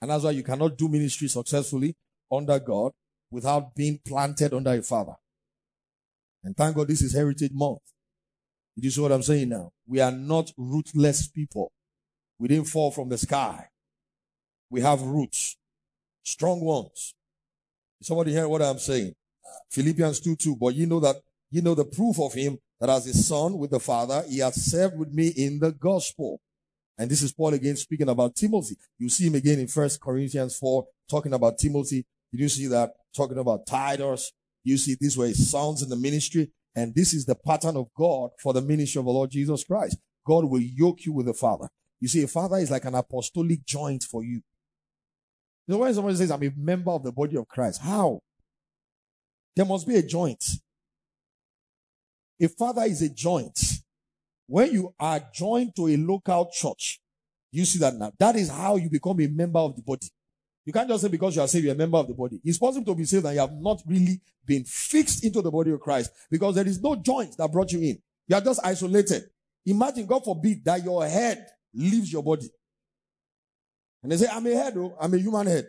And 0.00 0.10
that's 0.10 0.24
why 0.24 0.32
you 0.32 0.42
cannot 0.42 0.76
do 0.76 0.88
ministry 0.88 1.28
successfully 1.28 1.94
under 2.30 2.58
God 2.58 2.92
without 3.30 3.74
being 3.74 3.98
planted 4.04 4.54
under 4.54 4.72
a 4.72 4.82
father. 4.82 5.14
And 6.44 6.56
thank 6.56 6.76
God 6.76 6.88
this 6.88 7.02
is 7.02 7.14
Heritage 7.14 7.52
Month. 7.52 7.80
You 8.76 8.90
see 8.90 9.00
what 9.00 9.12
I'm 9.12 9.22
saying 9.22 9.48
now? 9.48 9.72
We 9.86 10.00
are 10.00 10.12
not 10.12 10.52
rootless 10.56 11.28
people. 11.28 11.72
We 12.38 12.48
didn't 12.48 12.68
fall 12.68 12.90
from 12.90 13.08
the 13.08 13.18
sky. 13.18 13.68
We 14.70 14.82
have 14.82 15.00
roots, 15.02 15.56
strong 16.22 16.60
ones. 16.60 17.14
Somebody 18.02 18.32
hear 18.32 18.48
what 18.48 18.62
I'm 18.62 18.78
saying? 18.78 19.14
Philippians 19.70 20.20
2 20.20 20.36
2. 20.36 20.56
But 20.56 20.74
you 20.74 20.86
know 20.86 21.00
that, 21.00 21.16
you 21.50 21.62
know 21.62 21.74
the 21.74 21.84
proof 21.84 22.20
of 22.20 22.34
him 22.34 22.58
that 22.78 22.90
as 22.90 23.06
a 23.06 23.14
son 23.14 23.56
with 23.58 23.70
the 23.70 23.80
father, 23.80 24.22
he 24.28 24.38
has 24.40 24.54
served 24.70 24.98
with 24.98 25.12
me 25.12 25.28
in 25.28 25.58
the 25.58 25.72
gospel. 25.72 26.40
And 26.98 27.10
this 27.10 27.22
is 27.22 27.32
Paul 27.32 27.54
again 27.54 27.76
speaking 27.76 28.08
about 28.08 28.34
Timothy. 28.34 28.76
You 28.98 29.08
see 29.08 29.26
him 29.26 29.34
again 29.34 29.58
in 29.58 29.68
First 29.68 30.00
Corinthians 30.00 30.56
4 30.58 30.86
talking 31.08 31.32
about 31.32 31.58
Timothy. 31.58 32.04
You 32.32 32.48
see 32.48 32.66
that? 32.68 32.92
Talking 33.14 33.38
about 33.38 33.66
Titus. 33.66 34.32
You 34.64 34.76
see 34.76 34.96
this 35.00 35.16
way 35.16 35.30
it 35.30 35.36
sounds 35.36 35.82
in 35.82 35.88
the 35.88 35.96
ministry. 35.96 36.50
And 36.74 36.94
this 36.94 37.14
is 37.14 37.24
the 37.24 37.34
pattern 37.34 37.76
of 37.76 37.86
God 37.96 38.30
for 38.42 38.52
the 38.52 38.60
ministry 38.60 38.98
of 38.98 39.06
the 39.06 39.12
Lord 39.12 39.30
Jesus 39.30 39.64
Christ. 39.64 39.96
God 40.26 40.44
will 40.44 40.60
yoke 40.60 41.06
you 41.06 41.12
with 41.12 41.26
the 41.26 41.34
Father. 41.34 41.68
You 42.00 42.08
see, 42.08 42.22
a 42.22 42.28
father 42.28 42.58
is 42.58 42.70
like 42.70 42.84
an 42.84 42.94
apostolic 42.94 43.64
joint 43.64 44.02
for 44.02 44.22
you. 44.22 44.42
You 45.66 45.74
know, 45.74 45.78
when 45.78 45.94
somebody 45.94 46.16
says, 46.16 46.30
I'm 46.30 46.42
a 46.42 46.52
member 46.56 46.90
of 46.90 47.02
the 47.02 47.12
body 47.12 47.36
of 47.36 47.48
Christ, 47.48 47.80
how? 47.82 48.20
There 49.54 49.64
must 49.64 49.86
be 49.86 49.96
a 49.96 50.02
joint. 50.02 50.44
A 52.40 52.48
father 52.48 52.82
is 52.82 53.00
a 53.02 53.08
joint. 53.08 53.58
When 54.46 54.72
you 54.72 54.94
are 55.00 55.20
joined 55.32 55.74
to 55.76 55.88
a 55.88 55.96
local 55.96 56.50
church, 56.52 57.00
you 57.50 57.64
see 57.64 57.78
that 57.78 57.94
now. 57.94 58.12
That 58.18 58.36
is 58.36 58.50
how 58.50 58.76
you 58.76 58.90
become 58.90 59.20
a 59.20 59.26
member 59.26 59.58
of 59.58 59.74
the 59.74 59.82
body. 59.82 60.08
You 60.66 60.72
can't 60.72 60.88
just 60.88 61.02
say 61.02 61.08
because 61.08 61.36
you 61.36 61.42
are 61.42 61.46
saved, 61.46 61.64
you're 61.64 61.74
a 61.74 61.78
member 61.78 61.96
of 61.96 62.08
the 62.08 62.14
body. 62.14 62.40
It's 62.44 62.58
possible 62.58 62.84
to 62.86 62.94
be 62.96 63.04
saved 63.04 63.24
and 63.24 63.34
you 63.34 63.40
have 63.40 63.52
not 63.52 63.80
really 63.86 64.20
been 64.44 64.64
fixed 64.64 65.24
into 65.24 65.40
the 65.40 65.50
body 65.50 65.70
of 65.70 65.80
Christ 65.80 66.10
because 66.28 66.56
there 66.56 66.66
is 66.66 66.82
no 66.82 66.96
joint 66.96 67.36
that 67.36 67.52
brought 67.52 67.70
you 67.70 67.78
in. 67.78 68.02
You 68.26 68.34
are 68.34 68.40
just 68.40 68.60
isolated. 68.64 69.22
Imagine, 69.64 70.06
God 70.06 70.24
forbid, 70.24 70.64
that 70.64 70.82
your 70.82 71.06
head 71.06 71.46
leaves 71.72 72.12
your 72.12 72.22
body. 72.24 72.50
And 74.02 74.10
they 74.10 74.16
say, 74.16 74.26
I'm 74.28 74.44
a 74.44 74.54
head, 74.54 74.76
oh, 74.76 74.96
I'm 75.00 75.14
a 75.14 75.18
human 75.18 75.46
head. 75.46 75.66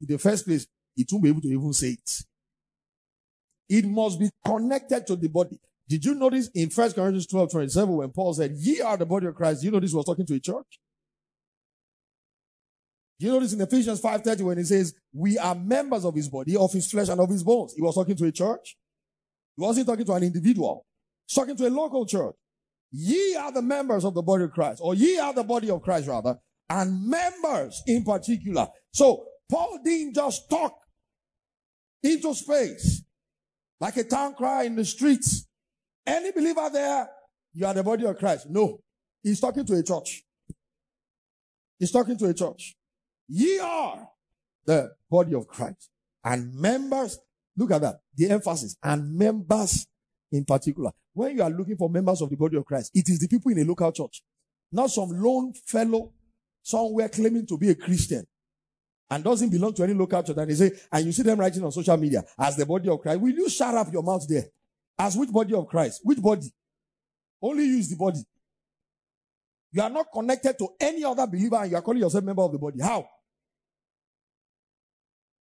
In 0.00 0.06
the 0.06 0.18
first 0.18 0.46
place, 0.46 0.66
it 0.96 1.06
won't 1.12 1.24
be 1.24 1.28
able 1.28 1.42
to 1.42 1.48
even 1.48 1.72
say 1.74 1.90
it. 1.90 2.22
It 3.68 3.84
must 3.84 4.18
be 4.18 4.30
connected 4.44 5.06
to 5.06 5.16
the 5.16 5.28
body. 5.28 5.60
Did 5.86 6.04
you 6.04 6.14
notice 6.14 6.48
in 6.54 6.70
1 6.70 6.92
Corinthians 6.92 7.26
12, 7.26 7.50
27, 7.50 7.94
when 7.94 8.10
Paul 8.10 8.32
said, 8.32 8.52
Ye 8.52 8.80
are 8.80 8.96
the 8.96 9.04
body 9.04 9.26
of 9.26 9.34
Christ, 9.34 9.62
you 9.62 9.70
know 9.70 9.80
this 9.80 9.92
was 9.92 10.06
talking 10.06 10.24
to 10.26 10.34
a 10.34 10.40
church? 10.40 10.80
You 13.22 13.30
notice 13.30 13.52
in 13.52 13.60
Ephesians 13.60 14.00
5:30 14.00 14.42
when 14.42 14.58
he 14.58 14.64
says, 14.64 14.94
We 15.12 15.38
are 15.38 15.54
members 15.54 16.04
of 16.04 16.16
his 16.16 16.28
body, 16.28 16.56
of 16.56 16.72
his 16.72 16.90
flesh, 16.90 17.08
and 17.08 17.20
of 17.20 17.30
his 17.30 17.44
bones. 17.44 17.72
He 17.72 17.80
was 17.80 17.94
talking 17.94 18.16
to 18.16 18.24
a 18.24 18.32
church. 18.32 18.76
He 19.56 19.62
wasn't 19.62 19.86
talking 19.86 20.04
to 20.04 20.12
an 20.14 20.24
individual. 20.24 20.84
He's 21.28 21.36
talking 21.36 21.56
to 21.56 21.68
a 21.68 21.70
local 21.70 22.04
church. 22.04 22.34
Ye 22.90 23.36
are 23.36 23.52
the 23.52 23.62
members 23.62 24.04
of 24.04 24.14
the 24.14 24.22
body 24.22 24.42
of 24.42 24.50
Christ, 24.50 24.80
or 24.82 24.96
ye 24.96 25.20
are 25.20 25.32
the 25.32 25.44
body 25.44 25.70
of 25.70 25.82
Christ 25.82 26.08
rather, 26.08 26.36
and 26.68 27.08
members 27.08 27.80
in 27.86 28.02
particular. 28.02 28.66
So 28.92 29.24
Paul 29.48 29.78
didn't 29.84 30.16
just 30.16 30.50
talk 30.50 30.76
into 32.02 32.34
space 32.34 33.04
like 33.78 33.96
a 33.98 34.04
town 34.04 34.34
cry 34.34 34.64
in 34.64 34.74
the 34.74 34.84
streets. 34.84 35.46
Any 36.04 36.32
believer 36.32 36.68
there, 36.72 37.08
you 37.54 37.66
are 37.66 37.74
the 37.74 37.84
body 37.84 38.04
of 38.04 38.18
Christ. 38.18 38.50
No, 38.50 38.80
he's 39.22 39.38
talking 39.38 39.64
to 39.64 39.74
a 39.74 39.82
church. 39.84 40.24
He's 41.78 41.92
talking 41.92 42.18
to 42.18 42.26
a 42.26 42.34
church. 42.34 42.74
Ye 43.34 43.58
are 43.60 44.08
the 44.66 44.92
body 45.10 45.34
of 45.34 45.46
Christ 45.46 45.88
and 46.22 46.54
members. 46.54 47.18
Look 47.56 47.70
at 47.70 47.80
that. 47.80 48.00
The 48.14 48.28
emphasis 48.28 48.76
and 48.82 49.16
members 49.16 49.86
in 50.30 50.44
particular. 50.44 50.90
When 51.14 51.36
you 51.36 51.42
are 51.42 51.48
looking 51.48 51.76
for 51.78 51.88
members 51.88 52.20
of 52.20 52.28
the 52.28 52.36
body 52.36 52.58
of 52.58 52.66
Christ, 52.66 52.90
it 52.94 53.08
is 53.08 53.18
the 53.18 53.28
people 53.28 53.50
in 53.50 53.58
a 53.60 53.64
local 53.64 53.90
church, 53.90 54.22
not 54.70 54.90
some 54.90 55.10
lone 55.10 55.54
fellow 55.54 56.12
somewhere 56.62 57.08
claiming 57.08 57.46
to 57.46 57.56
be 57.56 57.70
a 57.70 57.74
Christian 57.74 58.26
and 59.10 59.24
doesn't 59.24 59.48
belong 59.48 59.72
to 59.74 59.82
any 59.82 59.94
local 59.94 60.22
church. 60.22 60.36
And 60.36 60.50
they 60.50 60.54
say, 60.54 60.70
and 60.92 61.06
you 61.06 61.12
see 61.12 61.22
them 61.22 61.40
writing 61.40 61.64
on 61.64 61.72
social 61.72 61.96
media 61.96 62.22
as 62.38 62.56
the 62.56 62.66
body 62.66 62.90
of 62.90 63.00
Christ. 63.00 63.18
Will 63.18 63.32
you 63.32 63.48
shut 63.48 63.74
up 63.74 63.90
your 63.90 64.02
mouth 64.02 64.26
there? 64.28 64.44
As 64.98 65.16
which 65.16 65.32
body 65.32 65.54
of 65.54 65.66
Christ? 65.68 66.00
Which 66.04 66.20
body? 66.20 66.52
Only 67.40 67.64
use 67.64 67.88
the 67.88 67.96
body. 67.96 68.20
You 69.72 69.80
are 69.80 69.90
not 69.90 70.06
connected 70.12 70.58
to 70.58 70.68
any 70.78 71.02
other 71.02 71.26
believer 71.26 71.56
and 71.56 71.70
you 71.70 71.76
are 71.78 71.82
calling 71.82 72.02
yourself 72.02 72.22
member 72.22 72.42
of 72.42 72.52
the 72.52 72.58
body. 72.58 72.78
How? 72.82 73.08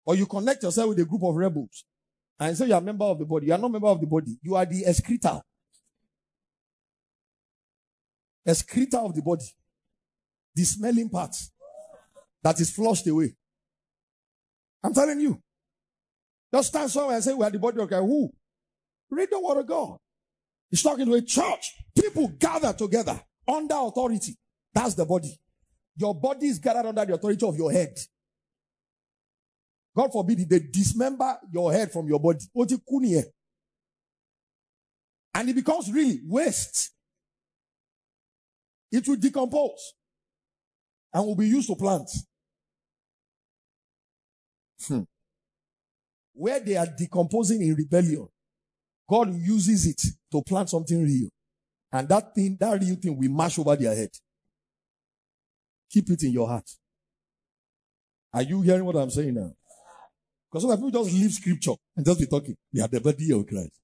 Or 0.04 0.14
you 0.14 0.26
connect 0.26 0.62
yourself 0.62 0.88
with 0.90 0.98
a 1.00 1.04
group 1.04 1.22
of 1.22 1.34
rebels 1.34 1.84
and 2.38 2.56
say 2.56 2.66
you 2.66 2.74
are 2.74 2.80
a 2.80 2.82
member 2.82 3.04
of 3.04 3.18
the 3.18 3.24
body. 3.24 3.46
You 3.46 3.52
are 3.52 3.58
not 3.58 3.66
a 3.68 3.70
member 3.70 3.88
of 3.88 4.00
the 4.00 4.06
body. 4.06 4.38
You 4.42 4.56
are 4.56 4.66
the 4.66 4.84
excreta. 4.86 5.42
Excreta 8.46 8.98
of 8.98 9.14
the 9.14 9.22
body. 9.22 9.44
The 10.54 10.64
smelling 10.64 11.08
part 11.08 11.36
that 12.42 12.58
is 12.60 12.70
flushed 12.70 13.06
away. 13.06 13.34
I'm 14.82 14.94
telling 14.94 15.20
you. 15.20 15.40
Just 16.52 16.68
stand 16.68 16.90
somewhere 16.90 17.16
and 17.16 17.24
say, 17.24 17.34
We 17.34 17.44
are 17.44 17.50
the 17.50 17.58
body 17.58 17.80
of 17.80 17.88
God. 17.88 18.00
Who? 18.00 18.32
Read 19.10 19.28
the 19.30 19.40
word 19.40 19.60
of 19.60 19.66
God. 19.66 19.98
He's 20.70 20.82
talking 20.82 21.06
to 21.06 21.14
a 21.14 21.22
church. 21.22 21.74
People 21.94 22.28
gather 22.38 22.72
together. 22.72 23.20
under 23.50 23.74
authority. 23.76 24.36
That's 24.72 24.94
the 24.94 25.04
body. 25.04 25.38
Your 25.96 26.14
body 26.14 26.46
is 26.46 26.58
gathered 26.58 26.86
under 26.86 27.04
the 27.04 27.14
authority 27.14 27.46
of 27.46 27.56
your 27.56 27.72
head. 27.72 27.96
God 29.96 30.12
forbid 30.12 30.48
they 30.48 30.60
dismember 30.60 31.38
your 31.52 31.72
head 31.72 31.92
from 31.92 32.06
your 32.06 32.20
body. 32.20 32.38
And 35.34 35.48
it 35.48 35.54
becomes 35.54 35.90
really 35.90 36.20
waste. 36.24 36.92
It 38.92 39.06
will 39.06 39.16
decompose 39.16 39.94
and 41.12 41.26
will 41.26 41.36
be 41.36 41.48
used 41.48 41.68
to 41.68 41.76
plant. 41.76 42.10
Hmm. 44.86 45.02
Where 46.32 46.60
they 46.60 46.76
are 46.76 46.86
decomposing 46.86 47.60
in 47.62 47.74
rebellion, 47.74 48.28
God 49.08 49.34
uses 49.34 49.86
it 49.86 50.02
to 50.32 50.42
plant 50.42 50.70
something 50.70 51.02
real. 51.02 51.28
And 51.92 52.08
that 52.08 52.34
thing, 52.34 52.56
that 52.60 52.80
real 52.80 52.96
thing 52.96 53.16
will 53.16 53.30
mash 53.30 53.58
over 53.58 53.76
their 53.76 53.94
head. 53.94 54.10
Keep 55.90 56.10
it 56.10 56.22
in 56.22 56.32
your 56.32 56.48
heart. 56.48 56.70
Are 58.32 58.42
you 58.42 58.62
hearing 58.62 58.84
what 58.84 58.96
I'm 58.96 59.10
saying 59.10 59.34
now? 59.34 59.52
Because 60.50 60.68
some 60.68 60.76
people 60.76 60.90
just 61.04 61.14
leave 61.14 61.32
scripture 61.32 61.74
and 61.96 62.04
just 62.04 62.18
be 62.18 62.26
talking. 62.26 62.56
We 62.72 62.80
are 62.80 62.88
the 62.88 63.00
body 63.00 63.32
of 63.32 63.46
Christ. 63.46 63.78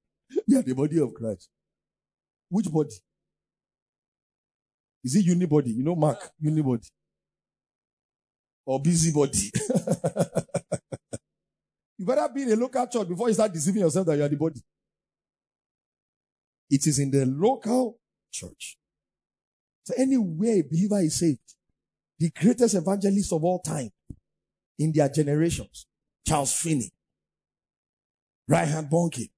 We 0.48 0.56
are 0.56 0.62
the 0.62 0.74
body 0.74 1.00
of 1.00 1.14
Christ. 1.14 1.48
Which 2.48 2.70
body? 2.70 2.94
Is 5.04 5.14
it 5.14 5.26
unibody? 5.26 5.76
You 5.76 5.84
know, 5.84 5.94
Mark, 5.94 6.30
unibody. 6.42 6.90
Or 8.64 8.80
busybody. 8.80 9.52
you 11.96 12.04
better 12.04 12.28
be 12.34 12.42
in 12.42 12.52
a 12.52 12.56
local 12.56 12.86
church 12.88 13.08
before 13.08 13.28
you 13.28 13.34
start 13.34 13.52
deceiving 13.52 13.82
yourself 13.82 14.06
that 14.06 14.16
you 14.16 14.24
are 14.24 14.28
the 14.28 14.36
body. 14.36 14.60
It 16.68 16.84
is 16.86 16.98
in 16.98 17.12
the 17.12 17.24
local 17.26 17.98
church. 18.32 18.76
So 19.84 19.94
anywhere 19.96 20.54
a 20.54 20.62
believer 20.62 20.98
is 20.98 21.16
saved, 21.16 21.38
the 22.18 22.30
greatest 22.30 22.74
evangelist 22.74 23.32
of 23.32 23.44
all 23.44 23.60
time 23.60 23.90
in 24.80 24.90
their 24.90 25.08
generations, 25.08 25.86
Charles 26.26 26.52
Finney, 26.52 26.90
Reinhard 28.48 28.90
Bonnke, 28.90 29.30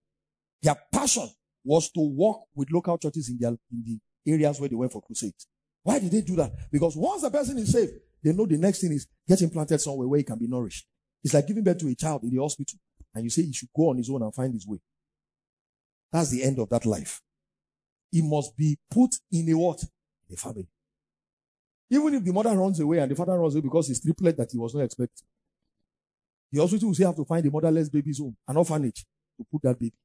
their 0.62 0.76
passion 0.92 1.28
was 1.64 1.90
to 1.90 2.00
work 2.00 2.38
with 2.54 2.70
local 2.72 2.96
churches 2.98 3.28
in, 3.28 3.38
in 3.44 3.82
the 3.84 3.98
areas 4.26 4.58
where 4.58 4.68
they 4.68 4.74
went 4.74 4.92
for 4.92 5.02
crusades. 5.02 5.46
Why 5.82 5.98
did 5.98 6.10
they 6.10 6.22
do 6.22 6.36
that? 6.36 6.52
Because 6.70 6.96
once 6.96 7.22
the 7.22 7.30
person 7.30 7.58
is 7.58 7.72
saved, 7.72 7.92
they 8.22 8.32
know 8.32 8.46
the 8.46 8.56
next 8.58 8.80
thing 8.80 8.92
is 8.92 9.06
get 9.26 9.52
planted 9.52 9.80
somewhere 9.80 10.08
where 10.08 10.18
he 10.18 10.24
can 10.24 10.38
be 10.38 10.46
nourished. 10.46 10.86
It's 11.22 11.34
like 11.34 11.46
giving 11.46 11.64
birth 11.64 11.78
to 11.78 11.88
a 11.88 11.94
child 11.94 12.22
in 12.24 12.30
the 12.30 12.40
hospital 12.42 12.78
and 13.14 13.24
you 13.24 13.30
say 13.30 13.42
he 13.42 13.52
should 13.52 13.68
go 13.74 13.90
on 13.90 13.96
his 13.96 14.10
own 14.10 14.22
and 14.22 14.34
find 14.34 14.52
his 14.52 14.66
way. 14.66 14.78
That's 16.12 16.30
the 16.30 16.42
end 16.42 16.58
of 16.58 16.68
that 16.70 16.86
life. 16.86 17.20
He 18.10 18.22
must 18.22 18.56
be 18.56 18.78
put 18.90 19.14
in 19.30 19.48
a 19.50 19.54
what? 19.54 19.84
A 20.32 20.36
family. 20.36 20.68
Even 21.90 22.14
if 22.14 22.24
the 22.24 22.32
mother 22.32 22.56
runs 22.56 22.80
away 22.80 22.98
and 22.98 23.10
the 23.10 23.16
father 23.16 23.38
runs 23.38 23.54
away 23.54 23.62
because 23.62 23.88
he's 23.88 24.00
triplet 24.00 24.36
that 24.36 24.50
he 24.50 24.58
was 24.58 24.74
not 24.74 24.84
expecting. 24.84 25.26
The 26.50 26.60
hospital 26.60 26.88
will 26.88 26.94
say 26.94 27.04
have 27.04 27.16
to 27.16 27.24
find 27.24 27.44
a 27.46 27.50
motherless 27.50 27.88
baby's 27.88 28.18
home, 28.18 28.36
an 28.46 28.56
orphanage 28.56 29.04
to 29.38 29.46
put 29.50 29.62
that 29.62 29.78
baby. 29.78 29.96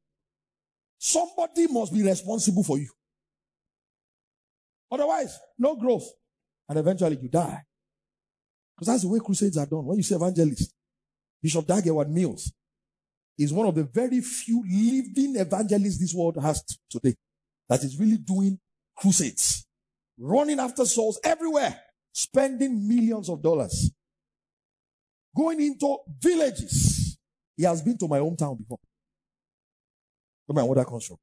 Somebody 0.98 1.68
must 1.68 1.94
be 1.94 2.04
responsible 2.04 2.64
for 2.64 2.78
you. 2.78 2.90
Otherwise, 4.92 5.40
no 5.58 5.76
growth. 5.76 6.08
And 6.70 6.80
eventually 6.80 7.18
you 7.22 7.30
die. 7.30 7.62
Because 8.76 8.88
that's 8.88 9.02
the 9.04 9.10
way 9.10 9.20
crusades 9.20 9.58
are 9.58 9.66
done. 9.66 9.86
When 9.86 9.98
you 9.98 10.04
say 10.04 10.16
evangelist, 10.16 10.74
Bishop 11.42 11.66
Dag 11.68 11.84
Heward-Mills 11.84 12.54
is 13.38 13.52
one 13.52 13.68
of 13.68 13.76
the 13.76 13.84
very 13.84 14.22
few 14.22 14.64
living 14.64 15.36
evangelists 15.36 16.00
this 16.00 16.14
world 16.14 16.38
has 16.42 16.64
today 16.90 17.16
that 17.68 17.84
is 17.84 18.00
really 18.00 18.18
doing 18.18 18.60
crusades, 18.96 19.66
running 20.18 20.60
after 20.60 20.86
souls 20.86 21.20
everywhere, 21.24 21.80
spending 22.12 22.88
millions 22.88 23.30
of 23.30 23.42
dollars, 23.42 23.92
going 25.36 25.62
into 25.62 25.98
villages. 26.20 27.18
He 27.56 27.64
has 27.64 27.82
been 27.82 27.98
to 28.00 28.08
my 28.08 28.20
hometown 28.20 28.58
before. 28.58 28.80
Where 30.46 30.64
my 30.64 30.68
mother 30.68 30.86
comes 30.86 31.06
from. 31.06 31.18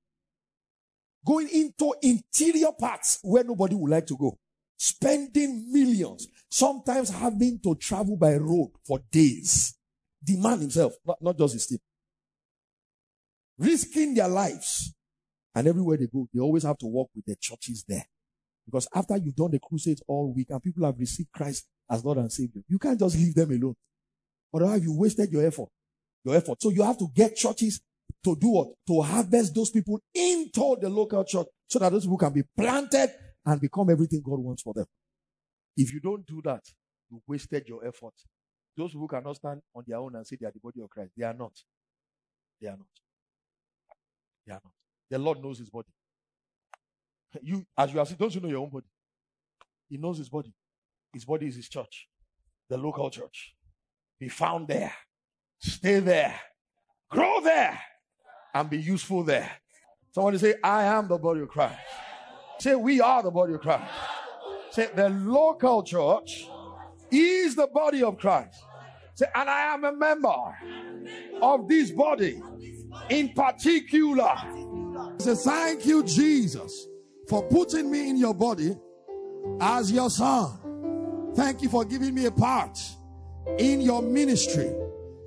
Going 1.27 1.49
into 1.49 1.95
interior 2.03 2.73
parts 2.79 3.19
where 3.23 3.45
nobody 3.45 3.75
would 3.75 3.91
like 3.91 4.07
to 4.07 4.17
go. 4.17 4.39
Spending 4.77 5.71
millions. 5.71 6.27
Sometimes 6.51 7.11
having 7.11 7.61
to 7.63 7.75
travel 7.75 8.17
by 8.17 8.37
road 8.37 8.71
for 8.87 9.01
days. 9.11 9.75
The 10.23 10.37
man 10.37 10.61
himself, 10.61 10.95
not, 11.05 11.21
not 11.21 11.39
just 11.39 11.55
his 11.55 11.67
team. 11.67 11.79
Risking 13.59 14.15
their 14.15 14.29
lives 14.29 14.95
and 15.55 15.67
everywhere 15.67 15.99
they 15.99 16.07
go, 16.07 16.27
they 16.33 16.41
always 16.41 16.63
have 16.63 16.79
to 16.79 16.87
walk 16.87 17.11
with 17.15 17.27
the 17.27 17.37
churches 17.37 17.85
there. 17.87 18.07
Because 18.65 18.89
after 18.95 19.17
you've 19.17 19.35
done 19.35 19.51
the 19.51 19.59
crusades 19.59 20.03
all 20.07 20.33
week 20.33 20.49
and 20.51 20.63
people 20.63 20.85
have 20.87 20.99
received 20.99 21.33
Christ 21.33 21.67
as 21.91 22.05
Lord 22.05 22.19
and 22.19 22.33
Savior, 22.33 22.63
you 22.69 22.79
can't 22.79 22.99
just 22.99 23.17
leave 23.17 23.35
them 23.35 23.51
alone. 23.51 23.75
Otherwise, 24.53 24.83
you 24.83 24.97
wasted 24.97 25.31
your 25.31 25.47
effort. 25.47 25.69
Your 26.25 26.37
effort. 26.37 26.61
So 26.61 26.71
you 26.71 26.83
have 26.83 26.99
to 26.99 27.09
get 27.15 27.37
churches 27.37 27.81
to 28.25 28.37
do 28.37 28.49
what? 28.49 28.69
To 28.87 29.01
harvest 29.01 29.55
those 29.55 29.71
people 29.71 30.01
into 30.15 30.77
the 30.81 30.89
local 30.89 31.25
church 31.25 31.47
so 31.67 31.79
that 31.79 31.93
those 31.93 32.05
people 32.05 32.19
can 32.19 32.33
be 32.33 32.43
planted 32.57 33.11
and 33.47 33.61
become 33.61 33.91
everything 33.91 34.23
God 34.23 34.41
wants 34.41 34.63
for 34.63 34.75
them. 34.75 34.87
If 35.77 35.93
you 35.93 36.01
don't 36.01 36.27
do 36.27 36.43
that, 36.45 36.63
you 37.11 37.23
wasted 37.27 37.67
your 37.69 37.87
effort. 37.87 38.15
Those 38.77 38.93
who 38.93 39.09
cannot 39.09 39.37
stand 39.37 39.63
on 39.75 39.85
their 39.87 39.99
own 39.99 40.15
and 40.17 40.27
say 40.27 40.37
they 40.41 40.47
are 40.47 40.53
the 40.53 40.61
body 40.61 40.81
of 40.83 40.91
Christ, 40.91 41.13
they 41.17 41.25
are 41.25 41.35
not. 41.35 41.53
They 42.61 42.69
are 42.69 42.77
not. 42.77 42.87
They 44.47 44.53
are 44.53 44.61
not. 44.63 44.73
The 45.11 45.19
Lord 45.19 45.43
knows 45.43 45.59
his 45.59 45.71
body. 45.71 45.89
You, 47.43 47.65
as 47.77 47.93
you 47.93 48.01
are, 48.01 48.07
saying, 48.07 48.17
don't 48.19 48.35
you 48.35 48.41
know 48.41 48.49
your 48.49 48.59
own 48.61 48.71
body? 48.71 48.87
He 49.89 49.97
knows 49.97 50.19
his 50.19 50.29
body. 50.29 50.53
His 51.13 51.25
body 51.25 51.47
is 51.47 51.57
his 51.57 51.69
church, 51.69 52.09
the 52.69 52.77
local 52.77 53.11
church. 53.11 53.55
Be 54.21 54.29
found 54.29 54.69
there, 54.69 54.93
stay 55.59 56.01
there, 56.01 56.39
grow 57.11 57.41
there, 57.41 57.81
and 58.53 58.69
be 58.69 58.77
useful 58.77 59.25
there. 59.25 59.51
Somebody 60.13 60.37
say, 60.37 60.55
I 60.63 60.85
am 60.85 61.09
the 61.09 61.17
body 61.17 61.41
of 61.41 61.49
Christ. 61.49 61.79
Say, 62.59 62.75
we 62.75 63.01
are 63.01 63.23
the 63.23 63.31
body 63.31 63.55
of 63.55 63.63
Christ. 63.63 63.91
Say, 64.73 64.91
the 64.95 65.09
local 65.09 65.83
church 65.83 66.47
is 67.11 67.55
the 67.55 67.67
body 67.69 68.03
of 68.03 68.19
Christ. 68.19 68.63
Say, 69.15 69.25
and 69.35 69.49
I 69.49 69.73
am 69.73 69.85
a 69.85 69.93
member 69.93 70.57
of 71.41 71.67
this 71.67 71.91
body 71.91 72.43
in 73.09 73.31
particular. 73.31 74.37
Say, 75.17 75.35
thank 75.35 75.87
you, 75.87 76.03
Jesus, 76.03 76.89
for 77.27 77.43
putting 77.45 77.91
me 77.91 78.11
in 78.11 78.19
your 78.19 78.35
body 78.35 78.77
as 79.63 79.91
your 79.91 80.11
son. 80.11 81.33
Thank 81.35 81.63
you 81.63 81.71
for 81.71 81.87
giving 81.87 82.15
me 82.15 82.27
a 82.27 82.31
part 82.31 82.79
in 83.59 83.81
your 83.81 84.03
ministry. 84.03 84.73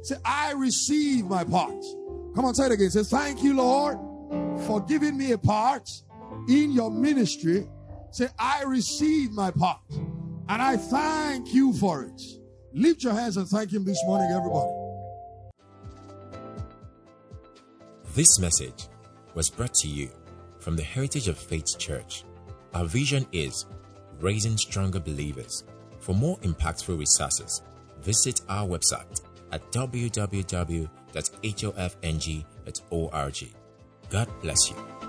Say, 0.02 0.15
I 0.26 0.52
receive 0.53 1.26
my 1.26 1.44
part. 1.44 1.84
Come 2.35 2.45
on, 2.45 2.56
say 2.56 2.65
it 2.65 2.72
again. 2.72 2.90
Say, 2.90 3.03
thank 3.03 3.44
you, 3.44 3.56
Lord, 3.56 3.98
for 4.65 4.81
giving 4.81 5.18
me 5.18 5.31
a 5.31 5.38
part 5.38 5.90
in 6.49 6.72
your 6.72 6.91
ministry. 6.91 7.68
Say, 8.11 8.27
I 8.38 8.64
receive 8.64 9.31
my 9.31 9.52
part. 9.52 9.81
And 10.49 10.61
I 10.61 10.77
thank 10.77 11.53
you 11.53 11.73
for 11.73 12.03
it. 12.03 12.22
Lift 12.73 13.03
your 13.03 13.14
hands 13.14 13.38
and 13.38 13.48
thank 13.48 13.72
him 13.72 13.85
this 13.85 14.03
morning, 14.06 14.30
everybody. 14.35 14.72
This 18.14 18.40
message 18.40 18.88
was 19.34 19.49
brought 19.49 19.73
to 19.76 19.88
you 19.88 20.10
from 20.60 20.76
the 20.76 20.84
Heritage 20.84 21.27
of 21.27 21.38
Faith 21.38 21.80
Church. 21.80 22.23
Our 22.73 22.85
vision 22.85 23.26
is 23.31 23.65
raising 24.19 24.57
stronger 24.57 24.99
believers. 24.99 25.64
For 25.99 26.14
more 26.14 26.38
impactful 26.40 26.99
resources, 26.99 27.61
visit 28.03 28.41
our 28.49 28.67
website 28.67 29.21
at 29.51 29.71
www.hofng.org. 29.71 30.89
God 34.09 34.30
bless 34.41 34.69
you. 34.69 35.02